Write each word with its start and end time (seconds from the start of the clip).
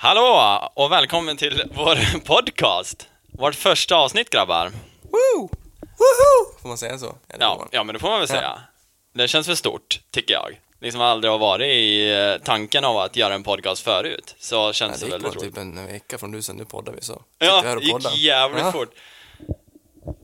Hallå 0.00 0.60
och 0.74 0.92
välkommen 0.92 1.36
till 1.36 1.62
vår 1.76 2.18
podcast. 2.24 3.08
Vårt 3.32 3.54
första 3.54 3.96
avsnitt 3.96 4.30
grabbar. 4.30 4.72
Woo! 5.02 5.48
Woohoo! 5.80 6.60
Får 6.62 6.68
man 6.68 6.78
säga 6.78 6.98
så? 6.98 7.16
Eller 7.28 7.44
Ja, 7.44 7.68
ja 7.72 7.84
men 7.84 7.92
det 7.92 7.98
får 7.98 8.08
man 8.10 8.18
väl 8.18 8.28
säga. 8.28 8.58
Det 9.14 9.28
känns 9.28 9.46
för 9.46 9.54
stort, 9.54 10.00
tycker 10.10 10.34
jag. 10.34 10.60
Liksom 10.80 11.00
aldrig 11.00 11.30
har 11.30 11.38
varit 11.38 11.66
i 11.66 12.10
eh, 12.14 12.44
tanken 12.44 12.84
av 12.84 12.96
att 12.98 13.16
göra 13.16 13.34
en 13.34 13.42
podcast 13.42 13.82
förut. 13.84 14.34
Så 14.38 14.54
Ja, 14.54 14.72
känns 14.72 15.00
det 15.00 15.06
det 15.06 15.06
gick 15.06 15.12
väldigt 15.14 15.32
bara 15.32 15.40
roligt. 15.44 15.54
typ 15.54 15.62
en 15.62 15.86
vecka 15.86 16.18
från 16.18 16.32
du 16.32 16.42
sen, 16.42 16.56
nu 16.56 16.64
poddar 16.64 16.92
vi 16.92 17.02
så. 17.02 17.22
Ja, 17.38 17.46
Sitter 17.56 17.68
här 17.68 17.76
och 17.76 17.82
det 17.82 17.86
gick 18.10 18.18
jävligt 18.22 18.64
Ja. 18.64 18.72
fort. 18.72 18.90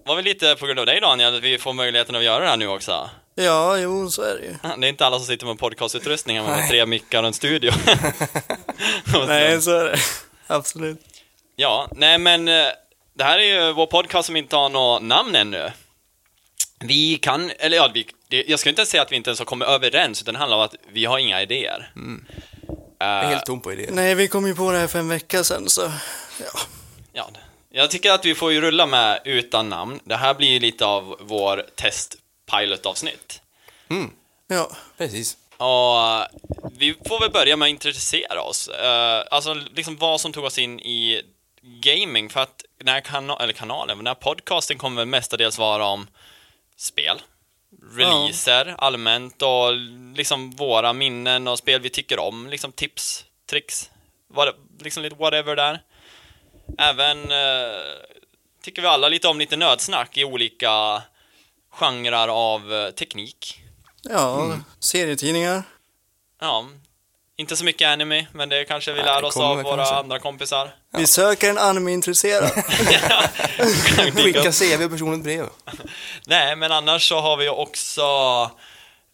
Var 0.07 0.17
väl 0.17 0.25
lite 0.25 0.57
på 0.57 0.67
grund 0.67 0.79
av 0.81 0.87
dig 0.87 1.01
Daniel, 1.01 1.37
att 1.37 1.43
vi 1.43 1.59
får 1.59 1.73
möjligheten 1.73 2.15
att 2.17 2.25
göra 2.25 2.45
det 2.45 2.51
här 2.51 2.57
nu 2.57 2.69
också. 2.69 3.11
Ja, 3.35 3.79
jo, 3.79 4.11
så 4.11 4.23
är 4.23 4.35
det 4.35 4.45
ju. 4.45 4.55
Det 4.81 4.87
är 4.87 4.89
inte 4.89 5.07
alla 5.07 5.19
som 5.19 5.27
sitter 5.27 5.47
med 5.47 5.59
podcastutrustning 5.59 6.45
med 6.45 6.69
tre 6.69 6.87
mickar 6.87 7.23
och 7.23 7.27
en 7.27 7.35
studio. 7.35 7.73
Nej, 9.27 9.63
så 9.63 9.71
är 9.71 9.85
det. 9.85 9.99
Absolut. 10.47 11.01
Ja, 11.57 11.89
nej 11.93 12.19
men 12.19 12.49
eh, 12.49 12.67
det 13.15 13.25
här 13.25 13.39
är 13.39 13.67
ju 13.67 13.73
vår 13.73 13.87
podcast 13.87 14.27
som 14.27 14.37
inte 14.37 14.57
har 14.57 14.69
något 14.69 15.03
namn 15.03 15.35
ännu. 15.35 15.73
Vi 16.81 17.17
kan, 17.17 17.51
eller 17.59 17.77
ja, 17.77 17.91
vi, 17.95 18.07
det, 18.29 18.45
jag 18.49 18.59
ska 18.59 18.71
inte 18.71 18.87
säga 18.87 19.03
att 19.03 19.13
vi 19.13 19.17
inte 19.17 19.31
ens 19.31 19.39
har 19.39 19.47
kommit 19.47 19.69
överens, 19.69 20.23
utan 20.23 20.35
det 20.35 20.41
handlar 20.41 20.57
om 20.57 20.65
att 20.65 20.75
vi 20.93 21.05
har 21.05 21.19
inga 21.19 21.43
idéer. 21.43 21.93
Jag 22.99 23.09
är 23.09 23.23
Eh, 23.23 23.29
helt 23.29 23.47
tom 23.47 23.61
på 23.61 23.73
idéer. 23.73 23.91
Nej, 23.93 24.15
vi 24.15 24.29
kom 24.29 24.47
ju 24.47 24.55
på 24.55 24.73
det 24.73 24.79
här 24.79 24.87
för 24.87 24.99
en 24.99 25.09
vecka 25.09 25.45
sedan, 25.45 25.69
så 25.69 25.93
ja. 26.41 26.61
ja, 27.13 27.31
jag 27.71 27.91
tycker 27.91 28.13
att 28.13 28.25
vi 28.25 28.35
får 28.35 28.53
ju 28.53 28.61
rulla 28.61 28.87
med 28.87 29.21
utan 29.25 29.69
namn. 29.69 30.01
Det 30.05 30.17
här 30.17 30.35
blir 30.35 30.49
ju 30.49 30.59
lite 30.59 30.87
av 30.87 31.17
vår 31.21 31.67
test-pilot-avsnitt. 32.47 33.43
Mm, 33.89 34.11
ja. 34.47 34.71
precis. 34.97 35.37
Och 35.57 36.29
vi 36.79 36.95
får 37.09 37.21
väl 37.21 37.31
börja 37.31 37.57
med 37.57 37.67
att 37.67 37.71
intressera 37.71 38.43
oss. 38.43 38.69
Eh, 38.69 39.25
alltså 39.31 39.55
liksom 39.55 39.97
vad 39.97 40.21
som 40.21 40.33
tog 40.33 40.45
oss 40.45 40.59
in 40.59 40.81
i 40.81 41.23
gaming. 41.63 42.31
För 42.31 42.41
att 42.41 42.65
den 42.79 42.89
här 42.89 43.01
kana- 43.01 43.43
eller 43.43 43.53
kanalen, 43.53 43.99
den 43.99 44.07
här 44.07 44.15
podcasten 44.15 44.79
kommer 44.79 44.97
väl 44.97 45.07
mestadels 45.07 45.59
vara 45.59 45.87
om 45.87 46.07
spel, 46.77 47.23
releaser 47.93 48.75
allmänt 48.79 49.43
och 49.43 49.73
liksom 50.17 50.51
våra 50.51 50.93
minnen 50.93 51.49
och 51.49 51.59
spel 51.59 51.81
vi 51.81 51.91
tycker 51.91 52.19
om. 52.19 52.49
Liksom 52.49 52.73
tips, 52.73 53.25
tricks, 53.51 53.91
vad, 54.29 54.55
liksom 54.81 55.03
lite 55.03 55.17
whatever 55.17 55.57
där. 55.57 55.83
Även 56.79 57.31
eh, 57.31 57.79
tycker 58.63 58.83
vi 58.83 58.89
alla 58.89 59.09
lite 59.09 59.29
om 59.29 59.39
lite 59.39 59.57
nödsnack 59.57 60.17
i 60.17 60.25
olika 60.25 61.03
genrer 61.79 62.29
av 62.29 62.73
eh, 62.75 62.91
teknik. 62.91 63.61
Ja, 64.03 64.59
serietidningar. 64.81 65.63
Ja, 66.41 66.65
inte 67.37 67.57
så 67.57 67.65
mycket 67.65 67.89
anime, 67.89 68.27
men 68.33 68.49
det 68.49 68.65
kanske 68.65 68.93
vi 68.93 69.03
lär 69.03 69.21
det 69.21 69.27
oss 69.27 69.37
av 69.37 69.63
våra 69.63 69.77
kanske. 69.77 69.95
andra 69.95 70.19
kompisar. 70.19 70.71
Vi 70.97 71.07
söker 71.07 71.51
en 71.51 71.59
anime-intresserad. 71.59 72.51
Skicka 74.15 74.53
CV 74.53 74.85
och 74.85 74.91
personligt 74.91 75.23
brev. 75.25 75.47
Nej, 76.27 76.57
men 76.57 76.73
annars 76.73 77.09
så 77.09 77.21
har 77.21 77.37
vi 77.37 77.45
ju 77.45 77.51
också... 77.51 78.03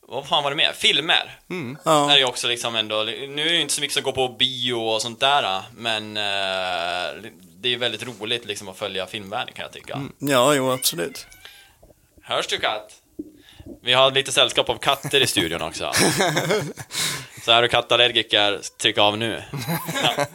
Vad 0.09 0.27
fan 0.29 0.43
var 0.43 0.51
det 0.51 0.57
mer? 0.57 0.73
Filmer. 0.73 1.39
Mm. 1.51 1.77
Är 1.85 1.91
Ja. 1.91 2.19
ju 2.19 2.25
också 2.25 2.49
liksom 2.49 2.77
ändå... 2.77 3.03
Nu 3.03 3.43
är 3.43 3.49
det 3.51 3.55
ju 3.55 3.61
inte 3.61 3.75
så 3.75 3.81
mycket 3.81 3.95
som 3.95 4.03
går 4.03 4.13
på 4.13 4.29
bio 4.29 4.75
och 4.75 5.03
sånt 5.03 5.21
där, 5.21 5.63
men 5.77 6.17
eh, 6.17 7.31
det 7.61 7.69
är 7.69 7.71
ju 7.71 7.77
väldigt 7.79 8.03
roligt 8.07 8.45
liksom 8.45 8.69
att 8.69 8.79
följa 8.79 9.07
filmvärlden 9.07 9.55
kan 9.55 9.63
jag 9.63 9.73
tycka. 9.73 10.01
ja, 10.19 10.55
jo, 10.55 10.73
absolut. 10.73 11.27
Hörs 12.31 12.47
du 12.47 12.59
katt? 12.59 13.03
Vi 13.83 13.93
har 13.93 14.11
lite 14.11 14.33
sällskap 14.33 14.69
av 14.69 14.79
katter 14.79 15.21
i 15.21 15.27
studion 15.27 15.63
också. 15.63 15.93
Så 17.45 17.53
är 17.53 17.63
du 17.63 17.69
kattallergiker, 17.69 18.61
tryck 18.79 18.99
av 18.99 19.19
nu. 19.19 19.43
Ja. 20.03 20.27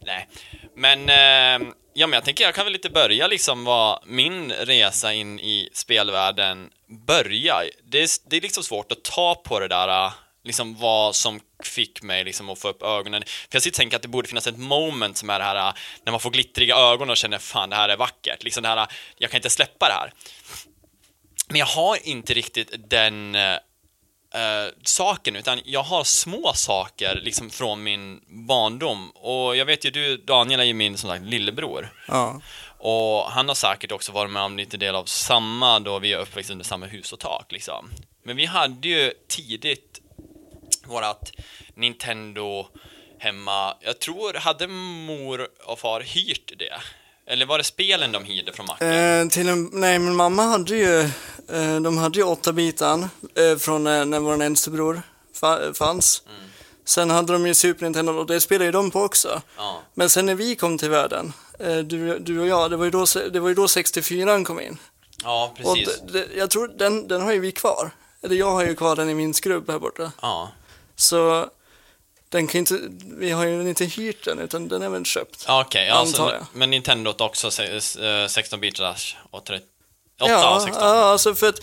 Nej, 0.00 0.28
men, 0.76 1.08
eh, 1.08 1.68
ja, 1.94 2.06
men 2.06 2.12
jag 2.12 2.24
tänker 2.24 2.44
jag 2.44 2.54
kan 2.54 2.64
väl 2.64 2.72
lite 2.72 2.90
börja 2.90 3.26
liksom 3.26 3.64
vad 3.64 4.02
min 4.06 4.52
resa 4.52 5.12
in 5.12 5.40
i 5.40 5.68
spelvärlden 5.72 6.70
börjar. 7.06 7.70
Det 7.84 8.02
är, 8.02 8.08
det 8.30 8.36
är 8.36 8.40
liksom 8.40 8.64
svårt 8.64 8.92
att 8.92 9.04
ta 9.04 9.34
på 9.34 9.60
det 9.60 9.68
där, 9.68 10.06
eh, 10.06 10.12
liksom 10.44 10.76
vad 10.78 11.16
som 11.16 11.40
fick 11.64 12.02
mig 12.02 12.24
liksom 12.24 12.50
att 12.50 12.58
få 12.58 12.68
upp 12.68 12.82
ögonen. 12.82 13.22
För 13.22 13.56
jag 13.56 13.62
sitter 13.62 13.74
och 13.74 13.80
tänker 13.80 13.96
att 13.96 14.02
det 14.02 14.08
borde 14.08 14.28
finnas 14.28 14.46
ett 14.46 14.58
moment 14.58 15.16
som 15.16 15.30
är 15.30 15.38
det 15.38 15.44
här 15.44 15.68
eh, 15.68 15.74
när 16.04 16.10
man 16.10 16.20
får 16.20 16.30
glittriga 16.30 16.76
ögon 16.76 17.10
och 17.10 17.16
känner 17.16 17.38
fan 17.38 17.70
det 17.70 17.76
här 17.76 17.88
är 17.88 17.96
vackert. 17.96 18.42
Liksom 18.42 18.62
det 18.62 18.68
här, 18.68 18.86
jag 19.18 19.30
kan 19.30 19.38
inte 19.38 19.50
släppa 19.50 19.86
det 19.86 19.94
här. 19.94 20.12
Men 21.52 21.58
jag 21.58 21.66
har 21.66 22.08
inte 22.08 22.34
riktigt 22.34 22.90
den 22.90 23.34
eh, 23.34 23.56
saken, 24.84 25.36
utan 25.36 25.60
jag 25.64 25.82
har 25.82 26.04
små 26.04 26.52
saker 26.54 27.20
liksom 27.22 27.50
från 27.50 27.82
min 27.82 28.20
barndom. 28.26 29.10
Och 29.10 29.56
jag 29.56 29.64
vet 29.64 29.84
ju, 29.84 29.90
du 29.90 30.16
Daniel 30.16 30.60
är 30.60 30.64
ju 30.64 30.74
min 30.74 30.98
som 30.98 31.10
sagt 31.10 31.24
lillebror. 31.24 31.92
Ja. 32.08 32.40
Och 32.78 33.30
han 33.30 33.48
har 33.48 33.54
säkert 33.54 33.92
också 33.92 34.12
varit 34.12 34.30
med 34.30 34.42
om 34.42 34.56
lite 34.56 34.76
del 34.76 34.94
av 34.94 35.04
samma 35.04 35.80
då 35.80 35.98
vi 35.98 36.12
är 36.12 36.18
uppväxta 36.18 36.52
under 36.52 36.64
samma 36.64 36.86
hus 36.86 37.12
och 37.12 37.20
tak 37.20 37.52
liksom. 37.52 37.90
Men 38.22 38.36
vi 38.36 38.46
hade 38.46 38.88
ju 38.88 39.12
tidigt 39.28 40.00
vårat 40.84 41.32
Nintendo 41.74 42.66
hemma. 43.18 43.76
Jag 43.80 43.98
tror, 43.98 44.34
hade 44.34 44.66
mor 44.68 45.48
och 45.66 45.78
far 45.78 46.00
hyrt 46.00 46.52
det? 46.58 46.80
Eller 47.26 47.46
var 47.46 47.58
det 47.58 47.64
spelen 47.64 48.12
de 48.12 48.24
hyrde 48.24 48.52
från 48.52 48.66
macken? 48.66 48.88
Eh, 49.22 49.28
till 49.28 49.48
en, 49.48 49.70
nej, 49.72 49.98
men 49.98 50.16
mamma 50.16 50.42
hade 50.42 50.76
ju, 50.76 51.00
eh, 51.48 51.80
de 51.80 51.98
hade 51.98 52.18
ju 52.18 52.24
åtta 52.24 52.52
bitan 52.52 53.08
eh, 53.34 53.56
från 53.58 53.86
eh, 53.86 54.04
när 54.04 54.20
vår 54.20 54.42
äldste 54.42 54.70
bror 54.70 55.02
fa- 55.40 55.74
fanns. 55.74 56.22
Mm. 56.28 56.40
Sen 56.84 57.10
hade 57.10 57.32
de 57.32 57.46
ju 57.46 57.54
Super 57.54 57.84
Nintendo 57.84 58.12
och 58.12 58.26
det 58.26 58.40
spelade 58.40 58.64
ju 58.64 58.72
de 58.72 58.90
på 58.90 59.02
också. 59.02 59.42
Ja. 59.56 59.80
Men 59.94 60.10
sen 60.10 60.26
när 60.26 60.34
vi 60.34 60.56
kom 60.56 60.78
till 60.78 60.90
världen, 60.90 61.32
eh, 61.58 61.76
du, 61.78 62.18
du 62.18 62.40
och 62.40 62.46
jag, 62.46 62.70
det 62.70 62.76
var 62.76 62.84
ju 62.84 62.90
då, 62.90 63.04
det 63.32 63.40
var 63.40 63.48
ju 63.48 63.54
då 63.54 63.68
64 63.68 64.44
kom 64.44 64.60
in. 64.60 64.78
Ja, 65.24 65.52
Och 65.64 65.76
precis. 65.76 66.00
det, 66.12 66.26
jag 66.36 66.50
tror 66.50 66.68
den, 66.68 67.08
den 67.08 67.22
har 67.22 67.32
ju 67.32 67.40
vi 67.40 67.52
kvar. 67.52 67.90
Eller 68.22 68.36
jag 68.36 68.50
har 68.50 68.64
ju 68.64 68.74
kvar 68.76 68.96
den 68.96 69.08
i 69.10 69.14
min 69.14 69.34
skrubb 69.34 69.70
här 69.70 69.78
borta. 69.78 70.12
Ja. 70.22 70.50
Så 70.96 71.46
den 72.32 72.46
kan 72.46 72.58
inte, 72.58 72.78
vi 73.04 73.30
har 73.30 73.44
ju 73.46 73.68
inte 73.68 73.84
hyrt 73.84 74.24
den 74.24 74.38
utan 74.38 74.68
den 74.68 74.82
är 74.82 74.88
väl 74.88 75.04
köpt. 75.04 75.44
Ja, 75.48 75.60
Okej, 75.66 75.86
ja, 75.86 75.94
Antar 75.94 76.12
så- 76.28 76.34
jag. 76.34 76.46
men 76.52 76.70
Nintendo 76.70 77.14
också 77.18 77.50
se- 77.50 77.80
eh, 78.02 78.26
16 78.28 78.60
bitars 78.60 79.16
och 79.30 79.44
30, 79.44 79.64
8 80.20 80.30
ja, 80.30 80.56
och 80.56 80.62
16. 80.62 80.82
ja, 80.84 80.94
alltså 81.04 81.34
för 81.34 81.48
att, 81.48 81.58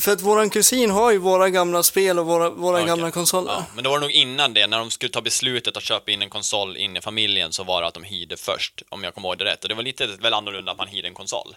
för 0.00 0.12
att 0.12 0.20
våran 0.20 0.50
kusin 0.50 0.90
har 0.90 1.10
ju 1.12 1.18
våra 1.18 1.50
gamla 1.50 1.82
spel 1.82 2.18
och 2.18 2.26
våra, 2.26 2.50
våra 2.50 2.76
Okej. 2.76 2.86
gamla 2.86 3.10
konsoler. 3.10 3.52
Ja, 3.52 3.64
men 3.74 3.84
det 3.84 3.90
var 3.90 3.98
nog 3.98 4.10
innan 4.10 4.54
det, 4.54 4.66
när 4.66 4.78
de 4.78 4.90
skulle 4.90 5.12
ta 5.12 5.20
beslutet 5.22 5.76
att 5.76 5.82
köpa 5.82 6.10
in 6.10 6.22
en 6.22 6.30
konsol 6.30 6.76
in 6.76 6.96
i 6.96 7.00
familjen 7.00 7.52
så 7.52 7.64
var 7.64 7.82
det 7.82 7.88
att 7.88 7.94
de 7.94 8.02
hyrde 8.04 8.36
först, 8.36 8.82
om 8.88 9.04
jag 9.04 9.14
kommer 9.14 9.28
ihåg 9.28 9.38
det 9.38 9.44
rätt. 9.44 9.62
Och 9.62 9.68
det 9.68 9.74
var 9.74 9.82
lite 9.82 10.06
väl 10.06 10.34
annorlunda 10.34 10.72
att 10.72 10.78
man 10.78 10.88
hyrde 10.88 11.08
en 11.08 11.14
konsol. 11.14 11.56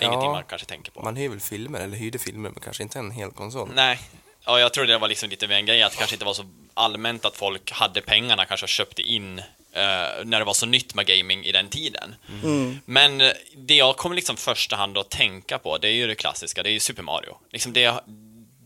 Ingenting 0.00 0.30
man 0.30 0.44
kanske 0.48 0.66
tänker 0.66 0.92
på. 0.92 1.02
Man 1.02 1.16
hyr 1.16 1.28
väl 1.28 1.40
filmer, 1.40 1.80
eller 1.80 1.96
hyrde 1.96 2.18
filmer, 2.18 2.50
men 2.50 2.60
kanske 2.62 2.82
inte 2.82 2.98
en 2.98 3.10
hel 3.10 3.30
konsol. 3.30 3.70
Nej, 3.74 4.00
ja, 4.46 4.60
jag 4.60 4.74
tror 4.74 4.86
det 4.86 4.98
var 4.98 5.08
liksom 5.08 5.30
lite 5.30 5.48
mer 5.48 5.56
en 5.56 5.66
grej 5.66 5.82
att 5.82 5.92
det 5.92 5.98
kanske 5.98 6.14
inte 6.14 6.24
var 6.24 6.34
så 6.34 6.44
allmänt 6.74 7.24
att 7.24 7.36
folk 7.36 7.70
hade 7.72 8.00
pengarna 8.00 8.44
kanske 8.44 8.64
och 8.64 8.68
köpte 8.68 9.02
in 9.02 9.38
eh, 9.72 10.24
när 10.24 10.38
det 10.38 10.44
var 10.44 10.54
så 10.54 10.66
nytt 10.66 10.94
med 10.94 11.06
gaming 11.06 11.44
i 11.44 11.52
den 11.52 11.68
tiden. 11.68 12.14
Mm. 12.42 12.80
Men 12.84 13.20
eh, 13.20 13.32
det 13.56 13.74
jag 13.74 13.96
kommer 13.96 14.16
liksom 14.16 14.36
första 14.36 14.76
hand 14.76 14.98
att 14.98 15.10
tänka 15.10 15.58
på, 15.58 15.78
det 15.78 15.88
är 15.88 15.92
ju 15.92 16.06
det 16.06 16.14
klassiska, 16.14 16.62
det 16.62 16.70
är 16.70 16.72
ju 16.72 16.80
Super 16.80 17.02
Mario. 17.02 17.36
Liksom 17.52 17.72
det, 17.72 18.00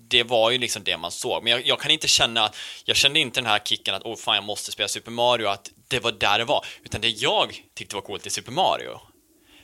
det 0.08 0.22
var 0.22 0.50
ju 0.50 0.58
liksom 0.58 0.84
det 0.84 0.96
man 0.96 1.10
såg. 1.10 1.42
Men 1.42 1.52
jag, 1.52 1.66
jag 1.66 1.80
kan 1.80 1.90
inte 1.90 2.08
känna, 2.08 2.52
jag 2.84 2.96
kände 2.96 3.20
inte 3.20 3.40
den 3.40 3.50
här 3.50 3.58
kicken 3.58 3.94
att 3.94 4.02
oh 4.02 4.16
fan 4.16 4.34
jag 4.34 4.44
måste 4.44 4.72
spela 4.72 4.88
Super 4.88 5.10
Mario, 5.10 5.46
att 5.46 5.70
det 5.88 6.00
var 6.00 6.12
där 6.12 6.38
det 6.38 6.44
var. 6.44 6.66
Utan 6.84 7.00
det 7.00 7.08
jag 7.08 7.62
tyckte 7.74 7.94
var 7.94 8.02
coolt 8.02 8.26
i 8.26 8.30
Super 8.30 8.52
Mario, 8.52 9.00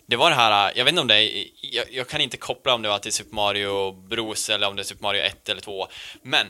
det 0.06 0.16
var 0.16 0.30
det 0.30 0.36
här, 0.36 0.72
jag 0.76 0.84
vet 0.84 0.92
inte 0.92 1.00
om 1.00 1.08
det 1.08 1.16
är, 1.22 1.44
jag, 1.62 1.84
jag 1.92 2.08
kan 2.08 2.20
inte 2.20 2.36
koppla 2.36 2.74
om 2.74 2.82
det 2.82 2.88
var 2.88 2.98
till 2.98 3.12
Super 3.12 3.34
Mario 3.34 3.92
Bros 3.92 4.50
eller 4.50 4.68
om 4.68 4.76
det 4.76 4.82
är 4.82 4.84
Super 4.84 5.02
Mario 5.02 5.22
1 5.22 5.48
eller 5.48 5.60
2, 5.60 5.86
men 6.22 6.46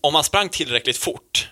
om 0.00 0.12
man 0.12 0.24
sprang 0.24 0.48
tillräckligt 0.48 0.98
fort, 0.98 1.48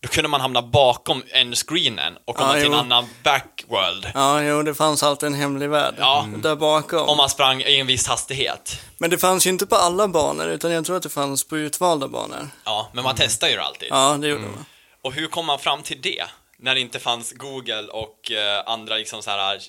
då 0.00 0.08
kunde 0.08 0.28
man 0.28 0.40
hamna 0.40 0.62
bakom 0.62 1.22
en 1.28 1.54
screenen 1.54 2.18
och 2.24 2.36
komma 2.36 2.48
Ja, 2.56 2.62
till 2.62 2.72
en 2.72 2.78
annan 2.78 3.04
backworld. 3.22 4.06
Ja, 4.14 4.42
jo, 4.42 4.62
det 4.62 4.74
fanns 4.74 5.02
alltid 5.02 5.26
en 5.26 5.34
hemlig 5.34 5.68
värld 5.70 5.94
Ja. 5.98 6.28
där 6.42 6.56
bakom. 6.56 7.08
Om 7.08 7.16
man 7.16 7.30
sprang 7.30 7.62
i 7.62 7.80
en 7.80 7.86
viss 7.86 8.06
hastighet. 8.06 8.80
Men 8.98 9.10
det 9.10 9.18
fanns 9.18 9.46
ju 9.46 9.50
inte 9.50 9.66
på 9.66 9.76
alla 9.76 10.08
banor, 10.08 10.46
utan 10.48 10.70
jag 10.72 10.84
tror 10.84 10.96
att 10.96 11.02
det 11.02 11.08
fanns 11.08 11.44
på 11.44 11.58
utvalda 11.58 12.08
banor. 12.08 12.48
Ja, 12.64 12.90
men 12.94 13.04
man 13.04 13.14
testar 13.18 13.48
ju 13.48 13.54
det 13.56 13.62
alltid. 13.62 13.88
Ja, 13.90 14.16
det 14.20 14.28
gjorde 14.28 14.42
man. 14.42 14.64
Och 15.02 15.12
hur 15.12 15.26
kom 15.26 15.46
man 15.46 15.58
fram 15.58 15.82
till 15.82 16.00
det? 16.00 16.24
När 16.58 16.74
det 16.74 16.80
inte 16.80 16.98
fanns 17.00 17.32
Google 17.32 17.82
och 17.82 18.30
eh, 18.30 18.62
andra 18.66 18.96
liksom 18.96 19.22
så 19.22 19.30
här 19.30 19.54
eh, 19.54 19.60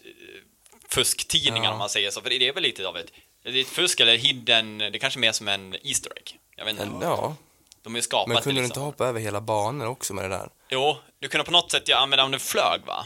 fusktidningar 0.90 1.66
Ja. 1.68 1.72
om 1.72 1.78
man 1.80 1.90
säger 1.90 2.12
så. 2.12 2.22
För 2.22 2.30
det 2.30 2.48
är 2.48 2.54
väl 2.54 2.64
lite 2.64 2.88
av 2.88 2.98
ett, 2.98 3.08
det 3.44 3.50
är 3.50 3.62
ett 3.62 3.68
fusk 3.68 4.00
eller 4.00 4.18
hidden, 4.18 4.78
det 4.78 4.86
är 4.86 5.00
kanske 5.00 5.20
mer 5.20 5.32
som 5.32 5.48
en 5.48 5.76
Easter 5.84 6.12
egg. 6.18 6.40
Jag 6.58 6.66
vet 6.66 6.74
inte. 6.80 6.98
Ja, 7.02 7.36
De 7.84 7.96
ju 7.96 8.02
skapat 8.02 8.28
men 8.28 8.42
kunde 8.42 8.62
du 8.62 8.64
liksom. 8.64 8.82
inte 8.82 8.86
hoppa 8.86 9.06
över 9.08 9.20
hela 9.20 9.42
banor 9.42 9.88
också 9.88 10.14
med 10.14 10.24
det 10.26 10.30
där? 10.30 10.50
Jo, 10.70 10.98
du 11.20 11.28
kunde 11.28 11.44
på 11.44 11.52
något 11.52 11.72
sätt 11.72 11.84
ja, 11.86 11.98
använda 11.98 12.24
om 12.24 12.32
du 12.32 12.40
flög 12.40 12.82
va? 12.86 13.06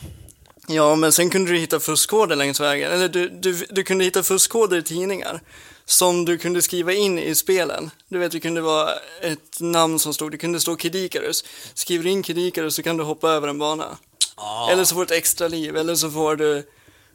Ja, 0.68 0.96
men 0.96 1.12
sen 1.12 1.30
kunde 1.30 1.52
du 1.52 1.58
hitta 1.58 1.80
fuskkoder 1.80 2.36
längs 2.36 2.60
vägen. 2.60 2.92
Eller 2.92 3.10
du, 3.10 3.30
du, 3.30 3.66
du 3.70 3.84
kunde 3.84 4.04
hitta 4.04 4.24
fuskkoder 4.24 4.78
i 4.78 4.84
tidningar. 4.84 5.40
som 5.86 6.26
du 6.26 6.38
kunde 6.38 6.62
skriva 6.62 6.94
in 6.94 7.20
i 7.20 7.36
spelen. 7.36 7.92
Du 8.08 8.20
vet, 8.20 8.32
det 8.32 8.40
kunde 8.40 8.62
vara 8.62 8.92
ett 9.22 9.60
namn 9.60 10.00
som 10.00 10.14
stod, 10.14 10.32
det 10.32 10.38
kunde 10.38 10.60
stå 10.60 10.76
Kid 10.76 10.96
Icarus. 10.96 11.46
Skriver 11.74 12.04
du 12.04 12.10
in 12.10 12.24
Kid 12.24 12.38
Icarus 12.38 12.76
så 12.76 12.84
kan 12.84 12.98
du 12.98 13.04
hoppa 13.04 13.30
över 13.30 13.48
en 13.48 13.58
bana. 13.60 13.98
Ah. 14.36 14.70
Eller 14.72 14.84
så 14.84 14.96
får 14.96 15.06
du 15.06 15.06
ett 15.06 15.20
extra 15.24 15.48
liv, 15.48 15.78
eller 15.78 15.96
så 15.96 16.12
får 16.12 16.36
du... 16.36 16.70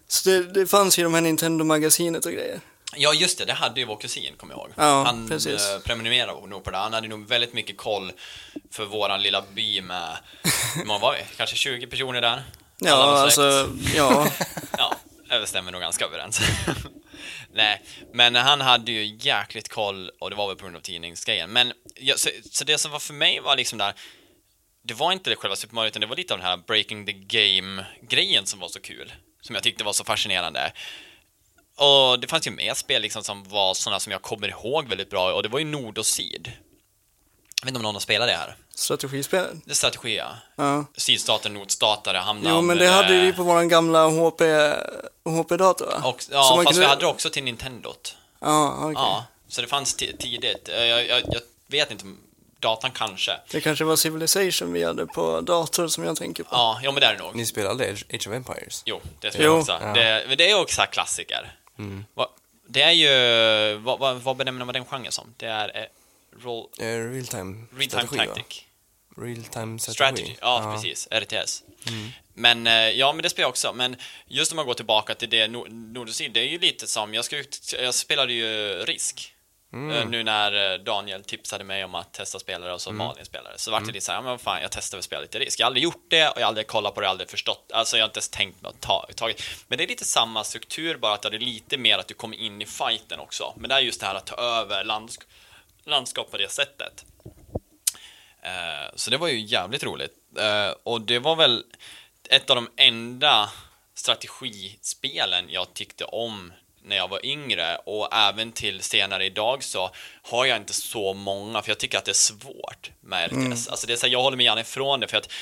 Så 0.08 0.28
det, 0.28 0.42
det 0.42 0.66
fanns 0.66 0.98
ju 0.98 1.02
de 1.02 1.14
här 1.14 1.20
Nintendo-magasinet 1.20 2.26
och 2.26 2.32
grejer. 2.32 2.60
Ja, 2.96 3.14
just 3.14 3.38
det. 3.38 3.44
Det 3.44 3.52
hade 3.52 3.80
ju 3.80 3.86
vår 3.86 3.96
kusin, 3.96 4.34
kommer 4.36 4.54
jag 4.54 4.60
ihåg. 4.60 4.70
Ja, 4.76 5.04
han 5.06 5.28
precis. 5.28 5.68
eh, 5.70 5.78
prenumererade 5.80 6.46
nog 6.46 6.64
på 6.64 6.70
det. 6.70 6.76
Han 6.76 6.92
hade 6.92 7.08
nog 7.08 7.28
väldigt 7.28 7.52
mycket 7.52 7.76
koll 7.76 8.12
för 8.70 8.84
våran 8.84 9.22
lilla 9.22 9.44
by 9.54 9.80
med, 9.80 10.16
hur 10.76 10.84
många 10.84 10.98
var 10.98 11.12
vi? 11.12 11.36
Kanske 11.36 11.56
20 11.56 11.86
personer 11.86 12.20
där? 12.20 12.42
Ja, 12.78 13.18
alltså, 13.18 13.70
ja. 13.94 14.26
Ja, 15.28 15.38
det 15.40 15.46
stämmer 15.46 15.72
nog 15.72 15.80
ganska 15.80 16.04
överens. 16.04 16.40
Nej, 17.52 17.82
men 18.12 18.34
han 18.34 18.60
hade 18.60 18.92
ju 18.92 19.16
jäkligt 19.20 19.68
koll 19.68 20.10
och 20.20 20.30
det 20.30 20.36
var 20.36 20.46
väl 20.48 20.56
på 20.56 20.64
grund 20.64 20.76
av 20.76 20.80
tidningsgrejen. 20.80 21.50
Men 21.50 21.72
ja, 21.94 22.14
så, 22.16 22.28
så 22.50 22.64
det 22.64 22.78
som 22.78 22.90
var 22.92 22.98
för 22.98 23.14
mig 23.14 23.40
var 23.40 23.56
liksom 23.56 23.78
där, 23.78 23.94
det 24.82 24.94
var 24.94 25.12
inte 25.12 25.30
det 25.30 25.36
själva 25.36 25.56
Super 25.56 25.74
Mario 25.74 25.88
utan 25.88 26.00
det 26.00 26.06
var 26.06 26.16
lite 26.16 26.34
av 26.34 26.40
den 26.40 26.48
här 26.48 26.56
breaking 26.56 27.06
the 27.06 27.12
game-grejen 27.12 28.46
som 28.46 28.60
var 28.60 28.68
så 28.68 28.80
kul. 28.80 29.12
Som 29.46 29.54
jag 29.54 29.62
tyckte 29.64 29.84
var 29.84 29.92
så 29.92 30.04
fascinerande. 30.04 30.72
Och 31.76 32.20
det 32.20 32.26
fanns 32.28 32.46
ju 32.46 32.50
mer 32.50 32.74
spel 32.74 33.02
liksom 33.02 33.24
som 33.24 33.44
var 33.48 33.74
sådana 33.74 34.00
som 34.00 34.12
jag 34.12 34.22
kommer 34.22 34.48
ihåg 34.48 34.88
väldigt 34.88 35.10
bra 35.10 35.32
och 35.32 35.42
det 35.42 35.48
var 35.48 35.58
ju 35.58 35.64
Nord 35.64 35.98
och 35.98 36.06
Syd. 36.06 36.52
Jag 37.60 37.66
vet 37.66 37.68
inte 37.68 37.76
om 37.78 37.82
någon 37.82 37.94
har 37.94 38.00
spelat 38.00 38.28
det 38.28 38.34
här. 38.34 38.56
Strategispel. 38.74 39.60
Det 39.64 39.70
är 39.70 39.74
strategi, 39.74 40.16
ja. 40.16 40.36
Ja. 40.56 40.84
Sydstater, 40.96 41.50
nordstater, 41.50 42.14
hamnar... 42.14 42.50
Jo, 42.50 42.60
men 42.62 42.78
det 42.78 42.88
hade 42.88 43.20
vi 43.20 43.32
på 43.32 43.42
våran 43.42 43.68
gamla 43.68 44.06
HP, 44.08 44.40
HP-dator 45.24 45.86
va? 45.86 46.02
Och, 46.08 46.22
ja, 46.30 46.42
fast 46.56 46.66
kunde- 46.68 46.80
vi 46.80 46.86
hade 46.86 47.00
det 47.00 47.06
också 47.06 47.30
till 47.30 47.44
Nintendot. 47.44 48.16
Ja, 48.40 48.76
okej. 48.80 48.92
Ja, 48.94 49.24
så 49.48 49.60
det 49.60 49.66
fanns 49.66 49.96
ti- 49.98 50.16
tidigt. 50.18 50.68
Jag, 50.72 51.06
jag, 51.06 51.22
jag 51.32 51.40
vet 51.66 51.90
inte, 51.90 52.04
datan 52.64 52.90
kanske. 52.90 53.32
Det 53.50 53.60
kanske 53.60 53.84
var 53.84 53.96
Civilization 53.96 54.72
vi 54.72 54.84
hade 54.84 55.06
på 55.06 55.40
dator 55.40 55.88
som 55.88 56.04
jag 56.04 56.16
tänker 56.16 56.42
på. 56.42 56.48
Ja, 56.52 56.80
jo 56.82 56.92
men 56.92 57.00
det 57.00 57.06
är 57.06 57.12
det 57.12 57.18
nog. 57.22 57.34
Ni 57.36 57.46
spelade 57.46 57.70
aldrig 57.70 57.90
Age 58.14 58.28
of 58.28 58.34
Empires? 58.34 58.82
Jo, 58.86 59.00
det 59.20 59.30
spelar 59.30 59.44
jag 59.46 59.58
också. 59.58 59.78
Ja. 59.80 59.86
Det, 59.92 60.24
men 60.28 60.36
det 60.38 60.50
är 60.50 60.60
också 60.60 60.82
klassiker. 60.92 61.56
Va, 62.14 62.28
det 62.68 62.82
är 62.82 62.90
ju, 62.92 63.74
vad, 63.78 63.98
vad, 63.98 64.16
vad 64.16 64.36
benämner 64.36 64.64
man 64.64 64.72
den 64.72 64.84
genren 64.84 65.12
som? 65.12 65.34
Det 65.36 65.46
är 65.46 65.76
eh, 65.76 65.84
roll, 66.44 66.66
Eh, 66.78 66.84
real 66.86 67.26
time 67.26 67.64
real 67.76 67.90
time 67.90 68.06
strategi, 68.06 68.16
va? 68.16 68.34
tactic. 68.34 68.62
Real 69.16 69.44
time 69.44 69.78
Strategy, 69.78 69.94
strategi. 69.94 70.36
ja, 70.40 70.72
precis. 70.74 71.08
RTS. 71.10 71.62
Men, 72.34 72.66
eh, 72.66 72.72
ja, 72.90 73.12
men 73.12 73.22
det 73.22 73.30
spelar 73.30 73.44
jag 73.44 73.50
också. 73.50 73.72
Men 73.72 73.96
just 74.26 74.52
om 74.52 74.56
man 74.56 74.66
går 74.66 74.74
tillbaka 74.74 75.14
till 75.14 75.30
det 75.30 75.48
Nord- 75.48 75.70
Nord 75.72 76.08
och 76.08 76.14
Syd, 76.14 76.32
det 76.32 76.40
är 76.40 76.44
ju 76.48 76.58
lite 76.58 76.86
som, 76.86 77.14
jag, 77.14 77.24
ska, 77.24 77.36
ut- 77.36 77.74
jag 77.82 77.94
spelade 77.94 78.32
ju 78.32 78.68
Risk. 78.84 79.33
Eh, 79.74 80.06
Nu 80.08 80.22
när 80.22 80.72
eh, 80.72 80.78
Daniel 80.78 81.24
tipsade 81.24 81.64
mig 81.64 81.84
om 81.84 81.94
att 81.94 82.12
testa 82.12 82.38
spelare 82.38 82.72
och 82.74 82.80
så 82.80 82.92
Malin 82.92 83.24
spelare. 83.24 83.52
Så 83.56 83.70
vart 83.70 83.86
det 83.86 83.92
lite 83.92 84.06
såhär, 84.06 84.20
men 84.22 84.30
vad 84.30 84.40
fan, 84.40 84.62
jag 84.62 84.70
testar 84.72 84.98
väl 84.98 85.02
spela 85.02 85.22
lite 85.22 85.38
Risk. 85.38 85.60
Jag 85.60 85.64
har 85.64 85.68
aldrig 85.68 85.84
gjort 85.84 86.04
det 86.10 86.28
och 86.28 86.36
jag 86.36 86.42
har 86.42 86.48
aldrig 86.48 86.66
kollat 86.66 86.94
på 86.94 87.00
det, 87.00 87.08
aldrig 87.08 87.30
förstått. 87.30 87.70
Alltså 87.72 87.96
jag 87.96 88.02
har 88.04 88.08
inte 88.08 88.18
ens 88.18 88.28
tänkt 88.28 88.62
mig 88.62 88.68
att 88.68 88.80
ta 88.80 89.06
tagit. 89.16 89.42
Men 89.68 89.78
det 89.78 89.84
är 89.84 89.88
lite 89.88 90.04
samma 90.04 90.44
struktur, 90.44 90.96
bara 90.96 91.14
att 91.14 91.22
det 91.22 91.28
är 91.28 91.38
lite 91.38 91.76
mer 91.78 91.98
att 91.98 92.08
du 92.08 92.14
kommer 92.14 92.36
in 92.36 92.62
i 92.62 92.66
fighten 92.66 93.20
också. 93.20 93.52
Men 93.56 93.68
det 93.68 93.74
är 93.74 93.80
just 93.80 94.00
det 94.00 94.06
här 94.06 94.14
att 94.14 94.26
ta 94.26 94.36
över 94.36 94.84
landsk 94.84 95.22
landskap 95.84 96.30
på 96.30 96.36
det 96.36 96.50
sättet. 96.50 97.04
Eh, 98.42 98.90
Så 98.94 99.10
det 99.10 99.16
var 99.16 99.28
ju 99.28 99.40
jävligt 99.40 99.84
roligt. 99.84 100.12
Eh, 100.38 100.70
Och 100.82 101.00
det 101.00 101.18
var 101.18 101.36
väl 101.36 101.64
ett 102.30 102.50
av 102.50 102.56
de 102.56 102.70
enda 102.76 103.50
strategispelen 103.94 105.44
jag 105.48 105.74
tyckte 105.74 106.04
om 106.04 106.52
när 106.84 106.96
jag 106.96 107.08
var 107.08 107.26
yngre 107.26 107.76
och 107.76 108.14
även 108.14 108.52
till 108.52 108.80
senare 108.82 109.24
idag 109.24 109.64
så 109.64 109.90
har 110.22 110.44
jag 110.44 110.56
inte 110.56 110.72
så 110.72 111.14
många 111.14 111.62
för 111.62 111.70
jag 111.70 111.78
tycker 111.78 111.98
att 111.98 112.04
det 112.04 112.10
är 112.10 112.12
svårt 112.12 112.90
med 113.00 113.32
RTS. 113.32 113.68
Alltså 113.68 113.86
det 113.86 113.92
är 113.92 113.96
så 113.96 114.06
här, 114.06 114.12
jag 114.12 114.22
håller 114.22 114.36
mig 114.36 114.46
gärna 114.46 114.60
ifrån 114.60 115.00
det 115.00 115.08
för 115.08 115.16
att 115.16 115.32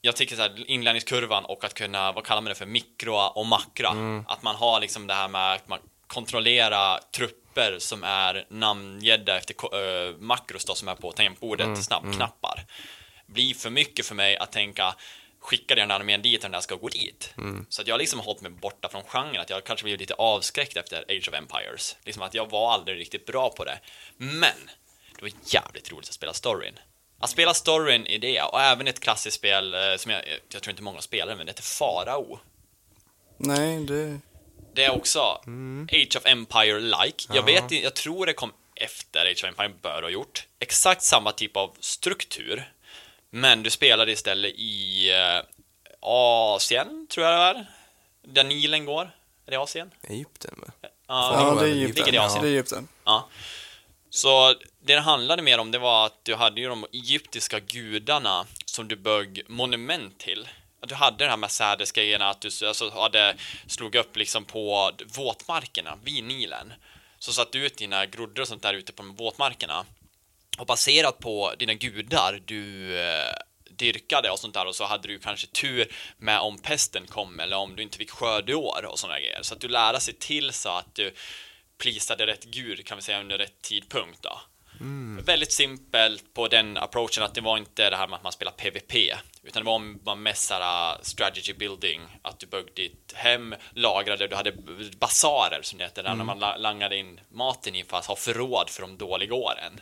jag 0.00 0.16
tycker 0.16 0.36
så 0.36 0.42
här, 0.42 0.70
inlärningskurvan 0.70 1.44
och 1.44 1.64
att 1.64 1.74
kunna, 1.74 2.12
vad 2.12 2.24
kallar 2.24 2.42
man 2.42 2.48
det 2.48 2.54
för, 2.54 2.66
mikroa 2.66 3.28
och 3.28 3.46
makra. 3.46 3.88
Att 4.28 4.42
man 4.42 4.56
har 4.56 4.80
liksom 4.80 5.06
det 5.06 5.14
här 5.14 5.28
med 5.28 5.52
att 5.52 5.68
man 5.68 5.78
kontrollera 6.06 6.98
trupper 7.16 7.76
som 7.78 8.04
är 8.04 8.44
namngedda 8.48 9.36
efter 9.38 9.54
eh, 9.54 10.16
makros 10.18 10.64
då, 10.64 10.74
som 10.74 10.88
är 10.88 10.94
på 10.94 11.12
tangentbordet, 11.12 11.66
snabbknappar. 11.84 12.64
Blir 13.26 13.54
för 13.54 13.70
mycket 13.70 14.06
för 14.06 14.14
mig 14.14 14.36
att 14.36 14.52
tänka 14.52 14.94
skicka 15.42 15.74
den 15.74 15.90
armén 15.90 16.22
dit 16.22 16.38
och 16.38 16.42
den 16.42 16.52
där 16.52 16.60
ska 16.60 16.74
gå 16.74 16.88
dit. 16.88 17.34
Så 17.68 17.82
att 17.82 17.88
jag 17.88 17.94
har 17.94 17.98
liksom 17.98 18.20
hållit 18.20 18.40
mig 18.40 18.50
borta 18.50 18.88
från 18.88 19.02
genren, 19.04 19.40
att 19.40 19.50
jag 19.50 19.64
kanske 19.64 19.84
blivit 19.84 20.00
lite 20.00 20.14
avskräckt 20.14 20.76
efter 20.76 21.04
Age 21.08 21.28
of 21.28 21.34
Empires. 21.34 21.96
Liksom 22.04 22.22
att 22.22 22.34
jag 22.34 22.50
var 22.50 22.72
aldrig 22.72 22.98
riktigt 22.98 23.26
bra 23.26 23.50
på 23.50 23.64
det. 23.64 23.78
Men 24.16 24.70
det 25.16 25.22
var 25.22 25.30
jävligt 25.46 25.92
roligt 25.92 26.08
att 26.08 26.14
spela 26.14 26.32
storyn. 26.32 26.78
Att 27.18 27.30
spela 27.30 27.54
storyn 27.54 28.06
i 28.06 28.18
det, 28.18 28.42
och 28.42 28.60
även 28.60 28.88
ett 28.88 29.00
klassiskt 29.00 29.36
spel 29.36 29.74
eh, 29.74 29.96
som 29.96 30.12
jag, 30.12 30.22
jag 30.52 30.62
tror 30.62 30.70
inte 30.70 30.82
många 30.82 31.00
spelar, 31.00 31.36
men 31.36 31.46
det 31.46 31.50
heter 31.50 31.62
Farao. 31.62 32.38
Nej, 33.36 33.84
det... 33.84 34.20
Det 34.74 34.84
är 34.84 34.90
också 34.90 35.20
Age 35.92 36.16
of 36.16 36.24
Empire-like. 36.24 37.28
Jag 37.34 37.42
vet 37.42 37.70
jag 37.70 37.94
tror 37.94 38.26
det 38.26 38.32
kom 38.32 38.52
efter 38.74 39.26
Age 39.26 39.44
of 39.44 39.48
Empire 39.48 39.72
bör 39.82 40.02
ha 40.02 40.10
gjort. 40.10 40.46
Exakt 40.58 41.02
samma 41.02 41.32
typ 41.32 41.56
av 41.56 41.76
struktur. 41.80 42.72
Men 43.34 43.62
du 43.62 43.70
spelade 43.70 44.12
istället 44.12 44.54
i 44.54 45.10
eh, 45.10 45.44
Asien, 46.00 47.06
tror 47.10 47.26
jag 47.26 47.56
det 47.56 47.60
är. 47.60 47.66
Där 48.22 48.44
Nilen 48.44 48.84
går. 48.84 49.10
Är 49.46 49.50
det 49.50 49.56
Asien? 49.56 49.90
Egypten, 50.08 50.54
va? 50.56 50.72
Ja, 50.80 50.88
Ja, 51.08 51.54
det 51.54 51.70
är 51.70 51.74
ligger 51.74 51.84
Egypten. 51.84 52.14
i 52.14 52.18
Asien. 52.18 52.42
Det 52.42 52.48
är 52.48 52.52
Egypten. 52.52 52.88
Ja. 53.04 53.28
Så 54.10 54.52
det 54.52 54.94
det 54.94 55.00
handlade 55.00 55.42
mer 55.42 55.58
om 55.58 55.70
det 55.70 55.78
var 55.78 56.06
att 56.06 56.24
du 56.24 56.34
hade 56.34 56.60
ju 56.60 56.68
de 56.68 56.86
egyptiska 56.92 57.60
gudarna 57.60 58.46
som 58.64 58.88
du 58.88 58.96
bög 58.96 59.42
monument 59.48 60.18
till. 60.18 60.48
Att 60.82 60.88
du 60.88 60.94
hade 60.94 61.24
de 61.24 61.30
här 61.30 61.36
Mercedes-grejerna, 61.36 62.28
att 62.28 62.40
du 62.40 62.66
alltså, 62.68 62.90
hade, 62.90 63.36
slog 63.66 63.94
upp 63.94 64.16
liksom 64.16 64.44
på 64.44 64.92
våtmarkerna 65.16 65.98
vid 66.04 66.24
Nilen. 66.24 66.72
Så 67.18 67.32
satte 67.32 67.58
du 67.58 67.66
ut 67.66 67.76
dina 67.76 68.06
groddar 68.06 68.42
och 68.42 68.48
sånt 68.48 68.62
där 68.62 68.74
ute 68.74 68.92
på 68.92 69.02
de 69.02 69.14
våtmarkerna. 69.16 69.84
Och 70.58 70.66
baserat 70.66 71.18
på 71.18 71.54
dina 71.58 71.74
gudar 71.74 72.42
du 72.44 72.96
eh, 73.00 73.34
dyrkade 73.70 74.30
och 74.30 74.38
sånt 74.38 74.54
där 74.54 74.66
och 74.66 74.74
så 74.74 74.84
hade 74.84 75.08
du 75.08 75.18
kanske 75.18 75.46
tur 75.46 75.92
med 76.18 76.40
om 76.40 76.58
pesten 76.58 77.06
kom 77.06 77.40
eller 77.40 77.56
om 77.56 77.76
du 77.76 77.82
inte 77.82 77.98
fick 77.98 78.10
skördeår 78.10 78.84
och 78.84 78.98
såna 78.98 79.20
grejer. 79.20 79.42
Så 79.42 79.54
att 79.54 79.60
du 79.60 79.68
lärde 79.68 80.00
sig 80.00 80.14
till 80.14 80.52
så 80.52 80.68
att 80.68 80.94
du 80.94 81.14
plisade 81.78 82.26
rätt 82.26 82.44
gud 82.44 82.86
kan 82.86 82.98
vi 82.98 83.02
säga 83.02 83.20
under 83.20 83.38
rätt 83.38 83.62
tidpunkt 83.62 84.22
då. 84.22 84.40
Väldigt 85.24 85.52
simpelt 85.52 86.34
på 86.34 86.48
den 86.48 86.76
approachen 86.76 87.24
att 87.24 87.34
det 87.34 87.40
var 87.40 87.58
inte 87.58 87.90
det 87.90 87.96
här 87.96 88.08
med 88.08 88.16
att 88.16 88.22
man 88.22 88.32
spelar 88.32 88.52
PVP 88.52 88.94
utan 89.42 89.62
det 89.62 89.66
var 89.66 90.04
var 90.04 90.16
mest 90.16 90.42
såhär, 90.48 90.94
uh, 90.94 91.02
strategy 91.02 91.52
building 91.52 92.00
att 92.22 92.38
du 92.40 92.46
byggde 92.46 92.72
ditt 92.74 93.12
hem, 93.14 93.54
lagrade, 93.74 94.26
du 94.26 94.36
hade 94.36 94.52
basarer 94.98 95.60
som 95.62 95.78
det 95.78 95.84
heter 95.84 96.02
där 96.02 96.14
när 96.14 96.24
man 96.24 96.38
la- 96.38 96.56
langade 96.56 96.96
in 96.96 97.20
maten 97.30 97.74
i 97.74 97.84
för 97.84 97.96
att 97.96 98.06
ha 98.06 98.16
förråd 98.16 98.70
för 98.70 98.82
de 98.82 98.96
dåliga 98.96 99.34
åren. 99.34 99.80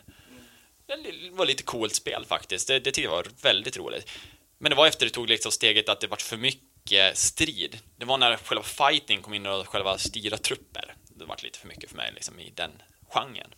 Det 0.87 1.29
var 1.31 1.45
lite 1.45 1.63
coolt 1.63 1.95
spel 1.95 2.25
faktiskt. 2.25 2.67
Det, 2.67 2.79
det 2.79 2.91
tyckte 2.91 3.01
jag 3.01 3.11
var 3.11 3.27
väldigt 3.41 3.77
roligt. 3.77 4.09
Men 4.57 4.69
det 4.69 4.75
var 4.75 4.87
efter 4.87 5.05
det 5.05 5.11
tog 5.11 5.29
liksom 5.29 5.51
steget 5.51 5.89
att 5.89 5.99
det 5.99 6.07
var 6.07 6.17
för 6.17 6.37
mycket 6.37 7.17
strid. 7.17 7.79
Det 7.95 8.05
var 8.05 8.17
när 8.17 8.37
själva 8.37 8.63
fighting 8.63 9.21
kom 9.21 9.33
in 9.33 9.45
och 9.45 9.67
själva 9.67 9.97
styra 9.97 10.37
trupper. 10.37 10.95
Det 11.09 11.25
var 11.25 11.37
lite 11.43 11.59
för 11.59 11.67
mycket 11.67 11.89
för 11.89 11.97
mig 11.97 12.11
liksom 12.13 12.39
i 12.39 12.53
den 12.55 12.71
genren. 13.09 13.53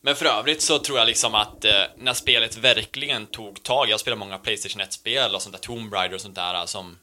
Men 0.00 0.16
för 0.16 0.26
övrigt 0.26 0.62
så 0.62 0.78
tror 0.78 0.98
jag 0.98 1.06
liksom 1.06 1.34
att 1.34 1.64
eh, 1.64 1.82
när 1.96 2.14
spelet 2.14 2.56
verkligen 2.56 3.26
tog 3.26 3.62
tag, 3.62 3.88
jag 3.88 4.00
spelar 4.00 4.16
många 4.16 4.38
Playstation 4.38 4.82
1-spel 4.82 5.34
och 5.34 5.42
sånt 5.42 5.54
där 5.54 5.60
Tomb 5.60 5.92
Raider 5.92 6.14
och 6.14 6.20
sånt 6.20 6.34
där 6.34 6.66
som 6.66 6.98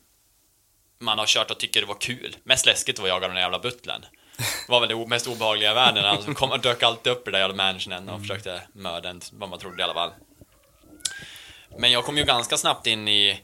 man 0.99 1.19
har 1.19 1.25
kört 1.25 1.51
och 1.51 1.59
tycker 1.59 1.81
det 1.81 1.87
var 1.87 1.99
kul. 1.99 2.35
Mest 2.43 2.65
läskigt 2.65 2.99
var 2.99 3.05
att 3.05 3.09
jaga 3.09 3.27
den 3.27 3.35
där 3.35 3.41
jävla 3.41 3.59
butlern. 3.59 4.05
Det 4.37 4.71
var 4.71 4.79
väl 4.79 4.89
det 4.89 5.07
mest 5.07 5.27
obehagliga 5.27 5.71
i 5.71 5.73
världen. 5.73 6.03
Han 6.05 6.35
kom 6.35 6.51
och 6.51 6.59
dök 6.59 6.83
alltid 6.83 7.11
upp 7.11 7.21
i 7.27 7.31
den 7.31 7.33
där 7.33 7.39
jävla 7.39 7.55
mansionen 7.55 8.09
och 8.09 8.21
försökte 8.21 8.61
mörda 8.73 9.09
en, 9.09 9.21
vad 9.31 9.49
man 9.49 9.59
trodde 9.59 9.81
i 9.81 9.83
alla 9.83 9.93
fall. 9.93 10.11
Men 11.77 11.91
jag 11.91 12.05
kom 12.05 12.17
ju 12.17 12.23
ganska 12.23 12.57
snabbt 12.57 12.87
in 12.87 13.07
i 13.07 13.41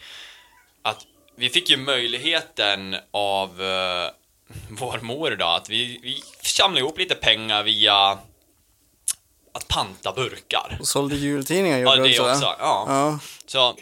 att 0.82 1.06
vi 1.36 1.50
fick 1.50 1.70
ju 1.70 1.78
möjligheten 1.78 2.96
av 3.12 3.62
uh, 3.62 4.10
vår 4.70 5.00
mor 5.00 5.36
då, 5.40 5.46
att 5.46 5.70
vi, 5.70 6.00
vi 6.04 6.24
samlade 6.42 6.80
ihop 6.80 6.98
lite 6.98 7.16
pengar 7.16 7.64
via 7.64 8.18
att 9.54 9.68
panta 9.68 10.14
burkar. 10.14 10.78
Och 10.80 10.88
sålde 10.88 11.16
jultidningar 11.16 11.78
Ja, 11.78 11.96
gjorde 11.96 12.10
det 12.10 12.16
du 12.16 12.20
va? 12.24 12.32
också. 12.32 12.56
Ja. 12.60 12.86
Ja. 12.88 13.20
Så 13.46 13.76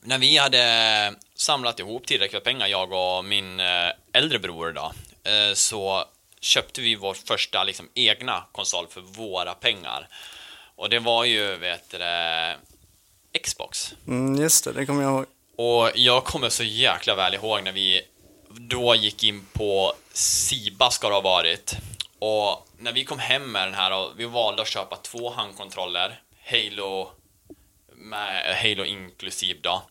när 0.00 0.18
vi 0.18 0.36
hade 0.36 1.14
samlat 1.34 1.80
ihop 1.80 2.06
tillräckligt 2.06 2.32
med 2.32 2.44
pengar, 2.44 2.66
jag 2.66 2.92
och 2.92 3.24
min 3.24 3.60
eh, 3.60 3.88
äldre 4.12 4.38
bror 4.38 4.72
då, 4.72 4.92
eh, 5.30 5.54
så 5.54 6.04
köpte 6.42 6.80
vi 6.80 6.94
vår 6.94 7.14
första 7.14 7.64
liksom, 7.64 7.88
egna 7.94 8.44
konsol 8.52 8.86
för 8.90 9.00
våra 9.00 9.54
pengar. 9.54 10.08
Och 10.76 10.88
det 10.88 10.98
var 10.98 11.24
ju, 11.24 11.56
vet 11.56 11.90
du 11.90 11.98
Xbox. 13.40 13.94
Mm, 14.06 14.42
just 14.42 14.64
det, 14.64 14.72
det 14.72 14.86
kommer 14.86 15.02
jag 15.02 15.12
ihåg. 15.12 15.26
Och 15.56 15.90
jag 15.94 16.24
kommer 16.24 16.48
så 16.48 16.64
jäkla 16.64 17.14
väl 17.14 17.34
ihåg 17.34 17.62
när 17.64 17.72
vi 17.72 18.02
då 18.48 18.94
gick 18.94 19.24
in 19.24 19.46
på 19.52 19.94
Siba 20.12 20.90
ska 20.90 21.08
det 21.08 21.14
ha 21.14 21.20
varit 21.20 21.76
Och 22.18 22.68
när 22.78 22.92
vi 22.92 23.04
kom 23.04 23.18
hem 23.18 23.52
med 23.52 23.66
den 23.66 23.74
här 23.74 23.92
och 23.92 24.12
vi 24.16 24.24
valde 24.24 24.62
att 24.62 24.68
köpa 24.68 24.96
två 24.96 25.30
handkontroller, 25.30 26.20
Halo 26.44 27.10
med 27.94 28.56
Halo 28.56 28.84
inklusiv 28.84 29.60
då. 29.62 29.82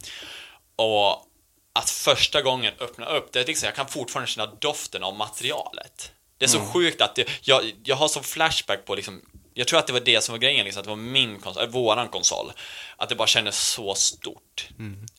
Och 0.75 1.27
att 1.73 1.89
första 1.89 2.41
gången 2.41 2.73
öppna 2.79 3.05
upp, 3.05 3.31
det 3.31 3.39
är 3.39 3.45
liksom, 3.45 3.65
jag 3.65 3.75
kan 3.75 3.87
fortfarande 3.87 4.31
känna 4.31 4.45
doften 4.45 5.03
av 5.03 5.15
materialet. 5.15 6.11
Det 6.41 6.45
är 6.45 6.49
så 6.49 6.65
sjukt 6.65 7.01
att 7.01 7.15
det, 7.15 7.29
jag, 7.41 7.71
jag 7.83 7.95
har 7.95 8.07
som 8.07 8.23
flashback 8.23 8.85
på 8.85 8.95
liksom, 8.95 9.21
jag 9.53 9.67
tror 9.67 9.79
att 9.79 9.87
det 9.87 9.93
var 9.93 9.99
det 9.99 10.21
som 10.21 10.33
var 10.33 10.39
grejen, 10.39 10.65
liksom, 10.65 10.79
att 10.79 10.83
det 10.83 10.89
var 10.89 10.95
min 10.95 11.39
konsol, 11.39 11.63
eller 11.63 11.73
våran 11.73 12.07
konsol. 12.07 12.51
Att 12.97 13.09
det 13.09 13.15
bara 13.15 13.27
kändes 13.27 13.67
så 13.67 13.95
stort. 13.95 14.69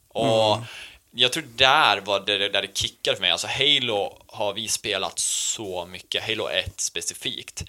Och 0.09 0.59
jag 1.11 1.33
tror 1.33 1.45
där 1.57 2.01
var 2.01 2.21
det 2.21 2.49
där 2.49 2.63
det 2.63 2.77
kickade 2.77 3.17
för 3.17 3.21
mig. 3.21 3.31
Alltså 3.31 3.47
Halo 3.47 4.23
har 4.27 4.55
vi 4.55 4.69
spelat 4.69 5.19
så 5.19 5.87
mycket, 5.87 6.25
Halo 6.25 6.49
1 6.49 6.81
specifikt. 6.81 7.65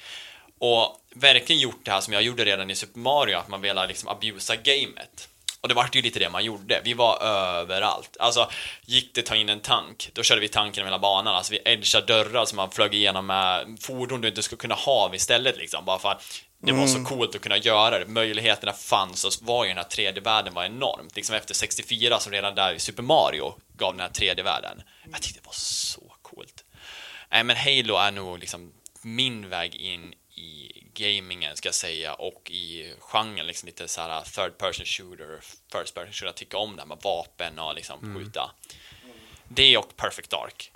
Och 0.60 1.01
verkligen 1.15 1.62
gjort 1.62 1.86
det 1.86 1.91
här 1.91 2.01
som 2.01 2.13
jag 2.13 2.24
gjorde 2.24 2.45
redan 2.45 2.69
i 2.69 2.75
Super 2.75 3.00
Mario, 3.00 3.38
att 3.38 3.48
man 3.48 3.62
ville 3.62 3.88
liksom 3.88 4.10
abusa 4.10 4.55
gamet. 4.55 5.29
Och 5.63 5.70
det 5.70 5.75
vart 5.75 5.96
ju 5.96 6.01
lite 6.01 6.20
det 6.20 6.29
man 6.29 6.43
gjorde. 6.43 6.82
Vi 6.84 6.93
var 6.93 7.24
överallt. 7.24 8.17
Alltså, 8.20 8.51
gick 8.86 9.15
det 9.15 9.22
ta 9.22 9.36
in 9.36 9.50
en 9.50 9.60
tank, 9.60 10.10
då 10.13 10.24
körde 10.24 10.41
vi 10.41 10.48
tanken 10.48 10.82
över 10.82 10.91
hela 10.91 11.00
banan. 11.00 11.36
Alltså, 11.36 11.51
vi 11.51 11.60
edgade 11.65 12.05
dörrar 12.05 12.46
som 12.46 12.55
man 12.55 12.72
flög 12.72 12.93
igenom 12.93 13.25
med 13.25 13.77
fordon 13.82 14.22
du 14.22 14.27
inte 14.27 14.43
skulle 14.43 14.60
kunna 14.60 14.75
ha 14.75 15.15
istället 15.15 15.58
liksom. 15.58 15.86
Bara 15.86 16.00
för 16.00 16.12
att 16.12 16.24
det 16.60 16.72
var 16.72 16.88
så 16.88 17.03
coolt 17.03 17.36
att 17.36 17.41
kunna 17.41 17.58
göra 17.58 18.00
det. 18.00 18.05
Möjligheterna 18.05 18.74
fanns 18.74 19.24
och 19.24 19.34
var 19.41 19.65
ju 19.65 19.70
den 19.70 19.77
här 19.77 19.84
3D-världen 19.84 20.53
var 20.53 20.63
enormt. 20.63 21.15
Liksom 21.15 21.36
efter 21.36 21.53
64 21.53 22.20
som 22.20 22.32
redan 22.32 22.55
där 22.55 22.74
i 22.74 22.79
Super 22.79 23.03
Mario 23.03 23.55
gav 23.77 23.93
den 23.93 24.01
här 24.01 24.10
3D-världen. 24.10 24.82
Jag 25.12 25.22
tyckte 25.22 25.39
det 25.39 25.46
var 25.46 25.53
så 25.55 26.13
coolt. 26.22 26.63
Nej, 27.32 27.43
men 27.43 27.55
Halo 27.55 27.96
är 27.96 28.12
nog 28.12 28.39
liksom 28.39 28.72
min 29.01 29.50
väg 29.50 29.75
in 29.75 30.13
i 30.36 30.82
gamingen 30.93 31.57
ska 31.57 31.67
jag 31.67 31.75
säga 31.75 32.13
och 32.13 32.51
i 32.51 32.93
genren 33.00 33.47
liksom 33.47 33.67
lite 33.67 33.88
så 33.88 34.01
här 34.01 34.21
third 34.21 34.57
person 34.57 34.85
shooter, 34.85 35.39
first 35.71 35.93
person 35.95 36.13
shooter, 36.13 36.25
jag 36.25 36.35
tycker 36.35 36.57
om 36.57 36.75
det 36.75 36.81
här 36.81 36.88
med 36.88 36.97
vapen 37.03 37.59
och 37.59 37.75
liksom 37.75 38.15
skjuta. 38.15 38.51
Det 39.47 39.77
och 39.77 39.95
Perfect 39.95 40.29
Dark. 40.29 40.71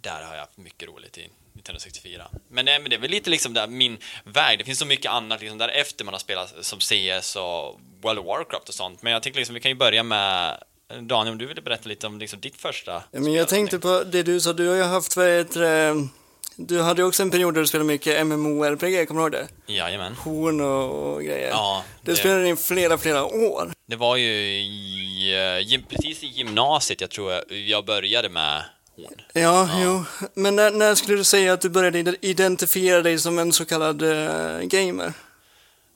Där 0.00 0.22
har 0.24 0.34
jag 0.34 0.40
haft 0.40 0.56
mycket 0.56 0.88
roligt 0.88 1.18
i 1.18 1.20
1964. 1.20 2.28
Men, 2.48 2.64
nej, 2.64 2.78
men 2.78 2.90
det 2.90 2.96
är 2.96 3.00
väl 3.00 3.10
lite 3.10 3.30
liksom 3.30 3.54
där 3.54 3.66
min 3.66 3.98
väg. 4.24 4.58
Det 4.58 4.64
finns 4.64 4.78
så 4.78 4.86
mycket 4.86 5.10
annat 5.10 5.40
liksom 5.40 5.58
därefter 5.58 6.04
man 6.04 6.14
har 6.14 6.18
spelat 6.18 6.54
som 6.60 6.80
CS 6.80 7.36
och 7.36 7.80
World 8.02 8.18
of 8.18 8.26
Warcraft 8.26 8.68
och 8.68 8.74
sånt. 8.74 9.02
Men 9.02 9.12
jag 9.12 9.22
tänker 9.22 9.38
liksom 9.38 9.54
vi 9.54 9.60
kan 9.60 9.70
ju 9.70 9.76
börja 9.76 10.02
med 10.02 10.62
Daniel, 10.88 11.32
om 11.32 11.38
du 11.38 11.46
ville 11.46 11.62
berätta 11.62 11.88
lite 11.88 12.06
om 12.06 12.18
liksom 12.18 12.40
ditt 12.40 12.56
första 12.56 13.02
Ja, 13.10 13.20
men 13.20 13.32
jag 13.32 13.48
tänkte 13.48 13.78
på 13.78 14.04
det 14.04 14.22
du 14.22 14.40
sa, 14.40 14.52
du 14.52 14.68
har 14.68 14.76
ju 14.76 14.82
haft, 14.82 15.16
vad 15.16 15.28
heter 15.28 15.60
det, 15.60 16.08
du 16.56 16.80
hade 16.82 17.02
ju 17.02 17.08
också 17.08 17.22
en 17.22 17.30
period 17.30 17.54
där 17.54 17.60
du 17.60 17.66
spelade 17.66 17.86
mycket 17.86 18.26
MMORPG, 18.26 19.08
kommer 19.08 19.20
du 19.20 19.36
ihåg 19.38 19.46
det? 19.66 19.72
Jajamän. 19.72 20.14
Horn 20.14 20.60
och, 20.60 21.12
och 21.14 21.22
grejer. 21.22 21.48
Ja, 21.50 21.84
det 22.02 22.10
det- 22.10 22.16
spelade 22.16 22.48
i 22.48 22.56
flera, 22.56 22.98
flera 22.98 23.24
år. 23.24 23.72
Det 23.86 23.96
var 23.96 24.16
ju 24.16 24.28
i, 24.28 25.64
eh, 25.72 25.80
precis 25.88 26.22
i 26.22 26.26
gymnasiet 26.26 27.00
jag 27.00 27.10
tror 27.10 27.32
jag, 27.32 27.42
jag 27.52 27.84
började 27.84 28.28
med 28.28 28.62
horn. 28.96 29.20
Ja, 29.32 29.68
jo. 29.82 30.04
Men 30.34 30.56
när, 30.56 30.70
när 30.70 30.94
skulle 30.94 31.16
du 31.16 31.24
säga 31.24 31.52
att 31.52 31.60
du 31.60 31.68
började 31.68 31.98
ide- 31.98 32.16
identifiera 32.20 33.02
dig 33.02 33.18
som 33.18 33.38
en 33.38 33.52
så 33.52 33.64
kallad 33.64 34.02
eh, 34.02 34.60
gamer? 34.60 35.12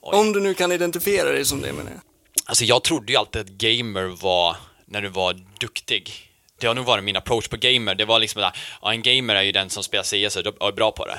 Oj. 0.03 0.19
Om 0.19 0.33
du 0.33 0.41
nu 0.41 0.55
kan 0.55 0.73
identifiera 0.73 1.33
dig 1.33 1.45
som 1.45 1.61
det 1.61 1.73
menar 1.73 1.91
jag. 1.91 2.00
Alltså 2.47 2.65
jag 2.65 2.85
trodde 2.85 3.12
ju 3.12 3.19
alltid 3.19 3.41
att 3.43 3.49
gamer 3.49 4.23
var 4.23 4.57
när 4.87 5.03
du 5.03 5.09
var 5.09 5.37
duktig. 5.61 6.27
Det 6.59 6.67
har 6.67 6.75
nog 6.75 6.87
varit 6.87 7.05
min 7.05 7.17
approach 7.17 7.49
på 7.49 7.57
gamer. 7.57 7.95
Det 7.95 8.05
var 8.05 8.19
liksom 8.19 8.43
där, 8.43 8.53
ja 8.83 8.93
en 8.93 9.03
gamer 9.03 9.35
är 9.35 9.43
ju 9.43 9.53
den 9.53 9.71
som 9.71 9.83
spelar 9.83 10.05
CS 10.05 10.37
och 10.37 10.69
är 10.69 10.73
bra 10.73 10.93
på 10.93 11.07
det. 11.07 11.19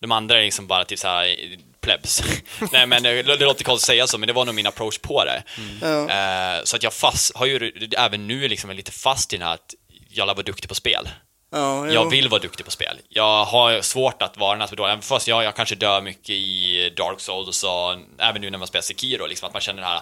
De 0.00 0.12
andra 0.12 0.38
är 0.38 0.44
liksom 0.44 0.66
bara 0.66 0.84
typ 0.84 0.98
såhär 0.98 1.36
plebs. 1.80 2.22
Nej 2.72 2.86
men 2.86 3.02
det, 3.02 3.22
det 3.22 3.44
låter 3.44 3.64
konstigt 3.64 3.70
att 3.70 3.80
säga 3.80 4.06
så, 4.06 4.18
men 4.18 4.26
det 4.26 4.32
var 4.32 4.44
nog 4.44 4.54
min 4.54 4.66
approach 4.66 4.98
på 4.98 5.24
det. 5.24 5.42
Ja. 5.80 6.10
Eh, 6.10 6.64
så 6.64 6.76
att 6.76 6.82
jag 6.82 6.92
fast, 6.92 7.36
har 7.36 7.46
ju 7.46 7.72
även 7.96 8.26
nu 8.26 8.48
liksom 8.48 8.70
lite 8.70 8.92
fast 8.92 9.32
i 9.32 9.36
den 9.36 9.46
här 9.46 9.54
att 9.54 9.74
jag 10.10 10.26
vill 10.26 10.34
vara 10.34 10.42
duktig 10.42 10.68
på 10.68 10.74
spel. 10.74 11.08
Ja. 11.50 11.90
Jag 11.90 12.10
vill 12.10 12.28
vara 12.28 12.40
duktig 12.40 12.64
på 12.64 12.70
spel. 12.70 12.98
Jag 13.08 13.44
har 13.44 13.80
svårt 13.80 14.22
att 14.22 14.36
vara 14.36 14.52
den 14.52 14.60
här 14.60 14.68
som 14.68 14.74
är 14.74 14.76
dålig. 14.76 15.04
Fast 15.04 15.28
jag, 15.28 15.44
jag 15.44 15.56
kanske 15.56 15.74
dör 15.74 16.00
mycket 16.00 16.30
i 16.30 16.92
Dark 16.96 17.20
Souls 17.20 17.64
och 17.64 17.96
även 18.18 18.40
nu 18.40 18.50
när 18.50 18.58
man 18.58 18.68
spelar 18.68 18.82
Sekiro, 18.82 19.26
liksom, 19.26 19.46
att 19.46 19.52
man 19.52 19.62
känner 19.62 19.82
det 19.82 19.88
här, 19.88 20.00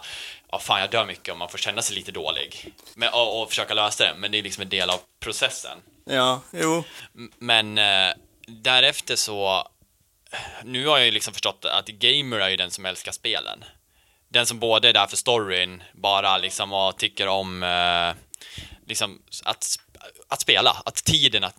ja 0.53 0.59
fan 0.59 0.81
jag 0.81 0.91
dör 0.91 1.07
mycket 1.07 1.33
och 1.33 1.39
man 1.39 1.49
får 1.49 1.59
känna 1.59 1.83
sig 1.83 1.97
lite 1.97 2.13
dålig. 2.13 2.75
Men, 2.95 3.13
och, 3.13 3.43
och 3.43 3.49
försöka 3.49 3.75
lösa 3.75 4.05
det, 4.05 4.15
men 4.19 4.33
det 4.33 4.39
är 4.39 4.43
liksom 4.43 4.63
en 4.63 4.69
del 4.69 4.91
av 4.91 5.01
processen. 5.21 5.79
Ja, 6.05 6.41
jo. 6.51 6.85
Men 7.39 7.79
eh, 7.79 8.15
därefter 8.47 9.17
så, 9.17 9.69
nu 10.65 10.87
har 10.87 10.99
jag 10.99 11.07
ju 11.07 11.13
liksom 11.13 11.35
förstått 11.35 11.65
att 11.65 11.87
gamer 11.87 12.39
är 12.39 12.49
ju 12.49 12.57
den 12.57 12.71
som 12.71 12.87
älskar 12.87 13.13
spelen. 13.13 13.65
Den 14.29 14.47
som 14.47 14.59
både 14.59 14.89
är 14.89 14.93
där 14.93 15.07
för 15.07 15.17
storyn, 15.17 15.83
bara 15.93 16.39
liksom 16.39 16.73
och 16.73 16.99
tycker 16.99 17.27
om 17.29 17.63
eh, 17.63 18.15
liksom 18.87 19.23
att, 19.45 19.67
att 20.29 20.41
spela, 20.41 20.83
att 20.85 20.95
tiden 20.95 21.45
att 21.45 21.55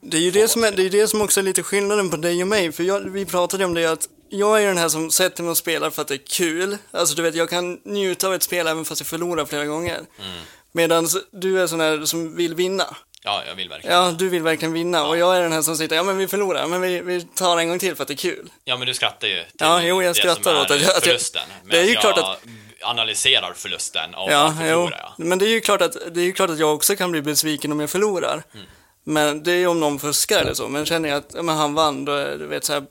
Det 0.00 0.16
är 0.16 0.20
ju 0.20 0.30
det 0.30 0.48
som, 0.48 0.64
är, 0.64 0.72
det 0.72 0.82
är 0.82 0.90
det 0.90 1.08
som 1.08 1.20
också 1.20 1.40
är 1.40 1.44
lite 1.44 1.62
skillnaden 1.62 2.10
på 2.10 2.16
dig 2.16 2.42
och 2.42 2.48
mig. 2.48 2.72
För 2.72 2.82
jag, 2.82 3.00
vi 3.00 3.26
pratade 3.26 3.64
om 3.64 3.74
det 3.74 3.86
att 3.86 4.08
jag 4.32 4.62
är 4.62 4.66
den 4.66 4.78
här 4.78 4.88
som 4.88 5.10
sätter 5.10 5.42
mig 5.42 5.50
och 5.50 5.56
spelar 5.56 5.90
för 5.90 6.02
att 6.02 6.08
det 6.08 6.14
är 6.14 6.26
kul. 6.26 6.78
Alltså 6.90 7.14
du 7.14 7.22
vet, 7.22 7.34
jag 7.34 7.50
kan 7.50 7.80
njuta 7.84 8.26
av 8.26 8.34
ett 8.34 8.42
spel 8.42 8.66
även 8.66 8.84
fast 8.84 9.00
jag 9.00 9.06
förlorar 9.08 9.44
flera 9.44 9.64
gånger. 9.64 9.96
Mm. 9.96 10.40
Medan 10.72 11.08
du 11.32 11.60
är 11.62 11.66
sån 11.66 11.80
här 11.80 12.04
som 12.04 12.36
vill 12.36 12.54
vinna. 12.54 12.96
Ja, 13.24 13.42
jag 13.48 13.54
vill 13.54 13.68
verkligen. 13.68 13.96
Ja, 13.96 14.10
du 14.18 14.28
vill 14.28 14.42
verkligen 14.42 14.72
vinna. 14.72 15.06
Och 15.06 15.16
jag 15.18 15.36
är 15.36 15.40
den 15.42 15.52
här 15.52 15.62
som 15.62 15.76
sitter, 15.76 15.96
ja 15.96 16.02
men 16.02 16.16
vi 16.16 16.28
förlorar, 16.28 16.66
men 16.66 16.80
vi, 16.80 17.00
vi 17.00 17.20
tar 17.34 17.58
en 17.58 17.68
gång 17.68 17.78
till 17.78 17.94
för 17.96 18.02
att 18.04 18.08
det 18.08 18.14
är 18.14 18.16
kul. 18.16 18.48
Ja, 18.64 18.76
men 18.76 18.86
du 18.86 18.94
skrattar 18.94 19.28
ju 19.28 19.44
Ja, 19.58 19.82
jo, 19.82 20.02
jag 20.02 20.16
skrattar 20.16 20.60
åt 20.60 20.70
att 20.70 20.82
jag- 20.82 21.02
förlusten. 21.02 21.42
det 21.70 21.78
är 21.78 21.84
ju 21.84 21.94
klart 21.94 22.18
att- 22.18 22.38
analyserar 22.84 23.52
förlusten 23.56 24.14
och 24.14 24.32
Ja, 24.32 24.54
jo. 24.60 24.64
förlorar 24.64 24.98
jag. 25.18 25.26
Men 25.26 25.38
det 25.38 25.46
är 25.46 25.48
ju 25.50 25.60
klart 25.60 25.82
att, 25.82 25.96
det 26.14 26.20
är 26.20 26.24
ju 26.24 26.32
klart 26.32 26.50
att 26.50 26.58
jag 26.58 26.74
också 26.74 26.96
kan 26.96 27.10
bli 27.10 27.22
besviken 27.22 27.72
om 27.72 27.80
jag 27.80 27.90
förlorar. 27.90 28.42
Mm. 28.54 28.66
Men 29.04 29.42
det 29.42 29.52
är 29.52 29.56
ju 29.56 29.66
om 29.66 29.80
någon 29.80 29.98
fuskar 29.98 30.40
eller 30.40 30.54
så. 30.54 30.68
Men 30.68 30.84
känner 30.86 31.08
jag 31.08 31.18
att 31.18 31.30
ja, 31.34 31.42
men 31.42 31.56
han 31.56 31.74
vann, 31.74 32.04
då 32.04 32.12
är 32.12 32.38
det 32.38 32.46
vet, 32.46 32.64
så 32.64 32.72
här, 32.72 32.82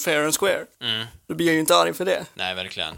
fair 0.00 0.24
and 0.24 0.34
square. 0.38 0.66
Mm. 0.80 1.06
Då 1.26 1.34
blir 1.34 1.46
jag 1.46 1.54
ju 1.54 1.60
inte 1.60 1.76
arg 1.76 1.94
för 1.94 2.04
det. 2.04 2.26
Nej, 2.34 2.54
verkligen. 2.54 2.94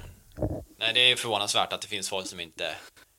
Nej, 0.78 0.94
det 0.94 1.00
är 1.12 1.16
förvånansvärt 1.16 1.72
att 1.72 1.80
det 1.80 1.88
finns 1.88 2.08
folk 2.08 2.26
som 2.26 2.40
inte... 2.40 2.74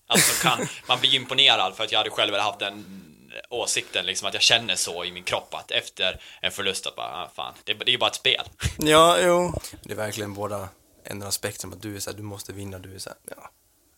Alltså 0.07 0.47
kan, 0.47 0.67
man 0.87 0.99
blir 0.99 1.15
imponerad 1.15 1.75
för 1.75 1.83
att 1.83 1.91
jag 1.91 1.99
hade 1.99 2.09
själv 2.09 2.33
haft 2.35 2.59
den 2.59 3.05
åsikten 3.49 4.05
liksom 4.05 4.27
att 4.27 4.33
jag 4.33 4.43
känner 4.43 4.75
så 4.75 5.05
i 5.05 5.11
min 5.11 5.23
kropp 5.23 5.53
att 5.53 5.71
efter 5.71 6.21
en 6.41 6.51
förlust 6.51 6.87
att 6.87 6.95
bara, 6.95 7.07
ah, 7.07 7.31
fan, 7.35 7.53
det, 7.63 7.73
det 7.73 7.89
är 7.89 7.91
ju 7.91 7.97
bara 7.97 8.09
ett 8.09 8.15
spel. 8.15 8.43
Ja, 8.77 9.17
jo. 9.21 9.53
Det 9.83 9.91
är 9.91 9.95
verkligen 9.95 10.33
båda 10.33 10.69
ändrar 11.03 11.27
aspekten 11.27 11.73
att 11.73 11.81
du 11.81 11.95
är 11.95 11.99
så 11.99 12.09
här, 12.09 12.17
du 12.17 12.23
måste 12.23 12.53
vinna, 12.53 12.79
du 12.79 12.95
är 12.95 12.99
så 12.99 13.09
här, 13.09 13.17
ja. 13.35 13.49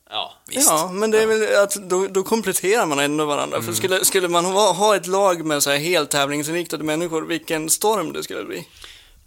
Ja, 0.09 0.33
Visst. 0.47 0.69
Ja, 0.69 0.89
men 0.91 1.11
det 1.11 1.21
är 1.21 1.27
väl 1.27 1.63
att 1.63 1.73
då, 1.75 2.07
då 2.07 2.23
kompletterar 2.23 2.85
man 2.85 2.99
ändå 2.99 3.25
varandra. 3.25 3.57
Mm. 3.57 3.67
För 3.67 3.73
skulle, 3.73 4.05
skulle 4.05 4.27
man 4.27 4.45
ha, 4.45 4.73
ha 4.73 4.95
ett 4.95 5.07
lag 5.07 5.45
med 5.45 5.63
så 5.63 5.69
här 5.69 5.77
helt 5.77 6.09
tävlingsinriktade 6.09 6.83
människor, 6.83 7.21
vilken 7.21 7.69
storm 7.69 8.13
det 8.13 8.23
skulle 8.23 8.43
bli. 8.43 8.67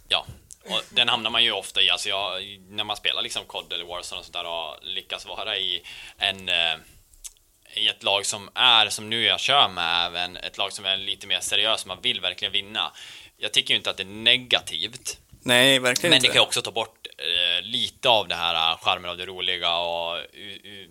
ja. 0.07 0.25
Och 0.65 0.81
den 0.89 1.09
hamnar 1.09 1.29
man 1.29 1.43
ju 1.43 1.51
ofta 1.51 1.81
i, 1.81 1.89
alltså 1.89 2.09
jag, 2.09 2.41
när 2.69 2.83
man 2.83 2.95
spelar 2.95 3.21
liksom 3.21 3.45
COD 3.45 3.73
eller 3.73 3.85
Warzone 3.85 4.19
och 4.19 4.25
sådär 4.25 4.45
och 4.45 4.77
lyckas 4.81 5.25
vara 5.25 5.57
i 5.57 5.81
en 6.17 6.49
eh, 6.49 6.75
i 7.75 7.87
ett 7.87 8.03
lag 8.03 8.25
som 8.25 8.49
är, 8.55 8.89
som 8.89 9.09
nu 9.09 9.23
jag 9.23 9.39
kör 9.39 9.67
med, 9.67 10.05
även 10.05 10.37
ett 10.37 10.57
lag 10.57 10.73
som 10.73 10.85
är 10.85 10.97
lite 10.97 11.27
mer 11.27 11.39
seriöst, 11.39 11.85
man 11.85 12.01
vill 12.01 12.21
verkligen 12.21 12.51
vinna. 12.51 12.91
Jag 13.37 13.53
tycker 13.53 13.73
ju 13.73 13.77
inte 13.77 13.89
att 13.89 13.97
det 13.97 14.03
är 14.03 14.07
negativt, 14.07 15.19
Nej, 15.47 15.79
verkligen 15.79 16.09
Men 16.09 16.17
inte. 16.17 16.27
det 16.27 16.33
kan 16.33 16.41
ju 16.41 16.45
också 16.47 16.61
ta 16.61 16.71
bort 16.71 17.04
lite 17.63 18.09
av 18.09 18.27
det 18.27 18.35
här 18.35 18.71
eh, 18.71 18.77
charmen 18.77 19.11
av 19.11 19.17
det 19.17 19.25
roliga 19.25 19.77
och 19.77 20.17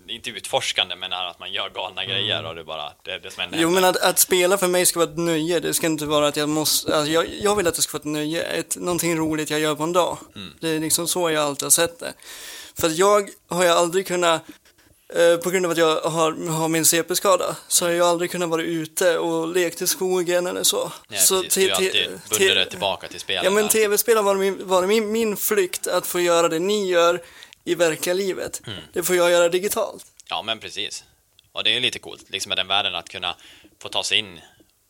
inte 0.09 0.31
utforskande 0.31 0.97
men 0.97 1.13
att 1.13 1.39
man 1.39 1.53
gör 1.53 1.71
galna 1.71 2.05
grejer 2.05 2.45
och 2.45 2.55
det 2.55 2.65
bara 2.65 2.93
det, 3.03 3.19
det 3.19 3.31
som 3.31 3.41
händer. 3.41 3.59
Jo, 3.59 3.71
men 3.71 3.85
att, 3.85 3.97
att 3.97 4.19
spela 4.19 4.59
för 4.59 4.69
mig 4.69 4.87
ska 4.87 5.01
vara 5.01 5.11
ett 5.11 5.19
nöje. 5.19 5.61
Det 5.61 5.75
ska 5.75 5.87
inte 5.87 6.07
vara 6.07 6.29
att 6.29 6.37
jag 6.37 6.49
måste... 6.49 6.97
Alltså 6.97 7.13
jag, 7.13 7.27
jag 7.41 7.57
vill 7.57 7.67
att 7.67 7.75
det 7.75 7.83
ska 7.83 7.99
vara 7.99 8.01
ett 8.01 8.13
nöje, 8.13 8.43
ett, 8.43 8.77
någonting 8.77 9.17
roligt 9.17 9.51
jag 9.51 9.61
gör 9.61 9.75
på 9.75 9.83
en 9.83 9.93
dag. 9.93 10.19
Mm. 10.35 10.55
Det 10.61 10.69
är 10.69 10.81
liksom 10.81 11.09
så 11.09 11.31
jag 11.31 11.45
alltid 11.45 11.63
har 11.63 11.71
sett 11.71 11.99
det. 11.99 12.13
För 12.79 12.87
att 12.87 12.97
jag 12.97 13.29
har 13.49 13.65
ju 13.65 13.71
aldrig 13.71 14.07
kunnat, 14.07 14.43
eh, 15.17 15.37
på 15.37 15.51
grund 15.51 15.67
av 15.67 15.73
att 15.73 15.79
jag 15.79 16.01
har, 16.01 16.51
har 16.51 16.69
min 16.69 16.85
CP-skada, 16.85 17.57
så 17.69 17.85
har 17.85 17.93
jag 17.93 18.09
aldrig 18.09 18.31
kunnat 18.31 18.49
vara 18.49 18.63
ute 18.63 19.19
och 19.19 19.49
lekt 19.49 19.83
i 19.83 19.87
skogen 19.87 20.47
eller 20.47 20.63
så. 20.63 20.93
Nej, 21.09 21.21
så 21.21 21.43
precis, 21.43 21.55
du 21.55 21.71
har 21.71 21.77
alltid 21.77 22.11
bundit 22.31 22.55
dig 22.55 22.71
tillbaka 22.71 23.09
till 23.09 23.21
spelet. 23.21 23.45
Ja, 23.45 23.51
men 23.51 23.69
tv-spel 23.69 24.17
har 24.17 24.23
varit, 24.25 24.41
min, 24.41 24.69
varit 24.69 24.89
min, 24.89 25.13
min 25.13 25.37
flykt 25.37 25.87
att 25.87 26.07
få 26.07 26.21
göra 26.21 26.49
det 26.49 26.59
ni 26.59 26.89
gör 26.89 27.23
i 27.65 27.75
verkliga 27.75 28.15
livet. 28.15 28.63
Mm. 28.67 28.79
Det 28.93 29.03
får 29.03 29.17
jag 29.17 29.31
göra 29.31 29.49
digitalt. 29.49 30.05
Ja, 30.29 30.43
men 30.43 30.59
precis. 30.61 31.05
Och 31.53 31.65
det 31.65 31.71
är 31.71 31.75
ju 31.75 31.81
lite 31.81 31.99
coolt, 31.99 32.25
liksom 32.31 32.49
med 32.49 32.59
den 32.59 32.67
världen 32.67 32.95
att 32.95 33.09
kunna 33.09 33.37
få 33.83 33.89
ta 33.89 34.03
sig 34.03 34.19
in 34.19 34.41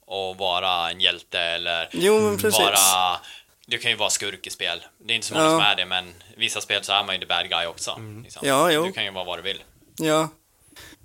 och 0.06 0.36
vara 0.36 0.90
en 0.90 1.00
hjälte 1.00 1.40
eller 1.40 1.88
Jo, 1.92 2.20
men 2.20 2.38
precis. 2.38 2.60
vara... 2.60 3.20
Du 3.66 3.78
kan 3.78 3.90
ju 3.90 3.96
vara 3.96 4.10
skurk 4.10 4.46
i 4.46 4.50
spel. 4.50 4.82
Det 4.98 5.12
är 5.12 5.14
inte 5.14 5.26
så 5.26 5.34
många 5.34 5.46
Ja. 5.46 5.50
som 5.50 5.60
är 5.60 5.76
det, 5.76 5.86
men 5.86 6.14
vissa 6.36 6.60
spel 6.60 6.84
så 6.84 6.92
är 6.92 7.04
man 7.04 7.14
ju 7.14 7.20
the 7.20 7.26
bad 7.26 7.48
guy 7.48 7.66
också. 7.66 8.00
Liksom. 8.24 8.48
Ja, 8.48 8.72
jo. 8.72 8.84
Du 8.86 8.92
kan 8.92 9.04
ju 9.04 9.10
vara 9.10 9.24
vad 9.24 9.38
du 9.38 9.42
vill. 9.42 9.62
Ja. 9.96 10.28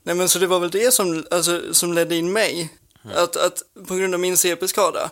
Nej 0.04 0.16
men 0.16 0.30
så 0.30 0.40
det 0.40 0.48
var 0.48 0.60
väl 0.60 0.72
det 0.72 0.94
som, 0.94 1.26
alltså, 1.32 1.74
som 1.74 1.94
ledde 1.94 2.16
in 2.16 2.34
mig 2.34 2.70
Att, 3.16 3.36
att 3.36 3.62
på 3.88 3.96
grund 3.96 4.14
av 4.14 4.20
min 4.20 4.38
CP-skada 4.38 5.12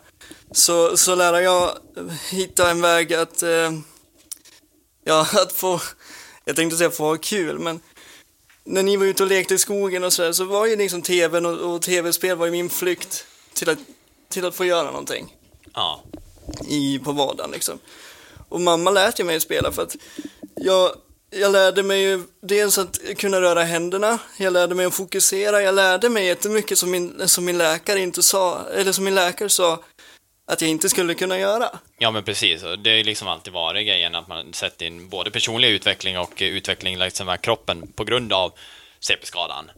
så, 0.51 0.97
så 0.97 1.15
lär 1.15 1.39
jag 1.41 1.77
hitta 2.29 2.71
en 2.71 2.81
väg 2.81 3.13
att, 3.13 3.43
eh, 3.43 3.71
ja, 5.03 5.21
att 5.33 5.51
få, 5.53 5.81
jag 6.45 6.55
tänkte 6.55 6.77
säga 6.77 6.89
få 6.91 7.03
ha 7.03 7.17
kul, 7.17 7.59
men 7.59 7.79
när 8.63 8.83
ni 8.83 8.97
var 8.97 9.05
ute 9.05 9.23
och 9.23 9.29
lekte 9.29 9.53
i 9.53 9.57
skogen 9.57 10.03
och 10.03 10.13
sådär 10.13 10.31
så 10.31 10.43
var 10.45 10.65
ju 10.65 10.75
liksom 10.75 11.01
tvn 11.01 11.45
och, 11.45 11.73
och 11.75 11.81
tv-spel 11.81 12.37
var 12.37 12.45
ju 12.45 12.51
min 12.51 12.69
flykt 12.69 13.25
till 13.53 13.69
att, 13.69 13.79
till 14.29 14.45
att 14.45 14.55
få 14.55 14.65
göra 14.65 14.91
någonting 14.91 15.35
Ja. 15.73 16.03
i, 16.67 16.99
på 16.99 17.11
vardagen 17.11 17.51
liksom. 17.51 17.79
Och 18.49 18.61
mamma 18.61 18.91
lät 18.91 19.19
ju 19.19 19.23
mig 19.23 19.39
spela 19.39 19.71
för 19.71 19.83
att 19.83 19.95
jag, 20.55 20.95
jag 21.31 21.51
lärde 21.51 21.83
mig 21.83 22.01
ju 22.01 22.23
dels 22.41 22.77
att 22.77 22.99
kunna 23.17 23.41
röra 23.41 23.63
händerna, 23.63 24.19
jag 24.37 24.53
lärde 24.53 24.75
mig 24.75 24.85
att 24.85 24.95
fokusera, 24.95 25.61
jag 25.61 25.75
lärde 25.75 26.09
mig 26.09 26.25
jättemycket 26.25 26.77
som 26.77 26.91
min, 26.91 27.27
som 27.27 27.45
min 27.45 27.57
läkare 27.57 27.99
inte 27.99 28.23
sa, 28.23 28.67
eller 28.73 28.91
som 28.91 29.03
min 29.03 29.15
läkare 29.15 29.49
sa 29.49 29.83
att 30.51 30.61
jag 30.61 30.69
inte 30.69 30.89
skulle 30.89 31.13
kunna 31.13 31.39
göra. 31.39 31.69
Ja, 31.97 32.11
men 32.11 32.23
precis. 32.23 32.61
Det 32.61 32.89
är 32.89 32.95
ju 32.95 33.03
liksom 33.03 33.27
alltid 33.27 33.53
varit 33.53 33.87
grejen 33.87 34.15
att 34.15 34.27
man 34.27 34.53
sätter 34.53 34.85
in 34.85 35.09
både 35.09 35.31
personlig 35.31 35.69
utveckling 35.69 36.17
och 36.17 36.33
utveckling 36.39 36.97
liksom 36.97 37.29
av 37.29 37.37
kroppen 37.37 37.87
på 37.95 38.03
grund 38.03 38.33
av 38.33 38.53
CP-skadan. 38.99 39.71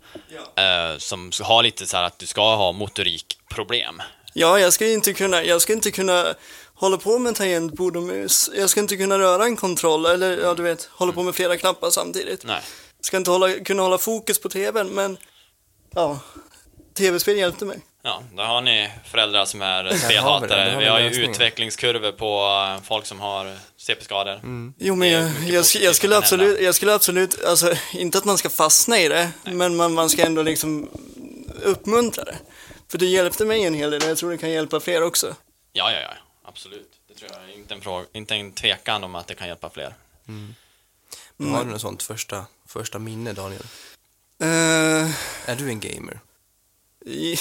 Eh, 0.55 0.97
som 0.97 1.31
har 1.41 1.63
lite 1.63 1.85
så 1.85 1.97
här 1.97 2.03
att 2.03 2.19
du 2.19 2.25
ska 2.25 2.55
ha 2.55 2.71
motorikproblem. 2.71 4.01
Ja, 4.33 4.59
jag 4.59 4.73
ska 4.73 4.87
inte 4.87 5.13
kunna, 5.13 5.43
jag 5.43 5.61
ska 5.61 5.73
inte 5.73 5.91
kunna 5.91 6.35
hålla 6.79 6.97
på 6.97 7.19
med 7.19 7.35
tangentbord 7.35 7.97
och 7.97 8.03
mus. 8.03 8.49
Jag 8.55 8.69
ska 8.69 8.79
inte 8.79 8.97
kunna 8.97 9.19
röra 9.19 9.45
en 9.45 9.55
kontroll, 9.55 10.05
eller 10.05 10.37
ja, 10.37 10.53
du 10.53 10.63
vet, 10.63 10.89
hålla 10.91 11.11
på 11.11 11.23
med 11.23 11.35
flera 11.35 11.57
knappar 11.57 11.89
samtidigt. 11.89 12.45
Nej. 12.45 12.61
Ska 13.01 13.17
inte 13.17 13.31
hålla, 13.31 13.53
kunna 13.53 13.83
hålla 13.83 13.97
fokus 13.97 14.41
på 14.41 14.49
tvn, 14.49 14.87
men 14.87 15.17
ja, 15.95 16.19
tv-spel 16.97 17.37
hjälpte 17.37 17.65
mig. 17.65 17.79
Ja, 18.03 18.23
där 18.35 18.43
har 18.43 18.61
ni 18.61 18.89
föräldrar 19.11 19.45
som 19.45 19.61
är 19.61 19.97
spelhatare. 19.97 20.71
Vi 20.71 20.83
vi 20.83 20.89
har 20.89 20.99
ju 20.99 21.25
utvecklingskurvor 21.25 22.11
på 22.11 22.63
eh, 22.75 22.83
folk 22.87 23.05
som 23.05 23.19
har 23.19 23.57
CP-skador. 23.77 24.39
Jo, 24.77 24.95
men 24.95 25.09
jag, 25.09 25.31
jag, 25.47 25.65
jag, 25.81 25.95
skulle 25.95 26.17
absolut, 26.17 26.61
jag 26.61 26.75
skulle 26.75 26.93
absolut, 26.93 27.43
alltså 27.43 27.73
inte 27.93 28.17
att 28.17 28.25
man 28.25 28.37
ska 28.37 28.49
fastna 28.49 28.99
i 28.99 29.07
det, 29.07 29.31
men 29.43 29.75
man, 29.75 29.93
man 29.93 30.09
ska 30.09 30.25
ändå 30.25 30.41
liksom 30.41 30.89
uppmuntra 31.63 32.23
det. 32.23 32.35
För 32.91 32.97
det 32.97 33.05
hjälpte 33.05 33.45
mig 33.45 33.63
en 33.63 33.73
hel 33.73 33.91
del 33.91 34.01
och 34.03 34.09
jag 34.09 34.17
tror 34.17 34.31
det 34.31 34.37
kan 34.37 34.51
hjälpa 34.51 34.79
fler 34.79 35.03
också. 35.03 35.35
Ja, 35.73 35.91
ja, 35.91 35.99
ja. 35.99 36.28
Absolut. 36.49 36.91
Det 37.07 37.13
tror 37.13 37.31
jag. 37.31 37.55
Inte 37.55 37.73
en, 37.73 37.81
fråga, 37.81 38.05
inte 38.13 38.35
en 38.35 38.51
tvekan 38.51 39.03
om 39.03 39.15
att 39.15 39.27
det 39.27 39.35
kan 39.35 39.47
hjälpa 39.47 39.69
fler. 39.69 39.93
Men 41.37 41.51
Har 41.51 41.65
du 41.65 41.71
något 41.71 41.81
sånt 41.81 42.03
första, 42.03 42.45
första 42.65 42.99
minne, 42.99 43.33
Daniel? 43.33 43.63
Uh, 44.43 45.11
Är 45.45 45.55
du 45.55 45.69
en 45.69 45.79
gamer? 45.79 46.19
i, 47.05 47.37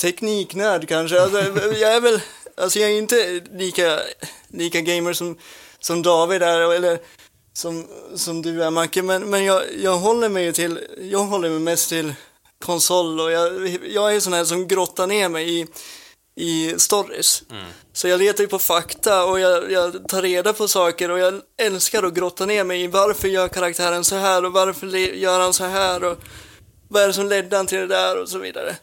tekniknörd 0.00 0.88
kanske, 0.88 1.20
alltså, 1.20 1.38
jag 1.74 1.94
är 1.94 2.00
väl, 2.00 2.20
alltså 2.56 2.78
jag 2.78 2.90
är 2.90 2.98
inte 2.98 3.42
lika, 3.52 4.00
lika 4.48 4.80
gamer 4.80 5.12
som, 5.12 5.38
som 5.78 6.02
David 6.02 6.42
är, 6.42 6.72
eller 6.72 6.98
som, 7.52 7.86
som 8.16 8.42
du 8.42 8.64
är 8.64 8.70
Macke, 8.70 9.02
men, 9.02 9.30
men 9.30 9.44
jag, 9.44 9.62
jag 9.82 9.98
håller 9.98 10.28
mig 10.28 10.52
till, 10.52 10.80
jag 10.98 11.24
håller 11.24 11.50
mig 11.50 11.58
mest 11.58 11.88
till 11.88 12.14
konsol 12.64 13.20
och 13.20 13.30
jag, 13.32 13.68
jag 13.68 14.16
är 14.16 14.20
sån 14.20 14.32
här 14.32 14.44
som 14.44 14.68
grottar 14.68 15.06
ner 15.06 15.28
mig 15.28 15.60
i, 15.60 15.66
i 16.36 16.74
stories. 16.78 17.42
Så 17.92 18.08
jag 18.08 18.18
letar 18.20 18.44
ju 18.44 18.48
på 18.48 18.58
fakta 18.58 19.24
och 19.24 19.40
jag, 19.40 19.72
jag 19.72 20.08
tar 20.08 20.22
reda 20.22 20.52
på 20.52 20.68
saker 20.68 21.10
och 21.10 21.18
jag 21.18 21.40
älskar 21.58 22.02
att 22.02 22.14
grotta 22.14 22.46
ner 22.46 22.64
mig 22.64 22.82
i 22.82 22.86
varför 22.86 23.28
gör 23.28 23.48
karaktären 23.48 24.04
så 24.04 24.16
här 24.16 24.44
och 24.44 24.52
varför 24.52 24.86
gör 24.96 25.40
han 25.40 25.52
så 25.52 25.64
här 25.64 26.04
och 26.04 26.18
vad 26.88 27.02
är 27.02 27.06
det 27.06 27.12
som 27.12 27.28
ledde 27.28 27.56
han 27.56 27.66
till 27.66 27.78
det 27.78 27.86
där 27.86 28.22
och 28.22 28.28
så 28.28 28.38
vidare. 28.38 28.76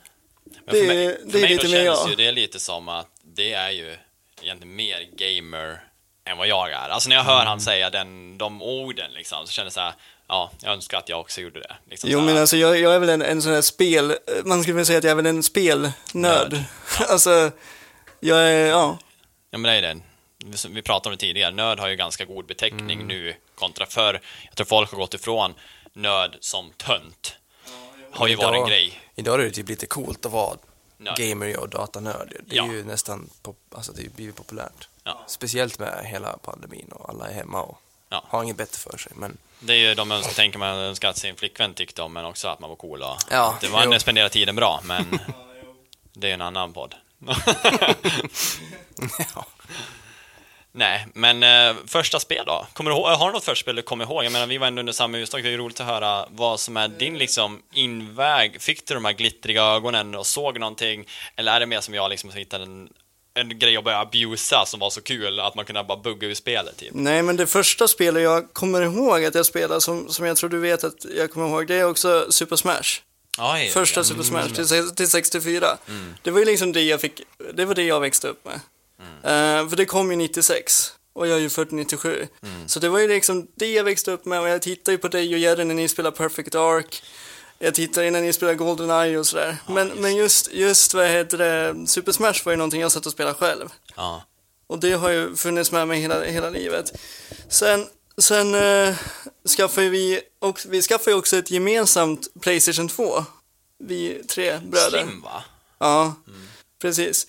Men 0.66 0.76
Det 0.76 0.80
för 0.80 0.88
mig, 0.88 1.18
för 1.18 1.32
det 1.32 1.38
är 1.38 1.42
mig 1.42 1.50
lite 1.50 1.68
mer 1.68 1.84
jag. 1.84 2.10
ju 2.10 2.16
det 2.16 2.32
lite 2.32 2.60
som 2.60 2.90
att 2.90 3.08
det 3.36 3.54
är 3.54 3.70
ju 3.70 3.96
egentligen 4.42 4.76
mer 4.76 5.08
gamer 5.18 5.84
än 6.26 6.38
vad 6.38 6.48
jag 6.48 6.72
är. 6.72 6.90
Alltså 6.90 7.10
när 7.10 7.16
jag 7.16 7.24
hör 7.24 7.36
Mm. 7.36 7.48
han 7.48 7.62
säga 7.62 7.90
den, 7.90 8.38
de 8.38 8.62
orden 8.62 9.12
liksom, 9.14 9.46
så 9.48 9.52
känner 9.52 9.66
jag 9.66 9.74
så 9.74 9.80
här, 9.80 9.94
ja, 10.32 10.52
jag 10.62 10.74
önskar 10.74 10.98
att 10.98 11.10
jag 11.10 11.20
också 11.20 11.42
gjorde 11.42 11.60
det. 11.60 11.76
Liksom 11.90 12.10
Jo 12.10 12.22
men 12.22 12.38
alltså 12.38 12.58
jag, 12.58 12.80
jag 12.80 12.96
är 12.96 13.00
väl 13.00 13.10
en, 13.10 13.22
en 13.22 13.42
sån 13.42 13.54
här 13.54 13.62
spel, 13.62 14.16
man 14.46 14.62
skulle 14.64 14.76
väl 14.76 14.86
säga 14.86 14.98
att 14.98 15.04
jag 15.04 15.12
är 15.12 15.16
väl 15.16 15.26
en 15.26 15.44
spelnörd. 15.44 15.94
Nörd. 16.14 16.64
alltså, 17.10 17.52
jag 18.20 18.38
är, 18.52 18.68
ja. 18.68 18.98
Ja 19.52 19.58
men 19.58 19.72
det 19.72 19.78
är 19.78 19.82
det. 19.82 20.02
Vi- 20.70 20.82
pratade 20.82 21.10
om 21.14 21.18
det 21.18 21.22
tidigare, 21.22 21.52
nörd 21.52 21.80
har 21.80 21.88
ju 21.88 21.96
ganska 21.96 22.26
god 22.26 22.46
beteckning 22.46 22.92
Mm. 23.02 23.08
nu 23.08 23.36
kontra 23.56 23.86
förr. 23.86 24.22
Jag 24.46 24.56
tror 24.56 24.66
folk 24.66 24.92
har 24.92 24.98
gått 24.98 25.14
ifrån 25.14 25.54
nörd 25.94 26.38
som 26.40 26.72
tönt. 26.78 27.36
Har 28.12 28.28
ju 28.28 28.36
varit 28.36 28.62
en 28.62 28.68
grej. 28.68 29.02
Idag 29.16 29.40
är 29.40 29.44
det 29.44 29.52
typ 29.52 29.70
lite 29.70 29.86
coolt 29.86 30.26
att 30.26 30.32
vara 30.32 30.58
Nörd. 30.98 31.18
gamer 31.18 31.58
och 31.60 31.70
datanörd. 31.70 32.34
Det 32.46 32.56
är 32.56 32.58
Ja. 32.58 32.74
ju 32.74 32.84
nästan, 32.84 33.30
pop, 33.44 33.58
alltså 33.76 33.92
det 33.92 34.02
har 34.02 34.10
blivit 34.10 34.36
populärt. 34.36 34.88
Ja. 35.04 35.24
Speciellt 35.28 35.80
med 35.80 36.06
hela 36.06 36.38
pandemin 36.38 36.88
och 36.92 37.10
alla 37.10 37.28
är 37.30 37.34
hemma 37.34 37.62
och 37.62 37.82
Ja. 38.12 38.24
har 38.28 38.44
inget 38.44 38.58
bättre 38.58 38.78
för 38.92 38.98
sig. 38.98 39.12
Men 39.16 39.38
Det 39.60 39.74
är 39.74 39.78
ju 39.78 39.96
de 39.96 40.12
önskar, 40.12 40.34
tänker 40.34 40.60
man 40.60 40.70
önskar 40.78 41.10
att 41.10 41.18
sin 41.18 41.36
flickvän 41.36 41.74
tyckte 41.74 42.02
om, 42.02 42.14
men 42.14 42.26
också 42.26 42.48
att 42.48 42.60
man 42.60 42.70
var 42.70 42.78
cool 42.78 43.02
och 43.04 43.18
Ja, 43.32 43.58
det 43.62 43.68
var 43.68 43.86
jo. 43.86 44.00
spendera 44.00 44.30
tiden 44.30 44.56
bra, 44.56 44.82
men 44.84 45.20
det 46.14 46.30
är 46.30 46.34
en 46.34 46.42
annan 46.42 46.74
podd. 46.74 46.96
ja. 49.36 49.46
Nej, 50.74 51.08
men 51.14 51.44
eh, 51.44 51.76
första 51.88 52.20
spel 52.20 52.44
då? 52.46 52.68
Kommer 52.74 52.92
du 52.92 52.98
ihåg, 52.98 53.06
har 53.08 53.28
du 53.28 53.34
något 53.34 53.44
första 53.44 53.64
spel 53.64 53.76
du 53.76 53.82
kommer 53.82 54.06
ihåg? 54.06 54.26
Jag 54.26 54.32
menar, 54.32 54.48
vi 54.48 54.58
var 54.58 54.68
ändå 54.68 54.80
under 54.80 54.94
samma 54.94 55.18
hustak, 55.18 55.42
det 55.44 55.48
är 55.48 55.52
ju 55.52 55.58
roligt 55.58 55.80
att 55.80 55.86
höra 55.88 56.26
vad 56.30 56.60
som 56.60 56.78
är 56.78 56.88
din 56.88 57.18
liksom 57.18 57.62
inväg. 57.74 58.62
Fick 58.62 58.88
du 58.88 58.94
de 58.94 59.06
här 59.06 59.12
glittriga 59.14 59.64
ögonen 59.64 60.16
och 60.16 60.28
såg 60.28 60.60
någonting? 60.60 61.06
Eller 61.36 61.52
är 61.56 61.60
det 61.60 61.66
mer 61.66 61.82
som 61.82 61.94
jag 61.94 62.10
liksom 62.10 62.30
som 62.32 62.40
hittade 62.40 62.64
en, 62.64 62.90
en 63.34 63.60
grej 63.60 63.78
att 63.78 63.84
börja 63.84 64.00
abusa 64.00 64.66
som 64.66 64.80
var 64.80 64.90
så 64.90 65.02
kul 65.02 65.40
att 65.40 65.56
man 65.56 65.66
kunde 65.66 65.84
bara 65.84 65.98
bugga 65.98 66.28
ur 66.28 66.34
spelet 66.34 66.78
typ? 66.78 66.90
Nej 66.94 67.22
men 67.24 67.36
det 67.38 67.48
första 67.48 67.88
spelet 67.88 68.24
jag 68.24 68.54
kommer 68.54 68.82
ihåg 68.82 69.26
att 69.26 69.36
jag 69.36 69.46
spelade, 69.46 69.82
som, 69.82 70.10
som 70.10 70.26
jag 70.26 70.38
tror 70.38 70.50
du 70.50 70.60
vet 70.60 70.84
att 70.84 71.06
jag 71.18 71.32
kommer 71.32 71.48
ihåg, 71.50 71.68
det 71.68 71.76
är 71.76 71.84
också 71.90 72.28
Super 72.30 72.56
Smash. 72.56 73.00
Oj, 73.38 73.70
Första 73.74 74.00
ja. 74.00 74.04
Super 74.04 74.24
Smash 74.24 74.48
till, 74.56 74.68
se- 74.68 74.84
till 74.96 75.10
64. 75.10 75.78
Det 76.24 76.32
var 76.32 76.40
ju 76.40 76.46
liksom 76.46 76.72
det 76.72 76.82
jag 76.82 77.02
fick, 77.02 77.22
det 77.54 77.66
var 77.66 77.76
det 77.76 77.84
jag 77.84 78.00
växte 78.00 78.28
upp 78.28 78.46
med. 78.46 78.60
Eh, 79.24 79.70
för 79.70 79.76
det 79.76 79.86
kom 79.86 80.12
ju 80.12 80.18
96 80.18 80.94
och 81.14 81.28
jag 81.28 81.38
är 81.38 81.42
ju 81.42 81.50
född 81.50 81.72
97. 81.72 82.28
Så 82.68 82.80
det 82.80 82.90
var 82.90 83.00
ju 83.00 83.08
liksom 83.08 83.48
det 83.56 83.72
jag 83.74 83.84
växte 83.84 84.12
upp 84.12 84.26
med 84.26 84.40
och 84.42 84.50
jag 84.50 84.62
tittade 84.62 84.92
ju 84.92 84.98
på 84.98 85.08
dig 85.08 85.34
och 85.34 85.40
Jerry 85.40 85.64
när 85.64 85.76
ni 85.76 85.88
spelade 85.88 86.18
Perfect 86.18 86.52
Dark. 86.52 87.04
Jag 87.64 87.76
tittade 87.76 88.06
ju 88.06 88.12
när 88.12 88.22
ni 88.22 88.34
spelade 88.34 88.58
Goldeneye 88.58 89.18
och 89.18 89.28
sådär. 89.28 89.58
men, 89.68 89.88
just 89.88 90.00
men 90.00 90.16
just, 90.16 90.54
just 90.54 90.94
vad 90.94 91.08
heter 91.08 91.38
det, 91.38 91.88
Super 91.88 92.12
Smash 92.12 92.46
var 92.46 92.52
ju 92.52 92.58
någonting 92.58 92.82
jag 92.82 92.92
satt 92.92 93.06
och 93.06 93.12
spelade 93.12 93.36
själv. 93.36 93.70
Ja. 93.96 94.24
Och 94.68 94.80
det 94.80 94.92
har 94.92 95.10
ju 95.10 95.36
funnits 95.36 95.72
med 95.72 95.88
mig 95.88 96.00
hela, 96.00 96.24
hela 96.24 96.50
livet. 96.50 96.94
Sen, 97.50 97.88
sen 98.18 98.56
eh, 98.56 98.96
skaffade 99.58 99.90
vi, 99.90 100.22
och, 100.40 100.60
vi 100.68 100.82
skaffade 100.82 101.12
ju 101.12 101.18
också 101.18 101.38
ett 101.38 101.52
gemensamt 101.52 102.28
Playstation 102.42 102.88
2. 102.88 103.26
Vi 103.80 104.24
tre 104.24 104.58
bröder. 104.58 104.90
Slim 104.90 105.22
va? 105.22 105.44
Ja, 105.80 106.16
precis. 106.82 107.28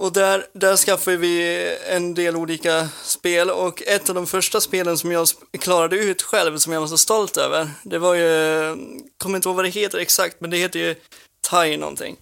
Och 0.00 0.12
där, 0.12 0.46
där 0.52 0.76
skaffade 0.76 1.16
vi 1.16 1.76
en 1.88 2.14
del 2.14 2.36
olika 2.36 2.88
spel 3.02 3.50
och 3.50 3.82
ett 3.82 4.08
av 4.08 4.14
de 4.14 4.26
första 4.26 4.60
spelen 4.60 4.98
som 4.98 5.12
jag 5.12 5.28
klarade 5.60 5.96
ut 5.96 6.22
själv, 6.22 6.58
som 6.58 6.72
jag 6.72 6.80
var 6.80 6.88
så 6.88 6.98
stolt 6.98 7.36
över, 7.36 7.70
det 7.82 7.98
var 7.98 8.14
ju, 8.14 8.76
kommer 9.18 9.36
inte 9.36 9.48
ihåg 9.48 9.56
vad 9.56 9.64
det 9.64 9.68
heter 9.68 9.98
exakt, 9.98 10.40
men 10.40 10.50
det 10.50 10.56
heter 10.56 10.78
ju 10.78 10.94
Thai 11.50 11.76
någonting. 11.76 12.16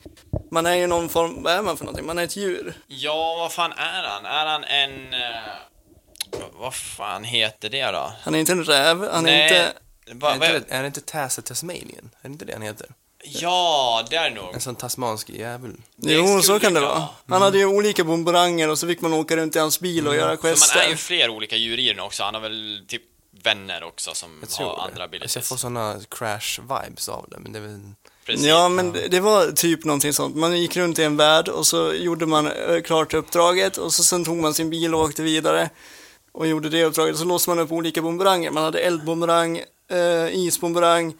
Man 0.51 0.67
är 0.67 0.75
ju 0.75 0.87
någon 0.87 1.09
form, 1.09 1.43
vad 1.43 1.53
är 1.53 1.62
man 1.62 1.77
för 1.77 1.85
någonting? 1.85 2.07
Man 2.07 2.19
är 2.19 2.25
ett 2.25 2.37
djur. 2.37 2.75
Ja, 2.87 3.37
vad 3.38 3.53
fan 3.53 3.73
är 3.73 4.03
han? 4.03 4.27
Är 4.27 4.47
han 4.47 4.64
en... 4.64 5.14
eh, 5.14 6.49
vad 6.53 6.75
fan 6.75 7.25
heter 7.25 7.69
det 7.69 7.91
då? 7.91 8.12
Han 8.23 8.35
är 8.35 8.38
inte 8.38 8.53
en 8.53 8.64
räv, 8.64 9.09
han 9.12 9.27
är 9.27 9.31
Nej, 9.33 9.45
inte... 9.45 9.73
va, 10.14 10.35
är, 10.35 10.38
det 10.38 10.57
inte, 10.57 10.75
är 10.75 10.81
det 10.81 10.87
inte 10.87 11.01
Taz 11.01 11.41
Tasmanian? 11.45 12.11
Är 12.21 12.29
det 12.29 12.33
inte 12.33 12.45
det 12.45 12.53
han 12.53 12.62
heter? 12.62 12.87
Ja, 13.25 14.05
det 14.11 14.17
är 14.17 14.31
det 14.31 14.37
nog. 14.37 14.55
En 14.55 14.61
sån 14.61 14.75
tasmansk 14.75 15.31
jävel. 15.31 15.73
Det 15.97 16.13
Jo, 16.13 16.43
så 16.43 16.61
kan 16.61 16.75
det 16.75 16.81
vara. 16.81 17.09
Han 17.29 17.43
hade 17.43 17.59
ju 17.59 17.67
olika 17.67 18.05
bumberanger 18.05 18.69
och 18.69 18.79
så 18.79 18.87
fick 18.87 19.01
man 19.01 19.13
åka 19.13 19.37
runt 19.37 19.57
i 19.57 19.59
hans 19.59 19.81
bil 19.81 20.09
och 20.09 20.15
göra 20.17 20.37
För 20.37 20.43
man 20.49 20.53
gester. 20.55 20.81
är 20.81 20.89
ju 20.89 20.97
fler 20.97 21.29
olika 21.29 21.57
djur 21.57 21.79
i 21.79 21.89
den 21.89 22.01
också. 22.01 22.23
Han 22.23 22.35
har 22.35 22.41
väl 22.41 22.81
typ 22.89 23.03
vänner 23.43 23.85
också 23.85 24.15
som 24.15 24.31
Jag 24.41 24.49
tror 24.51 24.67
har 24.67 24.75
det. 24.77 24.81
andra 24.83 24.91
Alltså, 24.93 25.03
abilities. 25.05 25.35
jag 25.37 25.45
får 25.45 25.57
såna 25.57 25.95
crash-vibes 25.99 27.09
av 27.11 27.27
det, 27.31 27.39
men 27.39 27.53
det 27.53 27.59
är 27.59 27.63
väl... 27.63 27.81
Precis. 28.27 28.47
Ja, 28.47 28.69
men 28.69 28.93
det, 28.93 29.09
det 29.09 29.21
var 29.21 29.53
typ 29.53 29.85
någonting 29.85 30.13
sånt. 30.13 30.37
Man 30.37 30.61
gick 30.61 30.77
runt 30.77 30.99
i 30.99 31.03
en 31.05 31.17
värld 31.17 31.49
och 31.49 31.67
så 31.67 31.93
gjorde 31.95 32.27
man 32.27 32.47
eh, 32.47 32.81
klart 32.81 33.15
uppdraget 33.15 33.77
och 33.77 33.93
så 33.93 34.03
sen 34.05 34.25
tog 34.25 34.37
man 34.37 34.55
sin 34.55 34.71
bil 34.71 34.95
och 34.95 35.01
åkte 35.01 35.23
vidare 35.23 35.71
och 36.33 36.47
gjorde 36.47 36.69
det 36.69 36.85
uppdraget. 36.85 37.17
Så 37.19 37.25
låste 37.25 37.51
man 37.51 37.59
upp 37.59 37.73
olika 37.73 38.03
bumberanger. 38.03 38.51
Man 38.51 38.63
hade 38.65 38.79
eldbumerang, 38.81 39.59
eh, 39.91 40.35
isbumerang, 40.35 41.15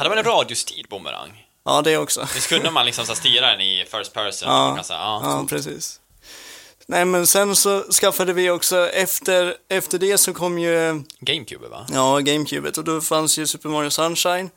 Hade 0.00 0.10
man 0.10 0.18
en 0.18 0.24
radiostyrd 0.24 0.88
bumerang? 0.88 1.46
ja 1.64 1.82
det 1.82 1.96
också. 1.96 2.28
Visst 2.34 2.48
kunde 2.48 2.70
man 2.70 2.86
liksom 2.86 3.06
så 3.06 3.14
styra 3.14 3.50
den 3.50 3.60
i 3.60 3.84
first 3.90 4.12
person? 4.12 4.48
Ja. 4.48 4.74
Kan 4.74 4.84
säga, 4.84 4.98
ja. 4.98 5.20
Ja, 5.24 5.46
precis. 5.48 6.00
Nej, 6.86 7.04
men 7.04 7.26
sen 7.26 7.56
så 7.56 7.82
skaffade 7.92 8.32
vi 8.32 8.50
också, 8.50 8.88
efter, 8.88 9.54
efter 9.68 9.98
det 9.98 10.18
så 10.18 10.34
kom 10.34 10.58
ju, 10.58 11.02
Gamecube 11.20 11.68
va? 11.68 11.86
ja, 11.92 12.18
GameCubet 12.18 12.78
och 12.78 12.84
då 12.84 13.00
fanns 13.00 13.38
ju 13.38 13.46
Super 13.46 13.68
Mario 13.68 13.90
Sunshine. 13.90 14.50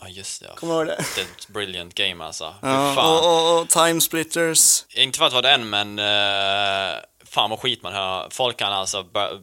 Ja, 0.00 0.08
just 0.08 0.40
det. 0.40 0.46
ja. 0.48 0.54
Kommer 0.56 0.74
du 0.74 0.78
ihåg 0.78 0.86
det? 0.86 1.04
Det 1.14 1.20
är 1.20 1.24
ett 1.24 1.48
brilliant 1.48 1.94
game 1.94 2.24
alltså. 2.24 2.54
Ja, 2.62 2.94
fan. 2.94 3.12
och, 3.18 3.24
och, 3.54 3.60
och 3.60 3.68
Time 3.68 4.00
Splitters. 4.00 4.84
Inte 4.96 5.18
för 5.18 5.26
att 5.26 5.32
vara 5.32 5.42
den, 5.56 5.70
men 5.70 5.98
uh, 5.98 7.00
fan 7.24 7.50
vad 7.50 7.60
skit 7.60 7.82
man 7.82 7.92
hör. 7.92 8.28
Folk 8.30 8.56
kan 8.56 8.72
alltså 8.72 9.02
ba- 9.02 9.38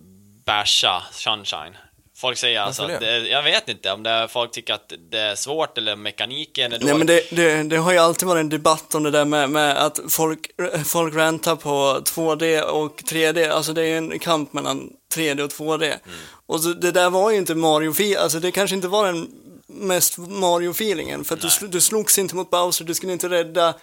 basha 0.46 1.04
Sunshine. 1.12 1.78
Folk 2.18 2.38
säger 2.38 2.60
alltså 2.60 2.84
att 2.84 2.88
det? 2.88 3.00
det, 3.00 3.30
jag 3.30 3.44
vet 3.44 3.70
inte 3.70 3.92
om 3.92 4.04
det 4.04 4.10
är, 4.10 4.28
folk 4.28 4.52
tycker 4.52 4.74
att 4.74 4.94
det 5.10 5.20
är 5.20 5.36
svårt 5.36 5.78
eller 5.78 5.96
mekaniken 5.96 6.66
är 6.66 6.70
Nej 6.70 6.80
dålig. 6.80 6.98
men 6.98 7.08
det, 7.08 7.30
det, 7.32 7.64
det 7.64 7.78
har 7.78 7.92
ju 7.92 7.98
alltid 7.98 8.28
varit 8.28 8.40
en 8.40 8.50
debatt 8.50 8.96
om 8.96 9.04
det 9.04 9.12
där 9.12 9.26
med, 9.26 9.50
med 9.50 9.78
att 9.78 10.00
folk, 10.10 10.40
folk 10.86 11.16
rantar 11.16 11.56
på 11.56 12.02
2D 12.06 12.62
och 12.62 13.02
3D. 13.02 13.50
Alltså 13.50 13.74
det 13.74 13.82
är 13.82 13.86
ju 13.86 13.98
en 13.98 14.20
kamp 14.20 14.54
mellan 14.54 14.90
3D 15.16 15.42
och 15.42 15.50
2D. 15.50 15.84
Mm. 15.84 16.00
Och 16.46 16.62
så, 16.62 16.70
det 16.70 16.92
där 16.92 17.10
var 17.10 17.32
ju 17.32 17.38
inte 17.38 17.56
mario 17.56 18.18
alltså 18.20 18.40
det 18.40 18.52
kanske 18.52 18.76
inte 18.76 18.88
var 18.88 19.06
den 19.06 19.28
mest 19.68 20.18
Mario-feelingen. 20.18 21.24
För 21.24 21.36
att 21.36 21.42
du, 21.42 21.50
Nej. 21.62 21.70
du 21.72 21.82
slogs 21.82 22.18
inte 22.18 22.36
mot 22.36 22.50
Bowser, 22.50 22.86
du 22.86 22.94
skulle 22.94 23.14
inte 23.14 23.30
rädda... 23.30 23.74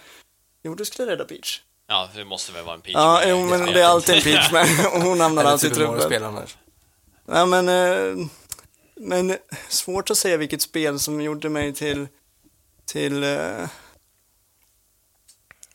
Jo, 0.63 0.75
du 0.75 0.85
skulle 0.85 1.11
rädda 1.11 1.25
Peach. 1.25 1.61
Ja, 1.87 2.09
det 2.15 2.25
måste 2.25 2.51
väl 2.51 2.63
vara 2.63 2.75
en 2.75 2.81
Peach 2.81 2.93
Ja, 2.95 3.21
jo, 3.27 3.45
men 3.45 3.65
det 3.65 3.81
är 3.81 3.85
alltid 3.85 4.15
en 4.15 4.21
Peach 4.21 4.51
med 4.51 4.67
och 4.93 5.01
hon 5.01 5.19
hamnar 5.21 5.43
alltid 5.43 5.71
i 5.71 5.75
Super 5.75 5.99
trubbel. 5.99 6.43
Ja, 7.27 7.45
men, 7.45 7.69
eh, 7.69 8.27
men 8.95 9.37
svårt 9.69 10.09
att 10.09 10.17
säga 10.17 10.37
vilket 10.37 10.61
spel 10.61 10.99
som 10.99 11.21
gjorde 11.21 11.49
mig 11.49 11.73
till, 11.73 12.07
till 12.85 13.23
eh, 13.23 13.67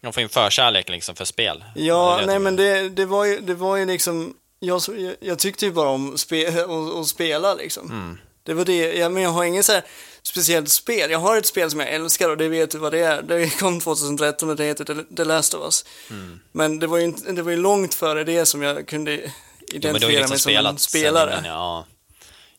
De 0.01 0.13
får 0.13 0.21
en 0.21 0.29
förkärlek 0.29 0.89
liksom 0.89 1.15
för 1.17 1.25
spel. 1.25 1.65
Ja, 1.75 2.21
nej 2.27 2.35
jag 2.35 2.43
men 2.43 2.57
det, 2.57 2.89
det, 2.89 3.05
var 3.07 3.25
ju, 3.25 3.41
det 3.41 3.55
var 3.55 3.77
ju 3.77 3.87
liksom, 3.87 4.35
jag, 4.61 4.83
jag, 4.97 5.15
jag 5.21 5.39
tyckte 5.39 5.67
ju 5.67 5.73
bara 5.73 5.89
om 5.89 6.19
spe, 6.19 6.67
spela 7.07 7.55
liksom. 7.55 7.91
Mm. 7.91 8.19
Det 8.43 8.55
var 8.55 8.65
det, 8.65 8.95
ja, 8.95 9.09
men 9.09 9.23
jag 9.23 9.31
har 9.31 9.45
inget 9.45 9.67
så 9.67 9.73
här 9.73 9.85
speciellt 10.23 10.69
spel. 10.71 11.11
Jag 11.11 11.19
har 11.19 11.37
ett 11.37 11.47
spel 11.47 11.71
som 11.71 11.81
jag 11.81 11.89
älskar 11.89 12.29
och 12.31 12.37
det 12.37 12.49
vet 12.49 12.71
du 12.71 12.79
vad 12.79 12.93
det 12.93 12.99
är. 12.99 13.23
Det 13.23 13.59
kom 13.59 13.81
2013 13.81 14.51
och 14.51 14.57
det 14.57 14.65
heter 14.65 15.05
The- 15.17 15.25
Last 15.25 15.55
of 15.55 15.65
Us. 15.65 15.85
Mm. 16.11 16.41
Men 16.53 16.79
det 16.79 16.87
var, 16.87 16.99
ju 16.99 17.13
det 17.13 17.43
var 17.43 17.51
ju 17.51 17.57
långt 17.57 17.95
före 17.95 18.25
det 18.25 18.47
som 18.47 18.63
jag 18.63 18.87
kunde 18.87 19.33
Identifiera 19.73 20.21
liksom 20.27 20.33
mig 20.53 20.57
som 20.57 20.67
en 20.67 20.79
sen 20.79 20.79
spelare. 20.79 21.31
innan, 21.33 21.45
ja. 21.45 21.87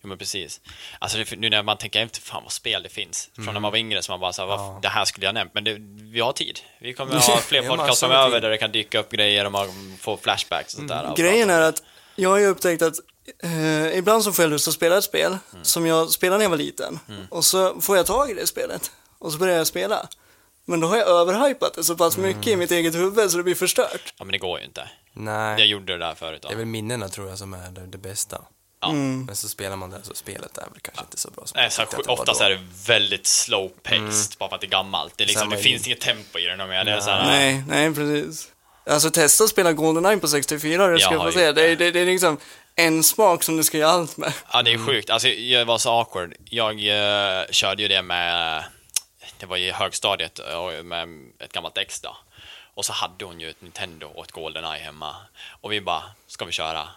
Jo 0.04 0.08
men 0.08 0.18
precis. 0.18 0.62
Alltså 1.00 1.18
det, 1.18 1.36
nu 1.40 1.50
när 1.50 1.64
man 1.64 1.78
tänker 1.78 2.02
efter, 2.06 2.22
fan 2.22 2.44
vad 2.44 2.52
spel 2.52 2.84
det 2.84 2.90
finns. 2.90 3.30
Från 3.36 3.46
när 3.46 3.60
man 3.60 3.72
var 3.72 3.78
yngre 3.80 4.02
så 4.04 4.12
man 4.12 4.20
bara 4.20 4.34
så 4.34 4.42
här, 4.42 4.48
vad, 4.48 4.60
Ja. 4.60 4.80
det 4.82 4.88
här 4.88 5.06
skulle 5.06 5.26
jag 5.26 5.34
nämnt. 5.34 5.54
Men 5.54 5.64
det, 5.64 5.78
vi 6.12 6.20
har 6.20 6.34
tid. 6.34 6.60
Vi 6.80 6.94
kommer 6.94 7.16
ha 7.28 7.38
fler 7.38 7.68
podcast 7.68 8.00
framöver 8.00 8.42
där 8.42 8.50
det 8.50 8.58
kan 8.58 8.72
dyka 8.72 9.00
upp 9.00 9.12
grejer 9.12 9.46
och 9.46 9.52
man 9.52 9.98
får 10.00 10.18
flashbacks 10.18 10.74
och 10.74 10.78
sånt 10.78 10.90
där. 10.90 11.14
Grejen 11.16 11.50
är 11.50 11.62
att 11.62 11.84
jag 12.16 12.30
har 12.30 12.38
ju 12.38 12.46
upptäckt 12.46 12.82
att 12.82 12.94
eh, 13.44 13.98
ibland 13.98 14.24
så 14.24 14.32
får 14.34 14.44
jag 14.44 14.50
lust 14.50 14.68
att 14.68 14.74
spela 14.74 14.98
ett 14.98 15.04
spel 15.04 15.38
Mm. 15.52 15.64
som 15.66 15.86
jag 15.86 16.10
spelade 16.12 16.38
när 16.38 16.46
jag 16.46 16.50
var 16.50 16.58
liten. 16.58 17.00
Och 17.30 17.46
så 17.46 17.82
får 17.82 17.98
jag 17.98 18.06
tag 18.06 18.32
i 18.32 18.34
det 18.34 18.48
spelet 18.48 18.92
och 19.20 19.32
så 19.32 19.38
börjar 19.38 19.58
jag 19.58 19.68
spela. 19.68 20.08
Men 20.72 20.80
då 20.80 20.88
har 20.88 20.98
jag 20.98 21.08
överhypat 21.08 21.74
det 21.74 21.84
så 21.84 21.96
pass 21.98 22.18
mycket 22.18 22.48
Mm. 22.48 22.54
i 22.54 22.56
mitt 22.56 22.72
eget 22.72 22.96
huvud 22.96 23.32
så 23.32 23.38
det 23.38 23.44
blir 23.44 23.56
förstört. 23.56 24.14
Ja 24.18 24.26
men 24.26 24.32
det 24.32 24.38
går 24.38 24.60
ju 24.60 24.66
inte. 24.66 24.90
Jag 25.14 25.24
Nej, 25.24 25.66
gjorde 25.66 25.94
det 25.94 26.00
där 26.06 26.16
förut. 26.16 26.42
det 26.48 26.54
är 26.54 26.58
väl 26.58 26.66
minnena 26.66 27.10
tror 27.10 27.30
jag 27.30 27.38
som 27.38 27.54
är 27.54 27.70
det, 27.72 27.86
det 27.88 27.98
bästa. 27.98 28.42
Ja. 28.82 28.90
Mm. 28.90 29.26
Men 29.26 29.36
så 29.36 29.50
spelar 29.50 29.76
man 29.76 29.90
det 29.90 30.00
så 30.04 30.14
spelet 30.14 30.58
är 30.58 30.62
väl 30.62 30.80
kanske 30.82 31.04
inte 31.04 31.18
så 31.18 31.30
bra 31.32 31.46
som 31.46 31.56
Nej, 31.56 31.64
man 31.66 31.72
så 31.72 31.82
här, 31.82 31.86
tyckte 31.86 31.98
att 31.98 32.04
det 32.04 32.08
var 32.10 32.20
oftast 32.20 32.40
då. 32.40 32.46
är 32.46 32.50
det 32.50 32.60
väldigt 32.88 33.26
slow 33.28 33.72
paced 33.84 34.38
bara 34.40 34.50
för 34.50 34.56
att 34.56 34.62
det 34.62 34.68
är 34.68 34.70
gammalt. 34.72 35.14
Det, 35.18 35.24
är 35.24 35.28
liksom, 35.28 35.40
Samma 35.42 35.56
det 35.56 35.60
i- 35.62 35.64
finns 35.64 35.88
inget 35.88 36.02
tempo 36.02 36.40
i 36.40 36.46
det 36.46 36.56
något 36.56 36.70
mer. 36.70 36.84
Det 36.86 36.92
är 36.92 37.00
så 37.00 37.10
här, 37.10 37.26
Nej, 37.26 37.64
nej 37.68 37.94
precis. 37.96 38.48
Alltså 38.90 39.12
testa 39.12 39.44
att 39.44 39.50
spela 39.50 39.74
Goldeneye 39.74 40.18
på 40.18 40.28
64, 40.28 40.88
det 40.88 41.00
ska 41.00 41.06
Jag 41.08 41.14
jag 41.14 41.20
har 41.20 41.32
få 41.32 41.40
gjort 41.40 41.56
Det, 41.56 41.62
är- 41.64 41.68
det. 41.68 41.76
det, 41.76 41.92
det 41.92 42.00
är 42.00 42.06
liksom 42.06 42.38
en 42.76 43.04
smak 43.04 43.44
som 43.44 43.58
du 43.58 43.64
ska 43.64 43.78
göra 43.78 43.92
allt 43.92 44.18
med. 44.18 44.34
Ja, 44.54 44.62
det 44.64 44.72
är 44.74 44.86
sjukt. 44.86 45.10
Alltså, 45.10 45.28
jag 45.28 45.66
var 45.66 45.78
så 45.78 45.90
awkward. 45.92 46.34
Jag 46.50 46.72
eh, 46.72 47.44
körde 47.52 47.82
ju 47.82 47.88
det 47.88 48.02
med, 48.02 48.64
det 49.42 49.48
var 49.48 49.58
i 49.58 49.72
högstadiet, 49.72 50.40
och 50.40 50.86
med 50.86 51.08
ett 51.40 51.54
gammalt 51.54 51.78
ex 51.78 52.02
då. 52.02 52.18
Och 52.74 52.86
så 52.86 52.94
hade 52.94 53.26
hon 53.26 53.40
ju 53.40 53.50
ett 53.50 53.62
Nintendo 53.62 54.08
och 54.08 54.26
ett 54.26 54.32
Goldeneye 54.32 54.84
hemma. 54.84 55.16
Och 55.62 55.72
vi 55.72 55.82
bara, 55.82 56.04
ska 56.28 56.46
vi 56.46 56.52
köra? 56.52 56.88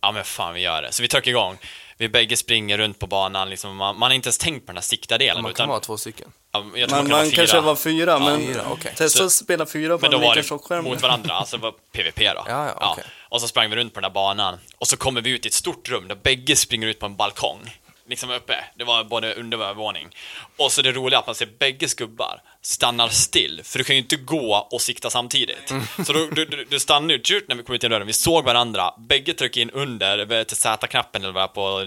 Ja 0.00 0.12
men 0.12 0.24
fan 0.24 0.54
vi 0.54 0.60
gör 0.60 0.82
det. 0.82 0.92
Så 0.92 1.02
vi 1.02 1.08
trycker 1.08 1.30
igång. 1.30 1.58
Vi 1.96 2.08
bägge 2.08 2.36
springer 2.36 2.78
runt 2.78 2.98
på 2.98 3.06
banan, 3.06 3.50
liksom, 3.50 3.76
man, 3.76 3.98
man 3.98 4.10
har 4.10 4.14
inte 4.14 4.26
ens 4.26 4.38
tänkt 4.38 4.66
på 4.66 4.72
den 4.72 4.76
här 4.76 4.82
siktardelen. 4.82 5.42
Man 5.42 5.50
utan, 5.50 5.64
kan 5.64 5.68
vara 5.68 5.80
två 5.80 5.96
stycken. 5.96 6.32
ja, 6.52 6.64
jag 6.74 6.88
tror 6.88 6.98
Man, 6.98 7.04
det 7.04 7.10
kan 7.10 7.10
vara 7.10 7.22
man 7.22 7.30
fyra. 7.30 7.36
kanske 7.36 7.60
var 7.60 7.76
fyra, 7.76 8.18
men 8.18 8.46
fyra, 8.46 8.64
okej. 8.70 8.94
testa 8.96 9.18
Så- 9.18 9.24
att 9.24 9.32
spela 9.32 9.66
fyra 9.66 9.98
på 9.98 10.02
Men 10.02 10.10
då 10.10 10.16
en 10.18 10.28
liten 10.28 10.42
tjockskärm. 10.42 10.84
mot 10.84 11.02
varandra, 11.02 11.34
alltså 11.34 11.56
det 11.56 11.62
var 11.62 11.72
PVP 11.92 12.18
då. 12.34 12.44
Ja, 12.48 12.66
ja, 12.80 12.92
okej. 12.92 13.04
Och 13.20 13.40
så 13.40 13.48
sprang 13.48 13.70
vi 13.70 13.76
runt 13.76 13.94
på 13.94 14.00
den 14.00 14.10
där 14.10 14.14
banan. 14.14 14.58
Och 14.78 14.86
så 14.88 14.96
kommer 14.96 15.20
vi 15.20 15.30
ut 15.30 15.44
i 15.44 15.48
ett 15.48 15.54
stort 15.54 15.88
rum 15.88 16.08
där 16.08 16.14
bägge 16.14 16.56
springer 16.56 16.86
ut 16.86 16.98
på 16.98 17.06
en 17.06 17.16
balkong. 17.16 17.76
Liksom 18.08 18.30
uppe. 18.30 18.64
Det 18.78 18.84
var 18.84 19.04
både 19.04 19.34
under 19.34 19.58
och 19.58 19.64
övervåning. 19.64 20.08
Och 20.56 20.72
så 20.72 20.82
det 20.82 20.92
roliga 20.92 21.18
är 21.18 21.20
att 21.20 21.26
man 21.26 21.34
ser 21.34 21.48
bägge 21.58 21.88
skubbar 21.88 22.42
stannar 22.62 23.08
still. 23.08 23.60
För 23.64 23.78
du 23.78 23.84
kan 23.84 23.96
ju 23.96 24.02
inte 24.02 24.16
gå 24.16 24.68
och 24.70 24.82
sikta 24.82 25.10
samtidigt. 25.10 25.70
Mm. 25.70 25.84
Så 26.06 26.12
du, 26.12 26.30
du, 26.30 26.44
du, 26.44 26.64
du 26.64 26.80
stannar 26.80 27.14
ju 27.14 27.22
tjut 27.22 27.48
när 27.48 27.56
vi 27.56 27.62
kom 27.62 27.74
ut 27.74 27.82
genom 27.82 27.94
dörren. 27.94 28.06
Vi 28.06 28.12
såg 28.12 28.44
varandra. 28.44 28.94
Bägge 28.98 29.34
tryckte 29.34 29.60
in 29.60 29.70
under 29.70 30.44
till 30.44 30.56
Z-knappen 30.56 31.22
eller 31.22 31.32
vad 31.32 31.42
det 31.42 31.54
på 31.54 31.80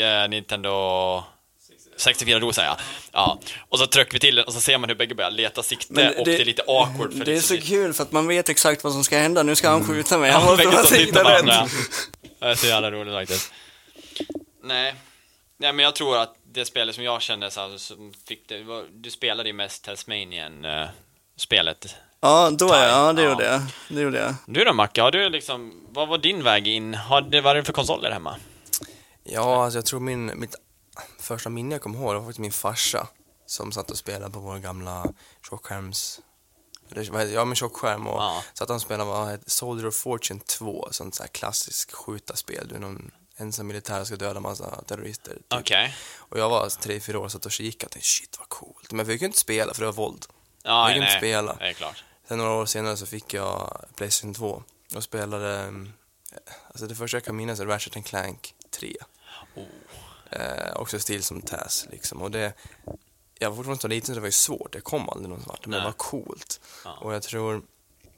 eh, 0.00 0.28
Nintendo 0.28 1.24
64 1.96 2.38
då 2.38 2.52
säger 2.52 2.68
jag. 2.68 2.76
Ja. 3.12 3.38
Och 3.68 3.78
så 3.78 3.86
trycker 3.86 4.12
vi 4.12 4.18
till 4.18 4.34
den 4.34 4.44
och 4.44 4.52
så 4.52 4.60
ser 4.60 4.78
man 4.78 4.88
hur 4.90 4.96
bägge 4.96 5.14
börjar 5.14 5.30
leta 5.30 5.62
sikte 5.62 5.92
Men 5.92 6.14
och 6.18 6.24
det 6.24 6.40
är 6.40 6.44
lite 6.44 6.62
awkward. 6.66 7.12
För 7.12 7.24
Det 7.24 7.32
är 7.32 7.34
liksom 7.34 7.56
så 7.56 7.62
kul 7.62 7.92
för 7.92 8.02
att 8.02 8.12
man 8.12 8.26
vet 8.26 8.48
exakt 8.48 8.84
vad 8.84 8.92
som 8.92 9.04
ska 9.04 9.18
hända. 9.18 9.42
Nu 9.42 9.56
ska 9.56 9.70
han 9.70 9.86
skjuta 9.86 10.18
mig. 10.18 10.30
Han 10.30 10.42
Ja, 10.42 10.50
måste 10.50 10.66
vara 10.66 10.84
sikta 10.84 11.34
rätt. 11.34 11.70
Det 12.40 12.46
är 12.46 12.54
så 12.54 12.66
jävla 12.66 12.90
roligt 12.90 13.14
faktiskt. 13.14 13.52
Nej. 14.62 14.94
Nej, 15.60 15.72
men 15.72 15.84
jag 15.84 15.94
tror 15.94 16.16
att 16.18 16.34
det 16.42 16.64
spelet 16.64 16.94
som 16.94 17.04
jag 17.04 17.22
kände 17.22 17.50
så 17.50 17.78
som 17.78 18.12
fick 18.28 18.48
det, 18.48 18.62
var, 18.62 18.84
du 18.92 19.10
spelade 19.10 19.48
ju 19.48 19.52
mest 19.52 19.84
Tasmanian-spelet. 19.84 21.94
Ja, 22.20 22.50
då 22.50 22.72
är 22.72 22.88
jag. 22.88 23.08
Ja, 23.08 23.12
det 23.12 23.22
Ja. 23.22 23.30
gjorde 23.30 23.44
jag. 23.44 23.60
Det 23.88 24.00
gjorde 24.00 24.18
jag. 24.18 24.34
Du 24.46 24.64
då 24.64 24.72
Macke, 24.72 25.02
har 25.02 25.10
du 25.10 25.28
liksom, 25.28 25.86
vad 25.90 26.08
var 26.08 26.18
din 26.18 26.42
väg 26.42 26.68
in? 26.68 26.94
Har 26.94 27.20
det, 27.20 27.40
vad 27.40 27.50
är 27.50 27.54
det 27.54 27.64
för 27.64 27.72
konsoler 27.72 28.10
hemma? 28.10 28.36
Ja, 29.24 29.64
alltså 29.64 29.78
jag 29.78 29.86
tror 29.86 30.00
min, 30.00 30.40
mitt 30.40 30.54
första 31.18 31.50
minne 31.50 31.74
jag 31.74 31.82
kommer 31.82 31.98
ihåg 31.98 32.14
var 32.14 32.20
faktiskt 32.20 32.38
min 32.38 32.52
farsa 32.52 33.08
som 33.46 33.72
satt 33.72 33.90
och 33.90 33.96
spelade 33.98 34.32
på 34.32 34.38
vår 34.40 34.58
gamla 34.58 35.06
tjockskärms... 35.50 36.20
Ja, 37.34 37.44
men 37.44 37.54
tjockskärm 37.56 38.06
och 38.06 38.22
Ja. 38.22 38.42
satt 38.54 38.68
han 38.68 38.76
och 38.76 38.82
spelade 38.82 39.10
vad 39.10 39.30
heter, 39.30 39.50
Soldier 39.50 39.86
of 39.88 39.94
Fortune 39.94 40.40
2, 40.40 40.88
sånt 40.90 41.14
så 41.14 41.22
här 41.22 41.28
klassiskt 41.28 41.92
skjutarspel. 41.92 42.68
Du 42.68 42.74
är 42.74 42.78
någon 43.40 43.46
ensam 43.46 43.66
militär 43.66 44.04
ska 44.04 44.16
döda 44.16 44.40
massa 44.40 44.82
terrorister. 44.86 45.34
Typ. 45.34 45.44
Okej. 45.48 45.94
Och 46.18 46.38
jag 46.38 46.48
var 46.48 46.68
tre, 46.68 47.00
fyra 47.00 47.18
år 47.18 47.24
och 47.24 47.32
satt 47.32 47.46
och 47.46 47.52
kikade 47.52 47.86
och 47.86 47.92
tänkte 47.92 48.08
shit 48.08 48.36
vad 48.38 48.48
coolt. 48.48 48.92
Men 48.92 48.98
jag 48.98 49.06
fick 49.06 49.20
ju 49.20 49.26
inte 49.26 49.38
spela 49.38 49.74
för 49.74 49.80
det 49.80 49.86
var 49.86 49.92
våld. 49.92 50.26
Ja, 50.62 50.88
Jag 50.88 50.96
inte 50.96 51.06
nej, 51.06 51.18
spela. 51.18 51.54
Det 51.54 51.68
är 51.68 51.72
klart. 51.72 52.04
Sen 52.28 52.38
några 52.38 52.54
år 52.54 52.66
senare 52.66 52.96
så 52.96 53.06
fick 53.06 53.34
jag 53.34 53.84
Playstation 53.94 54.34
2 54.34 54.62
och 54.94 55.02
spelade, 55.02 55.58
mm, 55.58 55.92
alltså 56.68 56.86
det 56.86 56.94
första 56.94 57.16
jag 57.16 57.24
kan 57.24 57.36
minnas 57.36 57.60
är 57.60 57.66
Ratchet 57.66 58.04
Clank 58.04 58.54
3. 58.70 58.96
Oh. 59.54 59.64
Eh, 60.30 60.76
också 60.76 61.00
stil 61.00 61.22
som 61.22 61.42
Taz 61.42 61.86
liksom. 61.90 62.22
Och 62.22 62.30
det, 62.30 62.52
jag 63.38 63.50
var 63.50 63.56
fortfarande 63.56 63.82
så 63.82 63.88
liten 63.88 64.06
så 64.06 64.14
det 64.14 64.20
var 64.20 64.28
ju 64.28 64.32
svårt, 64.32 64.74
jag 64.74 64.84
kom 64.84 65.08
aldrig 65.08 65.28
någon 65.28 65.44
vart, 65.46 65.66
men 65.66 65.78
det 65.78 65.84
var 65.84 65.92
coolt. 65.92 66.60
Ja. 66.84 66.98
Och 67.00 67.14
jag 67.14 67.22
tror, 67.22 67.62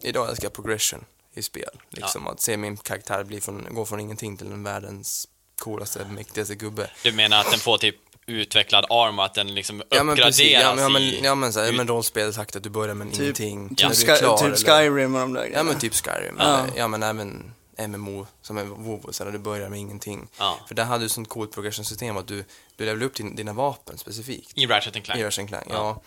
idag 0.00 0.28
älskar 0.28 0.44
jag 0.44 0.52
progression 0.52 1.04
i 1.34 1.42
spel. 1.42 1.70
Liksom 1.90 2.26
att 2.26 2.40
se 2.40 2.56
min 2.56 2.76
karaktär 2.76 3.24
bli 3.24 3.40
från, 3.40 3.66
gå 3.74 3.84
från 3.84 4.00
ingenting 4.00 4.36
till 4.36 4.50
den 4.50 4.62
världens 4.64 5.28
coolaste, 5.58 6.04
mäktigaste 6.10 6.54
gubbe. 6.54 6.90
Du 7.02 7.12
menar 7.12 7.40
att 7.40 7.50
den 7.50 7.60
får 7.60 7.78
typ 7.78 7.96
utvecklad 8.26 8.84
arm 8.90 9.18
och 9.18 9.24
att 9.24 9.34
den 9.34 9.54
liksom 9.54 9.82
Ja 9.88 10.04
men 10.04 10.08
uppgraderas 10.12 10.36
precis, 10.36 10.52
ja 10.52 10.74
men, 10.74 10.82
ja, 10.82 10.88
men, 10.88 11.24
ja, 11.24 11.34
men, 11.34 11.52
så 11.52 11.60
här, 11.60 11.68
ut- 11.70 11.76
men 11.76 11.88
rollspelsaktigt 11.88 12.56
att 12.56 12.62
du 12.62 12.70
börjar 12.70 12.94
med 12.94 13.12
Typ- 13.12 13.20
ingenting. 13.20 13.68
Typ, 13.68 13.78
när 13.82 13.88
du 13.90 13.96
Sky, 13.96 14.10
är 14.12 14.16
klar, 14.18 14.36
typ 14.36 14.46
eller- 14.46 14.56
Skyrim 14.56 15.14
och 15.14 15.20
de 15.20 15.32
där 15.32 15.40
Ja 15.40 15.46
grejerna. 15.48 15.64
men 15.70 15.78
typ 15.80 15.94
Skyrim, 15.94 16.36
Ja. 16.38 16.44
eller, 16.58 16.78
ja 16.78 16.88
men 16.88 17.02
även 17.02 17.52
MMO 17.88 18.26
som 18.42 18.58
är 18.58 18.64
WoW, 18.64 19.12
så 19.12 19.24
där 19.24 19.32
du 19.32 19.38
börjar 19.38 19.68
med 19.68 19.78
ingenting. 19.78 20.28
Ja. 20.38 20.58
För 20.68 20.74
där 20.74 20.84
hade 20.84 21.04
du 21.04 21.08
sånt 21.08 21.28
coolt 21.28 21.52
progression-system 21.52 22.16
att 22.16 22.26
du, 22.28 22.44
du 22.76 22.84
levlar 22.84 23.06
upp 23.06 23.14
din, 23.14 23.36
dina 23.36 23.52
vapen 23.52 23.98
specifikt. 23.98 24.52
I 24.58 24.66
Ratchet 24.66 25.04
Clank. 25.04 25.20
I 25.20 25.24
Ratchet 25.24 25.48
Clank, 25.48 25.66
Ja. 25.70 26.02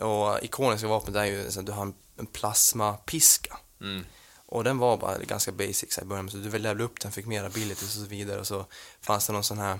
ja. 0.00 0.06
Och 0.06 0.44
ikoniska 0.44 0.88
vapen 0.88 1.12
där 1.12 1.20
är 1.20 1.26
ju 1.26 1.50
så 1.50 1.60
att 1.60 1.66
du 1.66 1.72
har 1.72 1.82
en, 1.82 1.94
en 2.18 2.26
plasmapiska. 2.26 3.56
Mm. 3.80 4.04
Och 4.48 4.64
den 4.64 4.78
var 4.78 4.96
bara 4.96 5.18
ganska 5.18 5.52
basic 5.52 5.98
i 5.98 6.04
början, 6.04 6.30
så 6.30 6.36
du 6.36 6.48
väl 6.48 6.62
levlade 6.62 6.84
upp 6.84 7.00
den, 7.00 7.12
fick 7.12 7.26
mer 7.26 7.44
abilities 7.44 7.82
och 7.96 8.02
så 8.02 8.08
vidare 8.08 8.40
och 8.40 8.46
så 8.46 8.66
fanns 9.00 9.26
det 9.26 9.32
någon 9.32 9.44
sån 9.44 9.58
här 9.58 9.78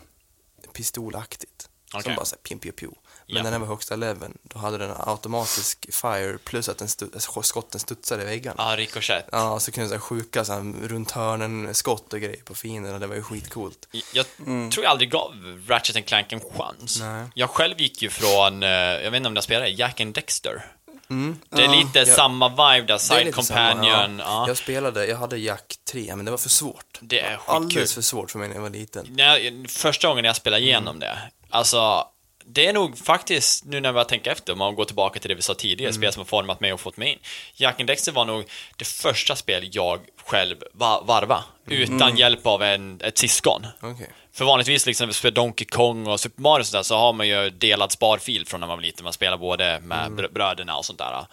pistolaktigt. 0.72 1.68
Okej. 1.92 2.02
Som 2.02 2.14
bara 2.14 2.24
såhär 2.24 2.40
pim 2.42 2.58
pim 2.58 2.72
pim. 2.72 2.90
Men 3.26 3.36
Ja. 3.36 3.42
när 3.42 3.50
den 3.50 3.60
var 3.60 3.68
högsta 3.68 3.96
leveln, 3.96 4.38
då 4.42 4.58
hade 4.58 4.78
den 4.78 4.92
automatisk 4.98 5.86
fire 5.94 6.38
plus 6.44 6.68
att 6.68 6.78
den 6.78 6.88
stu- 6.88 7.14
alltså, 7.14 7.42
skotten 7.42 7.80
studsade 7.80 8.22
i 8.22 8.26
väggarna. 8.26 8.70
Ja, 8.70 8.76
Ricochet. 8.76 9.24
Ja, 9.32 9.60
så 9.60 9.72
kunde 9.72 9.90
här 9.90 9.98
sjuka 9.98 10.44
så 10.44 10.52
här, 10.52 10.88
runt 10.88 11.10
hörnen 11.10 11.74
skott 11.74 12.12
och 12.12 12.20
grejer 12.20 12.42
på 12.44 12.54
fienderna, 12.54 12.98
det 12.98 13.06
var 13.06 13.14
ju 13.14 13.22
skitcoolt. 13.22 13.88
Jag 14.12 14.26
tror 14.36 14.84
jag 14.84 14.86
aldrig 14.86 15.10
gav 15.10 15.32
Ratchet 15.68 16.06
Clank 16.06 16.32
en 16.32 16.40
chans. 16.40 17.00
Nej. 17.00 17.26
Jag 17.34 17.50
själv 17.50 17.80
gick 17.80 18.02
ju 18.02 18.10
från, 18.10 18.62
eh, 18.62 18.68
jag 18.68 19.10
vet 19.10 19.16
inte 19.16 19.28
om 19.28 19.34
jag 19.34 19.44
spelade, 19.44 19.68
Jack 19.70 20.00
and 20.00 20.14
Dexter. 20.14 20.72
Mm. 21.10 21.38
Det 21.50 21.64
är 21.64 21.68
lite 21.68 21.98
Ja. 21.98 22.04
samma 22.16 22.48
vibe 22.48 22.86
där, 22.86 22.98
Side 22.98 23.26
lite 23.26 23.42
samma, 23.42 23.72
Companion. 23.72 24.18
ja. 24.18 24.24
Ja. 24.26 24.48
Jag 24.48 24.56
spelade, 24.56 25.06
jag 25.06 25.16
hade 25.16 25.38
Jack 25.38 25.74
3, 25.92 26.16
men 26.16 26.24
det 26.24 26.30
var 26.30 26.38
för 26.38 26.48
svårt. 26.48 26.98
Det 27.00 27.20
är 27.20 27.36
skitkul. 27.36 27.54
Alldeles 27.54 27.94
för 27.94 28.02
svårt 28.02 28.30
för 28.30 28.38
mig 28.38 28.48
när 28.48 28.54
jag 28.54 28.62
var 28.62 28.70
liten. 28.70 29.06
När 29.10 29.36
jag, 29.38 29.70
första 29.70 30.08
gången 30.08 30.24
jag 30.24 30.36
spelade 30.36 30.62
igenom 30.62 30.98
det, 30.98 31.18
alltså, 31.50 32.04
det 32.46 32.66
är 32.66 32.72
nog 32.72 32.98
faktiskt, 32.98 33.64
nu 33.64 33.80
när 33.80 33.94
jag 33.94 34.08
tänker 34.08 34.30
efter, 34.30 34.52
om 34.52 34.58
man 34.58 34.74
går 34.74 34.84
tillbaka 34.84 35.20
till 35.20 35.28
det 35.28 35.34
vi 35.34 35.42
sa 35.42 35.54
tidigare, 35.54 35.92
spel 35.92 36.12
som 36.12 36.20
har 36.20 36.24
format 36.24 36.60
mig 36.60 36.72
och 36.72 36.80
fått 36.80 36.96
mig 36.96 37.12
in. 37.12 37.18
Jack 37.54 37.80
and 37.80 37.86
Dexter 37.86 38.12
var 38.12 38.24
nog 38.24 38.44
det 38.76 38.84
första 38.84 39.36
spel 39.36 39.68
jag 39.72 40.00
själv 40.24 40.56
va 40.72 41.02
varva, 41.06 41.44
utan 41.66 42.16
hjälp 42.16 42.46
av 42.46 42.62
en, 42.62 43.00
ett 43.04 43.18
syskon. 43.18 43.66
Okej. 43.82 44.10
För 44.32 44.44
vanligtvis 44.44 44.86
liksom 44.86 45.12
spelar 45.12 45.34
Donkey 45.34 45.66
Kong 45.66 46.06
och 46.06 46.20
Super 46.20 46.42
Mario 46.42 46.60
och 46.60 46.66
sådär, 46.66 46.82
så 46.82 46.96
har 46.96 47.12
man 47.12 47.28
ju 47.28 47.50
delad 47.50 47.92
sparfil 47.92 48.46
från 48.46 48.60
när 48.60 48.66
man 48.66 48.78
var 48.78 48.82
liten. 48.82 49.04
Man 49.04 49.12
spelar 49.12 49.36
både 49.36 49.80
med 49.80 50.10
br- 50.10 50.32
bröderna 50.32 50.76
och 50.76 50.84
sånt 50.84 50.98
där. 50.98 51.26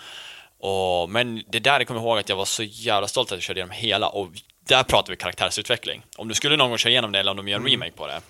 Och, 0.59 1.09
men 1.09 1.43
det 1.47 1.59
där 1.59 1.79
jag 1.79 1.87
kommer 1.87 2.01
ihåg 2.01 2.19
att 2.19 2.29
jag 2.29 2.35
var 2.35 2.45
så 2.45 2.63
jävla 2.63 3.07
stolt 3.07 3.31
att 3.31 3.35
jag 3.35 3.43
körde 3.43 3.59
igenom 3.59 3.75
hela 3.75 4.07
och 4.07 4.27
där 4.67 4.83
pratar 4.83 5.13
vi 5.13 5.17
karaktärsutveckling. 5.17 6.03
Om 6.17 6.27
du 6.27 6.35
skulle 6.35 6.57
någon 6.57 6.69
gång 6.69 6.77
köra 6.77 6.91
igenom 6.91 7.11
det 7.11 7.19
eller 7.19 7.31
om 7.31 7.37
de 7.37 7.47
gör 7.47 7.59
en 7.59 7.67
remake 7.67 7.91
på 7.91 8.07
det, 8.07 8.21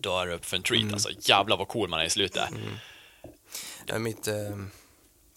då 0.00 0.18
är 0.18 0.26
det 0.26 0.34
upp 0.34 0.44
för 0.44 0.56
en 0.56 0.62
treat 0.62 0.92
alltså. 0.92 1.08
Jävlar 1.20 1.56
vad 1.56 1.68
cool 1.68 1.88
man 1.88 2.00
är 2.00 2.04
i 2.04 2.10
slutet. 2.10 2.48
Ja, 3.86 3.98
mitt... 3.98 4.28
Eh, 4.28 4.34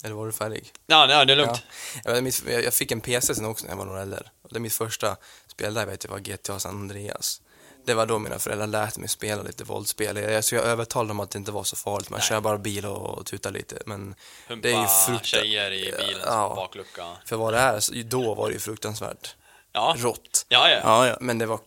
eller 0.04 0.14
var 0.14 0.26
du 0.26 0.32
färdig? 0.32 0.72
Ja, 0.86 1.06
nej, 1.06 1.26
det 1.26 1.32
är 1.32 1.36
lugnt. 1.36 1.62
Ja. 2.04 2.14
Ja, 2.14 2.20
mitt, 2.20 2.42
jag 2.46 2.74
fick 2.74 2.92
en 2.92 3.00
PC 3.00 3.34
sen 3.34 3.44
också 3.44 3.64
när 3.64 3.72
jag 3.72 3.78
var 3.78 3.84
några 3.84 4.02
äldre. 4.02 4.22
Det 4.50 4.56
är 4.56 4.60
mitt 4.60 4.72
första 4.72 5.16
spel 5.46 5.74
där 5.74 5.86
vet 5.86 6.04
jag 6.04 6.10
var 6.10 6.18
GTA 6.18 6.58
San 6.58 6.74
Andreas. 6.74 7.40
Det 7.84 7.94
var 7.94 8.06
då 8.06 8.18
mina 8.18 8.38
föräldrar 8.38 8.66
lät 8.66 8.98
mig 8.98 9.08
spela 9.08 9.42
lite 9.42 9.64
våldsspel. 9.64 10.16
Jag, 10.16 10.44
så 10.44 10.54
jag 10.54 10.64
övertalade 10.64 11.08
dem 11.10 11.20
att 11.20 11.30
det 11.30 11.38
inte 11.38 11.52
var 11.52 11.64
så 11.64 11.76
farligt. 11.76 12.10
Man 12.10 12.18
Nej. 12.18 12.28
kör 12.28 12.40
bara 12.40 12.58
bil 12.58 12.86
och, 12.86 13.26
tutar 13.26 13.50
lite. 13.50 13.82
Men 13.86 14.14
Humpa 14.48 14.68
det 14.68 14.74
är 14.74 14.80
ju 14.82 14.86
fruktansvärt. 14.86 15.24
tjejer 15.26 15.72
i 15.72 15.94
bilen 15.98 16.22
Ja. 16.26 16.52
baklucka. 16.56 17.06
För 17.24 17.36
vad 17.36 17.52
det 17.54 17.58
är, 17.58 18.02
då 18.02 18.34
var 18.34 18.48
det 18.48 18.52
ju 18.54 18.60
fruktansvärt 18.60 19.36
Ja, 19.72 19.94
rått. 19.98 20.46
ja, 20.48 20.68
ja. 20.70 20.80
Ja, 20.82 21.06
ja. 21.08 21.16
Men 21.20 21.38
det 21.38 21.46
var... 21.46 21.60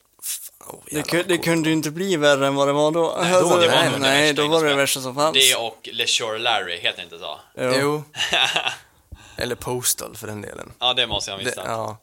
Oh, 0.68 0.80
Det, 0.86 0.92
jävlar 0.96 1.04
ku- 1.14 1.18
vad 1.18 1.28
det 1.28 1.38
kunde 1.38 1.70
ju 1.70 1.76
inte 1.76 1.92
bli 1.92 2.16
värre 2.18 2.48
än 2.48 2.56
vad 2.56 2.68
det 2.68 2.74
var 2.74 2.92
då. 2.92 3.12
Alltså, 3.12 3.32
Nej, 3.34 3.42
då- 3.42 3.58
det 3.58 3.68
var 3.68 3.76
nej, 3.76 4.00
nej, 4.00 4.34
då 4.34 4.48
var 4.48 4.64
det 4.64 4.70
det 4.70 4.76
värsta 4.76 5.02
som 5.02 5.16
fanns. 5.16 5.34
Det 5.34 5.56
och 5.56 5.90
LeSure 5.94 6.40
Larry, 6.40 6.78
heter 6.80 6.98
det 6.98 7.04
inte 7.04 7.20
så? 7.20 7.40
Jo. 7.58 7.74
Jo. 7.82 8.04
Eller 9.38 9.56
Postal 9.56 10.16
för 10.16 10.28
den 10.28 10.42
delen. 10.42 10.72
Ja, 10.80 10.94
det 10.94 11.08
måste 11.08 11.32
jag 11.32 11.38
ha 11.38 11.44
Det, 11.44 11.50
missat. 11.50 11.66
ja. 11.68 11.98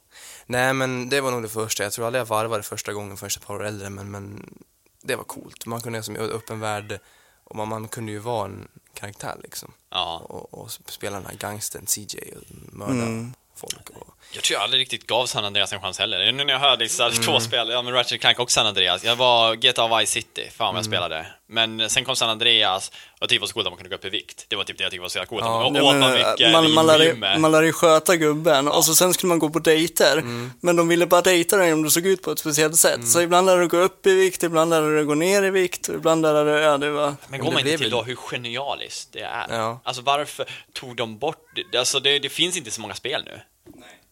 Nej, 0.46 0.74
men 0.74 1.08
det 1.08 1.20
var 1.20 1.30
nog 1.30 1.42
det 1.42 1.48
första. 1.48 1.82
Jag 1.82 1.92
tror 1.92 2.06
aldrig 2.06 2.20
jag 2.20 2.26
varvade 2.26 2.62
första 2.62 2.92
gången 2.92 3.16
förrän 3.16 3.30
ett 3.36 3.46
par 3.46 3.54
år 3.54 3.64
äldre, 3.66 3.90
men, 3.90 4.10
men 4.10 4.54
det 5.02 5.16
var 5.16 5.24
coolt. 5.24 5.66
Man 5.66 5.80
kunde 5.80 6.02
som 6.02 6.16
upp 6.16 6.50
en 6.50 6.60
värld 6.60 6.98
och 7.44 7.56
man, 7.56 7.68
man 7.68 7.88
kunde 7.88 8.12
ju 8.12 8.18
vara 8.18 8.44
en 8.44 8.68
karaktär 8.94 9.36
liksom. 9.42 9.72
Ja. 9.90 10.18
Och, 10.28 10.54
och 10.54 10.70
spela 10.86 11.16
den 11.16 11.26
här 11.26 11.34
gangstern 11.34 11.86
CJ 11.86 12.18
och 12.36 12.42
mörda 12.72 12.92
Mm. 12.92 13.34
Folk. 13.60 13.90
Och, 13.90 14.06
Jag 14.32 14.42
tror 14.44 14.54
jag 14.54 14.62
aldrig 14.64 14.80
riktigt 14.80 15.06
gav 15.06 15.26
San 15.26 15.44
Andreas 15.44 15.72
en 15.72 15.80
chans 15.80 15.98
heller. 15.98 16.32
Nu 16.32 16.44
när 16.44 16.52
jag 16.52 16.60
hörde 16.60 16.82
liksom 16.84 17.06
Mm. 17.10 17.22
två 17.22 17.40
spel, 17.40 17.68
ja 17.68 17.82
men 17.82 17.92
Ratchet 17.94 18.20
Clank 18.20 18.38
och 18.38 18.50
San 18.50 18.66
Andreas. 18.66 19.04
Jag 19.04 19.16
var 19.16 19.54
GTA 19.54 19.98
Vice 19.98 20.12
City, 20.12 20.50
fan 20.56 20.56
vad 20.58 20.68
Mm. 20.68 20.76
jag 20.76 20.84
spelade. 20.84 21.26
Men 21.50 21.90
sen 21.90 22.04
kom 22.04 22.16
San 22.16 22.30
Andreas, 22.30 22.92
och 23.20 23.28
typ 23.28 23.40
var 23.40 23.48
så 23.48 23.54
coolt 23.54 23.66
att 23.66 23.72
man 23.72 23.76
kunde 23.76 23.90
gå 23.90 23.96
upp 23.96 24.04
i 24.04 24.08
vikt. 24.08 24.44
Det 24.48 24.56
var 24.56 24.64
typ 24.64 24.78
det 24.78 24.84
jag 24.84 24.90
tyckte 24.90 25.02
var 25.02 25.08
så 25.08 25.18
jävla 25.18 25.26
coolt. 25.26 25.44
Ja, 25.44 25.70
man 25.70 25.74
Ja, 25.74 25.82
åt 25.82 25.92
men, 25.92 26.00
man 26.00 26.12
mycket 26.12 26.52
man, 26.52 26.72
man, 26.72 26.86
lär, 26.86 27.38
man 27.38 27.52
lär 27.52 27.62
ju 27.62 27.72
sköta 27.72 28.16
gubben 28.16 28.68
och 28.68 28.84
så 28.84 28.94
sen 28.94 29.14
skulle 29.14 29.28
man 29.28 29.38
gå 29.38 29.50
på 29.50 29.58
dejter. 29.58 30.16
Mm. 30.16 30.52
Men 30.60 30.76
de 30.76 30.88
ville 30.88 31.06
bara 31.06 31.20
dejta 31.20 31.56
dig 31.56 31.72
om 31.72 31.82
du 31.82 31.90
såg 31.90 32.06
ut 32.06 32.22
på 32.22 32.30
ett 32.30 32.38
speciellt 32.38 32.76
sätt. 32.76 33.08
Så 33.08 33.20
ibland 33.20 33.46
lär 33.46 33.56
du 33.56 33.68
gå 33.68 33.76
upp 33.76 34.06
i 34.06 34.14
vikt, 34.14 34.42
ibland 34.42 34.70
lär 34.70 34.82
du 34.82 35.06
gå 35.06 35.14
ner 35.14 35.42
i 35.42 35.50
vikt, 35.50 35.88
och 35.88 35.94
ibland 35.94 36.22
lär 36.22 36.44
du, 36.44 36.50
ja 36.50 36.78
det 36.78 36.90
var... 36.90 37.14
Men 37.28 37.40
går 37.40 37.46
det 37.46 37.52
man 37.52 37.66
inte 37.66 37.78
till 37.78 37.90
då 37.90 38.02
hur 38.02 38.16
genialiskt 38.16 39.12
det 39.12 39.20
är? 39.20 39.46
Ja. 39.48 39.80
Alltså 39.84 40.02
varför 40.02 40.46
tog 40.72 40.96
de 40.96 41.18
bort 41.18 41.46
det? 41.72 41.78
Alltså 41.78 42.00
det, 42.00 42.18
det 42.18 42.28
finns 42.28 42.56
inte 42.56 42.70
så 42.70 42.80
många 42.80 42.94
spel 42.94 43.22
nu. 43.24 43.40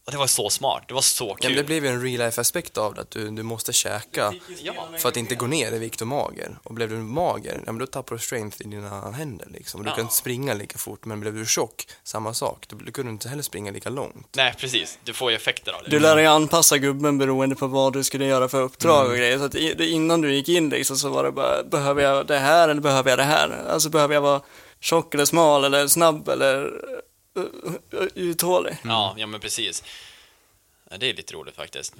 Och 0.08 0.12
det 0.12 0.18
var 0.18 0.26
så 0.26 0.50
smart, 0.50 0.84
det 0.88 0.94
var 0.94 1.00
så 1.00 1.24
ja, 1.28 1.34
kul. 1.34 1.50
men 1.50 1.56
det 1.56 1.64
blev 1.64 1.84
ju 1.84 1.90
en 1.90 2.02
real 2.02 2.18
life 2.26 2.40
aspekt 2.40 2.78
av 2.78 2.94
det, 2.94 3.00
att 3.00 3.10
du, 3.10 3.30
du 3.30 3.42
måste 3.42 3.72
käka 3.72 4.34
Ja. 4.62 4.72
för 4.98 5.08
att 5.08 5.16
inte 5.16 5.34
gå 5.34 5.46
ner 5.46 5.72
i 5.72 5.78
vikt 5.78 6.00
och 6.00 6.06
mager. 6.06 6.58
Och 6.62 6.74
blev 6.74 6.88
du 6.88 6.96
mager, 6.96 7.54
ja, 7.66 7.72
men 7.72 7.78
då 7.78 7.86
tappar 7.86 8.14
du 8.16 8.20
strength 8.22 8.56
i 8.60 8.64
dina 8.64 9.10
händer 9.10 9.46
liksom. 9.50 9.82
Du 9.82 9.88
Ja. 9.90 9.94
kan 9.94 10.02
inte 10.02 10.14
springa 10.14 10.54
lika 10.54 10.78
fort, 10.78 11.04
men 11.04 11.20
blev 11.20 11.34
du 11.34 11.46
tjock, 11.46 11.86
samma 12.04 12.34
sak. 12.34 12.64
Då, 12.68 12.76
då 12.76 12.92
kunde 12.92 13.10
du 13.10 13.12
inte 13.12 13.28
heller 13.28 13.42
springa 13.42 13.70
lika 13.72 13.90
långt. 13.90 14.28
Nej, 14.36 14.54
precis. 14.58 14.98
Du 15.04 15.12
får 15.12 15.30
ju 15.30 15.36
effekter 15.36 15.72
av 15.72 15.82
det. 15.84 15.90
Du 15.90 16.00
lär 16.00 16.16
dig 16.16 16.26
anpassa 16.26 16.78
gubben 16.78 17.18
beroende 17.18 17.56
på 17.56 17.66
vad 17.66 17.92
du 17.92 18.04
skulle 18.04 18.24
göra 18.26 18.48
för 18.48 18.62
uppdrag 18.62 19.00
Mm. 19.00 19.10
och 19.12 19.16
grejer. 19.18 19.38
Så 19.38 19.44
att 19.44 19.54
innan 19.80 20.20
du 20.20 20.34
gick 20.34 20.48
in 20.48 20.68
liksom 20.68 20.96
så 20.96 21.08
var 21.08 21.24
det 21.24 21.32
bara, 21.32 21.62
behöver 21.64 22.02
jag 22.02 22.26
det 22.26 22.38
här 22.38 22.68
eller 22.68 22.80
behöver 22.82 23.10
jag 23.10 23.18
det 23.18 23.24
här? 23.24 23.64
Alltså 23.68 23.88
behöver 23.90 24.14
jag 24.14 24.22
vara 24.22 24.40
tjock 24.80 25.14
eller 25.14 25.24
smal 25.24 25.64
eller 25.64 25.88
snabb 25.88 26.28
eller 26.28 26.70
uthållig? 28.14 28.76
Ja, 28.84 29.14
ja 29.18 29.26
men 29.26 29.40
precis. 29.40 29.82
Ja, 30.90 30.96
det 30.96 31.10
är 31.10 31.14
lite 31.14 31.34
roligt 31.34 31.56
faktiskt. 31.56 31.94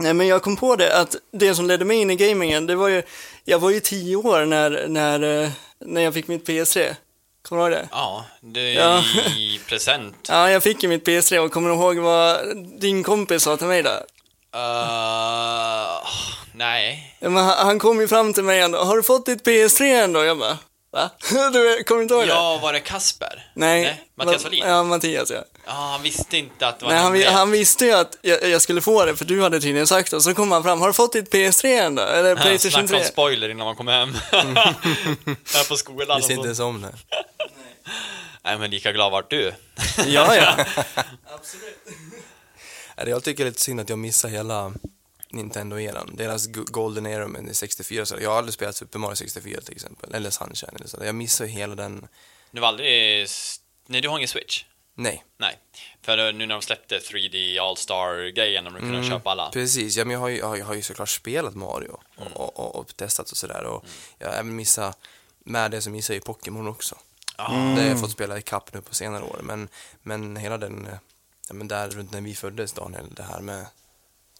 Nej 0.00 0.14
men 0.14 0.26
jag 0.26 0.42
kom 0.42 0.56
på 0.56 0.76
det 0.76 1.00
att 1.00 1.16
det 1.30 1.54
som 1.54 1.66
ledde 1.66 1.84
mig 1.84 1.96
in 1.96 2.10
i 2.10 2.16
gamingen, 2.16 2.66
det 2.66 2.74
var 2.76 2.88
ju, 2.88 3.02
jag 3.44 3.58
var 3.58 3.70
ju 3.70 3.80
tio 3.80 4.16
år 4.16 4.44
när, 4.44 4.88
när, 4.88 5.42
eh, 5.44 5.50
när 5.78 6.00
jag 6.00 6.14
fick 6.14 6.28
mitt 6.28 6.48
PS3. 6.48 6.94
Kommer 7.42 7.62
du 7.62 7.74
ihåg 7.76 7.82
det? 7.82 7.88
Ja, 7.92 8.24
det 8.40 8.60
är 8.60 8.74
Ja. 8.74 9.02
i 9.36 9.60
present. 9.68 10.14
Ja, 10.28 10.50
jag 10.50 10.62
fick 10.62 10.82
ju 10.82 10.88
mitt 10.88 11.06
PS3 11.06 11.38
och 11.38 11.52
kommer 11.52 11.68
du 11.70 11.74
ihåg 11.76 11.96
vad 11.98 12.56
din 12.80 13.02
kompis 13.02 13.42
sa 13.42 13.56
till 13.56 13.66
mig 13.66 13.82
där? 13.82 14.02
Uh, 14.56 16.08
nej. 16.54 17.16
Ja, 17.18 17.28
men 17.28 17.44
han, 17.44 17.66
han 17.66 17.78
kom 17.78 18.00
ju 18.00 18.08
fram 18.08 18.32
till 18.32 18.44
mig 18.44 18.60
ändå, 18.60 18.78
har 18.78 18.96
du 18.96 19.02
fått 19.02 19.26
ditt 19.26 19.46
PS3 19.46 19.82
ändå? 20.04 20.24
Jag 20.24 20.38
bara, 20.38 20.58
va? 20.92 21.10
Du 21.52 21.84
kommer 21.84 22.02
inte 22.02 22.14
ihåg 22.14 22.22
det? 22.22 22.28
Ja, 22.28 22.58
var 22.62 22.72
det 22.72 22.80
Kasper? 22.80 23.50
Nej. 23.54 24.04
Mattias 24.16 24.42
Va- 24.44 24.48
Wallin? 24.50 24.64
Ja, 24.68 24.82
Mattias 24.82 25.30
ja. 25.30 25.44
Ja, 25.66 25.72
han 25.72 26.02
visste 26.02 26.36
inte 26.38 26.68
att 26.68 26.78
det 26.78 26.84
var 26.84 26.92
Nej, 26.92 27.02
han, 27.02 27.12
vi- 27.12 27.24
han 27.24 27.50
visste 27.50 27.84
ju 27.84 27.92
att 27.92 28.18
jag, 28.22 28.48
jag 28.50 28.62
skulle 28.62 28.80
få 28.80 29.04
det, 29.04 29.16
för 29.16 29.24
du 29.24 29.42
hade 29.42 29.60
tydligen 29.60 29.86
sagt 29.86 30.10
det. 30.10 30.16
Och 30.16 30.22
så 30.22 30.34
kom 30.34 30.52
han 30.52 30.62
fram, 30.62 30.80
har 30.80 30.86
du 30.88 30.92
fått 30.94 31.12
ditt 31.12 31.32
PS3 31.34 31.66
ändå? 31.82 32.02
Eller 32.02 32.28
Ja, 32.30 32.36
Playstation 32.36 32.88
Snacka 32.88 32.88
3? 32.88 33.06
om 33.06 33.12
spoiler 33.12 33.48
innan 33.48 33.64
man 33.66 33.76
kom 33.76 33.88
hem. 33.88 34.14
Här 35.54 35.68
på 35.68 35.76
skolan 35.76 36.10
och 36.10 36.18
Visste 36.18 36.32
inte 36.32 36.46
ens 36.46 36.60
om 36.60 36.82
det. 36.82 36.92
Nej, 38.44 38.58
men 38.58 38.70
lika 38.70 38.92
glad 38.92 39.12
vart 39.12 39.30
du. 39.30 39.52
Ja, 40.06 40.36
ja. 40.36 40.64
Eller 42.96 43.10
Jag 43.10 43.24
tycker 43.24 43.44
det 43.44 43.48
är 43.48 43.50
lite 43.50 43.60
synd 43.62 43.80
att 43.80 43.88
jag 43.88 43.98
missar 43.98 44.28
hela 44.28 44.72
Nintendo-eran. 45.30 46.16
Deras 46.16 46.46
Go- 46.46 46.64
Golden 46.66 47.06
Era 47.06 47.28
med 47.28 47.56
64. 47.56 48.06
Så 48.06 48.16
jag 48.20 48.30
har 48.30 48.38
aldrig 48.38 48.54
spelat 48.54 48.76
Super 48.76 48.98
Mario 48.98 49.14
64 49.16 49.60
till 49.60 49.74
exempel. 49.74 50.14
Eller 50.14 50.30
Sunshine 50.30 50.70
eller 50.76 50.86
så. 50.86 50.98
Jag 51.04 51.14
missar 51.14 51.46
hela 51.46 51.74
den. 51.74 52.08
Du 52.50 52.60
var 52.60 52.68
aldrig... 52.68 53.26
Nej, 53.86 54.00
du 54.00 54.08
har 54.08 54.16
ingen 54.18 54.28
Switch? 54.28 54.64
Nej. 54.94 55.24
Nej. 55.38 55.58
För 56.02 56.32
nu 56.32 56.46
när 56.46 56.54
de 56.54 56.62
släppte 56.62 56.98
3D 56.98 57.60
All-Star-grejen, 57.60 58.64
de 58.64 58.74
kunde 58.74 58.98
Mm, 58.98 59.10
köpa 59.10 59.30
alla. 59.30 59.50
Precis, 59.50 59.96
ja, 59.96 60.04
men 60.04 60.12
jag, 60.12 60.20
har 60.20 60.28
ju, 60.28 60.38
jag, 60.38 60.46
har 60.46 60.54
ju, 60.54 60.60
jag 60.60 60.66
har 60.66 60.74
ju 60.74 60.82
såklart 60.82 61.08
spelat 61.08 61.54
Mario 61.54 62.00
Mm. 62.20 62.32
och, 62.32 62.58
och, 62.58 62.76
och 62.76 62.96
testat 62.96 63.30
och 63.30 63.36
sådär. 63.36 63.64
Och 63.64 63.84
jag 64.18 64.28
har 64.28 64.34
även 64.34 64.56
missat, 64.56 64.98
med 65.38 65.70
det 65.70 65.80
så 65.82 65.90
missar 65.90 66.14
jag 66.14 66.16
ju 66.20 66.24
Pokémon 66.24 66.68
också. 66.68 66.98
Ja. 67.36 67.48
Det 67.76 67.82
har 67.82 67.88
jag 67.88 68.00
fått 68.00 68.10
spela 68.10 68.38
i 68.38 68.42
kapp 68.42 68.74
nu 68.74 68.80
på 68.80 68.94
senare 68.94 69.22
år. 69.22 69.40
Men, 69.42 69.68
men 70.02 70.36
hela 70.36 70.58
den, 70.58 70.88
ja, 71.48 71.54
men 71.54 71.68
där 71.68 71.90
runt 71.90 72.12
när 72.12 72.20
vi 72.20 72.34
föddes 72.34 72.72
Daniel, 72.72 73.06
det 73.10 73.22
här 73.22 73.40
med 73.40 73.66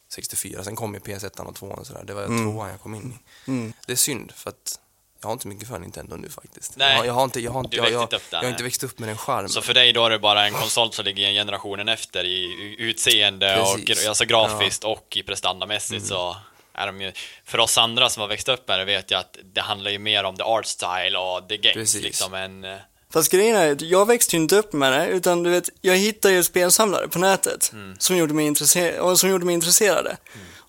64. 0.09 0.65
Sen 0.65 0.77
kom 0.77 0.95
ju 0.95 1.01
PS1 1.01 1.41
och 1.41 1.55
2 1.57 1.67
och 1.67 1.87
sådär. 1.87 2.03
Det 2.05 2.15
var 2.15 2.23
Mm. 2.25 2.53
tvåan 2.53 2.71
jag 2.71 2.81
kom 2.81 2.95
in 2.95 3.13
i. 3.47 3.51
Mm. 3.51 3.73
Det 3.87 3.93
är 3.93 3.97
synd 3.97 4.33
för 4.37 4.51
att 4.51 4.81
jag 5.21 5.29
har 5.29 5.33
inte 5.33 5.49
mycket 5.49 5.69
för 5.69 5.79
Nintendo 5.79 6.17
nu 6.17 6.29
faktiskt. 6.29 6.77
Nej. 6.77 6.91
Jag, 6.91 6.99
har- 6.99 7.05
jag 7.05 7.13
har 7.13 7.25
inte, 7.25 7.41
jag 7.41 7.51
har 7.53 7.61
inte, 7.61 7.77
jag, 7.77 7.91
jag, 7.93 8.09
där, 8.11 8.21
jag 8.31 8.43
har 8.43 8.49
inte 8.49 8.63
växt 8.63 8.83
upp 8.85 8.99
med 8.99 9.09
den 9.09 9.17
charmen. 9.19 9.49
Så 9.49 9.63
för 9.63 9.75
dig 9.75 9.93
då 9.93 10.07
är 10.07 10.11
det 10.11 10.19
bara 10.19 10.47
en 10.47 10.53
konsol 10.53 10.93
som 10.93 11.05
ligger 11.05 11.27
en 11.29 11.35
generationen 11.35 11.89
efter 11.89 12.25
i 12.25 12.55
utseende 12.79 13.57
Precis. 13.77 14.05
och 14.05 14.09
alltså 14.09 14.25
grafiskt 14.25 14.85
och 14.85 15.17
i 15.17 15.23
prestandamässigt 15.23 16.07
så 16.07 16.37
är 16.73 16.87
de 16.87 17.01
ju, 17.01 17.13
för 17.45 17.59
oss 17.59 17.79
andra 17.79 18.09
som 18.11 18.21
har 18.21 18.29
växt 18.29 18.49
upp 18.49 18.69
med 18.69 18.79
det 18.79 18.85
vet 18.85 19.11
jag 19.11 19.21
att 19.21 19.37
det 19.55 19.61
handlar 19.61 19.91
ju 19.91 19.99
mer 19.99 20.25
om 20.25 20.37
the 20.37 20.43
art 20.43 20.67
style 20.67 21.19
och 21.19 21.49
the 21.49 21.57
games 21.57 21.75
Precis. 21.75 22.03
liksom 22.03 22.35
än 22.35 22.65
eh, 22.65 22.77
Fast 23.13 23.33
grejen 23.33 23.57
är 23.57 23.73
att 23.73 23.83
jag 23.83 24.07
växte 24.07 24.37
ju 24.37 24.43
inte 24.43 24.57
upp 24.57 24.73
med 24.73 24.93
det, 24.93 25.07
utan 25.09 25.43
du 25.43 25.51
vet, 25.51 25.69
jag 25.81 25.97
hittade 25.97 26.35
ju 26.35 26.43
spelsamlare 26.43 27.09
på 27.09 27.19
nätet 27.19 27.73
som, 27.99 28.17
gjorde 28.17 28.35
mig 28.35 28.47
intresserad, 28.47 29.01
och 29.01 29.21
som 29.21 29.31
gjorde 29.31 29.45
mig 29.47 29.55
intresserade. 29.55 30.17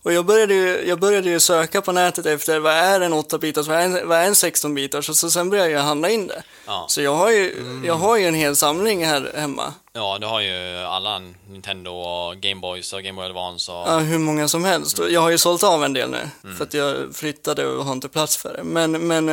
Och 0.03 0.13
jag 0.13 0.25
började, 0.25 0.53
ju, 0.53 0.87
jag 0.87 0.99
började 0.99 1.29
ju 1.29 1.39
söka 1.39 1.81
på 1.81 1.91
nätet 1.91 2.25
efter 2.25 2.59
vad 2.59 2.73
är 2.73 3.01
en 3.01 3.13
8-bitars, 3.13 3.67
vad 3.67 3.77
är 3.77 3.81
en, 3.81 4.07
vad 4.07 4.17
är 4.17 4.25
en 4.25 4.33
16-bitars 4.33 5.09
och 5.09 5.15
så 5.15 5.31
sen 5.31 5.49
började 5.49 5.69
jag 5.69 5.81
handla 5.81 6.09
in 6.09 6.27
det. 6.27 6.43
Ja. 6.65 6.85
Så 6.89 7.01
jag 7.01 7.15
har, 7.15 7.31
ju, 7.31 7.55
jag 7.85 7.93
har 7.93 8.17
ju 8.17 8.25
en 8.25 8.33
hel 8.33 8.55
samling 8.55 9.05
här 9.05 9.31
hemma. 9.35 9.73
Ja, 9.93 10.17
du 10.21 10.27
har 10.27 10.41
ju 10.41 10.77
alla 10.77 11.21
Nintendo 11.49 11.91
och 11.91 12.37
Game 12.37 12.61
Boys 12.61 12.93
och 12.93 13.03
Game 13.03 13.15
Boy 13.15 13.25
Advance 13.25 13.71
och... 13.71 13.77
Ja, 13.77 13.97
hur 13.97 14.19
många 14.19 14.47
som 14.47 14.63
helst. 14.63 14.99
Och 14.99 15.11
Jag 15.11 15.21
har 15.21 15.29
ju 15.29 15.37
sålt 15.37 15.63
av 15.63 15.83
en 15.83 15.93
del 15.93 16.09
nu, 16.09 16.53
för 16.57 16.63
att 16.63 16.73
jag 16.73 17.15
flyttade 17.15 17.65
och 17.65 17.85
har 17.85 17.93
inte 17.93 18.09
plats 18.09 18.37
för 18.37 18.53
det. 18.53 18.63
Men, 18.63 19.07
men 19.07 19.29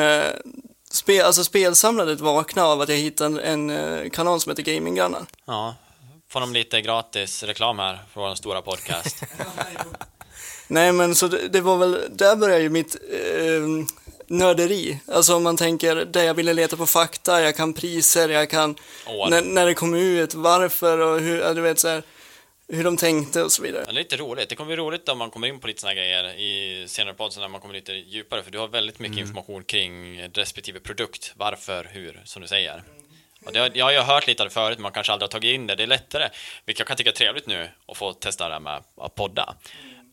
eh, 0.97 0.99
spe, 0.99 1.27
alltså 1.27 1.45
spelsamlandet 1.45 2.21
vaknade 2.21 2.69
av 2.69 2.81
att 2.81 2.89
jag 2.89 2.97
hittade 2.97 3.43
en, 3.43 3.71
en 3.71 4.05
eh, 4.05 4.11
kanal 4.11 4.41
som 4.41 4.51
heter 4.51 4.63
Gaminggrannar. 4.63 5.27
Ja, 5.45 5.75
får 6.29 6.41
de 6.41 6.53
lite 6.53 6.81
gratis 6.81 7.43
reklam 7.43 7.79
här 7.79 7.99
för 8.13 8.21
vår 8.21 8.35
stora 8.35 8.63
podcast. 8.63 9.23
Nej, 10.69 10.93
men 10.93 11.15
så 11.15 11.29
det, 11.29 11.49
det 11.49 11.61
var 11.61 11.77
väl, 11.77 12.01
där 12.11 12.37
började 12.37 12.63
ju 12.63 12.69
mitt 12.69 12.97
eh, 13.11 13.87
nörderi. 14.27 15.01
Alltså 15.13 15.37
om 15.37 15.43
man 15.43 15.57
tänker, 15.57 15.97
där 15.97 16.25
jag 16.25 16.35
ville 16.35 16.53
leta 16.53 16.77
på 16.77 16.87
fakta, 16.87 17.43
jag 17.43 17.57
kan 17.57 17.73
priser, 17.73 18.29
jag 18.29 18.51
kan, 18.51 18.77
när, 19.31 19.43
när 19.43 19.67
det 19.67 19.75
kom 19.75 19.95
ut, 19.95 20.35
varför 20.35 20.99
och 20.99 21.21
hur, 21.21 21.55
du 21.55 21.61
vet 21.61 21.79
så 21.79 21.89
här. 21.89 22.03
Hur 22.69 22.85
de 22.85 22.97
tänkte 22.97 23.43
och 23.43 23.53
så 23.53 23.63
vidare. 23.63 23.85
Ja, 23.87 23.93
det 23.93 23.99
är 23.99 24.03
lite 24.03 24.17
roligt. 24.17 24.49
Det 24.49 24.55
kommer 24.57 24.67
bli 24.67 24.77
roligt 24.77 25.09
om 25.09 25.19
man 25.19 25.31
kommer 25.31 25.47
in 25.49 25.61
på 25.61 25.67
lite 25.67 25.87
här 25.87 25.95
grejer 25.95 26.25
i 26.35 26.85
senare 26.89 27.15
podd, 27.15 27.35
när 27.39 27.49
man 27.49 27.61
kommer 27.61 27.75
lite 27.75 27.93
djupare, 27.93 28.43
för 28.43 28.51
du 28.51 28.59
har 28.59 28.69
väldigt 28.69 28.99
mycket 28.99 29.19
information 29.19 29.65
kring 29.65 30.23
respektive 30.29 30.81
produkt. 30.81 31.33
Varför, 31.37 31.89
hur, 31.93 32.21
som 32.25 32.43
du 32.43 32.49
säger. 32.49 32.83
Och 33.45 33.53
det, 33.53 33.59
har- 33.59 33.71
jag 33.75 33.85
har 33.85 33.93
ju 33.93 33.99
hört 33.99 34.27
lite 34.27 34.43
av 34.43 34.49
det 34.49 34.55
förut, 34.55 34.79
men 34.79 34.83
man 34.83 34.93
kanske 34.93 35.13
aldrig 35.13 35.25
har 35.25 35.31
tagit 35.33 35.55
in 35.55 35.67
det. 35.67 35.75
Det 35.75 35.83
är 35.83 35.87
lättare, 35.87 36.29
vilket 36.65 36.79
jag 36.81 36.89
kan 36.89 36.97
tycka 36.97 37.11
är 37.11 37.15
trevligt 37.15 37.47
nu, 37.47 37.69
att 37.89 37.97
få 37.97 38.13
testa 38.13 38.49
det 38.49 38.55
här 38.55 38.61
med 38.61 38.83
att 39.01 39.15
podda. 39.15 39.55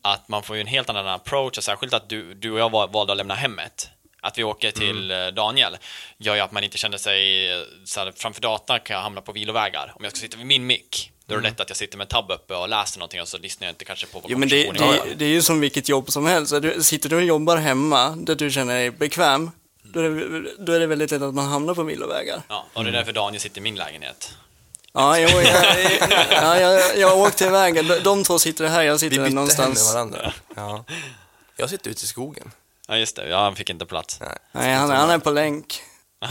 Att 0.01 0.27
man 0.27 0.43
får 0.43 0.55
ju 0.55 0.61
en 0.61 0.67
helt 0.67 0.89
annan 0.89 1.07
approach, 1.07 1.57
och 1.57 1.63
särskilt 1.63 1.93
att 1.93 2.09
du, 2.09 2.33
du 2.33 2.51
och 2.51 2.59
jag 2.59 2.71
val- 2.71 2.89
valde 2.91 3.13
att 3.13 3.17
lämna 3.17 3.35
hemmet. 3.35 3.89
Att 4.21 4.37
vi 4.37 4.43
åker 4.43 4.71
till 4.71 5.11
eh, 5.11 5.27
Daniel 5.27 5.77
gör 6.17 6.35
ju 6.35 6.41
att 6.41 6.51
man 6.51 6.63
inte 6.63 6.77
känner 6.77 6.97
sig 6.97 7.51
eh, 7.51 7.61
så 7.85 7.99
här, 7.99 8.13
framför 8.15 8.41
datorn 8.41 8.79
kan 8.79 8.95
jag 8.95 9.01
hamna 9.03 9.21
på 9.21 9.31
vilovägar. 9.31 9.91
Om 9.95 10.03
jag 10.03 10.11
ska 10.11 10.19
sitta 10.19 10.37
vid 10.37 10.45
min 10.45 10.65
mick, 10.65 11.11
då 11.25 11.33
är 11.35 11.37
det 11.41 11.43
lätt 11.49 11.59
att 11.59 11.69
jag 11.69 11.77
sitter 11.77 11.97
med 11.97 12.05
en 12.05 12.09
tab 12.09 12.31
uppe 12.31 12.55
och 12.55 12.69
läser 12.69 12.99
någonting 12.99 13.21
och 13.21 13.27
så 13.27 13.37
lyssnar 13.37 13.67
jag 13.67 13.71
inte 13.73 13.85
kanske 13.85 14.05
på 14.07 14.19
vad 14.19 14.31
Jo 14.31 14.37
men 14.37 14.49
det, 14.49 14.71
det, 14.71 15.15
det 15.15 15.25
är 15.25 15.29
ju 15.29 15.41
som 15.41 15.59
vilket 15.59 15.89
jobb 15.89 16.11
som 16.11 16.25
helst. 16.25 16.49
Så 16.49 16.59
Du, 16.59 16.83
sitter 16.83 17.09
du 17.09 17.15
och 17.15 17.23
jobbar 17.23 17.57
hemma 17.57 18.09
där 18.09 18.35
du 18.35 18.51
känner 18.51 18.75
dig 18.75 18.91
bekväm, 18.91 19.51
då 19.83 19.99
är 19.99 20.09
det, 20.09 20.65
då 20.65 20.71
är 20.73 20.79
det 20.79 20.87
väldigt 20.87 21.11
lätt 21.11 21.21
att 21.21 21.33
man 21.33 21.45
hamnar 21.45 21.73
på 21.73 21.83
vilovägar. 21.83 22.41
Ja, 22.47 22.65
och 22.73 22.83
det 22.83 22.89
är 22.89 22.93
därför 22.93 23.13
Daniel 23.13 23.41
sitter 23.41 23.57
i 23.57 23.61
min 23.61 23.75
lägenhet. 23.75 24.33
Ja, 24.93 25.19
jo, 25.19 25.29
jag, 25.29 25.91
ja, 26.31 26.59
jag, 26.59 26.97
jag 26.97 27.17
åkte 27.17 27.45
iväg. 27.45 27.75
De, 27.87 27.99
de 27.99 28.23
två 28.23 28.39
sitter 28.39 28.67
här, 28.67 28.83
jag 28.83 28.93
Vi 28.93 28.99
sitter 28.99 29.17
bytte 29.23 29.35
någonstans. 29.35 29.93
hem 29.93 30.07
med 30.09 30.11
varandra. 30.13 30.33
Ja. 30.55 30.85
Jag 31.57 31.69
sitter 31.69 31.89
ute 31.91 32.03
i 32.03 32.07
skogen. 32.07 32.51
Ja, 32.87 32.97
just 32.97 33.15
det. 33.15 33.29
Ja, 33.29 33.43
han 33.43 33.55
fick 33.55 33.69
inte 33.69 33.85
plats. 33.85 34.19
Nej. 34.21 34.29
Nej, 34.51 34.73
han, 34.73 34.89
han 34.89 35.09
är 35.09 35.17
på 35.17 35.31
länk. 35.31 35.81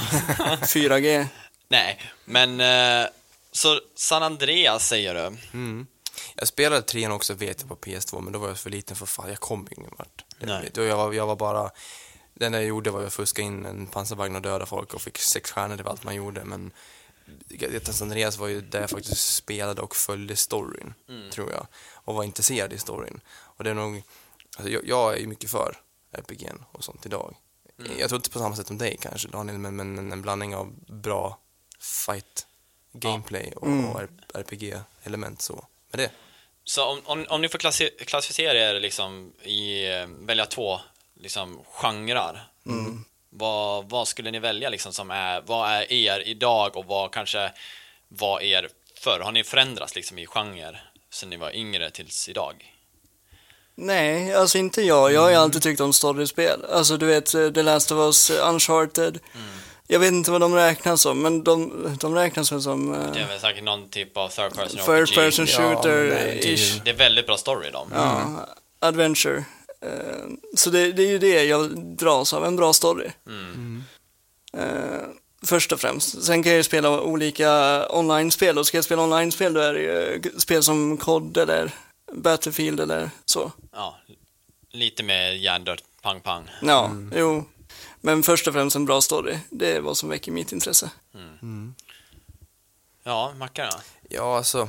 4G. 0.62 1.26
Nej, 1.68 1.98
men 2.24 2.61
eh, 2.61 3.07
så 3.53 3.81
San 3.95 4.23
Andreas 4.23 4.88
säger 4.88 5.15
du. 5.15 5.37
Mm. 5.53 5.87
Jag 6.35 6.49
spelade 6.49 6.83
trean 6.83 7.12
också 7.12 7.35
vet 7.35 7.61
jag 7.61 7.69
på 7.69 7.77
PS2, 7.77 8.21
men 8.21 8.33
då 8.33 8.38
var 8.38 8.49
jag 8.49 8.59
för 8.59 8.71
liten 8.71 8.97
för 8.97 9.07
fan. 9.07 9.29
Jag 9.29 9.41
kom 9.41 9.69
ingen 9.71 9.91
vart. 9.99 10.25
Nej. 10.38 10.71
Jag, 10.75 10.97
var, 10.97 11.12
jag 11.12 11.27
var 11.27 11.37
bara... 11.37 11.71
Det 12.35 12.47
enda 12.47 12.59
jag 12.59 12.69
gjorde 12.69 12.91
var 12.91 13.05
att 13.05 13.12
fuska 13.12 13.43
in 13.43 13.67
en 13.67 13.87
pansarvagn 13.87 14.37
och 14.37 14.43
döda 14.43 14.67
folk 14.67 14.95
och 14.95 15.03
fick 15.03 15.19
sex 15.19 15.51
stjärnor, 15.51 15.77
det 15.77 15.83
var 15.83 15.91
allt 15.91 16.05
man 16.05 16.15
gjorde. 16.15 16.45
Men 16.45 16.73
San 17.85 18.09
Andreas 18.09 18.38
var 18.38 18.49
ju 18.49 18.61
där 18.61 18.81
jag 18.81 18.91
faktiskt 18.91 19.35
spelade 19.35 19.83
och 19.83 19.97
följde 19.97 20.37
storyn, 20.37 20.95
tror 21.33 21.51
jag. 21.51 21.67
Och 21.93 22.15
var 22.15 22.25
intresserad 22.25 22.73
i 22.73 22.79
storyn. 22.79 23.21
Och 23.31 23.65
det 23.65 23.71
är 23.71 23.75
nog... 23.75 24.03
Alltså 24.57 24.73
jag, 24.73 24.87
jag 24.87 25.15
är 25.15 25.19
ju 25.19 25.27
mycket 25.27 25.51
för 25.51 25.77
RPG'n 26.12 26.65
och 26.73 26.85
sånt 26.85 27.07
idag. 27.07 27.37
Jag 27.99 28.09
tror 28.09 28.19
inte 28.19 28.31
på 28.31 28.38
samma 28.38 28.57
sätt 28.57 28.67
som 28.67 28.79
dig 28.79 28.99
kanske, 29.01 29.29
Daniel, 29.29 29.59
men, 29.59 29.77
men 29.77 30.12
en 30.12 30.23
blandning 30.23 30.57
av 30.57 30.75
bra 30.87 31.38
fight 31.81 32.47
gameplay 32.92 33.52
och, 33.57 33.68
och 33.68 34.00
RPG-element 34.35 35.42
så. 35.42 35.66
Med 35.90 35.98
det. 35.98 36.11
Så 36.64 36.85
om, 36.85 37.00
om, 37.05 37.26
om 37.28 37.40
ni 37.42 37.48
får 37.48 37.59
klassi- 37.59 38.05
klassificera 38.05 38.59
er 38.59 38.81
liksom 38.81 39.33
i, 39.42 39.88
eh, 39.92 40.07
välja 40.07 40.46
två 40.46 40.81
liksom, 41.20 41.61
genrer. 41.64 42.48
Vad, 43.31 43.88
vad 43.90 44.09
skulle 44.09 44.31
ni 44.31 44.38
välja 44.38 44.68
liksom 44.68 44.92
som 44.92 45.11
är, 45.11 45.40
vad 45.40 45.70
är 45.72 45.92
er 45.92 46.20
idag 46.28 46.76
och 46.76 46.85
vad 46.85 47.11
kanske 47.12 47.52
var 48.09 48.40
er 48.42 48.68
förr? 49.00 49.20
Har 49.20 49.33
ni 49.33 49.44
förändrats 49.44 49.94
liksom 49.94 50.18
i 50.18 50.26
genre 50.26 50.78
sen 51.11 51.31
ni 51.31 51.37
var 51.37 51.57
yngre 51.57 51.90
tills 51.90 52.28
idag? 52.28 52.68
Nej, 53.74 54.35
alltså 54.35 54.59
inte 54.59 54.83
jag. 54.83 55.12
Jag 55.12 55.20
har 55.20 55.31
ju 55.31 55.37
alltid 55.37 55.62
tyckt 55.62 55.81
om 55.81 55.92
storyspel. 55.92 56.64
Alltså 56.64 56.96
du 56.96 57.07
vet, 57.07 57.35
eh, 57.35 57.50
The 57.50 57.62
Last 57.62 57.92
of 57.92 57.98
Us, 57.98 58.31
eh, 58.31 58.48
Uncharted. 58.48 59.18
Jag 59.87 59.99
vet 59.99 60.12
inte 60.12 60.31
vad 60.31 60.40
de 60.40 60.55
räknas 60.55 61.01
som, 61.01 61.23
men 61.23 61.45
de, 61.45 61.88
de 62.01 62.14
räknas 62.14 62.53
väl 62.53 62.62
som 62.62 62.92
Det 62.92 62.99
uh, 62.99 63.23
är 63.23 63.29
väl 63.29 63.40
säkert 63.40 63.64
någon 63.64 63.88
typ 63.88 64.16
av 64.16 64.29
third 64.29 64.55
person 64.55 64.81
RPG. 64.81 65.14
person 65.14 65.47
Ja, 65.49 65.59
shooter-ish. 65.59 66.81
Det 66.85 66.90
är 66.90 66.95
väldigt 66.95 67.27
bra 67.27 67.37
story 67.37 67.71
de. 67.71 67.88
Ja, 67.95 68.47
adventure. 68.81 69.45
Eh, 69.81 70.27
så 70.57 70.71
det, 70.71 70.92
det 70.92 71.03
är 71.03 71.07
ju 71.07 71.18
det 71.18 71.45
jag 71.45 71.79
dras 71.79 72.33
av, 72.33 72.45
en 72.45 72.57
bra 72.57 72.73
story. 72.73 73.11
Eh, 74.57 75.03
först 75.42 75.73
och 75.73 75.81
främst. 75.81 76.23
Sen 76.23 76.42
kan 76.42 76.53
jag 76.53 76.57
ju 76.57 76.62
spela 76.62 77.01
olika 77.01 77.83
online-spel 77.90 78.59
och 78.59 78.66
ska 78.66 78.77
jag 78.77 78.85
spela 78.85 79.03
online-spel 79.03 79.53
då 79.55 79.61
är 79.61 79.75
det 79.75 79.81
ju 79.81 80.23
spel 80.38 80.62
som 80.62 80.97
COD 80.97 81.37
eller 81.37 81.71
Battlefield 82.12 82.81
eller 82.81 83.11
så. 83.25 83.53
Ja, 83.73 83.99
lite 84.71 85.03
mer 85.03 85.33
hjärndött, 85.33 85.83
pang 86.03 86.21
pang. 86.21 86.51
Ja, 86.62 86.90
jo. 87.16 87.45
Men 88.05 88.23
först 88.23 88.49
och 88.49 88.55
främst 88.55 88.77
en 88.77 88.85
bra 88.85 89.01
story. 89.01 89.38
Det 89.51 89.77
är 89.77 89.81
vad 89.81 89.97
som 89.97 90.09
väcker 90.09 90.33
mitt 90.33 90.53
intresse. 90.53 90.91
Ja, 93.03 93.35
Mackan 93.37 93.69
då? 93.71 93.81
Ja, 94.09 94.37
alltså. 94.37 94.69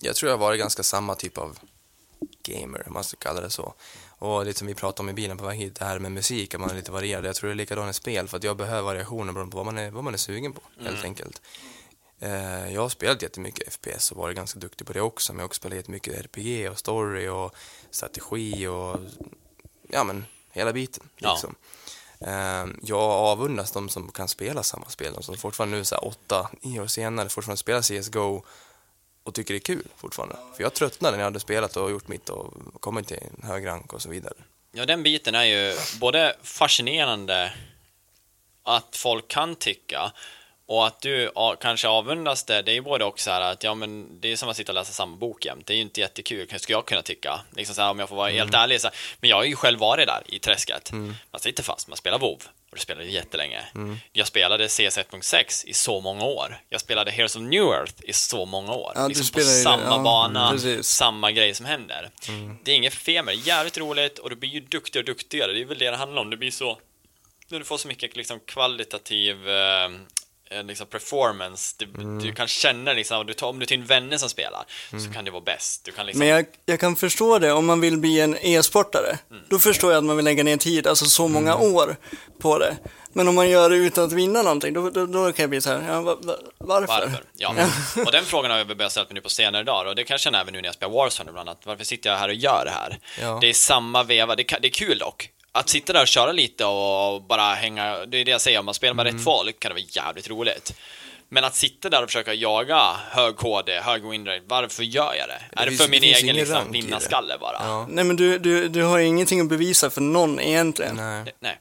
Jag 0.00 0.16
tror 0.16 0.30
jag 0.30 0.38
har 0.38 0.46
varit 0.46 0.60
ganska 0.60 0.82
samma 0.82 1.14
typ 1.14 1.38
av 1.38 1.58
gamer, 2.42 2.82
om 2.86 2.92
man 2.92 3.04
ska 3.04 3.16
kalla 3.16 3.40
det 3.40 3.50
så. 3.50 3.74
Och 4.18 4.46
lite 4.46 4.58
som 4.58 4.68
vi 4.68 4.74
pratade 4.74 5.06
om 5.06 5.10
i 5.10 5.12
bilen 5.12 5.36
på 5.36 5.44
väg 5.44 5.58
hit, 5.58 5.74
det 5.74 5.84
här 5.84 5.98
med 5.98 6.12
musik, 6.12 6.54
att 6.54 6.60
man 6.60 6.70
är 6.70 6.74
lite 6.74 6.92
varierad. 6.92 7.24
Jag 7.24 7.36
tror 7.36 7.48
det 7.48 7.54
är 7.54 7.56
likadant 7.56 7.90
i 7.90 7.92
spel, 7.92 8.28
för 8.28 8.36
att 8.36 8.44
jag 8.44 8.56
behöver 8.56 8.82
variationer 8.82 9.32
beroende 9.32 9.50
på 9.50 9.56
vad 9.56 9.66
man 9.66 9.78
är, 9.78 9.90
vad 9.90 10.04
man 10.04 10.14
är 10.14 10.18
sugen 10.18 10.52
på, 10.52 10.60
helt 10.80 11.04
enkelt. 11.04 11.42
Eh, 12.20 12.72
jag 12.72 12.80
har 12.80 12.88
spelat 12.88 13.22
jättemycket 13.22 13.74
FPS 13.74 14.10
och 14.10 14.16
varit 14.16 14.36
ganska 14.36 14.58
duktig 14.58 14.86
på 14.86 14.92
det 14.92 15.00
också, 15.00 15.32
men 15.32 15.38
jag 15.38 15.42
har 15.42 15.46
också 15.46 15.58
spelat 15.58 15.76
jättemycket 15.76 16.14
RPG 16.14 16.70
och 16.70 16.78
story 16.78 17.28
och 17.28 17.54
strategi 17.90 18.66
och 18.66 19.00
ja 19.88 20.04
men 20.04 20.24
hela 20.50 20.72
biten. 20.72 21.08
Ja. 21.16 21.32
Liksom. 21.32 21.50
Eh, 21.50 21.56
Ehm, 22.26 22.80
jag 22.82 23.00
avundas 23.00 23.72
de 23.72 23.88
som 23.88 24.12
kan 24.12 24.28
spela 24.28 24.62
samma 24.62 24.88
spel, 24.88 25.12
de 25.12 25.22
som 25.22 25.36
fortfarande 25.36 25.76
nu 25.76 25.84
så 25.84 25.94
här 25.94 26.04
åtta, 26.04 26.50
nio 26.60 26.80
år 26.80 26.86
senare 26.86 27.28
fortfarande 27.28 27.56
spelar 27.56 27.82
CSGO 27.82 28.42
och 29.22 29.34
tycker 29.34 29.54
det 29.54 29.58
är 29.58 29.74
kul 29.74 29.86
fortfarande. 29.96 30.36
För 30.56 30.62
jag 30.62 30.74
tröttnade 30.74 31.16
när 31.16 31.22
jag 31.22 31.26
hade 31.26 31.40
spelat 31.40 31.76
och 31.76 31.90
gjort 31.90 32.08
mitt 32.08 32.28
och 32.28 32.54
kommit 32.80 33.08
till 33.08 33.18
en 33.38 33.48
hög 33.48 33.66
rank 33.66 33.92
och 33.92 34.02
så 34.02 34.08
vidare. 34.08 34.34
Ja, 34.72 34.86
den 34.86 35.02
biten 35.02 35.34
är 35.34 35.44
ju 35.44 35.76
både 36.00 36.36
fascinerande 36.42 37.52
att 38.62 38.96
folk 38.96 39.28
kan 39.28 39.56
tycka 39.56 40.12
och 40.72 40.86
att 40.86 41.00
du 41.00 41.30
kanske 41.60 41.88
avundas 41.88 42.44
det, 42.44 42.62
det 42.62 42.72
är 42.72 42.74
ju 42.74 42.80
både 42.80 43.04
också 43.04 43.24
så 43.24 43.30
här 43.30 43.40
att 43.40 43.64
ja 43.64 43.74
men 43.74 44.20
det 44.20 44.32
är 44.32 44.36
som 44.36 44.48
att 44.48 44.56
sitta 44.56 44.72
och 44.72 44.74
läsa 44.74 44.92
samma 44.92 45.16
bok 45.16 45.44
jämt. 45.44 45.66
Det 45.66 45.72
är 45.72 45.76
ju 45.76 45.82
inte 45.82 46.00
jättekul, 46.00 46.46
skulle 46.58 46.76
jag 46.76 46.86
kunna 46.86 47.02
tycka. 47.02 47.40
Liksom 47.56 47.74
så 47.74 47.82
här, 47.82 47.90
om 47.90 47.98
jag 47.98 48.08
får 48.08 48.16
vara 48.16 48.30
helt 48.30 48.54
ärlig. 48.54 48.80
Så 48.80 48.86
här, 48.86 48.96
men 49.20 49.30
jag 49.30 49.36
har 49.36 49.44
ju 49.44 49.56
själv 49.56 49.78
varit 49.78 50.06
där 50.06 50.22
i 50.26 50.38
träsket. 50.38 50.92
Man 51.30 51.40
sitter 51.40 51.62
fast, 51.62 51.88
man 51.88 51.96
spelar 51.96 52.18
WoW 52.18 52.42
och 52.70 52.76
det 52.76 52.80
spelade 52.80 53.06
jättelänge. 53.06 53.62
Jag 54.12 54.26
spelade 54.26 54.68
CS 54.68 54.78
1.6 54.78 55.66
i 55.66 55.74
så 55.74 56.00
många 56.00 56.24
år. 56.24 56.60
Jag 56.68 56.80
spelade 56.80 57.10
Heroes 57.10 57.36
of 57.36 57.42
New 57.42 57.62
Earth 57.62 57.94
i 58.02 58.12
så 58.12 58.46
många 58.46 58.72
år. 58.72 58.92
Ja, 58.94 59.02
du 59.02 59.08
liksom 59.08 59.34
på 59.34 59.40
samma 59.40 59.96
ja, 59.96 59.98
bana, 59.98 60.50
precis. 60.50 60.86
samma 60.86 61.32
grej 61.32 61.54
som 61.54 61.66
händer. 61.66 62.10
Det 62.64 62.72
är 62.72 62.76
inget 62.76 62.94
fel 62.94 63.24
med 63.24 63.34
det, 63.34 63.40
jävligt 63.40 63.78
roligt 63.78 64.18
och 64.18 64.30
du 64.30 64.36
blir 64.36 64.50
ju 64.50 64.60
duktigare 64.60 65.02
och 65.02 65.06
duktigare. 65.06 65.52
Det 65.52 65.60
är 65.60 65.64
väl 65.64 65.78
det 65.78 65.90
det 65.90 65.96
handlar 65.96 66.22
om. 66.22 66.30
Det 66.30 66.36
blir 66.36 66.50
så, 66.50 66.78
när 67.48 67.58
du 67.58 67.64
får 67.64 67.78
så 67.78 67.88
mycket 67.88 68.16
liksom 68.16 68.40
kvalitativ 68.40 69.48
eh, 69.48 69.88
eh, 70.56 70.64
liksom 70.64 70.86
performance, 70.86 71.74
du, 71.78 71.86
du 72.20 72.32
kan 72.32 72.48
känna 72.48 72.92
liksom, 72.92 73.26
du 73.26 73.34
tar, 73.34 73.48
om 73.48 73.58
du 73.58 73.66
tar 73.66 73.74
in 73.74 73.84
vänner 73.84 74.18
som 74.18 74.28
spelar, 74.28 74.64
så 74.90 75.12
kan 75.12 75.24
det 75.24 75.30
vara 75.30 75.42
bäst. 75.42 75.84
Du 75.84 75.92
kan 75.92 76.06
liksom, 76.06 76.18
Men 76.18 76.28
jag, 76.28 76.46
jag 76.66 76.80
kan 76.80 76.96
förstå 76.96 77.38
det 77.38 77.52
om 77.52 77.66
man 77.66 77.80
vill 77.80 77.98
bli 77.98 78.20
en 78.20 78.36
e-sportare. 78.40 79.18
Då 79.48 79.58
förstår 79.58 79.92
jag 79.92 79.98
att 79.98 80.04
man 80.04 80.16
vill 80.16 80.24
lägga 80.24 80.44
ner 80.44 80.56
tid, 80.56 80.86
alltså 80.86 81.04
så 81.04 81.28
många 81.28 81.56
år 81.56 81.96
på 82.40 82.58
det. 82.58 82.76
Men 83.14 83.28
om 83.28 83.34
man 83.34 83.50
gör 83.50 83.70
det 83.70 83.76
utan 83.76 84.04
att 84.04 84.12
vinna 84.12 84.42
någonting, 84.42 84.72
då, 84.72 84.90
då, 84.90 85.06
då 85.06 85.32
kan 85.32 85.42
jag 85.42 85.50
bli 85.50 85.60
så 85.60 85.70
här, 85.70 85.92
ja, 85.92 86.00
va, 86.00 86.18
va, 86.22 86.34
varför? 86.58 86.86
Varför? 86.86 87.24
Ja, 87.34 87.54
och 88.06 88.12
den 88.12 88.24
frågan 88.24 88.50
har 88.50 88.58
jag 88.58 88.66
börjat 88.66 88.92
ställa 88.92 89.06
mig 89.06 89.14
nu 89.14 89.20
på 89.20 89.30
senare 89.30 89.62
dagar 89.62 89.90
och 89.90 89.96
det 89.96 90.04
kan 90.04 90.14
jag 90.14 90.20
känna 90.20 90.40
även 90.40 90.52
nu 90.54 90.60
när 90.60 90.68
jag 90.68 90.74
spelar 90.74 90.92
Warzone 90.92 91.30
ibland, 91.30 91.48
att 91.48 91.66
varför 91.66 91.84
sitter 91.84 92.10
jag 92.10 92.16
här 92.16 92.28
och 92.28 92.34
gör 92.34 92.64
det 92.64 92.70
här? 92.70 92.98
Ja. 93.20 93.38
Det 93.40 93.48
är 93.48 93.52
samma 93.52 94.02
veva, 94.02 94.36
det, 94.36 94.44
kan, 94.44 94.58
det 94.62 94.68
är 94.68 94.72
kul 94.72 94.98
dock. 94.98 95.30
Att 95.52 95.68
sitta 95.68 95.92
där 95.92 96.00
och 96.02 96.08
köra 96.08 96.32
lite 96.32 96.64
och 96.64 97.22
bara 97.22 97.54
hänga, 97.54 98.06
det 98.06 98.18
är 98.18 98.24
det 98.24 98.30
jag 98.30 98.40
säger, 98.40 98.58
om 98.58 98.64
man 98.64 98.74
spelar 98.74 98.94
med 98.94 99.06
rätt 99.06 99.24
folk 99.24 99.60
kan 99.60 99.68
det 99.68 99.74
vara 99.74 99.84
jävligt 99.88 100.28
roligt. 100.28 100.74
Men 101.28 101.44
att 101.44 101.54
sitta 101.54 101.90
där 101.90 102.02
och 102.02 102.08
försöka 102.08 102.34
jaga 102.34 102.96
hög 103.10 103.36
KD, 103.36 103.80
hög 103.80 104.04
winrate, 104.08 104.42
varför 104.46 104.82
gör 104.82 105.14
jag 105.14 105.28
det? 105.28 105.60
är 105.62 105.66
det 105.66 105.76
för 105.76 105.84
det 105.84 105.90
min 105.90 106.02
egen 106.02 106.36
liksom, 106.36 106.64
det. 106.66 106.72
vinnarskalle 106.72 107.38
bara? 107.40 107.56
Ja. 107.60 107.86
Nej 107.90 108.04
men 108.04 108.16
du, 108.16 108.38
du, 108.38 108.68
du 108.68 108.82
har 108.82 108.98
ju 108.98 109.06
ingenting 109.06 109.40
att 109.40 109.48
bevisa 109.48 109.90
för 109.90 110.00
någon 110.00 110.40
egentligen. 110.40 110.96
Nej. 110.96 111.24
Det- 111.24 111.32
Nej. 111.40 111.58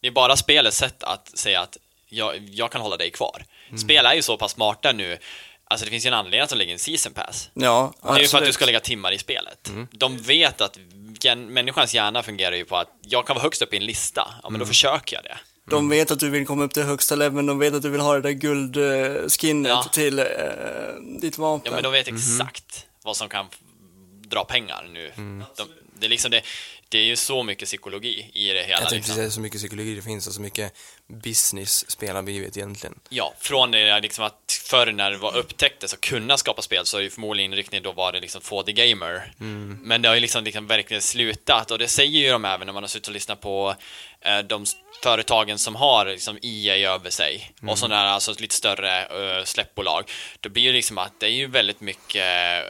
Det 0.00 0.06
är 0.06 0.10
bara 0.12 0.36
spelets 0.36 0.76
sätt 0.76 1.02
att 1.02 1.38
säga 1.38 1.60
att 1.60 1.76
jag, 2.08 2.48
jag 2.50 2.72
kan 2.72 2.80
hålla 2.80 2.96
dig 2.96 3.10
kvar. 3.10 3.44
Mm. 3.68 3.78
Spel 3.78 4.06
är 4.06 4.14
ju 4.14 4.22
så 4.22 4.36
pass 4.36 4.52
smarta 4.52 4.92
nu, 4.92 5.18
alltså 5.64 5.84
det 5.84 5.90
finns 5.90 6.06
ju 6.06 6.08
en 6.08 6.14
anledning 6.14 6.40
att 6.40 6.50
de 6.50 6.56
lägger 6.58 6.72
en 6.72 6.78
season 6.78 7.12
pass. 7.12 7.50
Ja, 7.54 7.92
Det 8.02 8.08
är 8.08 8.12
ju 8.12 8.14
för 8.14 8.18
att 8.18 8.30
du 8.30 8.36
absolut. 8.36 8.54
ska 8.54 8.64
lägga 8.66 8.80
timmar 8.80 9.12
i 9.12 9.18
spelet. 9.18 9.68
Mm. 9.68 9.88
De 9.92 10.18
vet 10.18 10.60
att 10.60 10.78
gen- 11.24 11.52
människans 11.52 11.94
hjärna 11.94 12.22
fungerar 12.22 12.56
ju 12.56 12.64
på 12.64 12.76
att 12.76 12.88
jag 13.02 13.26
kan 13.26 13.34
vara 13.36 13.42
högst 13.42 13.62
upp 13.62 13.74
i 13.74 13.76
en 13.76 13.84
lista, 13.86 14.20
ja 14.26 14.40
men 14.42 14.48
Mm. 14.50 14.58
då 14.60 14.66
försöker 14.66 15.16
jag 15.16 15.24
det. 15.24 15.38
De 15.70 15.88
vet 15.88 16.10
att 16.10 16.20
du 16.20 16.30
vill 16.30 16.46
komma 16.46 16.64
upp 16.64 16.72
till 16.74 16.82
högsta 16.82 17.14
leveln, 17.14 17.46
de 17.46 17.58
vet 17.58 17.74
att 17.74 17.82
du 17.82 17.88
vill 17.90 18.00
ha 18.00 18.14
det 18.14 18.20
där 18.20 18.30
guldskinnet 18.30 19.70
Ja. 19.70 19.82
till 19.92 20.18
eh, 20.18 20.24
ditt 21.20 21.38
vapen. 21.38 21.62
Ja 21.72 21.74
men 21.74 21.82
de 21.82 21.92
vet 21.92 22.06
Mhm. 22.06 22.16
exakt 22.16 22.86
vad 23.04 23.16
som 23.16 23.28
kan 23.28 23.46
dra 24.28 24.44
pengar 24.44 24.88
nu. 24.92 25.12
Mm. 25.16 25.44
De, 25.56 25.68
det, 26.00 26.06
är 26.06 26.10
liksom 26.10 26.30
det, 26.30 26.42
det 26.88 26.98
är 26.98 27.02
ju 27.04 27.16
så 27.16 27.42
mycket 27.42 27.68
psykologi 27.68 28.30
i 28.34 28.48
det 28.52 28.62
hela. 28.62 28.68
Jag 28.70 28.78
tänkte 28.78 28.94
Liksom. 28.96 29.14
precis, 29.16 29.34
så 29.34 29.40
mycket 29.40 29.58
psykologi 29.58 29.94
det 29.94 30.02
finns 30.02 30.26
och 30.26 30.32
så 30.34 30.40
mycket 30.40 30.72
business 31.10 31.90
spel 31.90 32.16
har 32.16 32.22
blivit 32.22 32.56
egentligen. 32.56 33.00
Ja, 33.08 33.34
från 33.38 33.70
det 33.70 34.00
liksom 34.00 34.24
att 34.24 34.60
förr 34.66 34.92
när 34.92 35.10
det 35.10 35.16
var 35.16 35.36
upptäcktes 35.36 35.94
att 35.94 36.00
kunna 36.00 36.36
skapa 36.36 36.62
spel 36.62 36.86
så 36.86 36.98
är 36.98 37.02
ju 37.02 37.10
förmodligen 37.10 37.52
inriktningen 37.52 37.82
då 37.82 37.92
var 37.92 38.12
det 38.12 38.20
liksom 38.20 38.40
2D 38.40 38.72
gamer. 38.72 39.32
Men 39.82 40.02
det 40.02 40.08
har 40.08 40.14
ju 40.14 40.20
liksom, 40.20 40.44
liksom 40.44 40.66
verkligen 40.66 41.02
slutat 41.02 41.70
och 41.70 41.78
det 41.78 41.88
säger 41.88 42.20
ju 42.20 42.30
de 42.30 42.44
även 42.44 42.66
när 42.66 42.72
man 42.72 42.82
har 42.82 42.88
suttit 42.88 43.08
och 43.08 43.14
lyssnat 43.14 43.40
på 43.40 43.74
eh, 44.20 44.38
de 44.38 44.64
företagen 45.02 45.58
som 45.58 45.74
har 45.74 46.06
liksom 46.06 46.38
EA 46.42 46.94
över 46.94 47.10
sig 47.10 47.52
och 47.66 47.78
sådana 47.78 48.02
där, 48.02 48.08
alltså 48.08 48.34
lite 48.38 48.54
större 48.54 49.02
uh, 49.02 49.44
släppbolag. 49.44 50.10
Då 50.40 50.48
blir 50.48 50.66
det 50.66 50.72
liksom 50.72 50.98
att 50.98 51.20
det 51.20 51.26
är 51.26 51.30
ju 51.30 51.46
väldigt 51.46 51.80
mycket, 51.80 52.24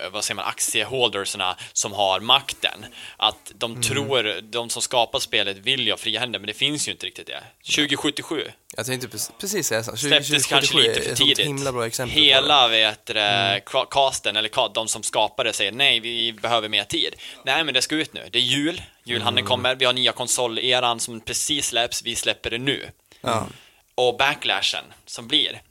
eh, 0.05 0.11
vad 0.11 0.25
säger 0.25 0.37
man, 0.37 0.45
aktieholdersna 0.45 1.57
som 1.73 1.93
har 1.93 2.21
makten. 2.21 2.87
Att 3.17 3.53
de 3.55 3.83
tror, 3.83 4.41
de 4.41 4.71
som 4.71 4.83
skapar 4.83 5.19
spelet 5.19 5.57
vill 5.57 5.87
ju 5.87 5.93
ha 5.93 5.97
fria 5.97 6.21
händer, 6.21 6.39
men 6.39 6.47
det 6.47 6.55
finns 6.55 6.89
ju 6.89 6.93
inte 6.93 7.07
riktigt 7.07 7.27
det. 7.27 7.43
2077 7.77 8.30
Jag 8.77 8.87
tänkte 8.87 9.09
precis, 9.41 9.67
säga 9.67 9.83
så. 9.83 9.97
släpptes 9.97 10.47
kanske 10.47 10.77
lite 10.77 11.01
för 11.01 11.09
är 11.09 11.13
ett 11.13 11.19
tidigt. 11.19 11.39
himla 11.47 11.73
bra 11.73 11.87
exempel 11.87 12.15
det. 12.17 12.21
Hela 12.23 12.69
vet, 12.69 13.07
du, 13.07 13.15
ca- 13.15 13.87
casten, 13.91 14.37
eller 14.37 14.75
de 14.75 14.89
som 14.89 15.03
skapade 15.03 15.53
säger 15.53 15.73
nej, 15.73 16.01
vi 16.01 16.33
behöver 16.33 16.69
mer 16.69 16.85
tid. 16.85 17.15
Nej, 17.45 17.65
men 17.65 17.75
det 17.75 17.83
ska 17.83 17.95
ut 17.95 18.13
nu. 18.13 18.29
Det 18.33 18.39
är 18.39 18.43
jul, 18.43 18.83
julhandeln 19.05 19.47
kommer, 19.47 19.75
vi 19.75 19.85
har 19.85 19.93
nya 19.93 20.13
konsoleran 20.13 21.01
som 21.01 21.21
precis 21.21 21.67
släpps, 21.67 22.03
vi 22.03 22.17
släpper 22.17 22.51
det 22.51 22.59
nu. 22.59 22.91
Ja. 23.21 23.47
Och 23.95 24.17
backlashen 24.17 24.85
som 25.07 25.29
blir. 25.29 25.63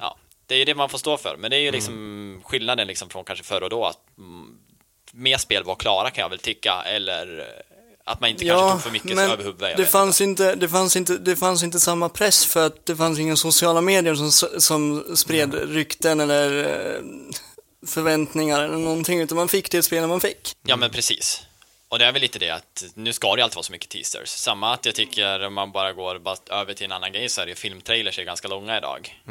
Ja, 0.00 0.16
det 0.46 0.54
är 0.54 0.58
ju 0.58 0.64
det 0.64 0.74
man 0.74 0.88
får 0.88 0.98
stå 0.98 1.16
för, 1.16 1.36
men 1.36 1.50
det 1.50 1.56
är 1.56 1.60
ju 1.60 1.70
liksom 1.70 2.42
skillnaden 2.44 2.86
liksom 2.86 3.08
från 3.08 3.24
kanske 3.24 3.44
förr 3.44 3.62
och 3.62 3.70
då 3.70 3.84
att 3.84 4.18
mm, 4.18 4.58
mer 5.12 5.36
spel 5.36 5.64
var 5.64 5.74
klara 5.74 6.10
kan 6.10 6.22
jag 6.22 6.28
väl 6.28 6.38
tycka, 6.38 6.82
eller 6.86 7.46
att 8.08 8.20
man 8.20 8.30
inte 8.30 8.44
kanske 8.44 8.72
tog 8.72 8.82
för 8.82 8.90
mycket 8.90 9.18
över 9.18 9.44
huvudet. 9.44 9.76
det 9.76 9.86
fanns, 9.86 10.20
inte, 10.20 10.54
det, 10.54 10.68
fanns 10.68 10.96
inte, 10.96 11.18
det 11.18 11.36
fanns 11.36 11.62
inte 11.62 11.80
samma 11.80 12.08
press 12.08 12.46
för 12.46 12.66
att 12.66 12.86
det 12.86 12.96
fanns 12.96 13.18
inga 13.18 13.36
sociala 13.36 13.80
medier 13.80 14.14
som, 14.14 14.60
som 14.60 15.16
spred 15.16 15.54
rykten 15.54 16.20
eller 16.20 16.64
eh, 16.64 17.00
förväntningar 17.86 18.62
eller 18.62 18.76
någonting, 18.76 19.20
utan 19.20 19.36
man 19.36 19.48
fick 19.48 19.70
det 19.70 19.82
spel 19.82 20.06
man 20.06 20.20
fick. 20.20 20.54
Ja, 20.66 20.76
men 20.76 20.90
precis. 20.90 21.42
Och 21.88 21.98
det 21.98 22.04
är 22.04 22.12
väl 22.12 22.22
lite 22.22 22.38
det 22.38 22.50
att 22.50 22.84
nu 22.94 23.12
ska 23.12 23.36
det 23.36 23.42
alltid 23.42 23.54
vara 23.54 23.62
så 23.62 23.72
mycket 23.72 23.88
teasers. 23.88 24.28
Samma 24.28 24.74
att 24.74 24.86
jag 24.86 24.94
tycker 24.94 25.46
om 25.46 25.54
man 25.54 25.72
bara 25.72 25.92
går 25.92 26.18
bara 26.18 26.36
över 26.50 26.74
till 26.74 26.84
en 26.84 26.92
annan 26.92 27.12
grej 27.12 27.28
så 27.28 27.40
är 27.40 27.46
det 27.46 27.54
filmtrailers 27.54 28.18
är 28.18 28.24
ganska 28.24 28.48
långa 28.48 28.78
idag. 28.78 29.22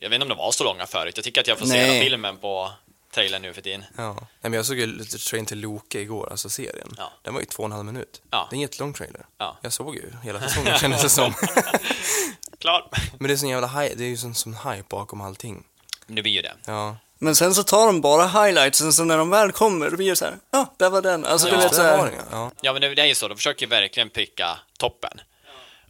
Jag 0.00 0.10
vet 0.10 0.14
inte 0.14 0.22
om 0.22 0.28
de 0.28 0.38
var 0.38 0.52
så 0.52 0.64
långa 0.64 0.86
förut. 0.86 1.16
Jag 1.16 1.24
tycker 1.24 1.40
att 1.40 1.46
jag 1.46 1.58
får 1.58 1.66
se 1.66 1.78
hela 1.78 2.04
filmen 2.04 2.36
på 2.36 2.70
trailern 3.14 3.42
nu 3.42 3.52
för 3.52 3.62
tiden. 3.62 3.84
Ja. 3.96 4.12
Nej, 4.20 4.26
men 4.40 4.52
jag 4.52 4.66
såg 4.66 4.78
ju 4.78 4.86
lite 4.86 5.18
Train 5.18 5.46
till 5.46 5.60
Loke 5.60 6.00
igår, 6.00 6.28
alltså 6.30 6.50
serien. 6.50 6.94
Ja. 6.98 7.12
Den 7.22 7.34
var 7.34 7.40
ju 7.40 7.46
två 7.46 7.62
och 7.62 7.66
en 7.68 7.72
halv 7.72 7.84
minut. 7.84 8.22
Ja. 8.30 8.46
Det 8.50 8.54
är 8.54 8.56
en 8.56 8.60
jättelång 8.60 8.92
trailer. 8.92 9.26
Ja. 9.38 9.58
Jag 9.62 9.72
såg 9.72 9.94
ju 9.96 10.12
hela 10.22 10.40
säsongen 10.48 10.78
kändes 10.78 11.02
det 11.02 11.08
som. 11.08 11.34
Klar. 12.58 12.88
Men 13.18 13.28
det 13.28 13.34
är 13.34 13.36
sån 13.36 13.48
jävla 13.48 13.66
hype, 13.66 13.94
det 13.94 14.04
är 14.04 14.08
ju 14.08 14.16
sån, 14.16 14.34
sån 14.34 14.54
hype 14.54 14.84
bakom 14.88 15.20
allting. 15.20 15.64
Det 16.06 16.22
blir 16.22 16.32
ju 16.32 16.42
det. 16.42 16.54
Ja. 16.66 16.96
Men 17.18 17.34
sen 17.36 17.54
så 17.54 17.62
tar 17.62 17.86
de 17.86 18.00
bara 18.00 18.26
highlights, 18.26 18.80
och 18.80 18.94
så 18.94 19.04
när 19.04 19.18
de 19.18 19.30
väl 19.30 19.52
kommer, 19.52 19.90
då 19.90 19.96
blir 19.96 20.10
det 20.10 20.16
så 20.16 20.24
här, 20.24 20.34
ja, 20.50 20.74
där 20.76 20.90
var 20.90 21.02
den. 21.02 21.24
Alltså 21.24 21.48
Ja, 21.48 21.54
du 21.56 21.60
vet 21.62 21.74
så 21.74 21.82
det 21.82 21.96
var 21.96 22.06
här, 22.06 22.12
ja. 22.30 22.50
Ja, 22.60 22.72
men 22.72 22.82
det, 22.82 22.94
det 22.94 23.02
är 23.02 23.06
ju 23.06 23.14
så. 23.14 23.28
De 23.28 23.36
försöker 23.36 23.66
ju 23.66 23.70
verkligen 23.70 24.10
pricka 24.10 24.58
toppen. 24.78 25.20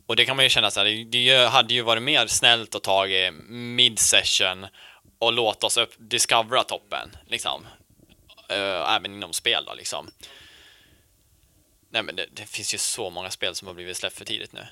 Och 0.07 0.17
det 0.17 0.25
kan 0.25 0.37
man 0.37 0.45
ju 0.45 0.49
känna 0.49 0.71
så 0.71 0.81
här, 0.81 1.05
det- 1.11 1.49
hade 1.49 1.75
ju 1.75 1.83
varit 1.83 2.03
mer 2.03 2.27
snällt 2.27 2.75
att 2.75 2.83
ta 2.83 3.07
i 3.07 3.31
mid-session 3.49 4.67
och 5.21 5.33
låta 5.33 5.67
oss 5.67 5.77
upp, 5.77 5.93
discovera 5.99 6.65
toppen, 6.65 7.17
liksom. 7.27 7.67
Eh, 8.49 8.95
även 8.95 9.15
inom 9.15 9.33
spel 9.33 9.65
då, 9.67 9.75
liksom. 9.75 10.11
Nej, 11.91 12.03
men 12.03 12.17
det, 12.17 12.27
det 12.33 12.47
finns 12.47 12.75
ju 12.75 12.79
så 12.79 13.11
många 13.11 13.31
spel 13.31 13.55
som 13.55 13.69
har 13.69 13.75
blivit 13.75 13.97
släppt 13.97 14.17
för 14.19 14.25
tidigt 14.25 14.53
nu. 14.53 14.67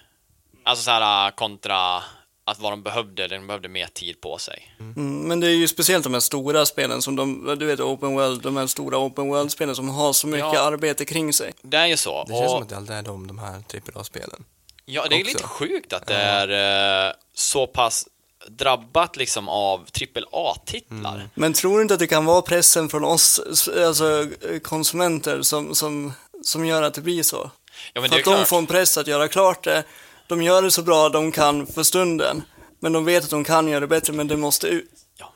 Alltså 0.65 0.85
så 0.85 0.91
här 0.91 1.27
äh, 1.27 1.35
kontra 1.35 2.03
att 2.45 2.59
vad 2.59 2.73
de 2.73 2.83
behövde, 2.83 3.29
de 3.29 3.47
behövde 3.47 3.69
mer 3.69 3.87
tid 3.87 4.21
på 4.21 4.39
sig. 4.39 4.75
Mm, 4.81 5.21
men 5.29 5.41
det 5.41 5.47
är 5.47 5.51
ju 5.55 5.69
speciellt 5.69 6.05
de 6.05 6.13
här 6.13 6.21
stora 6.21 6.67
spelen 6.67 7.03
som 7.03 7.17
de, 7.17 7.57
du 7.59 7.67
vet, 7.67 7.81
open 7.81 8.15
world, 8.15 8.43
de 8.43 8.57
här 8.57 8.67
stora 8.67 8.99
open 8.99 9.29
world-spelen 9.29 9.75
som 9.77 9.89
har 9.89 10.13
så 10.13 10.27
mycket 10.27 10.53
Ja. 10.55 10.61
arbete 10.61 11.05
kring 11.05 11.33
sig. 11.33 11.53
Det 11.63 11.77
är 11.77 11.87
ju 11.87 11.97
så. 11.97 12.25
Det 12.25 12.33
känns 12.33 12.51
som 12.51 12.57
och, 12.57 12.63
att 12.63 12.69
det 12.69 12.77
alltid 12.77 12.97
är 12.97 13.03
de, 13.03 13.27
de 13.27 13.39
här 13.39 13.63
AAA-spelen. 13.95 14.45
ja, 14.85 15.07
det 15.09 15.15
är 15.15 15.19
ju 15.19 15.23
också. 15.25 15.33
lite 15.37 15.49
sjukt 15.49 15.93
att 15.93 16.07
det 16.07 16.15
är 16.15 17.07
eh, 17.09 17.13
så 17.35 17.67
pass 17.67 18.09
drabbat 18.47 19.17
liksom 19.17 19.49
av 19.49 19.87
AAA-titlar. 20.33 21.31
Men 21.35 21.53
tror 21.53 21.77
du 21.77 21.83
inte 21.83 21.95
att 21.95 22.01
det 22.01 22.07
kan 22.07 22.25
vara 22.25 22.43
pressen 22.43 22.89
från 22.89 23.05
oss, 23.05 23.41
alltså 23.87 24.27
konsumenter, 24.63 25.43
som, 25.43 25.75
som, 25.75 26.13
som 26.43 26.67
gör 26.67 26.83
att 26.83 26.95
det 26.95 27.01
blir 27.01 27.23
så? 27.23 27.51
Ja, 27.93 28.09
för 28.09 28.19
att 28.19 28.25
de 28.25 28.47
får 28.47 28.59
en 28.59 28.67
press 28.67 28.99
att 28.99 29.07
göra 29.07 29.29
klart 29.29 29.65
det. 29.65 29.85
De 30.27 30.43
gör 30.43 30.63
det 30.63 30.71
så 30.71 30.83
bra 30.83 31.09
de 31.09 31.33
kan 31.33 31.67
för 31.67 31.83
stunden. 31.83 32.43
Men 32.81 32.93
de 32.93 33.05
vet 33.05 33.25
att 33.25 33.31
de 33.31 33.45
kan 33.45 33.69
göra 33.69 33.81
det 33.81 33.87
bättre, 33.87 34.13
men 34.13 34.29
det 34.29 34.37
måste 34.37 34.67
ut. 34.67 34.91
Ja, 35.19 35.33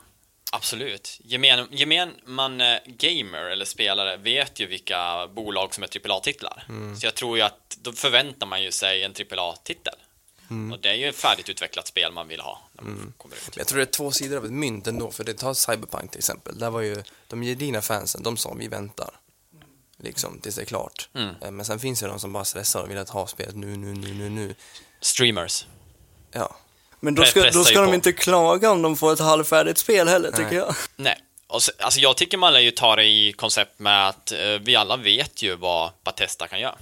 absolut. 0.51 1.19
Gemen, 1.23 1.67
gemen 1.71 2.11
man 2.25 2.61
eh, 2.61 2.77
gamer 2.85 3.51
eller 3.51 3.65
spelare 3.65 4.17
vet 4.17 4.59
ju 4.59 4.65
vilka 4.65 5.27
bolag 5.27 5.73
som 5.73 5.83
är 5.83 6.09
AAA-titlar. 6.09 6.67
Så 6.99 7.05
jag 7.05 7.15
tror 7.15 7.37
ju 7.37 7.43
att 7.43 7.77
då 7.81 7.93
förväntar 7.93 8.47
man 8.47 8.63
ju 8.63 8.71
sig 8.71 9.03
en 9.03 9.13
AAA-titel. 9.31 9.93
Och 10.73 10.79
det 10.79 10.89
är 10.89 10.93
ju 10.93 11.09
ett 11.09 11.15
färdigt 11.15 11.49
utvecklat 11.49 11.87
spel 11.87 12.11
man 12.11 12.27
vill 12.27 12.39
ha 12.39 12.61
när 12.73 12.83
man 12.83 13.13
kommer 13.17 13.35
ut. 13.35 13.57
Jag 13.57 13.67
tror 13.67 13.77
det 13.77 13.83
är 13.83 13.91
två 13.91 14.11
sidor 14.11 14.37
av 14.37 14.45
ett 14.45 14.51
mynt 14.51 14.87
ändå, 14.87 15.11
för 15.11 15.23
det 15.23 15.33
tar 15.33 15.53
Cyberpunk 15.53 16.11
till 16.11 16.19
exempel. 16.19 16.59
Där 16.59 16.69
var 16.69 16.81
ju 16.81 17.03
de 17.27 17.41
gedigna 17.41 17.81
fansen, 17.81 18.23
de 18.23 18.37
sa 18.37 18.53
vi 18.53 18.67
väntar. 18.67 19.09
Liksom, 19.97 20.39
tills 20.39 20.55
det 20.55 20.61
är 20.61 20.65
klart. 20.65 21.09
Mm. 21.15 21.35
Eh, 21.41 21.51
Men 21.51 21.65
sen 21.65 21.79
finns 21.79 21.99
det 21.99 22.07
de 22.07 22.19
som 22.19 22.33
bara 22.33 22.45
stressar 22.45 22.81
och 22.81 22.89
vill 22.89 22.97
att 22.97 23.09
ha 23.09 23.27
spelet 23.27 23.55
nu, 23.55 23.77
nu, 23.77 23.93
nu, 23.93 24.13
nu, 24.13 24.29
nu. 24.29 24.55
Streamers. 25.01 25.65
Ja. 26.31 26.55
Men 26.99 27.15
då 27.15 27.23
ska, 27.25 27.49
då 27.51 27.63
ska 27.63 27.79
de 27.81 27.87
på. 27.87 27.95
inte 27.95 28.13
klaga 28.13 28.71
om 28.71 28.81
de 28.81 28.97
får 28.97 29.13
ett 29.13 29.19
halvfärdigt 29.19 29.77
spel 29.77 30.07
heller, 30.07 30.31
tycker 30.31 30.43
Nej. 30.43 30.55
jag. 30.55 30.75
Nej. 30.95 31.17
Och 31.47 31.63
så, 31.63 31.71
alltså 31.79 31.99
jag 31.99 32.17
tycker 32.17 32.37
man 32.37 32.53
lär 32.53 32.59
ju 32.59 32.71
ta 32.71 32.95
det 32.95 33.03
i 33.05 33.33
koncept 33.33 33.79
med 33.79 34.09
att 34.09 34.31
eh, 34.31 34.39
vi 34.61 34.75
alla 34.75 34.97
vet 34.97 35.41
ju 35.41 35.55
vad 35.55 35.91
Batesta 36.03 36.47
kan 36.47 36.59
göra. 36.59 36.75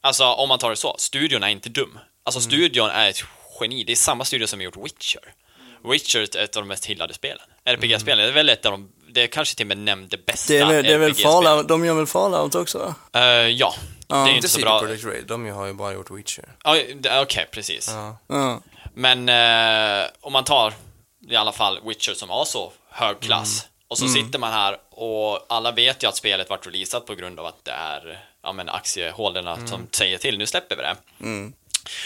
Alltså 0.00 0.24
om 0.24 0.48
man 0.48 0.58
tar 0.58 0.70
det 0.70 0.76
så, 0.76 0.94
studion 0.98 1.42
är 1.42 1.48
inte 1.48 1.68
dum. 1.68 1.98
Alltså 2.24 2.40
studion 2.40 2.90
är 2.90 3.08
ett 3.10 3.24
geni, 3.60 3.84
det 3.84 3.92
är 3.92 3.96
samma 3.96 4.24
studio 4.24 4.46
som 4.46 4.58
har 4.58 4.64
gjort 4.64 4.76
Witcher. 4.76 5.34
Witcher 5.84 6.18
är 6.36 6.44
ett 6.44 6.56
av 6.56 6.62
de 6.62 6.68
mest 6.68 6.86
hyllade 6.86 7.14
spelen. 7.14 7.46
RPG-spelen, 7.64 8.18
det 8.24 8.30
är 8.30 8.32
väl 8.34 8.48
ett 8.48 8.66
av 8.66 8.72
de, 8.72 8.92
det 9.08 9.22
är 9.22 9.26
kanske 9.26 9.56
till 9.56 9.64
och 9.64 9.68
med 9.68 9.78
nämnt 9.78 10.10
det 10.10 10.26
bästa 10.26 10.52
Det 10.52 10.58
är, 10.58 10.66
väl- 10.66 10.84
det 10.84 10.92
är 10.92 10.98
väl. 10.98 11.14
Fallout, 11.14 11.68
de 11.68 11.84
gör 11.84 11.94
väl 11.94 12.06
Fallout 12.06 12.54
också? 12.54 12.78
va? 12.78 13.20
Eh, 13.20 13.22
ja, 13.48 13.74
det 14.06 14.14
är 14.14 14.18
ju 14.18 14.22
inte 14.24 14.36
Inte 14.36 14.48
så 14.48 14.60
bra. 14.60 14.80
Red, 14.82 15.24
de 15.26 15.48
har 15.50 15.66
ju 15.66 15.72
bara 15.72 15.92
gjort 15.92 16.10
Witcher. 16.10 16.44
Ja, 16.64 16.76
det- 16.94 17.20
Okej, 17.20 17.46
precis. 17.52 17.88
Ja. 17.92 18.16
Ja. 18.26 18.60
Men 18.94 19.28
eh, 19.28 20.08
om 20.20 20.32
man 20.32 20.44
tar 20.44 20.74
i 21.30 21.36
alla 21.36 21.52
fall 21.52 21.80
Witcher 21.86 22.14
som 22.14 22.30
har 22.30 22.44
så 22.44 22.72
hög 22.90 23.20
klass 23.20 23.66
och 23.88 23.98
så 23.98 24.08
sitter 24.08 24.38
man 24.38 24.52
här 24.52 24.76
och 24.90 25.46
alla 25.48 25.72
vet 25.72 26.02
ju 26.02 26.08
att 26.08 26.16
spelet 26.16 26.50
vart 26.50 26.66
releasat 26.66 27.06
på 27.06 27.14
grund 27.14 27.40
av 27.40 27.46
att 27.46 27.64
det 27.64 27.70
är 27.70 28.24
ja, 28.42 28.52
men 28.52 28.68
aktiehållarna 28.68 29.66
som 29.66 29.86
säger 29.92 30.18
till, 30.18 30.38
nu 30.38 30.46
släpper 30.46 30.76
vi 30.76 30.82
det. 30.82 30.96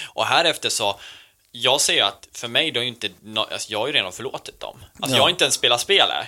Och 0.06 0.26
här 0.26 0.44
efter 0.44 0.68
så, 0.68 1.00
jag 1.52 1.80
säger 1.80 2.04
att 2.04 2.28
för 2.32 2.48
mig 2.48 2.70
då 2.70 2.80
är 2.80 2.84
inte, 2.84 3.10
alltså 3.36 3.72
jag 3.72 3.78
har 3.78 3.86
ju 3.86 3.92
redan 3.92 4.12
förlåtit 4.12 4.60
dem. 4.60 4.84
Alltså 5.00 5.10
Ja. 5.10 5.16
jag 5.16 5.22
har 5.22 5.30
inte 5.30 5.44
ens 5.44 5.54
spelat 5.54 5.80
spelet. 5.80 6.26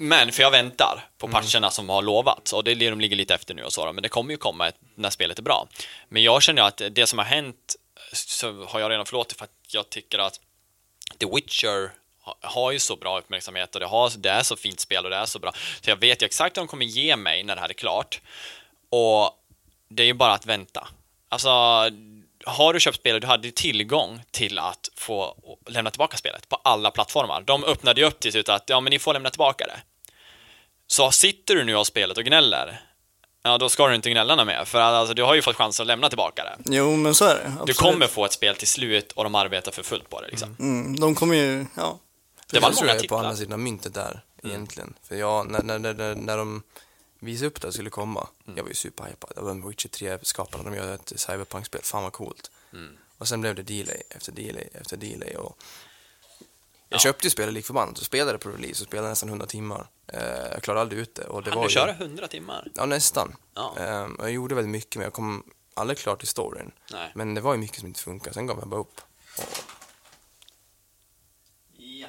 Men 0.00 0.32
för 0.32 0.42
jag 0.42 0.50
väntar 0.50 1.08
på 1.18 1.28
patcherna 1.28 1.70
som 1.70 1.88
har 1.88 2.02
lovats 2.02 2.52
och 2.52 2.64
det 2.64 2.70
är 2.70 2.74
det 2.74 2.90
de 2.90 3.00
ligger 3.00 3.16
lite 3.16 3.34
efter 3.34 3.54
nu 3.54 3.62
och 3.64 3.72
så 3.72 3.86
då, 3.86 3.92
men 3.92 4.02
det 4.02 4.08
kommer 4.08 4.30
ju 4.30 4.36
komma 4.36 4.72
när 4.94 5.10
spelet 5.10 5.38
är 5.38 5.42
bra. 5.42 5.68
Men 6.08 6.22
jag 6.22 6.42
känner 6.42 6.62
att 6.62 6.82
det 6.90 7.06
som 7.06 7.18
har 7.18 7.26
hänt 7.26 7.76
så 8.12 8.64
har 8.64 8.80
jag 8.80 8.90
redan 8.90 9.06
förlåtit 9.06 9.38
för 9.38 9.44
att 9.44 9.50
jag 9.68 9.90
tycker 9.90 10.18
att 10.18 10.40
The 11.18 11.26
Witcher 11.26 11.92
ha- 12.22 12.36
har 12.40 12.72
ju 12.72 12.78
så 12.78 12.96
bra 12.96 13.18
uppmärksamhet 13.18 13.74
och 13.74 13.80
det, 13.80 13.86
har, 13.86 14.12
det 14.16 14.30
är 14.30 14.42
så 14.42 14.56
fint 14.56 14.80
spel 14.80 15.04
och 15.04 15.10
det 15.10 15.16
är 15.16 15.26
så 15.26 15.38
bra. 15.38 15.52
Så 15.80 15.90
jag 15.90 15.96
vet 15.96 16.22
ju 16.22 16.26
exakt 16.26 16.56
vad 16.56 16.66
de 16.66 16.68
kommer 16.68 16.84
ge 16.86 17.16
mig 17.16 17.42
när 17.44 17.54
det 17.54 17.60
här 17.60 17.68
är 17.68 17.72
klart. 17.74 18.20
Och 18.90 19.30
det 19.88 20.02
är 20.02 20.06
ju 20.06 20.14
bara 20.14 20.32
att 20.32 20.46
vänta. 20.46 20.88
Alltså, 21.28 21.48
har 22.48 22.72
du 22.72 22.80
köpt 22.80 22.98
spelet, 22.98 23.22
du 23.22 23.26
hade 23.26 23.50
tillgång 23.50 24.22
till 24.30 24.58
att 24.58 24.88
få 24.96 25.36
lämna 25.66 25.90
tillbaka 25.90 26.16
spelet 26.16 26.48
på 26.48 26.56
alla 26.64 26.90
plattformar. 26.90 27.40
De 27.40 27.64
öppnade 27.64 28.00
ju 28.00 28.06
upp 28.06 28.20
till 28.20 28.32
slut 28.32 28.48
att 28.48 28.64
ja, 28.66 28.80
men 28.80 28.90
ni 28.90 28.98
får 28.98 29.12
lämna 29.12 29.30
tillbaka 29.30 29.66
det. 29.66 29.80
Så 30.86 31.10
sitter 31.10 31.54
du 31.54 31.64
nu 31.64 31.76
och 31.76 31.86
spelet 31.86 32.18
och 32.18 32.24
gnäller, 32.24 32.80
ja 33.42 33.58
då 33.58 33.68
ska 33.68 33.88
du 33.88 33.94
inte 33.94 34.10
gnälla 34.10 34.44
mer, 34.44 34.64
för 34.64 34.80
alltså, 34.80 35.14
du 35.14 35.22
har 35.22 35.34
ju 35.34 35.42
fått 35.42 35.56
chansen 35.56 35.82
att 35.84 35.86
lämna 35.86 36.08
tillbaka 36.08 36.44
det. 36.44 36.76
Jo, 36.76 36.96
men 36.96 37.14
så 37.14 37.24
är 37.24 37.34
det. 37.34 37.40
Du 37.44 37.50
absolut. 37.60 37.76
kommer 37.76 38.06
få 38.06 38.24
ett 38.24 38.32
spel 38.32 38.56
till 38.56 38.68
slut 38.68 39.12
och 39.12 39.24
de 39.24 39.34
arbetar 39.34 39.72
för 39.72 39.82
fullt 39.82 40.10
på 40.10 40.20
det 40.20 40.28
liksom. 40.28 40.56
Mm, 40.58 41.00
de 41.00 41.14
kommer 41.14 41.36
ju, 41.36 41.66
ja. 41.76 41.98
Det 42.50 42.60
var 42.60 42.68
jag 42.68 42.76
tror 42.76 42.86
många 42.86 42.94
jag 42.94 42.94
är 42.94 42.98
på 42.98 43.02
titlar. 43.02 43.18
andra 43.18 43.36
sidan 43.36 43.52
av 43.52 43.58
myntet 43.58 43.94
där, 43.94 44.20
egentligen. 44.44 44.94
För 45.08 45.16
jag, 45.16 45.50
när, 45.50 45.62
när, 45.62 45.78
när, 45.78 46.14
när 46.14 46.36
de 46.36 46.62
visade 47.18 47.46
upp 47.46 47.60
det 47.60 47.72
skulle 47.72 47.90
komma, 47.90 48.28
jag 48.56 48.62
var 48.62 48.68
ju 48.68 48.74
superhypad. 48.74 49.32
Jag 49.36 49.42
var 49.42 49.68
Witcher 49.68 49.88
3-skaparna, 49.88 50.64
de 50.64 50.74
gör 50.74 50.94
ett 50.94 51.12
cyberpunk-spel, 51.16 51.80
fan 51.84 52.02
vad 52.02 52.12
coolt. 52.12 52.50
Och 53.18 53.28
sen 53.28 53.40
blev 53.40 53.54
det 53.54 53.62
delay 53.62 54.02
efter 54.10 54.32
delay 54.32 54.68
efter 54.72 54.96
delay 54.96 55.34
och 55.36 55.56
jag 56.90 56.96
Ja. 56.96 56.98
köpte 56.98 57.26
ju 57.26 57.30
spelet 57.30 57.54
lik 57.54 57.66
förbannat 57.66 57.98
och 57.98 58.04
spelade 58.04 58.38
på 58.38 58.48
release 58.50 58.82
och 58.84 58.88
spelade 58.88 59.08
nästan 59.08 59.28
100 59.28 59.46
timmar. 59.46 59.88
Eh, 60.06 60.22
jag 60.52 60.62
klarade 60.62 60.80
aldrig 60.80 61.00
ut 61.00 61.14
det. 61.14 61.24
Och 61.24 61.42
det 61.42 61.50
Kan 61.50 61.58
var 61.58 61.64
du 61.64 61.70
ju, 61.70 61.74
köra 61.74 61.92
100 61.92 62.28
timmar? 62.28 62.68
Ja, 62.74 62.86
nästan. 62.86 63.36
Ja. 63.54 63.76
Ehm, 63.78 64.16
jag 64.18 64.30
gjorde 64.30 64.54
väldigt 64.54 64.70
mycket, 64.70 64.96
men 64.96 65.04
jag 65.04 65.12
kom 65.12 65.50
aldrig 65.74 65.98
klart 65.98 66.18
till 66.18 66.28
storyn. 66.28 66.72
Nej. 66.92 67.12
Men 67.14 67.34
det 67.34 67.40
var 67.40 67.52
ju 67.54 67.58
mycket 67.58 67.78
som 67.78 67.86
inte 67.88 68.00
funkade, 68.00 68.34
sen 68.34 68.46
gav 68.46 68.58
jag 68.58 68.68
bara 68.68 68.80
upp. 68.80 69.00
Och 69.38 69.44
Ja, 71.76 72.08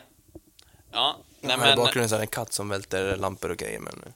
Ja, 0.91 1.20
nej 1.42 1.58
Nej, 1.58 1.68
I 1.68 1.70
men... 1.70 1.78
bakgrunden 1.78 2.10
så 2.10 2.16
är 2.16 2.20
det 2.20 2.24
en 2.24 2.28
katt 2.28 2.54
som 2.54 2.70
välter 2.70 3.16
lampor 3.16 3.52
och 3.52 3.58
grejer. 3.58 3.80
Men... 3.80 4.04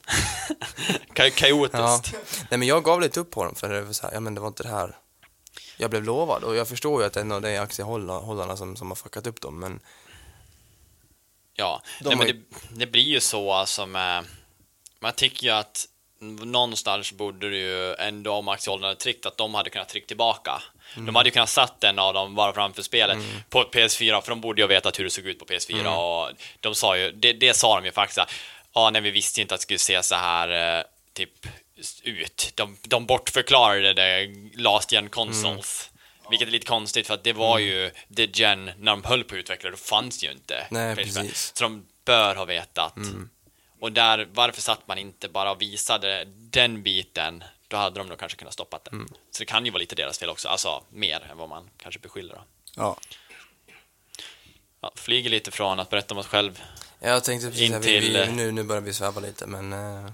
ka- 1.14 1.30
Kaotiskt. 1.30 1.74
Ja. 2.12 2.18
Nej, 2.50 2.58
men 2.58 2.68
jag 2.68 2.84
gav 2.84 3.00
lite 3.00 3.20
upp 3.20 3.30
på 3.30 3.44
dem 3.44 3.54
för 3.54 3.68
det 3.68 3.82
var, 3.82 3.92
så 3.92 4.06
här, 4.06 4.14
ja, 4.14 4.20
men 4.20 4.34
det 4.34 4.40
var 4.40 4.48
inte 4.48 4.62
det 4.62 4.68
här 4.68 4.96
jag 5.76 5.90
blev 5.90 6.04
lovad. 6.04 6.44
Och 6.44 6.56
jag 6.56 6.68
förstår 6.68 7.00
ju 7.00 7.06
att 7.06 7.16
en 7.16 7.32
av 7.32 7.42
de 7.42 7.58
aktiehållarna 7.58 8.56
som, 8.56 8.76
som 8.76 8.88
har 8.88 8.96
fuckat 8.96 9.26
upp 9.26 9.40
dem, 9.40 9.58
men 9.58 9.80
Ja, 11.56 11.82
De 12.00 12.08
Nej, 12.08 12.16
men 12.16 12.26
det, 12.26 12.42
det 12.78 12.86
blir 12.86 13.02
ju 13.02 13.20
så 13.20 13.52
alltså 13.52 13.86
med... 13.86 14.24
Man 15.00 15.12
tycker 15.12 15.46
ju 15.46 15.52
att 15.52 15.86
någonstans 16.44 17.12
borde 17.12 17.50
det 17.50 17.56
ju 17.56 17.94
ändå, 17.94 18.32
om 18.32 18.48
aktiehållarna 18.48 18.86
hade 18.86 19.00
tryckt, 19.00 19.26
att 19.26 19.36
de 19.36 19.54
hade 19.54 19.70
kunnat 19.70 19.88
trycka 19.88 20.06
tillbaka. 20.06 20.62
Mm. 20.94 21.06
De 21.06 21.14
hade 21.14 21.28
ju 21.28 21.32
kunnat 21.32 21.48
satt 21.48 21.84
en 21.84 21.98
av 21.98 22.14
dem 22.14 22.34
bara 22.34 22.52
framför 22.52 22.82
spelet 22.82 23.18
på 23.50 23.60
ett 23.60 23.70
PS4, 23.72 24.20
för 24.20 24.30
de 24.30 24.40
borde 24.40 24.60
ju 24.60 24.64
ha 24.64 24.68
vetat 24.68 24.98
hur 24.98 25.04
det 25.04 25.10
såg 25.10 25.26
ut 25.26 25.38
på 25.38 25.44
PS4 25.44 25.80
Mm. 25.80 25.92
och 25.92 26.30
de 26.60 26.74
sa 26.74 26.96
ju, 26.98 27.10
det, 27.12 27.32
det 27.32 27.54
sa 27.54 27.76
de 27.80 27.84
ju 27.84 27.92
faktiskt, 27.92 28.20
ja, 28.74 28.90
nej, 28.90 29.02
vi 29.02 29.10
visste 29.10 29.40
inte 29.40 29.54
att 29.54 29.60
det 29.60 29.62
skulle 29.62 29.78
se 29.78 30.02
så 30.02 30.14
här 30.14 30.78
eh, 30.78 30.84
typ 31.12 31.46
ut. 32.02 32.52
De, 32.54 32.76
de 32.82 33.06
bortförklarade 33.06 33.92
det 33.92 34.28
last 34.56 34.92
gen 34.92 35.08
consoles. 35.08 35.90
Vilket 36.30 36.48
är 36.48 36.52
lite 36.52 36.66
konstigt 36.66 37.06
för 37.06 37.14
att 37.14 37.24
det 37.24 37.32
var 37.32 37.58
ju 37.58 37.90
the 38.16 38.24
gen 38.34 38.64
när 38.78 38.92
de 38.92 39.04
höll 39.04 39.24
på 39.24 39.34
att 39.34 39.38
utveckla 39.38 39.70
då 39.70 39.76
fanns 39.76 40.20
det 40.20 40.26
ju 40.26 40.32
inte. 40.32 40.66
Nej, 40.70 40.96
precis. 40.96 41.52
Så 41.56 41.64
de 41.64 41.86
bör 42.04 42.34
ha 42.34 42.44
vetat. 42.44 42.94
Och 43.80 43.92
där, 43.92 44.28
varför 44.32 44.62
satt 44.62 44.88
man 44.88 44.98
inte 44.98 45.28
bara 45.28 45.50
och 45.50 45.62
visade 45.62 46.24
den 46.26 46.82
biten? 46.82 47.44
Då 47.74 47.78
hade 47.78 47.98
de 48.00 48.08
nog 48.08 48.18
kanske 48.18 48.38
kunnat 48.38 48.54
stoppa 48.54 48.78
det. 48.84 48.90
Så 49.30 49.38
det 49.38 49.44
kan 49.44 49.64
ju 49.64 49.70
vara 49.70 49.78
lite 49.78 49.94
deras 49.94 50.18
fel 50.18 50.28
också, 50.30 50.48
alltså 50.48 50.82
mer 50.90 51.26
än 51.30 51.38
vad 51.38 51.48
man 51.48 51.70
kanske 51.82 52.00
beskyller. 52.00 52.34
Då. 52.34 52.40
Ja. 52.76 52.96
Ja, 54.80 54.92
flyger 54.96 55.30
lite 55.30 55.50
från 55.50 55.80
att 55.80 55.90
berätta 55.90 56.14
om 56.14 56.20
oss 56.20 56.26
själv. 56.26 56.62
jag 57.00 57.24
tänkte 57.24 57.48
precis 57.48 57.62
In 57.70 57.74
att 57.74 57.84
vi, 57.84 58.00
till, 58.00 58.12
vi, 58.12 58.20
eh, 58.20 58.32
nu, 58.32 58.52
nu 58.52 58.62
börjar 58.62 58.82
vi 58.82 58.92
sväva 58.92 59.20
lite, 59.20 59.46
men 59.46 59.72
eh, 59.72 60.10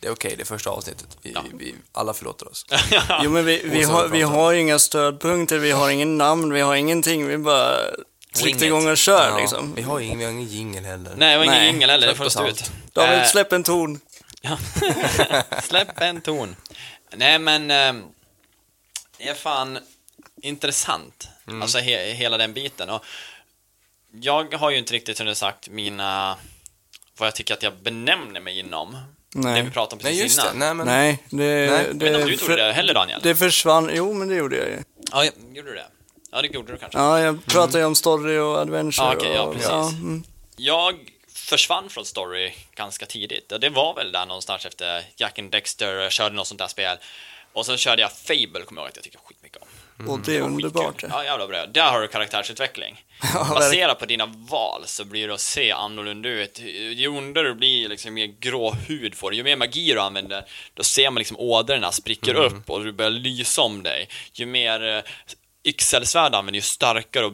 det 0.00 0.06
är 0.06 0.12
okej, 0.12 0.34
det 0.36 0.42
är 0.42 0.46
första 0.46 0.70
avsnittet. 0.70 1.18
Vi, 1.22 1.32
Ja. 1.32 1.44
vi, 1.54 1.74
alla 1.92 2.14
förlåter 2.14 2.48
oss. 2.48 2.66
Jo, 3.22 3.30
men 3.30 3.44
vi, 3.44 3.62
vi, 3.64 3.82
har, 3.82 4.08
vi 4.08 4.22
har 4.22 4.52
ju 4.52 4.60
inga 4.60 4.78
stödpunkter, 4.78 5.58
vi 5.58 5.70
har 5.70 5.90
ingen 5.90 6.18
namn, 6.18 6.52
vi 6.52 6.60
har 6.60 6.74
ingenting. 6.74 7.26
Vi 7.26 7.38
bara 7.38 7.76
tryckte 8.34 8.66
igång 8.66 8.88
och 8.88 8.96
kör 8.98 9.28
Ja, 9.30 9.38
liksom. 9.38 9.74
Vi 9.74 9.82
har 9.82 10.00
ingen, 10.00 10.18
vi 10.18 10.24
har 10.24 10.32
ingen 10.32 10.48
jingel 10.48 10.84
heller. 10.84 11.14
Nej, 11.16 11.32
det 11.32 11.38
var 11.38 11.44
ingen 11.44 11.64
jingel 11.66 11.90
heller, 11.90 12.06
det 12.06 12.14
får 12.14 12.28
stå 12.28 12.46
ut. 12.46 12.70
David, 12.92 13.18
Eh, 13.18 13.24
släpp 13.26 13.52
en 13.52 13.64
ton. 13.64 14.00
Ja. 14.44 14.58
Släpp 15.62 16.00
en 16.00 16.20
ton. 16.20 16.56
Nej, 17.16 17.38
men 17.38 17.70
eh, 17.70 18.04
det 19.18 19.28
är 19.28 19.34
fan 19.34 19.78
intressant. 20.42 21.28
Mm. 21.46 21.62
Alltså 21.62 21.78
he 21.78 22.12
hela 22.12 22.36
den 22.38 22.52
biten. 22.52 22.90
Och 22.90 23.04
jag 24.20 24.54
har 24.54 24.70
ju 24.70 24.78
inte 24.78 24.92
riktigt, 24.92 25.16
som 25.16 25.26
du 25.26 25.34
sagt, 25.34 25.68
mina... 25.68 26.36
Vad 27.18 27.26
jag 27.26 27.34
tycker 27.34 27.54
att 27.54 27.62
jag 27.62 27.72
benämner 27.82 28.40
mig 28.40 28.58
inom. 28.58 28.96
Nej. 29.34 29.54
Det 29.54 29.62
vi 29.62 29.70
pratade 29.70 30.00
om 30.00 30.00
Nej, 30.04 30.12
precis 30.12 30.36
just 30.36 30.42
det. 30.50 30.56
innan. 30.56 30.58
Nej, 30.58 30.74
men, 30.74 30.86
Nej, 30.86 31.22
det, 31.30 31.36
Nej, 31.36 31.46
Jag 31.68 31.78
vet 31.78 31.90
inte 32.02 32.22
om 32.22 32.28
du 32.30 32.36
för- 32.38 32.50
gjorde 32.50 32.66
det 32.66 32.72
heller, 32.72 32.94
Daniel? 32.94 33.20
det 33.22 33.36
försvann. 33.36 33.90
Jo, 33.94 34.12
men 34.12 34.28
det 34.28 34.34
gjorde 34.34 34.56
jag 34.56 34.66
ju. 34.68 34.82
Ja, 35.12 35.24
jag- 35.24 35.34
gjorde 35.56 35.68
du 35.70 35.74
det? 35.74 35.86
Ja, 36.32 36.42
det 36.42 36.48
gjorde 36.48 36.72
du 36.72 36.78
kanske. 36.78 36.98
Ja, 36.98 37.20
jag 37.20 37.46
pratade 37.46 37.78
ju 37.78 37.84
om 37.84 37.94
story 37.94 38.38
och 38.38 38.58
adventure. 38.58 39.06
Ja, 39.06 39.14
okej, 39.16 39.32
ja, 39.34 39.42
och, 39.42 39.54
precis. 39.54 39.70
mm. 39.98 40.24
Jag 40.56 40.94
försvann 41.44 41.88
från 41.90 42.04
story 42.04 42.52
ganska 42.74 43.06
tidigt. 43.06 43.52
Och 43.52 43.60
det 43.60 43.68
var 43.68 43.94
väl 43.94 44.12
där 44.12 44.26
någonstans 44.26 44.66
efter 44.66 45.04
Jack 45.16 45.38
and 45.38 45.50
Dexter, 45.50 45.94
jag 45.94 46.12
körde 46.12 46.34
något 46.34 46.46
sånt 46.46 46.58
där 46.58 46.68
spel. 46.68 46.96
Och 47.52 47.66
sen 47.66 47.76
körde 47.76 48.02
jag 48.02 48.12
Fable, 48.12 48.64
kommer 48.64 48.82
jag 48.82 48.86
ihåg 48.86 48.88
att 48.88 48.96
jag 48.96 49.04
tycker 49.04 49.18
skitmycket 49.18 49.62
om. 49.62 50.08
Och 50.08 50.20
det 50.20 50.36
är 50.36 50.40
underbart. 50.40 51.02
Ja, 51.10 51.24
jävla 51.24 51.46
bra. 51.46 51.66
Där 51.66 51.90
har 51.90 52.00
du 52.00 52.08
karaktärsutveckling. 52.08 53.04
Ja. 53.34 53.54
Baserat 53.54 53.98
på 53.98 54.06
dina 54.06 54.26
val 54.26 54.82
så 54.86 55.04
blir 55.04 55.28
det 55.28 55.34
att 55.34 55.40
se 55.40 55.72
annorlunda 55.72 56.28
ut. 56.28 56.58
Ju 56.94 57.08
ondare 57.08 57.48
du 57.48 57.54
blir, 57.54 57.88
liksom, 57.88 58.14
mer 58.14 58.26
grå 58.26 58.70
hud 58.70 59.14
får 59.14 59.30
du. 59.30 59.36
Ju 59.36 59.42
mer 59.42 59.56
magi 59.56 59.92
du 59.92 60.00
använder, 60.00 60.44
då 60.74 60.82
ser 60.82 61.10
man 61.10 61.18
liksom 61.18 61.36
ådrorna 61.40 61.92
spricker 61.92 62.34
upp 62.34 62.70
och 62.70 62.84
du 62.84 62.92
börjar 62.92 63.10
lysa 63.10 63.62
om 63.62 63.82
dig. 63.82 64.08
Ju 64.32 64.46
mer 64.46 64.82
eh, 64.82 65.02
yxelsvärd 65.64 66.32
du 66.32 66.36
använder, 66.36 66.58
ju 66.58 66.62
starkare 66.62 67.26
och 67.26 67.32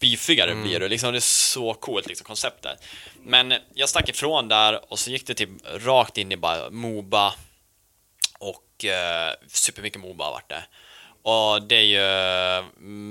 beefigare 0.00 0.54
blir 0.54 0.80
du. 0.80 0.88
Liksom, 0.88 1.12
det 1.12 1.18
är 1.18 1.20
så 1.20 1.74
coolt, 1.74 2.06
liksom, 2.06 2.24
konceptet. 2.24 2.84
Men 3.22 3.54
jag 3.74 3.88
stack 3.88 4.08
ifrån 4.08 4.48
där 4.48 4.92
och 4.92 4.98
så 4.98 5.10
gick 5.10 5.26
det 5.26 5.34
typ 5.34 5.50
rakt 5.64 6.18
in 6.18 6.32
i 6.32 6.36
bara 6.36 6.70
Moba 6.70 7.34
och 8.38 8.84
eh, 8.84 9.34
supermycket 9.48 10.00
Moba 10.00 10.24
har 10.24 10.32
varit 10.32 10.48
det. 10.48 10.64
Och 11.22 11.62
det 11.62 11.76
är 11.76 12.60
ju 12.60 12.62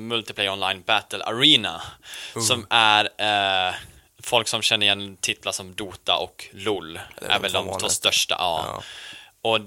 Multiplayer 0.08 0.52
Online 0.52 0.84
Battle 0.86 1.24
Arena 1.24 1.82
som 2.48 2.68
är 2.70 3.10
eh, 3.18 3.76
folk 4.24 4.48
som 4.48 4.62
känner 4.62 4.86
igen 4.86 5.18
titlar 5.22 5.52
som 5.52 5.76
Dota 5.76 6.16
och 6.16 6.48
LOL. 6.52 6.94
det 6.94 7.26
är, 7.26 7.40
väl 7.40 7.52
de 7.52 7.80
två 7.80 7.90
största. 7.90 8.36
Ja. 8.40 8.66
Ja. 8.68 8.84
Och 9.42 9.60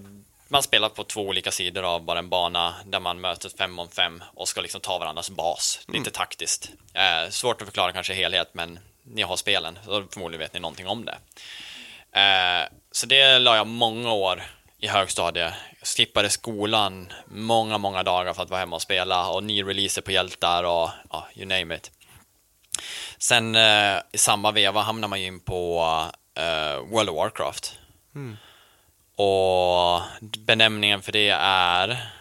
man 0.52 0.62
spelar 0.62 0.88
på 0.88 1.04
två 1.04 1.20
olika 1.20 1.50
sidor 1.50 1.82
av 1.82 2.02
bara 2.02 2.18
en 2.18 2.28
bana 2.28 2.74
där 2.84 3.00
man 3.00 3.20
möts 3.20 3.54
fem 3.58 3.78
om 3.78 3.88
fem 3.88 4.22
och 4.34 4.48
ska 4.48 4.60
liksom 4.60 4.80
ta 4.80 4.98
varandras 4.98 5.30
bas. 5.30 5.80
Lite 5.86 5.98
Mm. 5.98 6.12
taktiskt. 6.12 6.70
Eh, 6.94 7.30
svårt 7.30 7.62
att 7.62 7.68
förklara 7.68 7.92
kanske 7.92 8.14
helhet, 8.14 8.48
men 8.52 8.78
ni 9.02 9.22
har 9.22 9.36
spelen, 9.36 9.78
så 9.84 10.04
förmodligen 10.12 10.40
vet 10.40 10.54
ni 10.54 10.60
någonting 10.60 10.86
om 10.86 11.04
det. 11.04 11.18
Eh, 12.20 12.68
så 12.92 13.06
det 13.06 13.38
la 13.38 13.56
jag 13.56 13.66
många 13.66 14.12
år 14.12 14.42
i 14.78 14.88
högstadiet. 14.88 15.54
Jag 15.78 15.88
skippade 15.88 16.30
skolan 16.30 17.12
många, 17.26 17.78
många 17.78 18.02
dagar 18.02 18.32
för 18.34 18.42
att 18.42 18.50
vara 18.50 18.60
hemma 18.60 18.76
och 18.76 18.82
spela 18.82 19.28
och 19.28 19.44
ny 19.44 19.62
releaser 19.62 20.02
på 20.02 20.10
hjältar 20.10 20.64
och 20.64 20.90
ja, 21.10 21.26
you 21.34 21.46
name 21.46 21.74
it. 21.76 21.90
Sen 23.18 23.54
eh, 23.56 23.96
i 24.12 24.18
samma 24.18 24.50
veva 24.50 24.80
hamnar 24.82 25.08
man 25.08 25.20
ju 25.20 25.26
in 25.26 25.40
på 25.40 25.82
eh, 26.34 26.76
World 26.90 27.08
of 27.10 27.16
Warcraft. 27.16 27.78
Och 29.16 30.00
benämningen 30.38 31.02
för 31.02 31.12
det 31.12 31.28
är... 31.38 32.12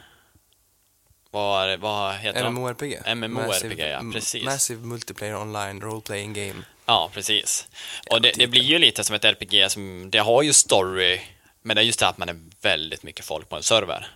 Vad, 1.32 1.80
vad 1.80 2.16
heter 2.16 2.44
de? 2.44 2.54
MMORPG. 2.54 3.16
MMORPG, 3.16 3.80
ja, 3.80 4.02
precis. 4.14 4.44
Massive 4.44 4.86
Multiplayer 4.86 5.36
Online 5.36 5.82
Role 5.82 6.02
Playing 6.02 6.34
Game. 6.34 6.64
Ja, 6.86 7.10
precis. 7.14 7.68
Och 8.10 8.22
det, 8.22 8.32
det 8.36 8.48
blir 8.48 8.62
ju 8.62 8.80
lite 8.80 9.04
som 9.04 9.16
ett 9.16 9.26
RPG 9.26 9.72
som, 9.72 10.10
det 10.12 10.20
har 10.20 10.42
ju 10.42 10.54
story, 10.54 11.22
men 11.62 11.76
det 11.76 11.82
är 11.82 11.86
just 11.86 12.00
det 12.00 12.08
att 12.08 12.18
man 12.18 12.30
är 12.30 12.40
väldigt 12.62 13.04
mycket 13.04 13.26
folk 13.26 13.50
på 13.50 13.56
en 13.56 13.64
server. 13.64 14.08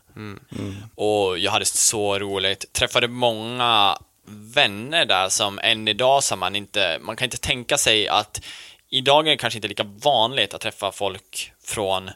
Och 0.95 1.39
jag 1.39 1.51
hade 1.51 1.65
så 1.65 2.19
roligt, 2.19 2.73
träffade 2.73 3.07
många 3.07 3.97
vänner 4.27 5.05
där 5.05 5.29
som 5.29 5.59
än 5.59 5.87
idag 5.87 6.23
som 6.23 6.39
man 6.39 6.55
inte, 6.55 6.97
man 7.01 7.15
kan 7.15 7.25
inte 7.25 7.37
tänka 7.37 7.77
sig 7.77 8.07
att 8.07 8.41
idag 8.89 9.27
är 9.27 9.31
det 9.31 9.37
kanske 9.37 9.57
inte 9.57 9.67
lika 9.67 9.83
vanligt 9.83 10.53
att 10.53 10.61
träffa 10.61 10.91
folk 10.91 11.51
från 11.63 12.09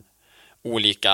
olika 0.64 1.14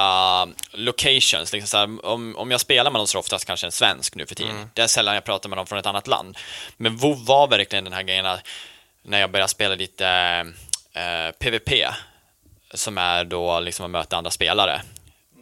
locations. 0.72 1.54
Liksom 1.54 1.68
så 1.68 1.78
här, 1.78 2.06
om, 2.06 2.36
om 2.38 2.52
jag 2.52 2.62
spelar 2.62 2.92
med 2.92 3.00
någon 3.00 3.08
så 3.08 3.18
är 3.18 3.20
det 3.20 3.20
oftast 3.20 3.46
kanske 3.46 3.68
en 3.68 3.72
svensk 3.72 4.16
nu 4.16 4.26
för 4.26 4.36
tiden. 4.36 4.70
Det 4.74 4.82
är 4.82 4.88
sällan 4.88 5.16
jag 5.16 5.24
pratar 5.24 5.50
med 5.50 5.58
någon 5.58 5.68
från 5.68 5.80
ett 5.80 5.86
annat 5.86 6.08
land. 6.08 6.38
Men 6.78 6.98
WoW 6.98 7.26
var 7.26 7.48
verkligen 7.48 7.84
den 7.84 7.94
här 7.94 8.04
grejen 8.04 8.26
när 9.04 9.20
jag 9.20 9.32
började 9.32 9.50
spela 9.50 9.76
lite 9.76 10.08
eh, 10.94 11.32
PVP 11.40 11.70
som 12.74 12.98
är 12.98 13.24
då 13.24 13.60
liksom 13.60 13.86
att 13.86 13.92
möta 13.92 14.18
andra 14.18 14.32
spelare. 14.32 14.82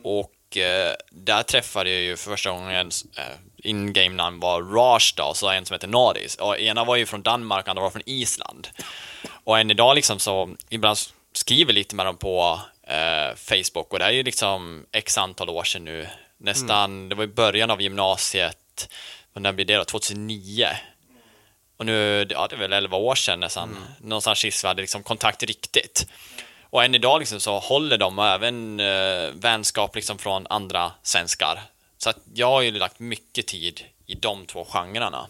Och 0.04 0.58
eh, 0.58 0.94
där 1.10 1.44
träffade 1.44 1.90
jag 1.90 2.02
ju 2.02 2.18
för 2.18 2.32
första 2.32 2.52
gången 2.52 2.92
eh, 3.18 3.24
in-game 3.64 4.16
namn 4.16 4.40
var 4.40 4.62
Raj 4.62 5.02
då, 5.16 5.24
och 5.24 5.38
så 5.38 5.50
en 5.50 5.66
som 5.66 5.74
heter 5.74 5.88
Nordis. 5.88 6.36
Och 6.36 6.60
ena 6.60 6.84
var 6.84 6.96
ju 6.96 7.06
från 7.06 7.22
Danmark, 7.22 7.68
andra 7.68 7.84
var 7.84 7.90
från 7.90 8.02
Island. 8.06 8.68
Och 9.44 9.60
än 9.60 9.72
idag 9.72 9.96
liksom 9.96 10.20
så, 10.20 10.50
ibland 10.70 10.98
skriver 11.34 11.74
lite 11.74 11.96
med 11.96 12.06
dem 12.06 12.18
på 12.18 12.60
eh, 12.88 13.36
Facebook 13.36 13.94
och 13.94 14.00
det 14.00 14.06
är 14.06 14.12
ju 14.12 14.24
liksom 14.24 14.86
x 14.92 15.18
antal 15.18 15.50
år 15.50 15.64
sedan 15.64 15.86
nu. 15.86 16.08
Nästan, 16.38 17.10
det 17.10 17.16
var 17.16 17.24
i 17.24 17.28
början 17.28 17.72
av 17.72 17.82
gymnasiet, 17.82 18.90
och 19.34 19.42
när 19.42 19.52
blir 19.52 19.66
det 19.66 19.76
då? 19.76 19.86
2009? 19.86 20.68
Och 21.78 21.86
nu, 21.86 22.28
ja 22.30 22.48
det 22.48 22.56
är 22.56 22.60
väl 22.60 22.74
11 22.74 22.98
år 22.98 23.16
sedan 23.16 23.40
nästan, 23.40 23.86
någonstans 24.02 24.40
sist 24.40 24.64
vi 24.64 24.68
hade 24.68 24.82
liksom 24.82 25.04
kontakt 25.04 25.44
riktigt. 25.44 26.08
Och 26.62 26.84
än 26.84 26.96
idag 26.96 27.20
liksom 27.20 27.40
så 27.40 27.60
håller 27.60 27.98
de 27.98 28.20
och 28.20 28.28
även 28.28 28.80
eh, 28.80 29.30
vänskap 29.34 29.96
liksom 29.96 30.18
från 30.18 30.48
andra 30.50 30.92
svenskar. 31.04 31.62
Så 31.98 32.10
att 32.10 32.18
jag 32.34 32.48
har 32.48 32.62
ju 32.62 32.72
lagt 32.72 33.00
mycket 33.00 33.48
tid 33.48 33.82
i 34.06 34.16
de 34.16 34.46
två 34.46 34.66
genrerna. 34.66 35.28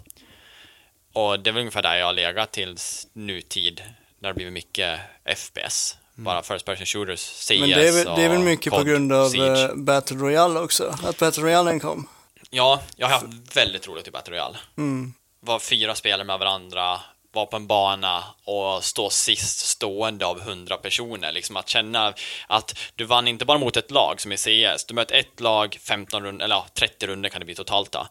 Och 1.14 1.40
det 1.40 1.50
är 1.50 1.52
väl 1.52 1.60
ungefär 1.60 1.82
där 1.82 1.96
jag 1.96 2.06
har 2.06 2.14
legat 2.14 2.52
tills 2.52 3.08
nutid, 3.14 3.82
när 4.20 4.30
det 4.30 4.34
blivit 4.34 4.54
mycket 4.54 5.00
FPS. 5.36 5.98
Bara 6.16 6.44
First 6.44 6.66
Person 6.66 6.86
Shooters, 6.86 7.20
CS 7.20 7.50
Men 7.50 7.70
det 7.70 7.88
är, 7.88 7.92
väl, 7.92 8.16
det 8.16 8.24
är 8.24 8.30
väl 8.30 8.40
mycket 8.40 8.74
på 8.74 8.84
grund 8.84 9.14
av 9.14 9.30
Siege. 9.30 9.64
eh, 9.64 9.76
Battle 9.76 10.18
Royale 10.18 10.60
också. 10.60 10.96
Att 11.04 11.20
Battle 11.20 11.44
Royale 11.44 11.80
kom. 11.80 12.08
Ja, 12.50 12.82
jag 12.96 13.08
har 13.08 13.14
haft 13.14 13.56
väldigt 13.56 13.88
roligt 13.88 14.08
i 14.08 14.12
Battle 14.12 14.34
Royale. 14.34 14.58
Mm. 14.78 15.14
Var 15.40 15.60
fyra 15.60 15.96
spelare 15.96 16.24
med 16.24 16.40
varandra, 16.40 17.00
var 17.32 17.46
på 17.46 17.56
en 17.56 17.68
bana 17.68 18.24
och 18.44 18.84
stå 18.84 19.10
sist 19.10 19.60
stående 19.60 20.26
av 20.26 20.42
hundra 20.42 20.78
personer. 20.78 21.32
Liksom 21.32 21.58
att 21.58 21.70
känna 21.70 22.14
att 22.48 22.80
du 22.96 23.06
vann 23.06 23.28
inte 23.28 23.46
bara 23.46 23.58
mot 23.58 23.78
ett 23.78 23.92
lag 23.92 24.22
som 24.22 24.32
i 24.32 24.38
CS. 24.38 24.86
Du 24.86 24.94
möter 24.94 25.16
ett 25.16 25.40
lag, 25.40 25.78
15 25.82 26.24
runder, 26.24 26.46
eller 26.46 26.56
ja, 26.56 26.66
30 26.74 27.08
runder 27.08 27.30
kan 27.30 27.40
det 27.40 27.46
bli 27.46 27.56
totalt 27.56 27.92
då. 27.92 28.08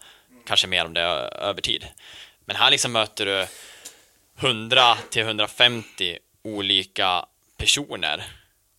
Kanske 0.46 0.66
mer 0.66 0.84
om 0.84 0.94
det 0.94 1.00
är 1.00 1.34
över 1.34 1.60
tid. 1.60 1.86
Men 2.44 2.56
här 2.56 2.70
liksom 2.70 2.92
möter 2.92 3.26
du 3.26 3.46
100 4.40 4.96
till 5.10 5.22
150 5.22 6.18
olika 6.44 7.24
personer 7.62 8.24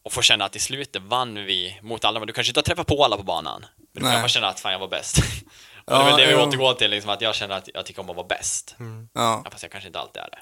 och 0.03 0.13
få 0.13 0.21
känna 0.21 0.45
att 0.45 0.55
i 0.55 0.59
slutet 0.59 1.01
vann 1.01 1.45
vi 1.45 1.79
mot 1.81 2.05
alla, 2.05 2.25
du 2.25 2.33
kanske 2.33 2.51
inte 2.51 2.59
har 2.59 2.63
träffat 2.63 2.87
på 2.87 3.05
alla 3.05 3.17
på 3.17 3.23
banan. 3.23 3.65
Men 3.93 4.03
du 4.03 4.11
kan 4.11 4.21
bara 4.21 4.27
känna 4.27 4.47
att 4.47 4.59
fan 4.59 4.71
jag 4.71 4.79
var 4.79 4.87
bäst. 4.87 5.17
och 5.85 5.93
det 5.93 5.99
är 5.99 6.05
väl 6.05 6.17
det 6.17 6.27
vi 6.27 6.35
återgår 6.35 6.73
till, 6.73 6.91
liksom, 6.91 7.11
att 7.11 7.21
jag 7.21 7.35
känner 7.35 7.55
att 7.55 7.69
jag 7.73 7.85
tycker 7.85 8.01
om 8.01 8.09
att 8.09 8.15
vara 8.15 8.27
bäst. 8.27 8.75
Ja. 9.13 9.41
Ja, 9.45 9.51
fast 9.51 9.63
jag 9.63 9.71
kanske 9.71 9.87
inte 9.87 9.99
alltid 9.99 10.21
är 10.23 10.29
det. 10.31 10.39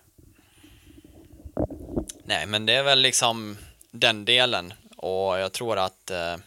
Nej, 2.25 2.45
men 2.45 2.65
det 2.65 2.73
är 2.73 2.83
väl 2.83 3.01
liksom 3.01 3.57
den 3.91 4.25
delen 4.25 4.73
och 4.97 5.39
jag 5.39 5.51
tror 5.51 5.77
att 5.77 6.11
eh, 6.11 6.37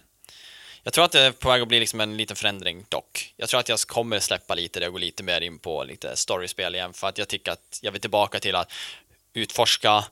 jag 0.83 0.93
tror 0.93 1.05
att 1.05 1.13
det 1.13 1.21
är 1.21 1.33
på 1.33 1.49
väg 1.49 1.63
att 1.63 1.69
bli 1.69 1.81
liksom 1.81 2.01
en 2.01 2.17
liten 2.17 2.37
förändring 2.37 2.85
dock. 2.89 3.35
Jag 3.37 3.49
tror 3.49 3.61
att 3.61 3.69
jag 3.69 3.81
kommer 3.81 4.19
släppa 4.19 4.55
lite 4.55 4.81
det 4.81 4.87
och 4.87 4.93
gå 4.93 4.99
lite 4.99 5.23
mer 5.23 5.41
in 5.41 5.59
på 5.59 5.85
lite 5.85 6.17
storyspel 6.17 6.75
igen 6.75 6.93
för 6.93 7.09
att 7.09 7.19
jag 7.19 7.29
tycker 7.29 7.53
att 7.53 7.79
jag 7.83 7.93
vill 7.93 8.01
tillbaka 8.01 8.41
till 8.41 8.55
att 8.55 8.73
utforska 9.33 10.05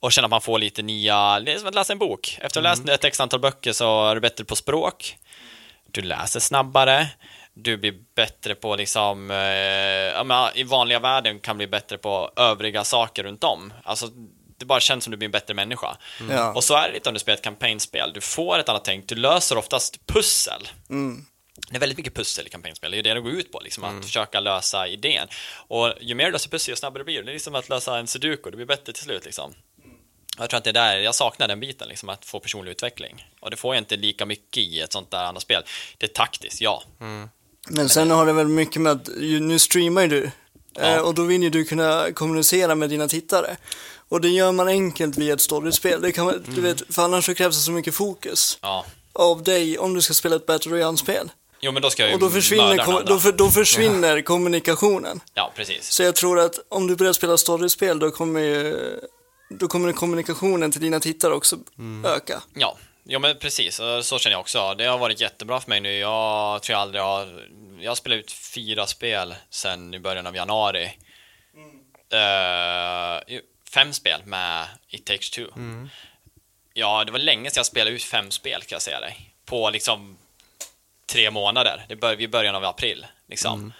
och 0.00 0.12
känna 0.12 0.26
att 0.26 0.30
man 0.30 0.40
får 0.40 0.58
lite 0.58 0.82
nya, 0.82 1.40
det 1.40 1.52
är 1.52 1.58
som 1.58 1.68
att 1.68 1.74
läsa 1.74 1.92
en 1.92 1.98
bok. 1.98 2.38
Efter 2.40 2.60
att 2.60 2.66
ha 2.66 2.70
läst 2.70 2.88
ett 2.88 3.04
x 3.04 3.20
antal 3.20 3.40
böcker 3.40 3.72
så 3.72 4.06
är 4.06 4.14
du 4.14 4.20
bättre 4.20 4.44
på 4.44 4.56
språk, 4.56 5.16
du 5.90 6.02
läser 6.02 6.40
snabbare, 6.40 7.08
du 7.54 7.76
blir 7.76 7.94
bättre 8.14 8.54
på 8.54 8.76
liksom, 8.76 9.30
eh, 9.30 9.36
ja, 9.36 10.24
men 10.24 10.50
i 10.54 10.62
vanliga 10.62 10.98
världen 10.98 11.40
kan 11.40 11.56
bli 11.56 11.66
bättre 11.66 11.98
på 11.98 12.32
övriga 12.36 12.84
saker 12.84 13.22
runt 13.22 13.44
om. 13.44 13.72
Alltså, 13.84 14.06
det 14.58 14.64
bara 14.64 14.80
känns 14.80 15.04
som 15.04 15.10
du 15.10 15.16
blir 15.16 15.26
en 15.26 15.32
bättre 15.32 15.54
människa. 15.54 15.96
Ja. 16.30 16.52
Och 16.54 16.64
så 16.64 16.74
är 16.74 16.88
det 16.88 16.94
lite 16.94 17.08
om 17.08 17.14
du 17.14 17.20
spelar 17.20 17.36
ett 17.36 17.44
kampanjspel. 17.44 18.12
Du 18.12 18.20
får 18.20 18.58
ett 18.58 18.68
annat 18.68 18.84
tänk, 18.84 19.08
du 19.08 19.14
löser 19.14 19.58
oftast 19.58 20.06
pussel. 20.06 20.68
Mm. 20.90 21.26
Det 21.70 21.76
är 21.76 21.80
väldigt 21.80 21.98
mycket 21.98 22.14
pussel 22.14 22.46
i 22.46 22.50
kampanjspel, 22.50 22.90
det 22.90 22.98
är 22.98 23.02
det 23.02 23.14
det 23.14 23.20
går 23.20 23.32
ut 23.32 23.52
på, 23.52 23.60
liksom, 23.60 23.84
att 23.84 24.04
försöka 24.04 24.40
lösa 24.40 24.88
idén. 24.88 25.28
Och 25.68 25.92
ju 26.00 26.14
mer 26.14 26.24
du 26.24 26.30
löser 26.30 26.50
pussel, 26.50 26.72
ju 26.72 26.76
snabbare 26.76 27.04
blir 27.04 27.16
det. 27.16 27.22
Det 27.22 27.30
är 27.30 27.32
liksom 27.32 27.54
att 27.54 27.68
lösa 27.68 27.98
en 27.98 28.06
sudoku, 28.06 28.50
det 28.50 28.56
blir 28.56 28.66
bättre 28.66 28.92
till 28.92 29.02
slut. 29.02 29.24
Liksom. 29.24 29.54
Jag 30.38 30.50
tror 30.50 30.58
att 30.58 30.64
det 30.64 30.70
är 30.70 30.74
där, 30.74 30.96
jag 30.96 31.14
saknar 31.14 31.48
den 31.48 31.60
biten, 31.60 31.88
liksom, 31.88 32.08
att 32.08 32.24
få 32.24 32.40
personlig 32.40 32.70
utveckling. 32.70 33.26
Och 33.40 33.50
det 33.50 33.56
får 33.56 33.74
jag 33.74 33.80
inte 33.80 33.96
lika 33.96 34.26
mycket 34.26 34.58
i 34.58 34.80
ett 34.80 34.92
sånt 34.92 35.10
där 35.10 35.24
annat 35.24 35.42
spel. 35.42 35.62
Det 35.98 36.06
är 36.06 36.14
taktiskt, 36.14 36.60
ja. 36.60 36.82
Men 37.68 37.88
sen 37.88 38.10
har 38.10 38.26
det 38.26 38.32
väl 38.32 38.48
mycket 38.48 38.82
med 38.82 38.92
att 38.92 39.08
nu 39.40 39.58
streamar 39.58 40.02
ju 40.02 40.08
du. 40.08 40.30
Ja. 40.74 40.82
Eh, 40.82 41.00
och 41.00 41.14
då 41.14 41.22
vill 41.22 41.42
ju 41.42 41.50
du 41.50 41.64
kunna 41.64 42.12
kommunicera 42.12 42.74
med 42.74 42.90
dina 42.90 43.08
tittare. 43.08 43.56
Och 44.08 44.20
det 44.20 44.28
gör 44.28 44.52
man 44.52 44.68
enkelt 44.68 45.18
via 45.18 45.34
ett 45.34 45.40
storyspel. 45.40 46.02
Det 46.02 46.12
kan 46.12 46.24
man, 46.24 46.44
du 46.54 46.60
vet, 46.60 46.94
för 46.94 47.02
annars 47.02 47.26
så 47.26 47.34
krävs 47.34 47.56
det 47.56 47.62
så 47.62 47.70
mycket 47.70 47.94
fokus 47.94 48.58
ja. 48.62 48.84
av 49.12 49.42
dig 49.42 49.78
om 49.78 49.94
du 49.94 50.02
ska 50.02 50.14
spela 50.14 50.36
ett 50.36 50.46
Battle 50.46 50.72
Royale-spel. 50.72 51.30
Jo, 51.60 51.72
men 51.72 51.82
då 51.82 51.90
ska 51.90 52.02
jag 52.02 52.08
ju 52.08 52.14
Och 52.14 52.20
då 52.20 52.30
försvinner, 52.30 52.84
kom, 52.84 53.02
då, 53.06 53.18
för, 53.18 53.32
då 53.32 53.50
försvinner 53.50 54.22
kommunikationen. 54.22 55.20
Ja, 55.34 55.52
precis. 55.56 55.90
Så 55.90 56.02
jag 56.02 56.14
tror 56.14 56.38
att 56.40 56.58
om 56.68 56.86
du 56.86 56.96
börjar 56.96 57.12
spela 57.12 57.36
storyspel 57.36 57.98
då 57.98 58.10
kommer 58.10 58.40
ju, 58.40 58.76
då 59.50 59.68
kommer 59.68 59.92
kommunikationen 59.92 60.72
till 60.72 60.80
dina 60.80 61.00
tittare 61.00 61.34
också 61.34 61.58
öka. 62.06 62.42
Ja, 62.54 62.76
ja 63.04 63.18
men 63.18 63.38
precis. 63.38 63.78
Och 63.78 64.04
Så 64.04 64.18
känner 64.18 64.34
jag 64.34 64.40
också. 64.40 64.74
Det 64.74 64.84
har 64.84 64.98
varit 64.98 65.20
jättebra 65.20 65.60
för 65.60 65.68
mig 65.68 65.80
nu. 65.80 65.96
Jag 65.96 66.62
tror 66.62 66.74
jag 66.74 66.80
aldrig 66.82 67.02
har... 67.02 67.46
Jag 67.80 67.90
har 67.90 67.96
spelat 67.96 68.18
ut 68.18 68.32
fyra 68.32 68.86
spel 68.86 69.34
sedan 69.50 69.94
i 69.94 69.98
början 69.98 70.26
av 70.26 70.36
januari. 70.36 70.84
Eh, 72.12 73.38
fem 73.70 73.92
spel 73.92 74.20
med 74.24 74.66
It 74.88 75.04
takes 75.04 75.30
two. 75.30 75.46
Ja, 76.74 77.04
det 77.04 77.12
var 77.12 77.18
länge 77.18 77.50
sedan 77.50 77.60
jag 77.60 77.66
spelade 77.66 77.90
ut 77.90 78.02
fem 78.02 78.30
spel 78.30 78.62
kan 78.62 78.76
jag 78.76 78.82
säga 78.82 79.00
dig. 79.00 79.34
På 79.44 79.70
liksom 79.70 80.18
tre 81.06 81.30
månader. 81.30 81.84
Det 81.88 81.96
började 81.96 82.22
i 82.22 82.28
början 82.28 82.54
av 82.54 82.64
april. 82.64 83.06
Liksom. 83.28 83.72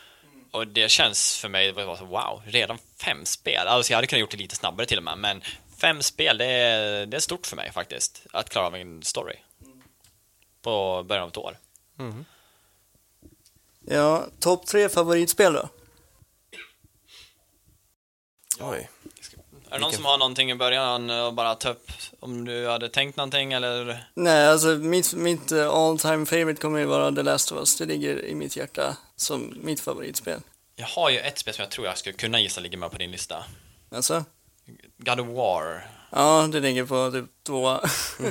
Och 0.51 0.66
det 0.66 0.91
känns 0.91 1.39
för 1.39 1.49
mig, 1.49 1.73
det 1.73 1.85
var 1.85 1.97
så, 1.97 2.05
wow, 2.05 2.43
redan 2.47 2.79
fem 3.05 3.25
spel. 3.27 3.66
Alltså 3.66 3.93
jag 3.93 3.97
hade 3.97 4.07
kunnat 4.07 4.21
gjort 4.21 4.31
det 4.31 4.37
lite 4.37 4.57
snabbare 4.57 4.87
till 4.87 4.99
och 4.99 5.05
med, 5.05 5.18
men 5.18 5.43
fem 5.81 6.03
spel, 6.03 6.39
det 6.39 6.45
är, 6.45 7.07
det 7.07 7.16
är 7.16 7.20
stort 7.20 7.47
för 7.47 7.57
mig 7.57 7.72
faktiskt. 7.72 8.26
Att 8.33 8.49
klara 8.49 8.66
av 8.66 8.74
en 8.74 9.03
story. 9.03 9.37
På 10.62 11.03
början 11.03 11.22
av 11.24 11.28
ett 11.28 11.37
år. 11.37 11.57
Ja, 13.87 14.26
topp 14.41 14.66
tre 14.66 14.89
favoritspel 14.89 15.53
då? 15.53 15.68
Oj. 18.61 18.91
Är 19.70 19.74
det 19.74 19.78
någon 19.78 19.93
som 19.93 20.05
har 20.05 20.18
någonting 20.18 20.51
i 20.51 20.55
början 20.55 21.11
och 21.11 21.35
bara 21.35 21.55
ta 21.55 21.68
upp 21.70 21.91
om 22.20 22.45
du 22.45 22.68
hade 22.68 22.89
tänkt 22.89 23.16
någonting 23.16 23.53
eller? 23.53 24.05
Nej, 24.14 24.49
alltså 24.49 24.68
mitt, 24.68 25.14
mitt 25.14 25.53
eh, 25.53 25.70
all 25.70 25.99
time 25.99 26.26
favorite 26.26 26.61
kommer 26.61 26.78
ju 26.78 26.85
vara 26.85 27.12
The 27.12 27.22
Last 27.22 27.53
of 27.53 27.59
Us. 27.59 27.76
Det 27.76 27.87
ligger 27.87 28.24
i 28.24 28.35
mitt 28.35 28.57
hjärta 28.57 28.97
som 29.16 29.55
mitt 29.62 29.81
favoritspel. 29.81 30.41
Jag 30.76 30.87
har 30.87 31.11
ju 31.11 31.18
ett 31.18 31.39
spel 31.39 31.55
som 31.55 31.62
jag 31.62 31.70
tror 31.70 31.87
jag 31.87 31.99
skulle 31.99 32.12
kunna 32.12 32.41
gissa 32.41 32.61
ligger 32.61 32.78
med 32.78 32.91
på 32.91 32.99
din 32.99 33.11
lista. 33.11 33.45
Alltså? 33.91 34.24
God 35.05 35.20
of 35.20 35.26
War. 35.28 35.86
Ja, 36.11 36.48
det 36.53 36.61
ligger 36.61 36.84
på 36.84 37.11
typ 37.11 37.24
två. 37.46 37.80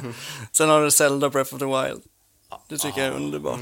Sen 0.51 0.69
har 0.69 0.81
du 0.81 0.91
Zelda 0.91 1.29
Breath 1.29 1.53
of 1.53 1.59
the 1.59 1.65
Wild. 1.65 2.01
Det 2.67 2.77
tycker 2.77 2.99
jag 3.01 3.07
är 3.07 3.15
underbart. 3.15 3.59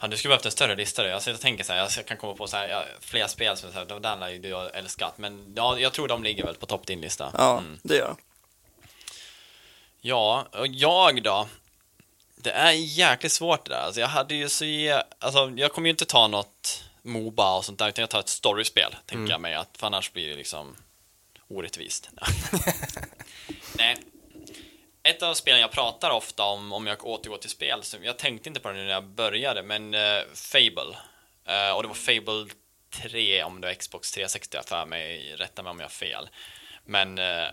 Fan, 0.00 0.10
du 0.10 0.16
skulle 0.16 0.30
behövt 0.32 0.44
en 0.44 0.50
större 0.52 0.76
lista 0.76 1.02
du. 1.02 1.12
Alltså, 1.12 1.30
jag 1.30 1.40
tänker 1.40 1.64
så 1.64 1.72
här, 1.72 1.90
jag 1.96 2.06
kan 2.06 2.16
komma 2.16 2.34
på 2.34 2.46
så 2.46 2.56
här, 2.56 2.68
ja, 2.68 2.84
flera 3.00 3.28
spel 3.28 3.56
som 3.56 3.72
så 3.72 3.78
här, 3.78 4.00
den 4.00 4.22
har 4.22 4.28
ju 4.28 4.38
du 4.38 4.56
älskat. 4.68 5.18
Men 5.18 5.52
ja, 5.56 5.78
jag 5.78 5.92
tror 5.92 6.08
de 6.08 6.22
ligger 6.22 6.44
väl 6.44 6.54
på 6.54 6.66
topp 6.66 6.86
din 6.86 7.00
lista. 7.00 7.30
Ja, 7.38 7.58
Mm. 7.58 7.78
det 7.82 7.94
gör 7.96 8.06
jag. 8.06 8.16
Ja, 10.00 10.46
och 10.52 10.66
jag 10.66 11.22
då? 11.22 11.48
Det 12.36 12.50
är 12.50 12.72
jäkligt 12.72 13.32
svårt 13.32 13.64
det 13.64 13.70
där. 13.74 13.80
Alltså, 13.80 14.00
jag 14.00 14.08
hade 14.08 14.34
ju 14.34 14.48
så... 14.48 14.64
Alltså, 15.18 15.52
jag 15.56 15.72
kommer 15.72 15.88
ju 15.88 15.90
inte 15.90 16.04
ta 16.04 16.26
något 16.28 16.84
Moba 17.02 17.56
och 17.56 17.64
sånt 17.64 17.78
där, 17.78 17.88
utan 17.88 18.02
jag 18.02 18.10
tar 18.10 18.20
ett 18.20 18.28
storyspel, 18.28 18.96
tänker 19.06 19.32
jag 19.32 19.40
mig. 19.40 19.54
Att, 19.54 19.68
för 19.76 19.86
annars 19.86 20.12
blir 20.12 20.28
det 20.30 20.36
liksom 20.36 20.76
orättvist. 21.48 22.10
Nej. 23.78 23.96
Ett 25.02 25.22
av 25.22 25.34
spelen 25.34 25.60
jag 25.60 25.70
pratar 25.72 26.10
ofta 26.10 26.42
om, 26.44 26.72
om 26.72 26.86
jag 26.86 27.06
återgår 27.06 27.36
till 27.38 27.50
spel, 27.50 27.82
så 27.82 27.96
jag 28.02 28.18
tänkte 28.18 28.48
inte 28.48 28.60
på 28.60 28.68
det 28.68 28.74
när 28.74 28.90
jag 28.92 29.04
började, 29.04 29.62
men 29.62 29.94
eh, 29.94 30.20
Fable. 30.34 30.96
Eh, 31.46 31.70
och 31.76 31.82
det 31.82 31.88
var 31.88 31.94
Fable 31.94 32.46
3, 33.02 33.42
om 33.42 33.60
det 33.60 33.66
var 33.66 33.74
Xbox 33.74 34.12
360 34.12 34.56
jag 34.56 34.64
för 34.68 34.86
mig, 34.86 35.34
rätta 35.36 35.62
mig 35.62 35.70
om 35.70 35.78
jag 35.80 35.84
har 35.86 35.90
fel. 35.90 36.28
Men 36.84 37.18
eh, 37.18 37.44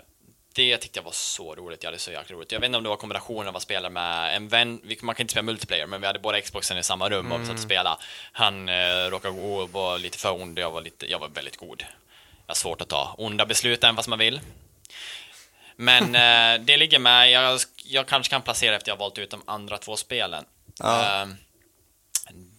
det 0.54 0.78
tyckte 0.78 1.00
jag 1.00 1.04
var 1.04 1.12
så 1.12 1.56
roligt, 1.56 1.84
jag 1.84 1.88
hade 1.88 2.00
så 2.00 2.12
jäkla 2.12 2.36
roligt. 2.36 2.52
Jag 2.52 2.60
vet 2.60 2.66
inte 2.68 2.78
om 2.78 2.84
det 2.84 2.89
var 2.89 2.96
kombinationen 2.98 3.48
av 3.48 3.56
att 3.56 3.62
spela 3.64 3.89
med 3.89 4.36
en 4.36 4.48
vän, 4.48 4.82
vi- 4.84 5.00
man 5.02 5.16
kan 5.16 5.24
inte 5.24 5.32
spela 5.32 5.44
multiplayer, 5.44 5.86
men 5.88 6.02
vi 6.02 6.08
hade 6.08 6.20
båda 6.20 6.42
Xboxen 6.42 6.78
i 6.78 6.84
samma 6.84 7.10
rum 7.10 7.32
och 7.32 7.42
vi 7.42 7.46
satt 7.46 7.56
och 7.56 7.62
spelade. 7.62 7.98
Han 8.32 8.70
eh, 8.70 9.06
råkade 9.10 9.34
gå 9.39 9.56
och 9.62 9.70
var 9.70 9.98
lite 9.98 10.18
för 10.18 10.42
ond, 10.42 10.60
jag 10.60 10.72
var, 10.72 10.82
lite, 10.82 11.12
jag 11.12 11.20
var 11.20 11.28
väldigt 11.28 11.58
god. 11.58 11.84
Jag 12.48 12.52
har 12.54 12.56
svårt 12.56 12.82
att 12.82 12.89
ta 12.89 13.16
onda 13.18 13.46
beslut 13.46 13.84
även 13.84 13.96
fast 13.96 14.10
man 14.10 14.20
vill. 14.20 14.42
Men 15.76 16.16
eh, 16.16 16.66
det 16.66 16.78
ligger 16.78 17.00
med, 17.00 17.32
jag, 17.32 17.60
jag 17.86 18.08
kanske 18.08 18.30
kan 18.32 18.42
placera 18.42 18.76
efter 18.76 18.89
jag 18.89 18.96
har 18.96 19.00
valt 19.00 19.18
ut 19.18 19.30
de 19.30 19.42
andra 19.46 19.78
två 19.78 19.98
spelen. 19.98 20.46
Ja. 20.80 21.22
Eh, 21.22 21.28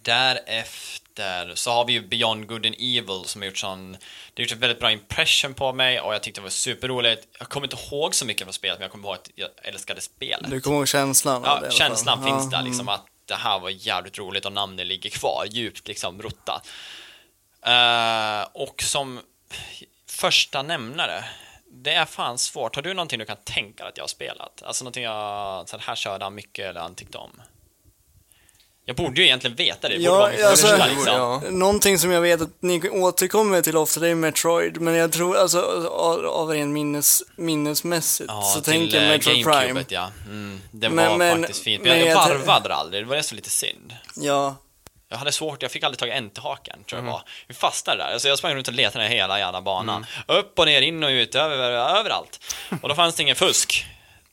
därefter 0.01 1.55
så 1.55 1.71
har 1.71 1.85
vi 1.85 1.93
ju 1.93 2.07
Beyond 2.07 2.47
Good 2.47 2.65
and 2.65 2.75
Evil 2.79 3.23
som 3.25 3.41
har 3.41 3.45
gjort 3.47 3.57
sån, 3.57 3.91
det 3.91 4.41
har 4.41 4.43
gjort 4.43 4.51
en 4.51 4.59
väldigt 4.59 4.79
bra 4.79 4.91
impression 4.91 5.53
på 5.53 5.73
mig 5.73 6.01
och 6.01 6.13
jag 6.13 6.23
tyckte 6.23 6.41
det 6.41 6.43
var 6.43 6.49
superroligt. 6.49 7.27
Jag 7.39 7.49
kommer 7.49 7.67
inte 7.67 7.77
ihåg 7.85 8.15
så 8.15 8.25
mycket 8.25 8.43
från 8.43 8.53
spelet, 8.53 8.79
men 8.79 8.83
jag 8.83 8.91
kommer 8.91 9.07
ihåg 9.07 9.15
att 9.15 9.29
jag 9.35 9.49
älskade 9.63 10.01
spelet. 10.01 10.49
Du 10.51 10.61
kommer 10.61 10.77
ihåg 10.77 10.87
känslan 10.87 11.41
det 11.41 11.47
Ja, 11.47 11.59
fall. 11.59 11.71
känslan 11.71 12.19
Ja, 12.21 12.27
finns 12.27 12.49
där 12.49 12.57
mm. 12.57 12.69
liksom 12.69 12.89
att 12.89 13.05
det 13.25 13.35
här 13.35 13.59
var 13.59 13.69
jävligt 13.69 14.17
roligt 14.17 14.45
och 14.45 14.53
namnet 14.53 14.87
ligger 14.87 15.09
kvar 15.09 15.45
djupt 15.49 15.87
liksom 15.87 16.21
rotat. 16.21 16.67
Eh, 17.65 18.47
och 18.53 18.83
som 18.83 19.19
första 20.09 20.61
nämnare, 20.61 21.23
det 21.71 21.93
är 21.93 22.05
fan 22.05 22.37
svårt. 22.37 22.75
Har 22.75 22.83
du 22.83 22.93
någonting 22.93 23.19
du 23.19 23.25
kan 23.25 23.37
tänka 23.43 23.83
dig 23.83 23.89
att 23.89 23.97
jag 23.97 24.03
har 24.03 24.07
spelat? 24.07 24.63
Alltså 24.65 24.83
någonting 24.83 25.03
jag, 25.03 25.69
så 25.69 25.77
här 25.77 25.95
körde 25.95 26.25
han 26.25 26.35
mycket 26.35 26.65
eller 26.69 26.79
han 26.81 26.95
tyckte 26.95 27.17
om? 27.17 27.31
Jag 28.85 28.95
borde 28.95 29.21
ju 29.21 29.27
egentligen 29.27 29.55
veta 29.55 29.89
det, 29.89 29.97
det 29.97 30.03
borde 30.09 30.19
Ja, 30.19 30.31
min 30.37 30.45
alltså- 30.45 30.67
första 30.67 30.85
liksom. 30.87 31.13
Ja. 31.15 31.41
Någonting 31.49 31.99
som 31.99 32.11
jag 32.11 32.21
vet 32.21 32.41
att 32.41 32.61
ni 32.61 32.89
återkommer 32.89 33.61
till 33.61 33.77
ofta, 33.77 33.99
det 33.99 34.07
är 34.09 34.15
Metroid. 34.15 34.81
Men 34.81 34.93
jag 34.95 35.11
tror, 35.11 35.37
alltså 35.37 35.61
av, 35.89 36.25
av 36.25 36.53
en 36.53 36.73
minnes, 36.73 37.23
minnesmässigt, 37.35 38.27
Ja, 38.29 38.41
så 38.41 38.61
tänker 38.61 38.95
jag 38.97 39.03
eh, 39.03 39.09
Metroid 39.09 39.43
Prime. 39.45 39.85
Ja. 39.89 40.11
Mm, 40.25 40.61
det 40.71 40.89
Men- 40.89 41.09
var 41.09 41.17
men- 41.17 41.41
faktiskt 41.41 41.63
fint. 41.63 41.83
men 41.83 41.99
jag, 41.99 42.07
jag 42.07 42.15
varvade 42.15 42.75
aldrig, 42.75 43.03
det 43.03 43.07
var 43.09 43.15
det 43.15 43.31
var 43.31 43.35
lite 43.35 43.49
synd. 43.49 43.95
Ja, 44.15 44.55
Jag 45.13 45.17
hade 45.19 45.31
svårt, 45.31 45.61
jag 45.61 45.71
fick 45.71 45.83
aldrig 45.83 45.99
tag 45.99 46.09
i 46.09 46.11
enterhaken, 46.11 46.75
tror 46.83 46.97
jag 46.97 46.99
Mm. 47.03 47.11
var. 47.11 47.21
Vi 47.47 47.53
fastnade 47.53 48.03
där, 48.03 48.13
alltså 48.13 48.27
jag 48.27 48.37
sprang 48.37 48.55
runt 48.55 48.67
och 48.67 48.73
letade 48.73 49.07
hela 49.07 49.39
jävla 49.39 49.61
banan. 49.61 50.05
Upp 50.27 50.59
och 50.59 50.65
ner, 50.65 50.81
in 50.81 51.03
och 51.03 51.09
ut, 51.09 51.35
över, 51.35 51.71
överallt. 51.71 52.39
Och 52.81 52.89
då 52.89 52.95
fanns 52.95 53.15
det 53.15 53.23
ingen 53.23 53.35
fusk. 53.35 53.85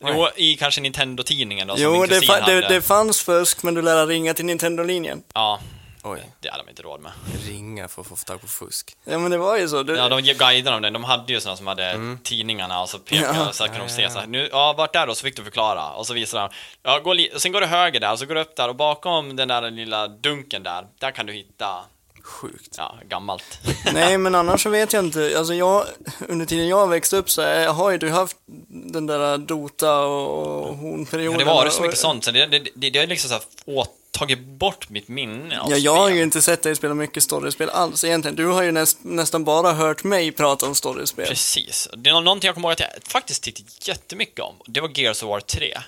Jo, 0.05 0.29
i 0.37 0.57
kanske 0.57 0.81
Nintendo-tidningen 0.81 1.69
då, 1.69 1.75
som 1.77 1.85
jo 1.85 2.07
det, 2.07 2.21
fa- 2.21 2.47
det, 2.47 2.61
det 2.69 2.83
fanns 2.83 3.23
fusk, 3.23 3.63
men 3.63 3.75
du 3.75 3.83
lär 3.83 4.07
ringa 4.07 4.35
till 4.35 4.45
Nintendo-linjen. 4.45 5.23
Ja, 5.35 5.61
Oj. 6.03 6.31
det 6.41 6.49
hade 6.51 6.63
de 6.63 6.71
inte 6.71 6.83
råd 6.83 7.01
med. 7.01 7.13
Ringa 7.47 7.89
för 7.89 8.03
att 8.03 8.09
få 8.09 8.17
tag 8.17 8.41
på 8.41 8.47
fusk. 8.47 8.97
Ja, 9.05 9.19
men 9.19 9.31
det 9.31 9.39
var 9.39 9.57
ju 9.59 9.69
så. 9.69 9.83
Du, 9.83 9.97
Ja, 9.97 10.09
de 10.09 10.23
guidade 10.23 10.77
om 10.77 10.83
det. 10.83 10.91
De 10.91 11.05
hade 11.05 11.33
ju 11.33 11.41
sådana 11.41 11.57
som 11.57 11.67
hade 11.67 12.17
tidningarna 12.25 12.81
och 12.83 12.89
så 12.89 12.99
pekade 12.99 13.39
Ja. 13.39 13.53
så 13.53 13.65
kunde 13.65 13.79
de 13.79 13.89
se 13.89 14.11
så 14.11 14.19
här, 14.19 14.27
nu, 14.27 14.49
ja, 14.53 14.73
vart 14.73 14.97
är 14.97 15.07
då? 15.07 15.15
Så 15.15 15.23
fick 15.25 15.37
du 15.37 15.45
förklara. 15.45 15.91
Och 15.93 16.07
så 16.07 16.15
visade 16.15 16.43
de, 16.49 16.55
ja, 16.83 16.99
gå 16.99 17.39
sen 17.41 17.53
går 17.53 17.61
du 17.61 17.67
höger 17.67 18.01
där, 18.01 18.13
och 18.13 18.19
så 18.19 18.27
går 18.27 18.35
du 18.35 18.41
upp 18.41 18.57
där 18.57 18.69
och 18.69 18.77
bakom 18.77 19.37
den 19.37 19.49
där 19.49 19.71
lilla 19.71 20.09
dunken 20.09 20.63
där, 20.63 20.87
där 20.99 21.11
kan 21.11 21.27
du 21.27 21.33
hitta 21.33 21.85
Sjukt. 22.23 22.75
Ja, 22.79 22.99
gammalt. 23.09 23.59
Nej, 23.93 24.19
men 24.19 24.35
annars 24.35 24.63
så 24.63 24.71
vet 24.71 24.93
jag 24.93 25.05
inte. 25.05 25.35
Alltså 25.39 25.55
jag, 25.55 25.87
under 26.29 26.47
tiden 26.47 26.69
jag 26.69 26.89
växte 26.89 27.17
upp 27.17 27.31
så 27.31 27.43
är- 27.43 27.67
har 27.69 27.91
ju 27.91 27.99
du 27.99 28.11
haft 28.11 28.37
den 28.69 29.07
där 29.07 29.39
Dota 29.39 29.99
och, 30.01 30.69
Ja, 30.69 30.73
hornperioden. 30.75 31.39
det 31.39 31.45
var 31.45 31.65
det 31.65 31.71
så 31.71 31.83
mycket 31.83 31.99
sånt, 31.99 32.25
så 32.25 32.31
det, 32.31 32.47
det, 32.47 32.59
det, 32.75 32.91
det 32.91 32.99
har 32.99 33.07
liksom 33.07 33.29
så 33.29 33.35
här 33.35 33.43
åt, 33.79 33.91
tagit 34.11 34.39
bort 34.39 34.89
mitt 34.91 35.09
minne 35.09 35.61
av 35.61 35.71
Ja, 35.71 35.77
jag 35.77 35.97
har 35.97 36.07
spel. 36.07 36.17
ju 36.17 36.23
inte 36.23 36.43
sett 36.43 36.63
dig 36.63 36.77
spela 36.77 36.95
mycket 36.95 37.23
storyspel 37.23 37.69
alls 37.71 38.05
egentligen. 38.05 38.37
Du 38.37 38.47
har 38.47 38.63
ju 38.63 38.73
näst, 38.73 38.99
nästan 39.03 39.45
bara 39.45 39.73
hört 39.73 40.05
mig 40.05 40.33
prata 40.33 40.67
om 40.67 40.75
storyspel. 40.75 41.27
Precis. 41.27 41.89
Det 41.97 42.11
är 42.11 42.15
nå- 42.15 42.21
någonting 42.21 42.47
jag 42.49 42.55
kommer 42.55 42.69
ihåg 42.69 42.73
att 42.73 42.81
jag 42.81 42.89
faktiskt 43.13 43.43
tyckte 43.43 43.63
jättemycket 43.91 44.41
om. 44.41 44.55
Det 44.67 44.81
var 44.81 44.91
Gears 44.99 45.23
of 45.23 45.29
War 45.29 45.41
3. 45.41 45.79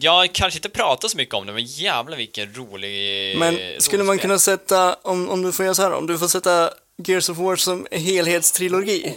Jag 0.00 0.32
kanske 0.32 0.58
inte 0.58 0.68
pratar 0.68 1.08
så 1.08 1.16
mycket 1.16 1.34
om 1.34 1.46
det, 1.46 1.52
men 1.52 1.64
jävlar 1.64 2.16
vilken 2.16 2.54
rolig... 2.54 3.38
Men 3.38 3.58
skulle 3.78 4.04
man 4.04 4.18
kunna 4.18 4.38
sätta, 4.38 4.94
om, 4.94 5.30
om 5.30 5.42
du 5.42 5.52
får 5.52 5.64
göra 5.64 5.74
så 5.74 5.82
här, 5.82 5.92
om 5.92 6.06
du 6.06 6.18
får 6.18 6.28
sätta 6.28 6.70
Gears 7.06 7.28
of 7.28 7.38
War 7.38 7.56
som 7.56 7.86
helhetstrilogi. 7.90 9.16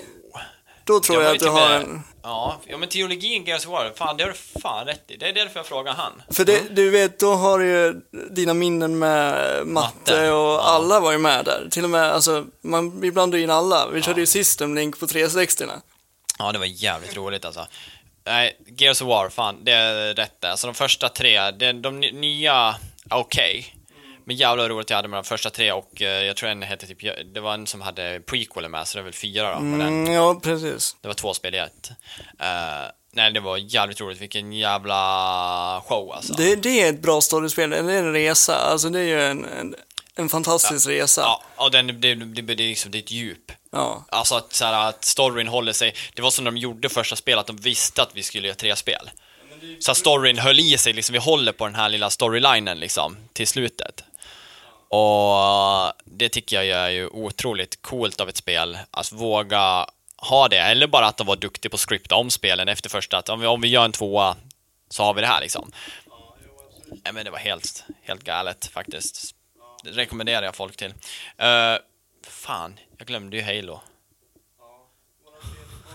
Då 0.84 0.99
tror 0.99 1.17
Jag 1.17 1.30
jag, 1.30 1.36
att 1.36 1.41
du 1.41 1.49
har 1.49 1.69
med- 1.69 1.82
en... 1.82 2.01
Ja, 2.23 2.61
ja, 2.67 2.78
men 2.78 2.89
teologin 2.89 3.45
Gears 3.45 3.65
of 3.65 3.71
War, 3.71 3.93
fan 3.95 4.17
det 4.17 4.23
har 4.23 4.32
du 4.32 4.61
fan 4.61 4.86
rätt 4.86 5.11
i. 5.11 5.17
Det 5.17 5.30
är 5.30 5.34
därför 5.34 5.59
jag 5.59 5.65
frågar 5.65 5.93
han. 5.93 6.21
För 6.30 6.45
det, 6.45 6.61
du 6.75 6.89
vet, 6.89 7.19
då 7.19 7.34
har 7.34 7.59
du 7.59 7.65
ju 7.65 8.01
dina 8.32 8.53
minnen 8.53 8.99
med 8.99 9.34
matte, 9.67 9.95
Matte, 9.97 10.32
och 10.32 10.38
ja. 10.38 10.61
alla 10.61 10.99
var 10.99 11.11
ju 11.11 11.17
med 11.17 11.45
där. 11.45 11.67
Till 11.71 11.84
och 11.84 11.89
med, 11.89 12.11
alltså, 12.11 12.45
man, 12.61 12.99
blandade 12.99 13.43
in 13.43 13.49
alla. 13.49 13.88
Vi 13.88 14.01
körde 14.01 14.19
ju 14.19 14.25
System 14.25 14.75
Link 14.75 14.99
på 14.99 15.07
360 15.07 15.63
-orna. 15.63 15.82
Ja, 16.39 16.51
det 16.51 16.59
var 16.59 16.65
jävligt 16.65 17.15
roligt 17.15 17.45
alltså. 17.45 17.67
Nej, 18.28 18.57
Gears 18.78 19.01
of 19.01 19.07
War, 19.07 19.30
fan, 19.30 19.63
det 19.63 19.71
är 19.71 20.13
rätt 20.13 20.41
där. 20.41 20.49
Alltså 20.49 20.67
de 20.67 20.73
första 20.73 21.09
tre, 21.09 21.51
det, 21.51 21.73
de 21.73 21.99
ny- 21.99 22.11
nya, 22.11 22.75
okej. 23.09 23.73
Men 24.25 24.36
jävlar 24.36 24.63
vad 24.63 24.71
roligt 24.71 24.89
jag 24.89 24.97
hade 24.97 25.07
med 25.07 25.17
de 25.17 25.23
första 25.23 25.49
tre 25.49 25.71
och 25.71 26.01
eh, 26.01 26.23
jag 26.23 26.36
tror 26.36 26.49
en 26.49 26.61
hette 26.61 26.88
typ, 26.88 27.34
det 27.34 27.39
var 27.39 27.53
en 27.53 27.67
som 27.67 27.82
hade 27.82 28.19
prequel 28.19 28.69
med, 28.69 28.88
så 28.88 28.97
det 28.97 29.01
är 29.01 29.03
väl 29.03 29.13
fyra 29.13 29.49
då 29.49 29.55
på 29.55 29.61
den. 29.61 29.82
Mm, 29.82 30.13
ja, 30.13 30.39
precis. 30.43 30.95
Det 31.01 31.07
var 31.07 31.15
två 31.15 31.34
spel 31.34 31.55
i 31.55 31.57
ett. 31.57 31.89
Eh, 32.39 32.91
nej, 33.13 33.32
det 33.32 33.39
var 33.39 33.57
jävligt 33.57 34.01
roligt. 34.01 34.21
Vilken 34.21 34.53
jävla 34.53 35.82
show 35.86 36.11
alltså. 36.11 36.34
Det, 36.34 36.55
det 36.55 36.82
är 36.82 36.89
ett 36.89 37.01
bra 37.01 37.21
storyspel, 37.21 37.69
det 37.69 37.78
är 37.78 38.03
en 38.03 38.13
resa. 38.13 38.55
Alltså 38.55 38.89
det 38.89 38.99
är 38.99 39.03
ju 39.03 39.21
en, 39.21 39.45
en, 39.45 39.75
en 40.15 40.30
fantastisk 40.30 40.88
resa. 40.88 41.21
Ja, 41.21 41.43
och 41.55 41.71
den, 41.71 41.88
det, 41.88 42.15
det, 42.15 42.41
det, 42.41 42.53
är 42.53 42.57
liksom, 42.67 42.91
det 42.91 42.97
är 42.97 43.03
ett 43.03 43.11
djup. 43.11 43.51
Ja. 43.72 44.05
Alltså 44.09 44.36
att, 44.36 44.53
så 44.53 44.65
här, 44.65 44.89
att 44.89 45.05
storyn 45.05 45.47
håller 45.47 45.74
sig. 45.74 45.95
Det 46.13 46.22
var 46.22 46.32
som 46.32 46.43
när 46.43 46.51
de 46.51 46.57
gjorde 46.57 46.89
första 46.89 47.15
spelet, 47.15 47.39
att 47.39 47.47
de 47.47 47.57
visste 47.57 48.01
att 48.01 48.09
vi 48.13 48.24
skulle 48.24 48.47
göra 48.47 48.55
tre 48.55 48.76
spel. 48.76 49.09
Så 49.80 49.91
att 49.91 49.97
storyn 49.97 50.38
höll 50.38 50.59
i 50.59 50.78
sig, 50.78 50.93
liksom, 50.93 51.13
vi 51.13 51.20
håller 51.20 51.51
på 51.51 51.65
den 51.65 51.76
här 51.76 51.89
lilla 51.89 52.09
storylinen 52.09 52.80
liksom, 52.80 53.18
till 53.34 53.47
slutet. 53.47 54.03
Och 54.89 55.93
det 56.05 56.30
tycker 56.30 56.61
jag 56.61 56.80
är 56.80 56.89
ju 56.89 57.07
otroligt 57.07 57.82
coolt 57.82 58.22
av 58.22 58.30
ett 58.30 58.38
spel, 58.38 58.78
att 58.91 59.11
våga 59.11 59.88
ha 60.18 60.47
det, 60.47 60.57
eller 60.57 60.88
bara 60.88 61.05
att 61.05 61.18
de 61.18 61.28
var 61.28 61.36
duktiga 61.36 61.70
på 61.70 61.76
att 61.76 61.89
scripta 61.89 62.15
om 62.15 62.30
spelen 62.30 62.70
efter 62.70 62.89
första, 62.89 63.18
att 63.18 63.30
om 63.30 63.39
vi, 63.39 63.47
om 63.47 63.61
vi 63.61 63.68
gör 63.68 63.86
en 63.86 63.91
tvåa 63.91 64.36
så 64.89 65.03
har 65.03 65.13
vi 65.13 65.22
det 65.22 65.28
här 65.28 65.41
liksom. 65.41 65.72
Nej 66.89 67.13
men 67.13 67.26
det 67.26 67.32
var 67.32 67.38
helt, 67.38 67.84
helt 68.03 68.24
galet 68.24 68.65
faktiskt. 68.65 69.36
Det 69.84 69.91
rekommenderar 69.91 70.43
jag 70.43 70.55
folk 70.55 70.78
till. 70.78 70.93
Uh, 71.43 71.78
fan, 72.28 72.80
jag 72.97 73.07
glömde 73.07 73.37
ju 73.37 73.43
Halo. 73.43 73.79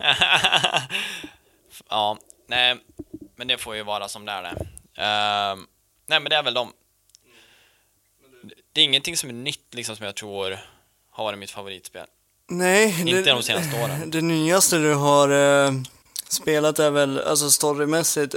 ja, 1.89 2.19
nej, 2.47 2.77
men 3.37 3.49
det 3.49 3.59
får 3.59 3.77
ju 3.77 3.83
vara 3.83 4.09
som 4.09 4.25
det 4.25 4.33
är 4.33 4.43
det. 4.43 4.51
Eh, 5.03 5.57
nej, 6.07 6.21
men 6.21 6.25
det 6.25 6.37
är 6.37 6.43
väl 6.43 6.55
de. 6.55 6.73
Det 8.73 8.81
är 8.81 8.85
ingenting 8.85 9.17
som 9.17 9.29
är 9.29 9.35
nytt 9.35 9.75
liksom 9.75 9.97
som 9.97 10.07
jag 10.07 10.15
tror 10.15 10.59
har 11.11 11.25
varit 11.25 11.39
mitt 11.39 11.51
favoritspel. 11.51 12.07
Nej, 12.49 13.01
Inte 13.01 13.31
de 13.31 13.43
senaste 13.43 13.83
åren. 13.85 14.11
Det 14.11 14.21
nyaste 14.21 14.79
du 14.79 14.95
har 14.95 15.29
eh, 15.67 15.73
spelat 16.29 16.79
är 16.79 16.91
väl, 16.91 17.21
alltså 17.21 17.51
storymässigt, 17.51 18.35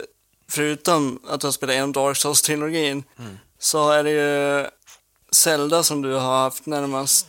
förutom 0.50 1.20
att 1.28 1.42
du 1.42 1.48
har 1.48 1.52
spelat 1.52 1.74
igenom 1.74 1.92
Dark 1.92 2.18
Souls-trilogin, 2.18 3.04
Mm. 3.20 3.40
så 3.60 3.90
är 3.92 4.04
det 4.04 4.10
ju 4.12 4.68
Zelda 5.32 5.84
som 5.84 6.02
du 6.02 6.14
har 6.14 6.38
haft 6.44 6.66
närmast, 6.66 7.28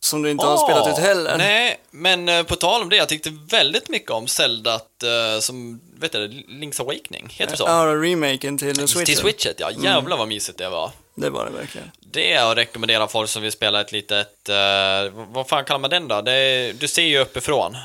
som 0.00 0.22
du 0.22 0.30
inte 0.30 0.46
har 0.46 0.54
Åh, 0.54 0.64
spelat 0.64 0.88
ut 0.88 1.04
heller. 1.04 1.38
Nej, 1.38 1.80
men 1.90 2.28
eh, 2.28 2.42
på 2.42 2.56
tal 2.56 2.82
om 2.82 2.88
det, 2.88 2.96
jag 2.96 3.08
tyckte 3.08 3.30
väldigt 3.50 3.88
mycket 3.88 4.10
om 4.10 4.26
Zelda 4.26 4.74
uh, 4.74 5.40
som, 5.40 5.80
vet 6.00 6.12
du, 6.12 6.28
Link's 6.28 6.80
Awakening, 6.80 7.28
heter 7.30 7.50
det 7.50 7.56
så? 7.56 7.64
Ja, 7.66 7.84
remaken 7.84 8.58
till 8.58 8.76
Switchen. 8.76 9.04
Till 9.04 9.16
Switchet, 9.16 9.56
ja. 9.58 9.70
Jävlar 9.70 10.16
vad 10.16 10.28
mysigt 10.28 10.58
det 10.58 10.68
var. 10.68 10.90
Det 11.14 11.30
var 11.30 11.44
det 11.44 11.50
verkligen. 11.50 11.90
Det 12.12 12.32
är 12.32 12.52
att 12.52 12.56
rekommendera 12.56 13.08
folk 13.08 13.30
som 13.30 13.42
vill 13.42 13.52
spela 13.52 13.80
ett 13.80 13.92
litet, 13.92 14.48
eh, 14.48 15.12
vad 15.14 15.48
fan 15.48 15.64
kallar 15.64 15.80
man 15.80 15.90
den 15.90 16.08
då? 16.08 16.14
Är, 16.14 16.72
du 16.72 16.88
ser 16.88 17.02
ju 17.02 17.18
uppifrån. 17.18 17.76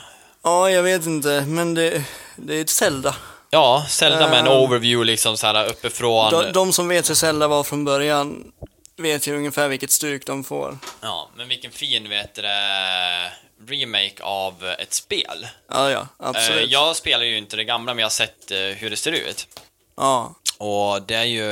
Ja, 0.43 0.69
jag 0.69 0.83
vet 0.83 1.05
inte, 1.05 1.45
men 1.47 1.73
det, 1.73 2.03
det 2.35 2.55
är 2.55 2.61
ett 2.61 2.69
Zelda. 2.69 3.15
Ja, 3.49 3.85
Zelda 3.89 4.29
med 4.29 4.39
en 4.39 4.47
overview 4.47 5.05
liksom 5.05 5.37
så 5.37 5.47
här 5.47 5.67
uppifrån. 5.67 6.31
De, 6.31 6.51
de 6.51 6.73
som 6.73 6.87
vet 6.87 7.09
hur 7.09 7.15
Zelda 7.15 7.47
var 7.47 7.63
från 7.63 7.85
början 7.85 8.51
vet 8.97 9.27
ju 9.27 9.35
ungefär 9.37 9.67
vilket 9.67 9.91
stryk 9.91 10.25
de 10.25 10.43
får. 10.43 10.77
Ja, 11.01 11.29
men 11.35 11.47
vilken 11.47 11.71
fin, 11.71 12.09
vet 12.09 12.35
du 12.35 12.41
remake 13.67 14.23
av 14.23 14.65
ett 14.79 14.93
spel. 14.93 15.47
Ja, 15.69 15.91
ja, 15.91 15.99
Eh, 15.99 16.07
absolut. 16.17 16.71
jag 16.71 16.95
spelar 16.95 17.23
ju 17.25 17.37
inte 17.37 17.55
det 17.55 17.63
gamla, 17.63 17.93
men 17.93 17.99
jag 18.01 18.05
har 18.05 18.09
sett 18.11 18.51
eh, 18.51 18.57
hur 18.59 18.89
det 18.89 18.95
ser 18.97 19.11
ut. 19.11 19.47
Ja, 19.97 20.35
Och 20.57 21.01
det 21.01 21.15
är 21.15 21.23
ju 21.23 21.47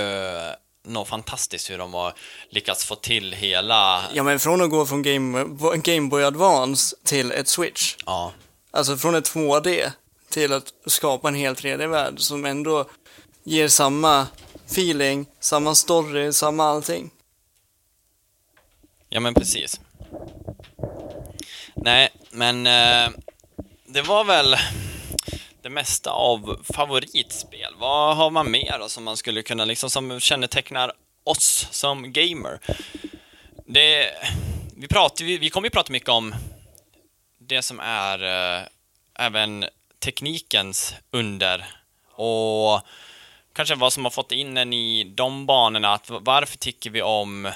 något 0.84 1.08
fantastiskt 1.08 1.70
hur 1.70 1.78
de 1.78 1.94
har 1.94 2.14
lyckats 2.50 2.86
få 2.86 2.96
till 2.96 3.34
hela... 3.34 4.04
ja, 4.14 4.24
men 4.24 4.40
från 4.40 4.62
att 4.62 4.70
gå 4.70 4.86
från 4.86 5.02
Game, 5.04 5.46
Game 5.84 6.10
Boy 6.10 6.24
Advance 6.24 6.96
till 7.04 7.32
ett 7.32 7.48
Switch, 7.48 7.96
Ja, 8.06 8.32
alltså 8.72 8.98
från 8.98 9.16
ett 9.16 9.34
2D 9.34 9.92
till 10.30 10.54
att 10.54 10.74
skapa 10.86 11.28
en 11.28 11.36
helt 11.36 11.64
3D-värld 11.64 12.20
som 12.20 12.46
ändå 12.46 12.90
ger 13.44 13.68
samma 13.68 14.28
feeling, 14.72 15.26
samma 15.40 15.76
story, 15.76 16.34
samma 16.34 16.66
allting 16.70 17.10
ja 19.14 19.20
men 19.20 19.34
precis. 19.34 19.80
Nej, 21.76 22.10
men 22.32 22.68
eh, 22.68 23.10
det 23.86 24.02
var 24.02 24.24
väl 24.24 24.56
det 25.62 25.70
mesta 25.70 26.12
av 26.12 26.66
favoritspel. 26.74 27.74
Vad 27.78 28.18
har 28.18 28.32
man 28.32 28.52
mer 28.52 28.80
då 28.80 28.90
som 28.90 29.04
man 29.04 29.18
skulle 29.18 29.42
kunna 29.44 29.66
liksom 29.66 29.90
som 29.90 30.20
kännetecknar 30.20 30.92
oss 31.24 31.68
som 31.72 32.14
gamer? 32.14 32.60
Det, 33.66 34.12
vi, 34.78 34.88
pratar, 34.88 35.26
vi, 35.26 35.38
vi 35.38 35.50
kommer 35.50 35.66
ju 35.66 35.72
prata 35.72 35.92
mycket 35.92 36.10
om 36.10 36.36
det 37.38 37.62
som 37.62 37.80
är 37.80 38.24
eh, 38.24 38.64
även 39.20 39.66
teknikens 40.00 40.96
under 41.12 41.66
och 42.12 42.82
kanske 43.54 43.76
vad 43.76 43.94
som 43.94 44.04
har 44.04 44.12
fått 44.12 44.32
in 44.32 44.58
en 44.58 44.74
i 44.74 45.04
de 45.04 45.46
banorna. 45.46 45.94
Att 45.94 46.10
varför 46.10 46.58
tycker 46.58 46.90
vi 46.90 47.02
om 47.02 47.52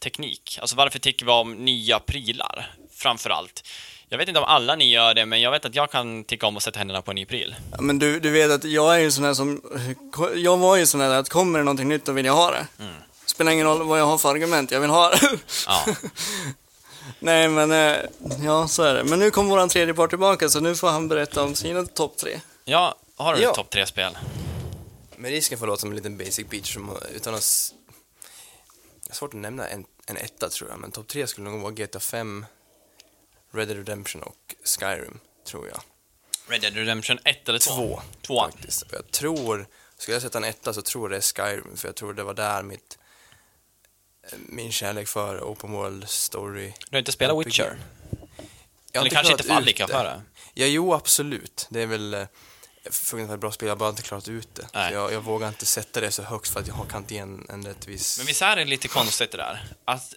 teknik? 0.00 0.58
Alltså 0.60 0.76
varför 0.76 0.98
tycker 0.98 1.26
vi 1.26 1.32
om 1.32 1.52
nya 1.52 2.00
prylar 2.00 2.74
framför 2.96 3.30
allt? 3.30 3.64
Jag 4.08 4.18
vet 4.18 4.28
inte 4.28 4.40
om 4.40 4.46
alla 4.46 4.74
ni 4.76 4.90
gör 4.90 5.14
det, 5.14 5.26
men 5.26 5.40
jag 5.40 5.50
vet 5.50 5.64
att 5.64 5.74
jag 5.74 5.90
kan 5.90 6.24
tycka 6.24 6.46
om 6.46 6.56
att 6.56 6.62
sätta 6.62 6.78
händerna 6.78 7.02
på 7.02 7.10
en 7.10 7.14
ny 7.14 7.24
pryl. 7.26 7.54
Ja, 7.72 7.80
men 7.80 7.98
du, 7.98 8.20
du 8.20 8.30
vet 8.30 8.50
att 8.50 8.64
jag 8.64 8.94
är 8.94 8.98
ju 8.98 9.10
sån 9.10 9.24
här 9.24 9.34
som, 9.34 9.62
jag 10.36 10.56
var 10.56 10.76
ju 10.76 10.86
sån 10.86 11.00
här 11.00 11.10
att 11.10 11.28
kommer 11.28 11.58
det 11.58 11.64
någonting 11.64 11.88
nytt 11.88 12.04
då 12.04 12.12
vill 12.12 12.24
jag 12.26 12.32
ha 12.34 12.50
det. 12.50 12.66
Mm. 12.78 12.94
Spelar 13.26 13.52
ingen 13.52 13.66
roll 13.66 13.82
vad 13.82 14.00
jag 14.00 14.06
har 14.06 14.18
för 14.18 14.28
argument, 14.30 14.70
jag 14.70 14.80
vill 14.80 14.90
ha 14.90 15.10
det. 15.10 15.20
Ja, 15.66 15.84
Nej 17.18 17.48
men, 17.48 17.72
eh, 17.72 17.96
ja 18.44 18.68
så 18.68 18.82
är 18.82 18.94
det. 18.94 19.04
Men 19.04 19.18
nu 19.18 19.30
kom 19.30 19.48
våran 19.48 19.68
tredje 19.68 19.94
part 19.94 20.10
tillbaka 20.10 20.48
så 20.48 20.60
nu 20.60 20.74
får 20.76 20.88
han 20.88 21.08
berätta 21.08 21.42
om 21.42 21.54
sina 21.54 21.84
topp 21.84 22.16
tre. 22.16 22.40
ja 22.64 22.94
har 23.16 23.34
du 23.34 23.42
Ja. 23.42 23.54
topp 23.54 23.70
tre-spel? 23.70 24.18
Med 25.16 25.30
risken 25.30 25.58
för 25.58 25.66
att 25.66 25.68
låta 25.68 25.80
som 25.80 25.90
en 25.90 25.96
liten 25.96 26.16
basic 26.16 26.46
som, 26.72 26.96
utan 27.14 27.34
att... 27.34 27.74
Det 29.10 29.14
är 29.14 29.16
svårt 29.16 29.34
att 29.34 29.40
nämna 29.40 29.68
en, 29.68 29.84
en 30.06 30.16
etta 30.16 30.48
tror 30.48 30.70
jag, 30.70 30.78
men 30.78 30.92
topp 30.92 31.08
tre 31.08 31.26
skulle 31.26 31.50
nog 31.50 31.60
vara 31.60 31.72
GTA 31.72 32.00
5, 32.00 32.46
Red 33.52 33.68
Dead 33.68 33.76
Redemption 33.76 34.22
och 34.22 34.54
Skyrim, 34.64 35.20
tror 35.44 35.68
jag. 35.68 35.80
Red 36.48 36.60
Dead 36.60 36.74
Redemption 36.74 37.18
1 37.24 37.48
eller 37.48 37.58
2? 37.58 37.74
Två. 37.74 38.00
Två. 38.22 38.40
Faktiskt. 38.40 38.84
Jag 38.92 39.10
tror, 39.10 39.66
skulle 39.98 40.14
jag 40.14 40.22
sätta 40.22 40.38
en 40.38 40.44
etta 40.44 40.72
så 40.72 40.82
tror 40.82 41.04
jag 41.04 41.10
det 41.10 41.16
är 41.16 41.46
Skyrim, 41.46 41.76
för 41.76 41.88
jag 41.88 41.96
tror 41.96 42.14
det 42.14 42.22
var 42.22 42.34
där 42.34 42.62
mitt 42.62 42.98
min 44.46 44.72
kärlek 44.72 45.08
för 45.08 45.40
open 45.40 45.72
world 45.72 46.08
story. 46.08 46.72
Du 46.90 46.96
har 46.96 46.98
inte 46.98 47.12
spelat 47.12 47.36
RPG. 47.36 47.46
Witcher? 47.46 47.78
Jag 48.92 49.00
har 49.00 49.06
Eller 49.06 49.10
kanske 49.10 49.32
inte 49.32 49.44
fallit 49.44 49.80
ut 49.80 49.90
för 49.90 50.04
det? 50.04 50.22
Ja, 50.54 50.66
jo, 50.66 50.94
absolut. 50.94 51.66
Det 51.70 51.80
är 51.80 51.86
väl 51.86 52.14
eh, 52.14 52.26
fruktansvärt 52.90 53.40
bra 53.40 53.52
spel, 53.52 53.66
jag 53.66 53.74
har 53.74 53.78
bara 53.78 53.90
inte 53.90 54.02
klarat 54.02 54.28
ut 54.28 54.54
det. 54.54 54.68
Nej. 54.74 54.88
Så 54.90 54.94
jag, 54.94 55.12
jag 55.12 55.20
vågar 55.20 55.48
inte 55.48 55.66
sätta 55.66 56.00
det 56.00 56.10
så 56.10 56.22
högt 56.22 56.48
för 56.48 56.60
att 56.60 56.66
jag 56.66 56.74
har- 56.74 56.84
kan 56.86 57.02
inte 57.02 57.14
ge 57.14 57.20
en, 57.20 57.46
en 57.48 57.66
rättvis... 57.66 58.18
Men 58.18 58.26
visst 58.26 58.42
är 58.42 58.56
det 58.56 58.64
lite 58.64 58.88
konstigt 58.88 59.30
det 59.30 59.36
där? 59.38 59.64
Att 59.84 60.14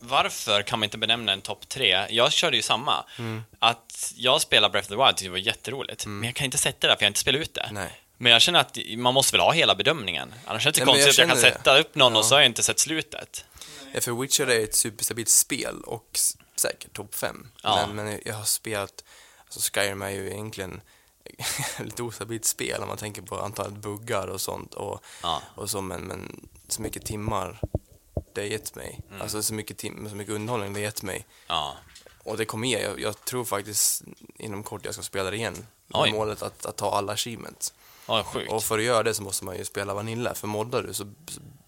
varför 0.00 0.62
kan 0.62 0.78
man 0.78 0.84
inte 0.84 0.98
benämna 0.98 1.32
en 1.32 1.40
topp 1.40 1.68
tre? 1.68 2.06
Jag 2.10 2.32
körde 2.32 2.56
ju 2.56 2.62
samma. 2.62 3.04
Mm. 3.18 3.42
Att 3.58 4.12
jag 4.16 4.40
spelar 4.40 4.68
Breath 4.70 4.86
of 4.86 4.88
the 4.98 5.04
Wild 5.04 5.08
tyckte 5.16 5.24
det 5.24 5.30
var 5.30 5.38
jätteroligt, 5.38 6.06
men 6.06 6.24
jag 6.24 6.34
kan 6.34 6.44
inte 6.44 6.58
sätta 6.58 6.78
det 6.86 6.92
där 6.92 6.96
för 6.96 7.02
jag 7.02 7.06
har 7.06 7.10
inte 7.10 7.20
spelat 7.20 7.40
ut 7.40 7.54
det. 7.54 7.68
Nej. 7.72 8.00
Men 8.18 8.32
jag 8.32 8.42
känner 8.42 8.60
att 8.60 8.78
man 8.96 9.14
måste 9.14 9.32
väl 9.36 9.40
ha 9.40 9.52
hela 9.52 9.74
bedömningen. 9.74 10.34
Annars 10.46 10.66
är 10.66 10.70
det 10.72 10.78
inte 10.80 10.84
Nej, 10.92 10.94
konstigt 11.04 11.18
jag 11.18 11.24
att 11.24 11.42
jag 11.42 11.42
kan 11.42 11.50
det. 11.52 11.58
sätta 11.58 11.78
upp 11.78 11.94
någon 11.94 12.12
och 12.12 12.18
Ja. 12.18 12.22
så 12.22 12.34
har 12.34 12.40
jag 12.40 12.46
inte 12.46 12.62
sett 12.62 12.78
slutet. 12.78 13.44
Ja, 13.94 14.00
för 14.00 14.12
Witcher 14.12 14.46
är 14.50 14.64
ett 14.64 14.74
superstabilt 14.74 15.28
spel 15.28 15.80
och 15.86 16.18
säkert 16.56 16.92
topp 16.92 17.14
5. 17.14 17.48
Ja. 17.62 17.86
Men, 17.86 18.06
men 18.06 18.20
jag 18.24 18.34
har 18.34 18.44
spelat, 18.44 19.04
alltså 19.44 19.60
Skyrim 19.72 20.02
är 20.02 20.10
ju 20.10 20.30
egentligen 20.30 20.80
lite 21.78 22.02
ostabilt 22.02 22.44
spel 22.44 22.82
om 22.82 22.88
man 22.88 22.96
tänker 22.96 23.22
på 23.22 23.38
antalet 23.40 23.72
buggar 23.72 24.26
och 24.26 24.40
sånt 24.40 24.74
och, 24.74 25.00
Ja. 25.22 25.42
och 25.54 25.70
så, 25.70 25.80
men, 25.80 26.00
men 26.00 26.48
så 26.68 26.82
mycket 26.82 27.04
timmar 27.04 27.60
det 28.34 28.40
har 28.40 28.48
gett 28.48 28.74
mig. 28.74 29.00
Mm. 29.10 29.22
Alltså 29.22 29.42
så 29.42 29.54
mycket, 29.54 29.78
tim- 29.78 30.08
så 30.08 30.16
mycket 30.16 30.34
underhållning 30.34 30.72
det 30.72 30.80
har 30.80 30.84
gett 30.84 31.02
mig. 31.02 31.26
Ja. 31.46 31.76
Och 32.24 32.36
det 32.36 32.44
kommer 32.44 32.68
ge, 32.68 32.78
jag, 32.82 33.00
jag 33.00 33.24
tror 33.24 33.44
faktiskt 33.44 34.02
inom 34.38 34.62
kort 34.62 34.84
jag 34.84 34.94
ska 34.94 35.02
spela 35.02 35.30
det 35.30 35.36
igen. 35.36 35.66
Med 35.86 36.12
målet 36.12 36.42
att, 36.42 36.66
att 36.66 36.76
ta 36.76 36.90
alla 36.90 37.12
achievements. 37.12 37.74
Ja, 38.08 38.24
sjukt. 38.24 38.52
Och 38.52 38.64
för 38.64 38.78
att 38.78 38.84
göra 38.84 39.02
det 39.02 39.14
så 39.14 39.22
måste 39.22 39.44
man 39.44 39.56
ju 39.56 39.64
spela 39.64 39.94
Vanilla, 39.94 40.34
för 40.34 40.46
moddar 40.48 40.82
du 40.82 40.94
så, 40.94 41.12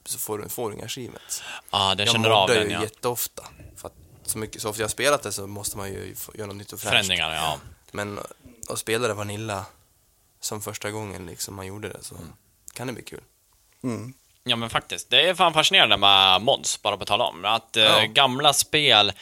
så, 0.04 0.18
får, 0.18 0.38
du, 0.38 0.48
får 0.48 0.70
du 0.70 0.76
inga 0.76 0.84
achievements. 0.84 1.42
Ja, 1.70 1.94
den 1.94 2.06
Jag 2.06 2.12
känner 2.14 2.30
av 2.30 2.40
moddar 2.48 2.54
den, 2.61 2.68
ju 2.68 2.74
ja. 2.74 2.82
jätteofta. 2.82 3.44
För 3.76 3.88
att 3.88 3.94
så, 4.24 4.38
mycket, 4.38 4.62
så 4.62 4.68
ofta 4.70 4.80
jag 4.82 4.84
har 4.86 4.90
spelat 4.90 5.22
det 5.22 5.32
så 5.32 5.46
måste 5.46 5.76
man 5.76 5.88
ju 5.92 6.14
få 6.14 6.32
göra 6.34 6.46
något 6.46 6.56
nytt 6.56 6.72
och 6.72 6.80
fräscht. 6.80 6.90
Förändringar, 6.92 7.34
ja. 7.34 7.59
Men 7.92 8.20
att 8.70 8.78
spela 8.78 9.08
det 9.08 9.14
Vanilla 9.14 9.64
som 10.40 10.60
första 10.60 10.90
gången 10.90 11.26
liksom 11.26 11.54
man 11.54 11.66
gjorde 11.66 11.88
det 11.88 12.02
så 12.04 12.14
kan 12.74 12.86
det 12.86 12.92
bli 12.92 13.02
kul. 13.02 13.20
Mm. 13.82 14.14
Ja 14.44 14.56
men 14.56 14.70
faktiskt, 14.70 15.10
det 15.10 15.28
är 15.28 15.34
fan 15.34 15.52
fascinerande 15.52 15.96
med 15.96 16.42
mods, 16.42 16.82
bara 16.82 16.96
på 16.96 17.02
att 17.02 17.08
tala 17.08 17.24
om. 17.24 17.44
Att 17.44 17.76
eh, 17.76 17.82
Ja. 17.84 18.04
gamla 18.06 18.52
spel 18.52 19.12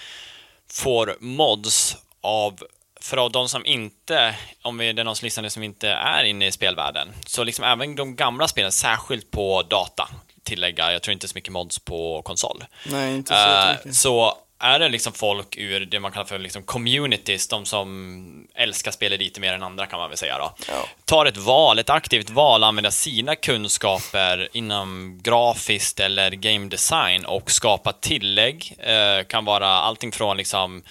får 0.70 1.16
mods 1.20 1.96
av, 2.20 2.62
för 3.00 3.16
av 3.16 3.32
de 3.32 3.48
som 3.48 3.66
inte, 3.66 4.36
om 4.62 4.78
vi- 4.78 4.92
det 4.92 5.02
är 5.02 5.04
någon 5.04 5.16
som 5.16 5.26
lyssnar 5.26 5.48
som 5.48 5.62
inte 5.62 5.88
är 5.88 6.24
inne 6.24 6.46
i 6.46 6.52
spelvärlden, 6.52 7.12
så 7.26 7.44
liksom 7.44 7.64
även 7.64 7.96
de 7.96 8.16
gamla 8.16 8.48
spelen, 8.48 8.72
särskilt 8.72 9.30
på 9.30 9.62
data, 9.62 10.08
tillägga, 10.42 10.92
jag 10.92 11.02
tror 11.02 11.12
inte 11.12 11.28
så 11.28 11.32
mycket 11.34 11.52
mods 11.52 11.78
på 11.78 12.22
konsol. 12.22 12.64
Nej, 12.86 13.14
inte 13.16 13.34
så 13.34 13.68
Eh, 13.68 13.76
mycket. 13.76 13.94
så 13.96 14.38
är 14.58 14.78
det 14.78 14.88
liksom 14.88 15.12
folk 15.12 15.56
ur 15.56 15.86
det 15.86 16.00
man 16.00 16.12
kallar 16.12 16.26
för 16.26 16.38
liksom 16.38 16.62
communities, 16.62 17.48
de 17.48 17.64
som 17.64 18.48
älskar 18.54 18.90
spelet 18.90 19.20
lite 19.20 19.40
mer 19.40 19.52
än 19.52 19.62
andra 19.62 19.86
kan 19.86 19.98
man 19.98 20.08
väl 20.08 20.18
säga 20.18 20.38
då. 20.38 20.54
Ja. 20.68 20.88
Tar 21.04 21.26
ett 21.26 21.36
val, 21.36 21.78
ett 21.78 21.90
aktivt 21.90 22.30
val, 22.30 22.64
använder 22.64 22.90
sina 22.90 23.34
kunskaper 23.34 24.48
inom 24.52 25.20
grafiskt 25.22 26.00
eller 26.00 26.30
game 26.30 26.68
design 26.68 27.24
och 27.24 27.50
skapar 27.50 27.92
tillägg. 28.00 28.74
Eh, 28.78 29.26
kan 29.26 29.44
vara 29.44 29.68
allting 29.68 30.12
från 30.12 30.36
liksom 30.36 30.82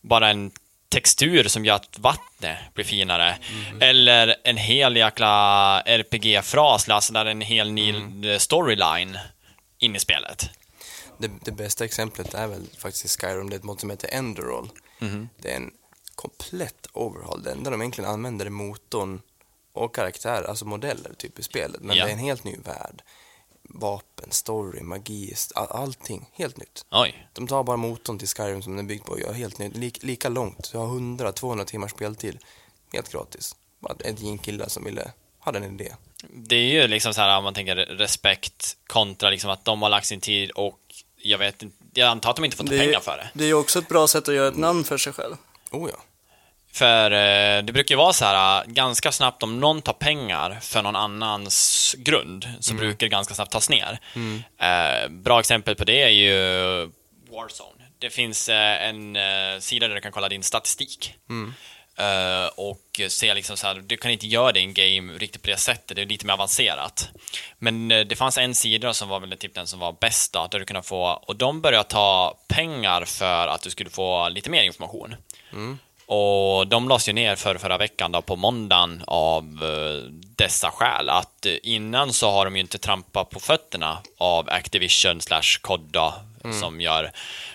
bara 0.00 0.30
en 0.30 0.50
textur 0.88 1.48
som 1.48 1.64
gör 1.64 1.74
att 1.74 1.98
vattnet 1.98 2.58
blir 2.74 2.84
finare. 2.84 3.36
Eller 3.80 4.36
en 4.44 4.56
hel 4.56 4.96
jäkla 4.96 5.80
RPG-fras, 5.80 6.88
alltså 6.88 7.12
där 7.12 7.26
en 7.26 7.40
hel 7.40 7.72
ny 7.72 7.94
storyline 8.38 9.18
in 9.78 9.96
i 9.96 9.98
spelet. 9.98 10.50
Det, 11.22 11.30
det 11.44 11.52
bästa 11.52 11.84
exemplet 11.84 12.34
är 12.34 12.46
väl 12.46 12.66
faktiskt 12.78 13.20
Skyrim, 13.20 13.50
det 13.50 13.56
är 13.56 13.58
ett 13.58 13.64
mod 13.64 13.80
som 13.80 13.90
heter 13.90 14.14
Enderroll. 14.14 14.70
Det 15.40 15.50
är 15.52 15.56
en 15.56 15.70
komplett 16.14 16.86
overhaul. 16.92 17.42
Det 17.42 17.52
enda 17.52 17.70
de 17.70 17.80
egentligen 17.82 18.10
använder 18.10 18.46
är 18.46 18.50
motorn 18.50 19.22
och 19.72 19.94
karaktärer, 19.94 20.44
alltså 20.48 20.64
modeller 20.64 21.14
typ 21.18 21.38
i 21.38 21.42
spelet. 21.42 21.80
Men 21.80 21.96
Ja. 21.96 22.04
det 22.04 22.10
är 22.10 22.12
en 22.12 22.18
helt 22.18 22.44
ny 22.44 22.56
värld. 22.56 23.02
Vapen, 23.62 24.30
story, 24.30 24.80
magi, 24.82 25.34
all, 25.54 25.66
allting. 25.70 26.28
Helt 26.32 26.56
nytt. 26.56 26.84
Oj. 26.90 27.28
De 27.32 27.46
tar 27.46 27.64
bara 27.64 27.76
motorn 27.76 28.18
till 28.18 28.28
Skyrim 28.28 28.62
som 28.62 28.76
den 28.76 28.84
är 28.84 28.88
byggd 28.88 29.04
på 29.04 29.12
och 29.12 29.20
gör 29.20 29.32
helt 29.32 29.58
nytt, 29.58 29.76
lik, 29.76 30.02
lika 30.02 30.28
långt. 30.28 30.70
Jag 30.72 30.80
har 30.80 30.86
100-200 30.98 31.64
timmars 31.64 31.90
speltid. 31.90 32.38
Helt 32.92 33.12
gratis. 33.12 33.56
Bara 33.80 33.94
ett 34.04 34.20
gäng 34.20 34.38
killar 34.38 34.68
som 34.68 34.84
ville, 34.84 35.12
hade 35.38 35.58
en 35.58 35.80
idé. 35.80 35.92
Det 36.34 36.56
är 36.56 36.82
ju 36.82 36.86
liksom 36.88 37.14
så 37.14 37.20
här, 37.20 37.38
om 37.38 37.44
man 37.44 37.54
tänker 37.54 37.76
respekt 37.76 38.76
kontra 38.86 39.30
liksom 39.30 39.50
att 39.50 39.64
de 39.64 39.82
har 39.82 39.88
lagt 39.88 40.06
sin 40.06 40.20
tid 40.20 40.50
och 40.50 40.78
jag 41.22 41.38
vet 41.38 41.62
inte, 41.62 41.76
jag 41.94 42.08
antar 42.08 42.30
att 42.30 42.36
de 42.36 42.44
inte 42.44 42.56
får 42.56 42.64
ta 42.64 42.70
Det 42.72 42.78
pengar 42.78 43.00
för 43.00 43.16
det. 43.16 43.30
det 43.34 43.44
är 43.44 43.48
ju 43.48 43.54
också 43.54 43.78
ett 43.78 43.88
bra 43.88 44.06
sätt 44.08 44.28
att 44.28 44.34
göra 44.34 44.48
ett 44.48 44.56
namn 44.56 44.84
för 44.84 44.98
sig 44.98 45.12
själv. 45.12 45.36
Oh 45.70 45.90
ja. 45.92 45.98
För 46.72 47.10
eh, 47.10 47.62
det 47.62 47.72
brukar 47.72 47.92
ju 47.94 47.96
vara 47.96 48.12
så 48.12 48.24
här, 48.24 48.64
ganska 48.66 49.12
snabbt 49.12 49.42
om 49.42 49.60
någon 49.60 49.82
tar 49.82 49.92
pengar 49.92 50.58
för 50.62 50.82
någon 50.82 50.96
annans 50.96 51.94
grund, 51.98 52.48
så 52.60 52.74
brukar 52.74 53.06
det 53.06 53.08
ganska 53.10 53.34
snabbt 53.34 53.52
tas 53.52 53.70
ner. 53.70 53.98
Eh, 54.58 55.08
bra 55.08 55.40
exempel 55.40 55.74
på 55.74 55.84
det 55.84 56.02
är 56.02 56.08
ju 56.08 56.30
Warzone. 57.30 57.68
Det 57.98 58.10
finns 58.10 58.48
eh, 58.48 58.88
en 58.88 59.16
eh, 59.16 59.58
sida 59.60 59.88
där 59.88 59.94
du 59.94 60.00
kan 60.00 60.12
kolla 60.12 60.28
din 60.28 60.42
statistik. 60.42 61.14
Eh, 61.96 62.46
och 62.56 63.00
se 63.08 63.34
liksom 63.34 63.56
så 63.56 63.66
här, 63.66 63.74
du 63.74 63.96
kan 63.96 64.10
inte 64.10 64.26
göra 64.26 64.52
det 64.52 64.60
i 64.60 64.62
en 64.62 64.74
game 64.74 65.12
riktigt 65.12 65.42
på 65.42 65.50
det 65.50 65.56
sättet, 65.56 65.96
det 65.96 66.02
är 66.02 66.06
lite 66.06 66.26
mer 66.26 66.34
avancerat. 66.34 67.08
Men 67.58 67.90
eh, 67.90 68.00
det 68.00 68.16
fanns 68.16 68.38
en 68.38 68.54
sida 68.54 68.94
som 68.94 69.08
var 69.08 69.20
väl 69.20 69.36
typ 69.38 69.54
den 69.54 69.66
som 69.66 69.80
var 69.80 69.96
bäst 70.00 70.32
då, 70.32 70.48
där 70.50 70.58
du 70.58 70.64
kunde 70.64 70.82
få, 70.82 71.04
och 71.06 71.36
de 71.36 71.60
började 71.60 71.88
ta 71.88 72.38
pengar 72.48 73.04
för 73.04 73.48
att 73.48 73.62
du 73.62 73.70
skulle 73.70 73.90
få 73.90 74.28
lite 74.28 74.50
mer 74.50 74.62
information. 74.62 75.14
Och 76.06 76.66
de 76.66 76.88
lades 76.88 77.08
ju 77.08 77.12
ner 77.12 77.36
för 77.36 77.58
förra 77.58 77.78
veckan 77.78 78.12
då 78.12 78.22
på 78.22 78.36
måndagen 78.36 79.04
av 79.06 79.44
eh, 79.62 80.10
dessa 80.36 80.70
skäl. 80.70 81.08
Att 81.08 81.46
innan 81.62 82.12
så 82.12 82.30
har 82.30 82.44
de 82.44 82.56
ju 82.56 82.60
inte 82.60 82.78
trampat 82.78 83.30
på 83.30 83.40
fötterna 83.40 83.98
av 84.18 84.48
Activision 84.50 85.20
slash 85.20 85.58
Kodda 85.60 86.14
som 86.60 86.80
gör. 86.80 87.12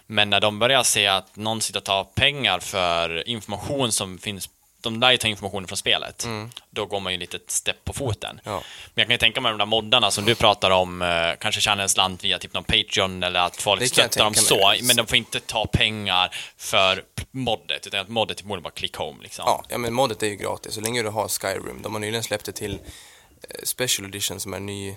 Men 0.08 0.30
när 0.30 0.40
de 0.40 0.60
börjar 0.60 0.84
se 0.84 1.08
att 1.08 1.36
någon 1.36 1.62
sitter 1.62 1.80
och 1.80 1.86
tar 1.86 2.04
pengar 2.04 2.60
för 2.60 3.28
information 3.30 3.92
som 3.92 4.18
finns 4.18 4.50
de 4.82 5.00
lär 5.00 5.12
ju 5.12 5.18
ta 5.18 5.28
informationen 5.28 5.68
från 5.68 5.78
spelet. 5.78 6.28
Då 6.70 6.86
går 6.86 7.00
man 7.00 7.14
ju 7.14 7.20
lite 7.20 7.38
ett 7.38 7.52
stepp 7.52 7.86
på 7.86 7.94
foten. 7.94 8.40
Ja. 8.44 8.52
Men 8.94 9.02
jag 9.02 9.08
kan 9.08 9.14
ju 9.14 9.18
tänka 9.18 9.42
mig 9.42 9.52
de 9.52 9.58
där 9.58 9.66
moddarna 9.66 10.12
som 10.12 10.26
du 10.26 10.36
pratar 10.36 10.72
om, 10.72 11.02
eh, 11.02 11.08
kanske 11.40 11.62
tjänar 11.62 11.84
en 11.84 11.90
slant 11.90 12.24
via 12.24 12.40
typ 12.40 12.54
någon 12.54 12.64
Patreon 12.64 13.24
eller 13.24 13.40
att 13.40 13.62
folk 13.62 13.82
Det 13.82 13.88
stöttar 13.88 14.24
dem 14.24 14.34
så, 14.34 14.74
men 14.82 14.96
de 14.96 15.08
får 15.08 15.18
inte 15.18 15.40
ta 15.40 15.66
pengar 15.66 16.36
för 16.58 17.04
moddet, 17.32 17.88
utan 17.88 18.00
att 18.00 18.10
moddet 18.10 18.44
borde 18.44 18.62
bara 18.62 18.74
click 18.74 18.96
home 18.96 19.24
liksom. 19.24 19.44
Ja, 19.48 19.64
ja 19.70 19.78
men 19.78 19.94
modet 19.94 20.24
är 20.24 20.28
ju 20.28 20.36
gratis 20.36 20.74
så 20.74 20.82
länge 20.82 21.04
du 21.04 21.10
har 21.10 21.28
Skyrim. 21.28 21.82
De 21.82 21.94
har 21.94 22.00
nyligen 22.00 22.24
släppt 22.24 22.46
det 22.46 22.52
till 22.52 22.74
eh, 22.74 23.64
Special 23.64 24.08
Edition 24.08 24.40
som 24.40 24.54
är 24.54 24.60
ny 24.60 24.96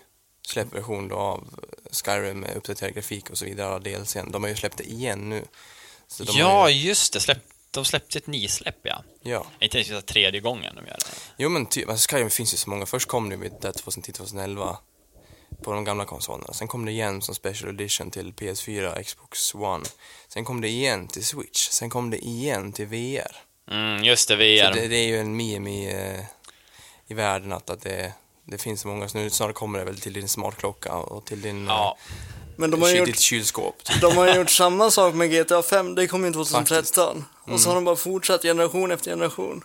släppversion 0.50 1.08
då 1.08 1.16
av 1.16 1.44
Skyrim 1.90 2.40
med 2.40 2.56
uppdaterad 2.56 2.94
grafik 2.94 3.30
och 3.30 3.38
så 3.38 3.44
vidare 3.44 3.74
av 3.74 3.82
DLCn. 3.82 4.30
De 4.30 4.42
har 4.42 4.50
ju 4.50 4.56
släppt 4.56 4.76
det 4.76 4.84
igen 4.84 5.28
nu. 5.28 5.44
De 6.18 6.38
ja, 6.38 6.70
ju, 6.70 6.88
just 6.88 7.12
det. 7.12 7.20
Släpp, 7.20 7.38
de 7.70 7.84
släppte 7.84 8.18
ett 8.18 8.26
nysläpp, 8.26 8.78
ja. 8.82 9.04
ja. 9.22 9.46
Inte 9.60 9.78
ens 9.78 10.04
tredje 10.04 10.40
gången 10.40 10.74
de 10.74 10.86
gör 10.86 10.94
det. 10.94 11.06
Jo 11.36 11.48
men 11.48 11.66
typ, 11.66 11.88
alltså 11.88 12.10
Skyrim 12.10 12.30
finns 12.30 12.54
ju 12.54 12.58
så 12.58 12.70
många. 12.70 12.86
Först 12.86 13.08
kom 13.08 13.28
det 13.28 13.36
vid 13.36 13.52
2010-2011 13.52 14.76
på 15.62 15.72
de 15.72 15.84
gamla 15.84 16.04
konsolerna. 16.04 16.52
Sen 16.52 16.68
kom 16.68 16.84
det 16.84 16.92
igen 16.92 17.22
som 17.22 17.34
Special 17.34 17.70
Edition 17.70 18.10
till 18.10 18.32
PS4, 18.32 19.02
Xbox 19.02 19.54
One. 19.54 19.84
Sen 20.28 20.44
kom 20.44 20.60
det 20.60 20.68
igen 20.68 21.08
till 21.08 21.24
Switch. 21.24 21.68
Sen 21.68 21.90
kom 21.90 22.10
det 22.10 22.24
igen 22.24 22.72
till 22.72 22.86
VR. 22.86 23.36
Mm, 23.70 24.04
just 24.04 24.28
det, 24.28 24.36
VR. 24.36 24.74
det, 24.74 24.88
det 24.88 24.96
är 24.96 25.06
ju 25.06 25.18
en 25.18 25.36
meme 25.36 25.70
i, 25.70 25.90
eh, 25.90 26.24
i 27.06 27.14
världen 27.14 27.52
att, 27.52 27.70
att 27.70 27.80
det, 27.80 28.12
det 28.50 28.58
finns 28.58 28.80
så 28.80 28.88
många. 28.88 29.08
Så 29.08 29.18
nu 29.18 29.30
snart 29.30 29.54
kommer 29.54 29.78
det 29.78 29.84
väl 29.84 30.00
till 30.00 30.12
din 30.12 30.28
smartklocka 30.28 30.92
och 30.94 31.24
till 31.24 31.42
din, 31.42 31.66
Ja, 31.66 31.96
Men 32.56 32.70
de 32.70 32.82
eh, 32.82 32.88
har 32.88 32.94
gjort, 32.94 33.06
ditt 33.06 33.20
kylskåp. 33.20 33.74
de 34.00 34.16
har 34.16 34.28
ju 34.28 34.34
gjort 34.34 34.50
samma 34.50 34.90
sak 34.90 35.14
med 35.14 35.30
GTA 35.30 35.62
5, 35.62 35.94
det 35.94 36.06
kom 36.06 36.24
ju 36.24 36.32
2013. 36.32 37.24
Och 37.42 37.60
så 37.60 37.68
har 37.68 37.74
de 37.74 37.84
bara 37.84 37.96
fortsatt 37.96 38.42
generation 38.42 38.90
efter 38.90 39.10
generation. 39.10 39.64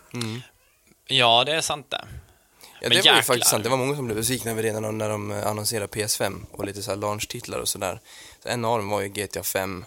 ja, 1.08 1.44
det 1.44 1.52
är 1.52 1.60
sant 1.60 1.86
det. 1.90 2.04
Ja, 2.80 2.88
Men 2.88 3.02
det 3.02 3.10
var 3.10 3.16
ju 3.16 3.22
faktiskt 3.22 3.50
sant. 3.50 3.64
Det 3.64 3.70
var 3.70 3.76
många 3.76 3.96
som 3.96 4.04
blev 4.04 4.16
besvikna 4.16 4.50
över 4.50 4.62
det 4.62 4.72
när 4.72 4.80
de, 4.80 4.98
när 4.98 5.08
de 5.08 5.30
eh, 5.32 5.46
annonserade 5.46 5.86
PS5 5.86 6.42
och 6.52 6.64
lite 6.64 6.82
så 6.82 6.90
här 6.90 6.98
launch-titlar 6.98 7.58
och 7.58 7.68
sådär. 7.68 8.00
Så 8.42 8.48
en 8.48 8.64
av 8.64 8.78
dem 8.78 8.88
var 8.88 9.00
ju 9.00 9.08
GTA 9.08 9.42
5 9.42 9.84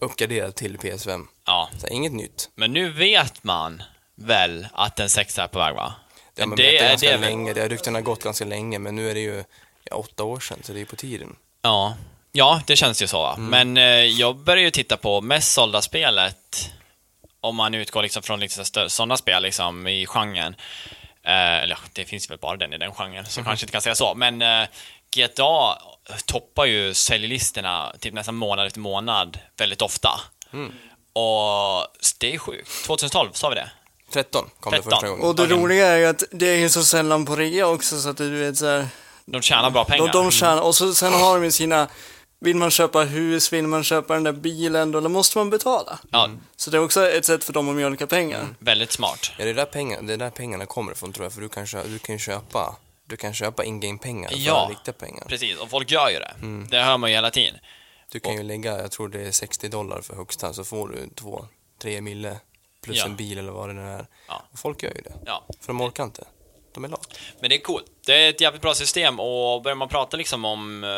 uppgraderad 0.00 0.54
till 0.54 0.76
PS5. 0.78 1.26
Ja, 1.46 1.68
Så 1.78 1.86
inget 1.86 2.12
nytt. 2.12 2.50
men 2.54 2.72
nu 2.72 2.92
vet 2.92 3.44
man 3.44 3.82
väl 4.14 4.66
att 4.72 5.00
en 5.00 5.10
sexa 5.10 5.42
är 5.42 5.48
på 5.48 5.58
väg, 5.58 5.74
va? 5.74 5.94
Har 6.38 6.46
man 6.46 6.56
det 6.56 6.78
är 6.78 6.88
ganska 6.88 7.10
det. 7.10 7.16
länge. 7.16 7.52
Det 7.52 7.60
har 7.60 7.68
ryktena 7.68 8.00
gått 8.00 8.22
ganska 8.22 8.44
länge, 8.44 8.78
men 8.78 8.96
nu 8.96 9.10
är 9.10 9.14
det 9.14 9.20
ju 9.20 9.44
ja, 9.84 9.96
åtta 9.96 10.24
år 10.24 10.40
sedan, 10.40 10.58
så 10.62 10.72
det 10.72 10.80
är 10.80 10.84
på 10.84 10.96
tiden. 10.96 11.36
Ja, 11.62 11.96
ja 12.32 12.62
det 12.66 12.76
känns 12.76 13.02
ju 13.02 13.06
så. 13.06 13.22
Va? 13.22 13.36
Men 13.38 13.76
eh, 13.76 13.84
jag 14.04 14.36
börjar 14.36 14.64
ju 14.64 14.70
titta 14.70 14.96
på 14.96 15.20
mest 15.20 15.52
sålda 15.52 15.82
spelet, 15.82 16.70
om 17.40 17.56
man 17.56 17.74
utgår 17.74 18.02
liksom 18.02 18.22
från 18.22 18.40
liksom 18.40 18.64
sådana 18.88 19.16
spel 19.16 19.42
liksom, 19.42 19.86
i 19.86 20.06
genren. 20.06 20.56
Eh, 21.22 21.62
eller 21.62 21.74
ja, 21.74 21.88
det 21.92 22.04
finns 22.04 22.30
väl 22.30 22.38
bara 22.38 22.56
den 22.56 22.72
i 22.72 22.78
den 22.78 22.92
genren, 22.92 23.26
så 23.26 23.42
kanske 23.42 23.64
inte 23.64 23.72
kan 23.72 23.82
säga 23.82 23.94
så. 23.94 24.14
Men 24.14 24.42
eh, 24.42 24.68
GTA 25.16 25.78
toppar 26.26 26.64
ju 26.64 26.94
säljlistorna 26.94 27.92
typ 28.00 28.14
nästan 28.14 28.34
månad 28.34 28.66
efter 28.66 28.80
månad 28.80 29.38
väldigt 29.56 29.82
ofta. 29.82 30.20
Och 31.12 31.86
det 32.18 32.34
är 32.34 32.38
sjukt. 32.38 32.84
2012, 32.86 33.32
sa 33.32 33.48
vi 33.48 33.54
det? 33.54 33.70
13 34.16 34.50
kom 34.60 34.70
det 34.72 34.76
13. 34.76 34.90
första 34.90 35.08
gången. 35.08 35.24
Och 35.24 35.34
det 35.36 35.46
roliga 35.46 35.86
är 35.86 35.96
ju 35.96 36.06
att 36.06 36.24
det 36.30 36.48
är 36.48 36.56
ju 36.56 36.68
så 36.68 36.84
sällan 36.84 37.24
på 37.26 37.36
rea 37.36 37.66
också 37.68 38.00
så 38.00 38.08
att 38.08 38.16
du 38.16 38.30
vet 38.38 38.58
så 38.58 38.66
här, 38.66 38.86
De 39.24 39.42
tjänar 39.42 39.70
bra 39.70 39.84
pengar. 39.84 40.06
de, 40.06 40.12
de 40.12 40.30
tjänar, 40.30 40.62
och 40.62 40.74
så, 40.74 40.94
sen 40.94 41.12
har 41.12 41.34
de 41.34 41.44
ju 41.44 41.50
sina, 41.50 41.88
vill 42.40 42.56
man 42.56 42.70
köpa 42.70 43.00
hus, 43.00 43.52
vill 43.52 43.66
man 43.66 43.84
köpa 43.84 44.14
den 44.14 44.24
där 44.24 44.32
bilen, 44.32 44.92
då, 44.92 45.00
måste 45.08 45.38
man 45.38 45.50
betala. 45.50 45.98
Ja, 46.10 46.30
Så 46.56 46.70
det 46.70 46.76
är 46.76 46.84
också 46.84 47.08
ett 47.08 47.24
sätt 47.24 47.44
för 47.44 47.52
dem 47.52 47.68
att 47.68 47.74
mjölka 47.76 48.06
pengar. 48.06 48.46
väldigt 48.58 48.92
smart. 48.92 49.32
Ja, 49.38 49.44
det 49.44 49.50
är 49.50 49.54
där, 49.54 49.64
pengar, 49.64 50.02
det 50.02 50.12
är 50.12 50.16
där 50.16 50.30
pengarna 50.30 50.66
kommer 50.66 50.92
ifrån 50.92 51.12
tror 51.12 51.24
jag, 51.26 51.32
för 51.32 51.40
du 51.40 51.48
kan, 51.48 51.66
kö- 51.66 51.84
du 51.86 51.98
kan 51.98 52.18
köpa 52.18 52.76
du 53.08 53.16
kan 53.16 53.34
köpa 53.34 53.64
in-game 53.64 53.98
pengar 53.98 54.30
för 54.30 54.36
Ja. 54.38 54.66
riktiga 54.70 54.92
pengar. 54.94 55.24
Precis, 55.28 55.56
och 55.58 55.70
folk 55.70 55.90
gör 55.90 56.10
ju 56.10 56.18
det. 56.18 56.34
Det 56.70 56.82
hör 56.82 56.98
man 56.98 57.10
ju 57.10 57.16
hela 57.16 57.30
tiden. 57.30 57.54
Du 58.12 58.20
kan 58.20 58.34
ju 58.36 58.42
lägga, 58.42 58.78
jag 58.82 58.90
tror 58.90 59.08
det 59.08 59.20
är 59.26 59.32
60 59.32 59.68
dollar 59.68 60.00
för 60.00 60.14
högsta, 60.14 60.52
så 60.52 60.64
får 60.64 60.88
du 60.88 61.08
två, 61.14 61.46
tre 61.82 62.00
mille 62.00 62.36
plus 62.86 62.98
Ja. 62.98 63.04
en 63.04 63.16
bil 63.16 63.38
eller 63.38 63.52
vad 63.52 63.68
det 63.68 63.72
nu 63.72 63.82
är. 63.82 64.06
Ja. 64.28 64.42
Och 64.52 64.58
folk 64.58 64.82
gör 64.82 64.92
ju 64.94 65.00
det. 65.00 65.12
Ja. 65.26 65.44
För 65.60 65.66
de 65.66 65.80
orkar 65.80 66.04
inte. 66.04 66.24
De 66.74 66.84
är 66.84 66.88
lat. 66.88 67.18
Men 67.40 67.50
det 67.50 67.56
är 67.56 67.60
coolt. 67.60 67.84
Det 68.06 68.12
är 68.24 68.30
ett 68.30 68.40
jävligt 68.40 68.62
bra 68.62 68.74
system 68.74 69.20
och 69.20 69.62
börjar 69.62 69.76
man 69.76 69.88
prata 69.88 70.16
liksom 70.16 70.44
om 70.44 70.84
uh, 70.84 70.90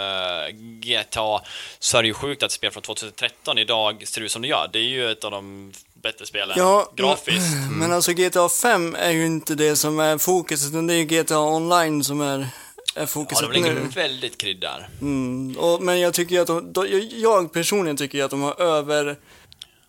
GTA 0.81 1.41
så 1.79 1.99
är 1.99 2.03
det 2.03 2.09
ju 2.09 2.15
sjukt 2.15 2.43
att 2.43 2.53
spel 2.53 2.71
från 2.71 2.83
2013 2.83 3.59
idag 3.59 4.09
ser 4.09 4.21
ut 4.21 4.31
som 4.33 4.43
det 4.43 4.49
gör. 4.49 4.71
Det 4.73 4.79
är 4.79 4.83
ju 4.83 5.11
ett 5.11 5.25
av 5.25 5.31
de 5.31 5.73
bättre 5.95 6.27
spelen 6.27 6.55
Ja, 6.59 6.93
grafiskt. 6.97 7.55
Men 7.71 7.93
alltså 7.93 8.13
GTA 8.13 8.49
5 8.49 8.95
är 8.99 9.11
ju 9.11 9.27
inte 9.27 9.55
det 9.55 9.77
som 9.77 10.01
är 10.01 10.19
fokus, 10.19 10.67
utan 10.69 10.87
det 10.87 10.95
är 10.95 10.99
ju 10.99 11.05
GTA 11.05 11.39
Online 11.41 12.05
som 12.05 12.21
är, 12.21 12.39
är 12.39 12.49
Ja, 12.95 13.07
fokuset 13.07 13.53
de 13.53 13.61
lägger 13.61 13.75
nu. 13.75 13.89
väldigt 13.95 14.39
krydd 14.39 14.61
där. 14.61 14.89
Mm, 15.01 15.57
och, 15.59 15.83
men 15.83 16.01
jag 16.01 16.15
tycker 16.15 16.35
ju 16.35 16.41
att 16.41 16.47
de, 16.47 16.73
de, 16.73 17.09
jag 17.13 17.53
personligen 17.53 17.97
tycker 17.97 18.19
ju 18.19 18.25
att 18.25 18.31
de 18.31 18.43
har 18.43 18.63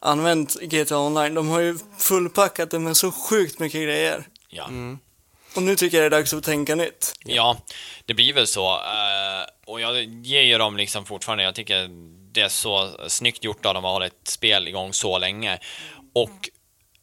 överanvänt 0.02 0.62
GTA 0.62 0.98
Online. 1.00 1.34
De 1.34 1.50
har 1.50 1.60
ju 1.60 1.78
fullpackat 1.98 2.72
det 2.72 2.80
med 2.80 2.98
så 2.98 3.12
sjukt 3.12 3.60
mycket 3.60 3.82
grejer. 3.82 4.24
Ja. 4.50 4.70
Och 5.56 5.64
nu 5.64 5.76
tycker 5.76 5.98
jag 6.02 6.12
det 6.12 6.16
är 6.16 6.20
dags 6.20 6.34
att 6.34 6.44
tänka 6.44 6.76
nytt. 6.76 7.14
ja, 7.26 7.58
det 8.06 8.14
blir 8.14 8.34
väl 8.34 8.48
så. 8.48 8.74
eh, 8.74 9.46
och 9.66 9.82
jag 9.82 10.04
ger 10.04 10.42
ju 10.42 10.58
dem 10.58 10.78
liksom 10.78 11.06
fortfarande, 11.06 11.44
jag 11.44 11.56
tycker 11.56 11.90
det 12.32 12.42
är 12.42 12.50
så 12.50 12.92
snyggt 13.08 13.44
gjort 13.44 13.66
av 13.66 13.74
dem 13.74 13.86
att 13.86 13.92
hålla 13.92 14.06
ett 14.06 14.28
spel 14.28 14.68
igång 14.68 14.94
så 14.94 15.18
länge. 15.18 15.60
Och 16.14 16.50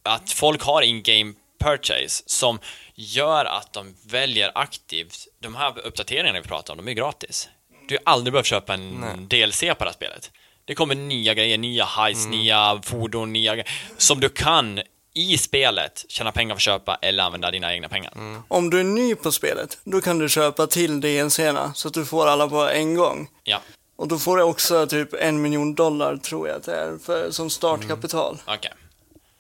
att 0.03 0.33
folk 0.33 0.63
har 0.63 0.83
in-game 0.83 1.35
purchase 1.61 2.23
som 2.27 2.59
gör 2.95 3.45
att 3.45 3.73
de 3.73 3.95
väljer 4.07 4.53
aktivt. 4.55 5.29
De 5.39 5.55
här 5.55 5.87
uppdateringarna 5.87 6.41
vi 6.41 6.49
pratar 6.49 6.73
om, 6.75 6.77
de 6.85 6.91
är 6.91 6.95
gratis. 6.95 7.49
Du 7.89 7.95
har 7.95 8.13
aldrig 8.13 8.33
behövt 8.33 8.47
köpa 8.47 8.75
en 8.75 9.29
DLC 9.29 9.61
på 9.61 9.67
det 9.79 9.85
här 9.85 9.93
spelet. 9.93 10.31
Det 10.67 10.75
kommer 10.75 10.95
nya 10.95 11.35
grejer, 11.35 11.59
nya 11.59 11.85
heists, 11.85 12.27
nya 12.27 12.81
fordon, 12.83 13.33
nya 13.33 13.55
grejer 13.55 13.71
som 13.99 14.21
du 14.21 14.29
kan 14.29 14.81
i 15.15 15.39
spelet 15.39 16.05
tjäna 16.09 16.33
pengar 16.33 16.55
för 16.55 16.59
att 16.59 16.63
köpa 16.63 16.99
eller 17.03 17.25
använda 17.25 17.51
dina 17.51 17.75
egna 17.75 17.89
pengar. 17.89 18.13
Om 18.49 18.71
du 18.71 18.81
är 18.81 18.85
ny 18.85 19.15
på 19.15 19.33
spelet, 19.33 19.79
då 19.85 20.01
kan 20.01 20.19
du 20.19 20.29
köpa 20.29 20.67
till 20.67 21.01
DLCerna 21.01 21.75
så 21.75 21.89
att 21.89 21.95
du 21.95 22.05
får 22.05 22.27
alla 22.27 22.49
på 22.49 22.69
en 22.69 22.95
gång. 22.95 23.29
Ja, 23.45 23.61
Och 23.97 24.09
då 24.09 24.19
får 24.19 24.37
du 24.37 24.43
också 24.43 24.87
typ 24.87 25.15
en 25.15 25.43
miljon 25.43 25.75
dollar 25.75 26.17
tror 26.17 26.49
jag 26.49 26.57
att 26.57 26.65
det 26.65 26.75
är 26.75 26.99
för, 26.99 27.31
som 27.31 27.51
startkapital. 27.51 28.39
okej. 28.47 28.73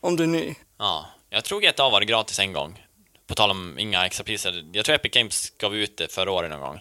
Om 0.00 0.16
du 0.16 0.22
är 0.22 0.26
ny. 0.28 0.54
Ja, 0.78 1.06
jag 1.30 1.44
tror 1.44 1.60
GTA 1.60 1.88
var 1.90 2.00
det 2.00 2.06
gratis 2.06 2.38
en 2.38 2.52
gång. 2.52 2.82
På 3.26 3.34
tal 3.34 3.50
om 3.50 3.78
inga 3.78 4.06
extrapriser. 4.06 4.64
Jag 4.72 4.84
tror 4.84 4.94
Epic 4.94 5.12
Games 5.12 5.52
gav 5.58 5.76
ut 5.76 5.96
det 5.96 6.12
förra 6.12 6.30
året 6.32 6.50
någon 6.50 6.60
gång. 6.60 6.80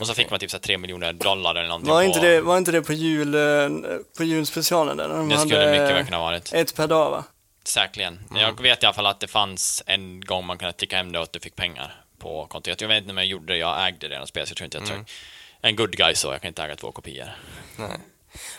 Och 0.00 0.06
så 0.06 0.14
fick 0.14 0.30
man 0.30 0.40
typ 0.40 0.50
så 0.50 0.56
här 0.56 0.62
3 0.62 0.78
miljoner 0.78 1.12
dollar 1.12 1.54
eller 1.54 1.68
någonting 1.68 1.90
Var 1.92 2.00
på... 2.00 2.04
inte 2.04 2.20
det, 2.20 2.40
var 2.40 2.58
inte 2.58 2.72
det 2.72 2.82
på, 2.82 2.92
jul, 2.92 3.34
eh, 3.34 3.68
på 4.16 4.24
julspecialen 4.24 4.96
där? 4.96 5.08
De 5.08 5.28
Det 5.28 5.38
skulle 5.38 5.70
mycket 5.70 5.96
väl 5.96 6.04
kunna 6.04 6.16
ha 6.16 6.24
varit. 6.24 6.52
Ett 6.52 6.74
per 6.76 6.86
dag 6.86 7.10
va? 7.10 7.24
Säkerligen. 7.64 8.20
Jag 8.34 8.62
vet 8.62 8.82
i 8.82 8.86
alla 8.86 8.92
fall 8.94 9.06
att 9.06 9.20
det 9.20 9.26
fanns 9.28 9.82
en 9.86 10.20
gång 10.20 10.46
man 10.46 10.58
kunde 10.58 10.72
ticka 10.72 10.96
hem 10.96 11.12
det 11.12 11.18
och 11.18 11.22
att 11.22 11.32
du 11.32 11.40
fick 11.40 11.56
pengar 11.56 12.04
på 12.18 12.46
kontot. 12.46 12.80
Jag 12.80 12.88
vet 12.88 12.98
inte 12.98 13.10
om 13.10 13.16
jag 13.16 13.26
gjorde 13.26 13.52
det, 13.52 13.58
jag 13.58 13.86
ägde 13.88 14.08
det 14.08 14.26
spelet, 14.26 14.48
så 14.48 14.52
jag 14.52 14.56
tror 14.56 14.64
inte 14.64 14.76
jag 14.78 14.88
Mm. 14.88 15.04
tror. 15.04 15.14
En 15.60 15.76
good 15.76 15.96
guy 15.96 16.14
så, 16.14 16.32
jag 16.32 16.40
kan 16.40 16.48
inte 16.48 16.62
äga 16.62 16.76
två 16.76 16.92
kopior. 16.92 17.28
Nej. 17.76 17.88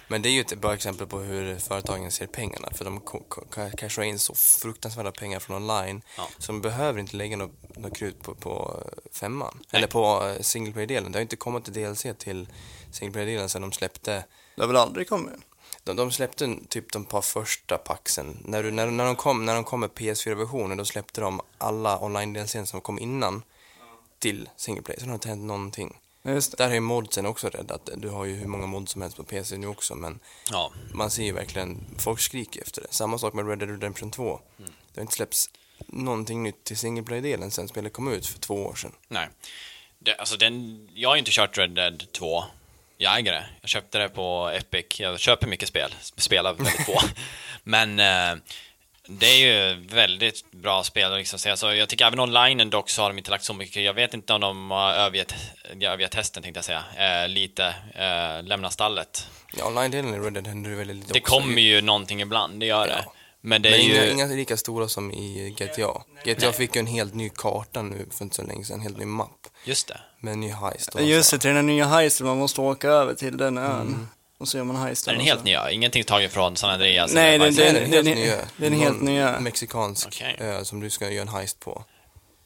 Men 0.07 0.21
det 0.21 0.30
är 0.30 0.32
ju 0.32 0.41
ett 0.41 0.57
bra 0.57 0.74
exempel 0.74 1.07
på 1.07 1.19
hur 1.19 1.59
företagen 1.59 2.11
ser 2.11 2.28
pengarna. 2.28 2.69
För 2.74 2.86
de 2.86 3.01
cashar 3.78 4.03
in 4.03 4.19
så 4.19 4.36
fruktansvärda 4.36 5.11
pengar 5.11 5.39
från 5.39 5.55
online. 5.55 6.01
Ja. 6.17 6.28
Så 6.38 6.51
de 6.51 6.61
behöver 6.61 6.99
inte 6.99 7.17
lägga 7.17 7.38
något, 7.38 7.78
något 7.78 7.97
krut 7.97 8.21
på, 8.21 8.36
på 8.36 8.84
eh, 8.86 9.11
femman. 9.11 9.53
Nej. 9.53 9.65
Eller 9.71 9.88
på 9.88 10.28
eh, 10.28 10.41
single 10.41 10.74
player-delen. 10.74 11.11
Det 11.11 11.17
har 11.17 11.21
inte 11.21 11.36
kommit 11.36 11.63
till 11.63 11.74
DLC 11.74 12.05
till 12.17 12.47
single 12.91 13.13
player-delen 13.13 13.49
sedan 13.49 13.61
de 13.61 13.71
släppte 13.71 14.26
Det 14.55 14.61
har 14.61 14.67
väl 14.67 14.78
aldrig 14.78 15.09
kommit? 15.09 15.34
de, 15.84 15.95
de 15.95 16.11
släppte 16.11 16.57
typ 16.69 16.91
de 16.91 17.05
par 17.05 17.21
första 17.21 17.78
packsen. 17.78 18.38
När, 18.45 18.63
du, 18.63 18.71
när, 18.71 18.88
när, 18.88 19.05
de 19.05 19.15
kom, 19.15 19.45
när 19.45 19.55
de 19.55 19.63
kom 19.63 19.80
med 19.80 19.89
PS4-versionen 19.89 20.78
då 20.78 20.86
släppte 20.86 21.21
de 21.21 21.41
alla 21.57 21.99
online-DLCn 21.99 22.65
som 22.65 22.82
kom 22.82 22.99
innan 22.99 23.43
till 24.19 24.49
single 24.55 24.82
player. 24.82 24.99
Sen 24.99 25.09
har 25.09 25.13
det 25.13 25.15
inte 25.15 25.30
hänt 25.30 25.43
någonting. 25.43 25.97
Just. 26.24 26.57
Där 26.57 26.69
är 26.69 26.74
ju 26.74 26.80
modsen 26.80 27.26
också 27.26 27.49
räddat. 27.49 27.89
Du 27.95 28.09
har 28.09 28.26
ju 28.26 28.36
hur 28.36 28.47
många 28.47 28.65
mods 28.65 28.91
som 28.91 29.01
helst 29.01 29.17
på 29.17 29.24
PC 29.24 29.57
nu 29.57 29.67
också 29.67 29.95
men 29.95 30.19
Ja, 30.51 30.71
man 30.93 31.11
ser 31.11 31.24
ju 31.24 31.32
verkligen, 31.32 31.86
folk 31.99 32.19
skriker 32.19 32.61
efter 32.61 32.82
det. 32.82 32.88
Samma 32.93 33.17
sak 33.17 33.34
med 33.34 33.47
Red 33.47 33.59
Dead 33.59 33.71
Redemption 33.71 34.11
2. 34.11 34.39
Det 34.57 34.65
har 34.95 35.01
inte 35.01 35.13
släppts 35.13 35.49
någonting 35.88 36.43
nytt 36.43 36.63
till 36.63 36.78
single 36.78 37.03
player-delen 37.03 37.51
sen 37.51 37.67
spelet 37.67 37.93
kom 37.93 38.11
ut 38.13 38.28
för 38.28 38.39
två 38.39 38.55
år 38.65 38.76
sedan. 38.76 38.91
nej. 39.07 39.30
Det, 39.99 40.15
alltså 40.15 40.38
den, 40.38 40.89
jag 40.93 41.09
har 41.09 41.15
ju 41.15 41.19
inte 41.19 41.32
kört 41.32 41.57
Red 41.57 41.69
Dead 41.71 42.03
2. 42.11 42.43
Jag 42.97 43.17
äger 43.19 43.32
det. 43.32 43.45
Jag 43.61 43.69
köpte 43.69 43.97
det 43.97 44.09
på 44.09 44.49
Epic. 44.55 44.99
Jag 44.99 45.19
köper 45.19 45.47
mycket 45.47 45.67
spel. 45.69 45.95
Spelar 46.01 46.53
väldigt 46.53 46.82
få. 46.86 46.99
Men 47.63 47.99
eh, 47.99 48.41
det 49.08 49.26
är 49.26 49.38
ju 49.38 49.88
väldigt 49.88 50.51
bra 50.51 50.84
spel. 50.84 51.18
Liksom. 51.18 51.39
Så 51.39 51.49
alltså, 51.49 51.74
jag 51.74 51.89
tycker 51.89 52.06
även 52.06 52.20
online 52.20 52.70
dock 52.70 52.89
så 52.89 53.01
har 53.01 53.10
de 53.10 53.18
inte 53.18 53.32
lagt 53.32 53.43
så 53.43 53.54
mycket. 53.54 53.84
Jag 53.84 53.93
vet 53.93 54.14
inte 54.14 54.34
om 54.34 54.41
de 54.41 54.72
har 54.72 54.93
övergett, 54.93 55.36
övergett 55.82 56.12
testen 56.12 56.43
tänkte 56.43 56.58
jag 56.58 56.66
säga. 56.66 56.84
Eh, 57.24 57.30
lite. 57.30 57.76
Eh, 57.95 58.43
lämna 58.43 58.70
stallet. 58.70 59.28
Ja, 59.58 59.66
online-delen 59.66 60.16
i 60.16 60.20
Red 60.20 60.34
Dead 60.34 60.47
händer 60.47 60.70
det 60.70 60.76
väldigt 60.76 60.97
lite 60.97 61.14
Det 61.14 61.20
också. 61.20 61.36
kommer 61.36 61.62
ju 61.62 61.82
någonting 61.82 62.22
ibland, 62.22 62.60
det 62.60 62.66
gör 62.66 62.88
det. 62.88 63.04
Ja. 63.06 63.14
Men 63.41 63.62
det 63.62 63.70
är 63.70 63.72
Men 63.72 63.82
inga, 63.82 64.06
ju... 64.06 64.12
inga 64.12 64.26
lika 64.26 64.58
stora 64.58 64.88
som 64.88 65.12
i 65.12 65.56
GTA. 65.60 66.01
GTA 66.26 66.51
fick 66.51 66.76
ju 66.76 66.80
en 66.80 66.88
helt 66.88 67.14
ny 67.14 67.30
karta 67.30 67.82
nu 67.82 68.06
för 68.12 68.24
inte 68.24 68.36
så 68.36 68.43
länge 68.43 68.66
sedan, 68.66 68.76
en 68.76 68.82
helt 68.82 68.97
ny 68.97 69.06
mapp. 69.06 69.30
Just 69.66 69.88
det. 69.88 69.99
Med 70.20 70.34
en 70.34 70.39
ny 70.39 70.51
heist. 70.51 70.89
Just 70.99 71.32
det, 71.32 71.38
till 71.39 71.54
den 71.54 71.66
nya 71.68 71.86
heisten, 71.86 72.28
man 72.28 72.38
måste 72.38 72.62
åka 72.62 72.88
över 72.89 73.14
till 73.14 73.38
den 73.38 73.58
ön. 73.58 74.08
Och 74.43 74.47
så 74.49 74.57
gör 74.57 74.63
man 74.63 74.75
heisten. 74.75 75.13
Är 75.13 75.17
den 75.17 75.25
helt 75.25 75.43
nya? 75.43 75.71
Ingenting 75.71 76.03
taget 76.03 76.33
från 76.33 76.57
San 76.57 76.69
Andreas? 76.69 77.13
Nej, 77.13 77.37
den 77.39 77.47
är 77.47 77.51
den 77.73 77.91
helt 77.91 78.07
är- 78.07 78.45
den 78.57 78.73
är 78.73 78.77
helt 78.77 79.01
nya. 79.01 79.39
mexikansk 79.39 80.07
Okej. 80.07 80.35
ö 80.39 80.65
som 80.65 80.79
du 80.79 80.89
ska 80.89 81.09
göra 81.09 81.21
en 81.21 81.27
heist 81.27 81.59
på. 81.59 81.83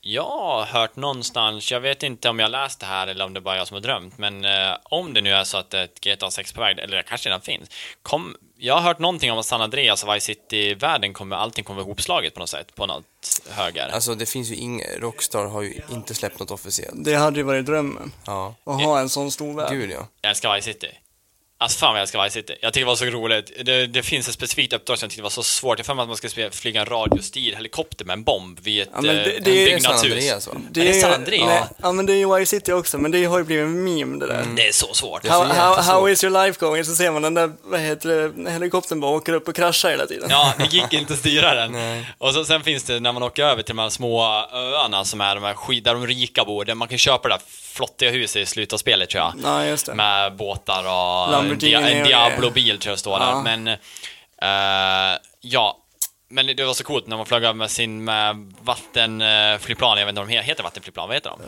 Jag 0.01 0.23
har 0.23 0.65
hört 0.65 0.95
någonstans, 0.95 1.71
jag 1.71 1.79
vet 1.79 2.03
inte 2.03 2.29
om 2.29 2.39
jag 2.39 2.51
läst 2.51 2.79
det 2.79 2.85
här 2.85 3.07
eller 3.07 3.25
om 3.25 3.33
det 3.33 3.41
bara 3.41 3.53
är 3.55 3.57
jag 3.59 3.67
som 3.67 3.75
har 3.75 3.81
drömt, 3.81 4.17
men 4.17 4.45
eh, 4.45 4.73
om 4.83 5.13
det 5.13 5.21
nu 5.21 5.31
är 5.33 5.43
så 5.43 5.57
att 5.57 5.73
ett 5.73 5.99
GTA 6.01 6.31
6 6.31 6.53
på 6.53 6.61
väg, 6.61 6.79
eller 6.79 6.97
det 6.97 7.03
kanske 7.03 7.29
redan 7.29 7.41
finns. 7.41 7.69
Kom, 8.01 8.35
jag 8.57 8.73
har 8.73 8.81
hört 8.81 8.99
någonting 8.99 9.31
om 9.31 9.37
att 9.37 9.45
San 9.45 9.61
Andreas 9.61 10.03
och 10.03 10.15
Vice 10.15 10.25
City-världen 10.25 11.13
kommer, 11.13 11.35
allting 11.35 11.63
kommer 11.63 11.81
ihopslaget 11.81 12.33
på 12.33 12.39
något 12.39 12.49
sätt, 12.49 12.75
på 12.75 12.85
något 12.85 13.05
höger. 13.49 13.89
Alltså 13.93 14.15
det 14.15 14.25
finns 14.25 14.49
ju 14.51 14.55
inga, 14.55 14.85
Rockstar 14.99 15.45
har 15.45 15.61
ju 15.61 15.81
inte 15.89 16.13
släppt 16.15 16.39
något 16.39 16.51
officiellt. 16.51 17.05
Det 17.05 17.15
hade 17.15 17.37
ju 17.37 17.43
varit 17.43 17.65
drömmen. 17.65 18.11
Ja, 18.25 18.55
Att 18.63 18.81
ha 18.83 18.99
en 18.99 19.09
sån 19.09 19.31
stor 19.31 19.53
värld. 19.53 19.71
gud 19.71 19.91
ja. 19.91 20.07
Jag 20.21 20.29
älskar 20.29 20.55
Vice 20.55 20.73
City. 20.73 20.87
Alltså 21.59 21.79
fan 21.79 21.87
vad 21.89 21.97
jag 21.97 22.01
älskar 22.01 22.23
Vice 22.23 22.33
City. 22.33 22.55
Jag 22.61 22.73
tycker 22.73 22.85
det 22.85 22.89
var 22.89 22.95
så 22.95 23.05
roligt. 23.05 23.51
Det, 23.65 23.87
det 23.87 24.03
finns 24.03 24.27
ett 24.27 24.33
specifikt 24.33 24.73
uppdrag 24.73 24.97
som 24.99 25.05
jag 25.05 25.11
tyckte 25.11 25.23
var 25.23 25.29
så 25.29 25.43
svårt. 25.43 25.79
Jag 25.79 25.85
för 25.85 25.93
mig 25.93 26.03
att 26.03 26.07
man 26.07 26.17
ska 26.17 26.49
flyga 26.51 26.79
en 26.81 26.85
radiostyrd 26.85 27.55
helikopter 27.55 28.05
med 28.05 28.13
en 28.13 28.23
bomb 28.23 28.59
vid 28.59 28.81
ett 28.81 28.89
Ja, 28.93 29.01
men 29.01 29.15
det- 29.15 29.31
eh, 29.37 29.41
det 29.43 29.71
är 29.71 29.75
en 29.75 29.81
San. 29.81 29.95
Andreas 29.95 30.47
va? 30.47 30.53
Det 30.71 30.89
är 30.89 30.93
San 31.01 31.13
Andreas? 31.13 31.45
Nej, 31.47 31.63
ja, 31.81 31.91
men 31.91 32.05
det 32.05 32.13
är 32.13 32.17
ju 32.17 32.35
Vice 32.39 32.49
City 32.55 32.71
också, 32.71 32.97
men 32.97 33.11
det 33.11 33.25
har 33.25 33.37
ju 33.37 33.43
blivit 33.43 33.63
en 33.65 33.83
meme 33.83 34.19
det 34.19 34.27
där. 34.27 34.45
Det 34.55 34.67
är 34.67 34.71
så 34.71 34.93
svårt. 34.93 35.21
Det 35.21 35.27
är 35.27 35.31
så 35.31 35.43
How, 35.43 35.53
how, 35.53 35.81
how 35.81 36.09
is 36.09 36.23
your 36.23 36.45
life 36.45 36.59
going? 36.59 36.85
Så 36.85 36.95
ser 36.95 37.11
man 37.11 37.21
den 37.21 37.33
där, 37.33 37.51
vad 37.63 37.79
heter 37.79 38.09
det, 38.43 38.51
helikoptern 38.51 38.99
bara 38.99 39.11
åker 39.11 39.33
upp 39.33 39.47
och 39.47 39.55
kraschar 39.55 39.89
hela 39.89 40.05
tiden. 40.05 40.27
Ja, 40.29 40.53
det 40.57 40.73
gick 40.73 40.93
inte 40.93 41.13
att 41.13 41.19
styra 41.19 41.55
den. 41.55 41.71
Nej. 41.71 42.05
Och 42.17 42.33
så, 42.33 42.45
sen 42.45 42.63
finns 42.63 42.83
det 42.83 42.99
när 42.99 43.11
man 43.11 43.23
åker 43.23 43.43
över 43.43 43.63
till 43.63 43.75
de 43.75 43.81
här 43.81 43.89
små 43.89 44.23
öarna 44.53 45.05
som 45.05 45.21
är 45.21 45.35
de 45.35 45.43
här 45.43 45.53
skid, 45.53 45.83
där 45.83 45.93
de 45.93 46.07
rika 46.07 46.45
bor, 46.45 46.65
där 46.65 46.75
man 46.75 46.87
kan 46.87 46.97
köpa 46.97 47.27
det 47.29 47.33
där 47.35 47.41
flottiga 47.47 48.09
huset 48.11 48.41
i 48.41 48.45
slutet 48.45 48.73
av 48.73 48.77
spelet 48.77 49.09
tror 49.09 49.23
jag. 49.23 49.33
Ja, 49.43 49.65
just 49.65 49.85
det. 49.85 49.93
Med 49.93 50.35
båtar 50.35 50.83
och 50.83 51.33
en, 51.39 51.46
Lamborghini 51.49 51.91
en 51.91 52.01
och 52.01 52.07
Diablo-bil 52.07 52.79
tror 52.79 52.91
jag 52.91 52.99
står 52.99 53.19
där. 53.19 53.25
Ja. 53.25 53.41
Men, 53.41 53.67
eh, 54.41 55.19
ja. 55.41 55.77
Men 56.29 56.45
det 56.47 56.63
var 56.65 56.73
så 56.73 56.83
coolt 56.83 57.07
när 57.07 57.17
man 57.17 57.25
flög 57.25 57.43
över 57.43 57.53
med 57.53 57.71
sin 57.71 58.03
med 58.03 58.53
vattenflygplan, 58.61 59.97
jag 59.97 60.05
vet 60.05 60.11
inte 60.11 60.21
om 60.21 60.27
de 60.27 60.33
he- 60.33 60.41
heter 60.41 60.63
vattenflygplan, 60.63 61.07
vad 61.07 61.15
heter 61.17 61.29
de? 61.29 61.41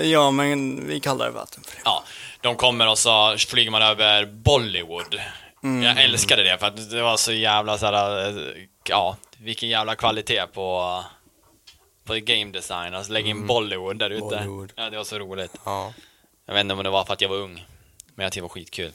Eh, 0.00 0.10
Ja, 0.10 0.30
men 0.30 0.86
vi 0.88 1.00
kallar 1.00 1.24
det 1.26 1.30
vatten 1.32 1.62
för 1.66 1.76
det. 1.76 1.82
Ja, 1.84 2.04
de 2.40 2.56
kommer 2.56 2.88
och 2.88 2.98
så 2.98 3.36
flyger 3.38 3.70
man 3.70 3.82
över 3.82 4.26
Bollywood. 4.26 5.20
Jag 5.84 6.02
älskade 6.02 6.42
det 6.42 6.58
för 6.58 6.66
att 6.66 6.90
det 6.90 7.02
var 7.02 7.16
så 7.16 7.32
jävla 7.32 7.78
såhär, 7.78 8.28
eh, 8.28 8.62
ja, 8.88 9.16
vilken 9.38 9.68
jävla 9.68 9.94
kvalitet 9.96 10.46
på, 10.46 11.04
på 12.04 12.14
game 12.14 12.52
design. 12.52 12.94
Alltså 12.94 13.12
lägga 13.12 13.28
in 13.28 13.46
Bollywood 13.46 13.98
där 13.98 14.10
ute. 14.10 14.20
Bollywood. 14.20 14.72
Ja, 14.76 14.90
det 14.90 14.96
var 14.96 15.04
så 15.04 15.18
roligt. 15.18 15.52
Ja. 15.64 15.92
Jag 16.46 16.54
vet 16.54 16.60
inte 16.60 16.74
om 16.74 16.82
det 16.84 16.90
var 16.90 17.04
för 17.04 17.12
att 17.12 17.20
jag 17.20 17.28
var 17.28 17.36
ung, 17.36 17.66
men 18.14 18.24
jag 18.24 18.32
tyckte 18.32 18.38
det 18.38 18.42
var 18.42 18.48
skitkul. 18.48 18.92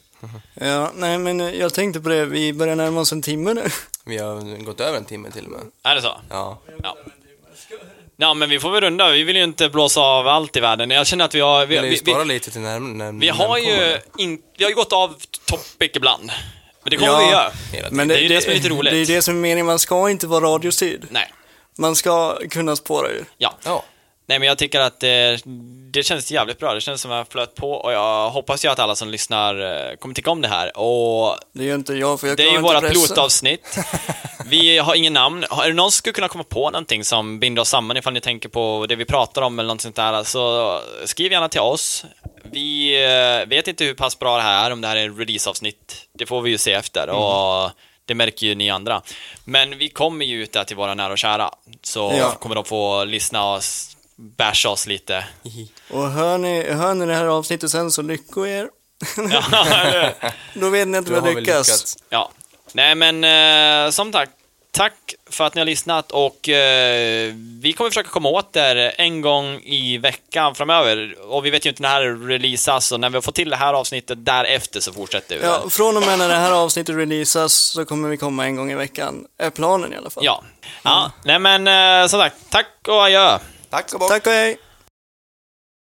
Ja, 0.53 0.91
nej 0.95 1.17
men 1.17 1.39
jag 1.39 1.73
tänkte 1.73 2.01
på 2.01 2.09
det, 2.09 2.25
vi 2.25 2.53
börjar 2.53 2.75
närma 2.75 3.01
oss 3.01 3.11
en 3.11 3.21
timme 3.21 3.53
nu. 3.53 3.63
Vi 4.05 4.17
har 4.17 4.63
gått 4.63 4.79
över 4.79 4.97
en 4.97 5.05
timme 5.05 5.31
till 5.31 5.45
och 5.45 5.51
med. 5.51 5.61
Är 5.83 5.95
det 5.95 6.01
så? 6.01 6.11
Ja. 6.29 6.59
Ja. 6.83 6.97
Ja, 8.17 8.33
men 8.33 8.49
vi 8.49 8.59
får 8.59 8.71
väl 8.71 8.81
runda. 8.81 9.11
Vi 9.11 9.23
vill 9.23 9.35
ju 9.35 9.43
inte 9.43 9.69
blåsa 9.69 10.01
av 10.01 10.27
allt 10.27 10.57
i 10.57 10.59
världen. 10.59 10.89
Jag 10.89 11.07
känner 11.07 11.25
att 11.25 11.35
vi 11.35 11.39
har... 11.39 11.65
Vi, 11.65 11.79
vi, 11.79 11.89
vi 11.89 11.97
sparar 11.97 12.19
vi, 12.19 12.25
lite 12.33 12.51
till 12.51 12.61
när, 12.61 12.79
när 12.79 13.11
vi 13.11 13.29
har 13.29 13.57
ju 13.57 13.97
in, 14.17 14.41
vi 14.57 14.63
har 14.63 14.69
ju 14.69 14.75
gått 14.75 14.93
av 14.93 15.15
topic 15.45 15.91
ibland. 15.93 16.31
Men 16.83 16.89
det 16.91 16.97
kommer 16.97 17.11
Ja. 17.11 17.51
vi 17.71 17.77
göra. 17.77 17.87
Men 17.91 18.07
Det 18.07 18.15
är 18.15 18.19
ju 18.21 18.27
det 18.27 18.41
som 18.41 18.51
är 18.51 18.55
lite 18.55 18.69
roligt. 18.69 18.93
Det 18.93 18.97
är 18.97 19.05
det 19.05 19.21
som 19.21 19.35
är 19.35 19.39
meningen, 19.41 19.65
man 19.65 19.79
ska 19.79 20.09
inte 20.09 20.27
vara 20.27 20.45
radiostyrd. 20.45 21.05
Nej. 21.09 21.33
Man 21.77 21.95
ska 21.95 22.37
kunna 22.49 22.75
spåra 22.75 23.07
ur. 23.09 23.25
Ja. 23.37 23.53
Ja. 23.63 23.83
Nej, 24.25 24.39
men 24.39 24.47
jag 24.47 24.57
tycker 24.57 24.79
att 24.79 25.03
eh, 25.03 25.09
det 25.91 26.03
känns 26.03 26.31
jävligt 26.31 26.59
bra. 26.59 26.73
Det 26.73 26.81
känns 26.81 27.01
som 27.01 27.11
att 27.11 27.17
jag 27.17 27.27
flöt 27.27 27.55
på 27.55 27.71
och 27.71 27.93
jag 27.93 28.29
hoppas 28.29 28.65
ju 28.65 28.69
att 28.69 28.79
alla 28.79 28.95
som 28.95 29.09
lyssnar 29.09 29.61
eh, 29.91 29.95
kommer 29.95 30.15
tycka 30.15 30.31
om 30.31 30.41
det 30.41 30.47
här. 30.47 30.77
Och 30.77 31.37
Det 31.53 31.63
är 31.63 31.67
ju 31.67 31.75
inte 31.75 31.93
jag, 31.93 32.19
för 32.19 32.27
jag 32.27 32.37
det 32.37 32.43
är 32.43 32.45
ju 32.45 32.51
klarar 32.51 32.63
våra 32.63 32.77
inte 32.77 32.87
pressen. 32.89 33.03
pilotavsnitt. 33.07 33.77
Vi 34.45 34.77
har 34.77 34.95
ingen 34.95 35.13
namn. 35.13 35.43
Är 35.43 35.67
det 35.67 35.73
någon 35.73 35.91
som 35.91 35.97
skulle 35.97 36.13
kunna 36.13 36.27
komma 36.27 36.43
på 36.43 36.69
någonting 36.69 37.03
som 37.03 37.39
binder 37.39 37.61
oss 37.61 37.69
samman 37.69 37.97
ifall 37.97 38.13
ni 38.13 38.21
tänker 38.21 38.49
på 38.49 38.85
det 38.89 38.95
vi 38.95 39.05
pratar 39.05 39.41
om 39.41 39.59
eller 39.59 39.67
något 39.73 39.81
sånt 39.81 39.95
där, 39.95 40.23
så 40.23 40.79
skriv 41.05 41.31
gärna 41.31 41.49
till 41.49 41.61
oss. 41.61 42.05
Vi 42.43 42.95
eh, 43.41 43.47
vet 43.49 43.67
inte 43.67 43.83
hur 43.85 43.93
pass 43.93 44.19
bra 44.19 44.35
det 44.37 44.43
här 44.43 44.65
är, 44.69 44.71
om 44.73 44.81
det 44.81 44.87
här 44.87 44.95
är 44.95 45.09
releaseavsnitt. 45.09 45.95
Det 46.13 46.25
får 46.25 46.41
vi 46.41 46.49
ju 46.51 46.57
se 46.57 46.73
efter 46.73 47.09
och 47.09 47.71
det 48.05 48.15
märker 48.15 48.47
ju 48.47 48.55
ni 48.55 48.69
andra. 48.69 49.01
Men 49.45 49.77
vi 49.77 49.89
kommer 49.89 50.25
ju 50.25 50.43
ut 50.43 50.51
där 50.51 50.63
till 50.63 50.75
våra 50.75 50.93
nära 50.93 51.11
och 51.11 51.17
kära, 51.17 51.51
så 51.83 52.13
Ja. 52.19 52.31
kommer 52.31 52.55
de 52.55 52.65
få 52.65 53.03
lyssna 53.03 53.53
och 53.53 53.63
basha 54.15 54.69
oss 54.69 54.87
lite. 54.87 55.25
Och 55.89 56.09
hör 56.11 56.37
ni, 56.37 56.71
hör 56.71 56.93
ni 56.93 57.05
det 57.05 57.15
här 57.15 57.25
avsnittet 57.25 57.71
sen 57.71 57.91
så 57.91 58.01
lycko 58.01 58.45
er. 58.45 58.69
Ja, 59.31 59.43
Då 60.53 60.69
vet 60.69 60.87
ni 60.87 60.97
att 60.97 61.07
vi 61.09 61.15
har 61.15 61.21
lyckats. 61.21 61.69
lyckats. 61.69 61.97
Ja, 62.09 62.31
nej 62.73 62.95
men 62.95 63.23
eh, 63.85 63.91
som 63.91 64.13
sagt, 64.13 64.31
tack 64.71 64.93
för 65.29 65.43
att 65.43 65.55
ni 65.55 65.61
har 65.61 65.65
lyssnat 65.65 66.11
och 66.11 66.49
eh, 66.49 67.33
vi 67.61 67.73
kommer 67.73 67.89
försöka 67.89 68.09
komma 68.09 68.29
åt 68.29 68.55
er 68.55 68.93
en 68.97 69.21
gång 69.21 69.59
i 69.63 69.97
veckan 69.97 70.55
framöver. 70.55 71.15
Och 71.27 71.45
vi 71.45 71.49
vet 71.49 71.65
ju 71.65 71.69
inte 71.69 71.81
när 71.81 72.01
det 72.01 72.09
här 72.09 72.27
releasas, 72.27 72.85
så 72.87 72.97
när 72.97 73.09
vi 73.09 73.15
har 73.15 73.21
fått 73.21 73.35
till 73.35 73.49
det 73.49 73.55
här 73.55 73.73
avsnittet 73.73 74.25
därefter 74.25 74.79
så 74.79 74.93
fortsätter 74.93 75.37
vi. 75.39 75.45
Ja, 75.45 75.69
från 75.69 75.97
och 75.97 76.05
med 76.05 76.19
när 76.19 76.27
det 76.29 76.35
här 76.35 76.51
avsnittet 76.51 76.95
releasas 76.95 77.53
så 77.53 77.85
kommer 77.85 78.09
vi 78.09 78.17
komma 78.17 78.45
en 78.45 78.55
gång 78.55 78.71
i 78.71 78.75
veckan. 78.75 79.25
Är 79.37 79.49
planen 79.49 79.93
i 79.93 79.95
alla 79.95 80.09
fall. 80.09 80.25
ja. 80.25 80.43
ja. 80.83 81.11
Nej 81.25 81.39
men 81.39 81.67
eh, 81.67 82.07
som 82.07 82.19
sagt, 82.19 82.35
tack 82.49 82.67
och 82.87 83.03
adjö. 83.05 83.39
Tack 83.73 83.93
och 83.93 83.99
bock. 83.99 84.09
Tack 84.09 84.27
och 84.27 84.33
hej! 84.33 84.57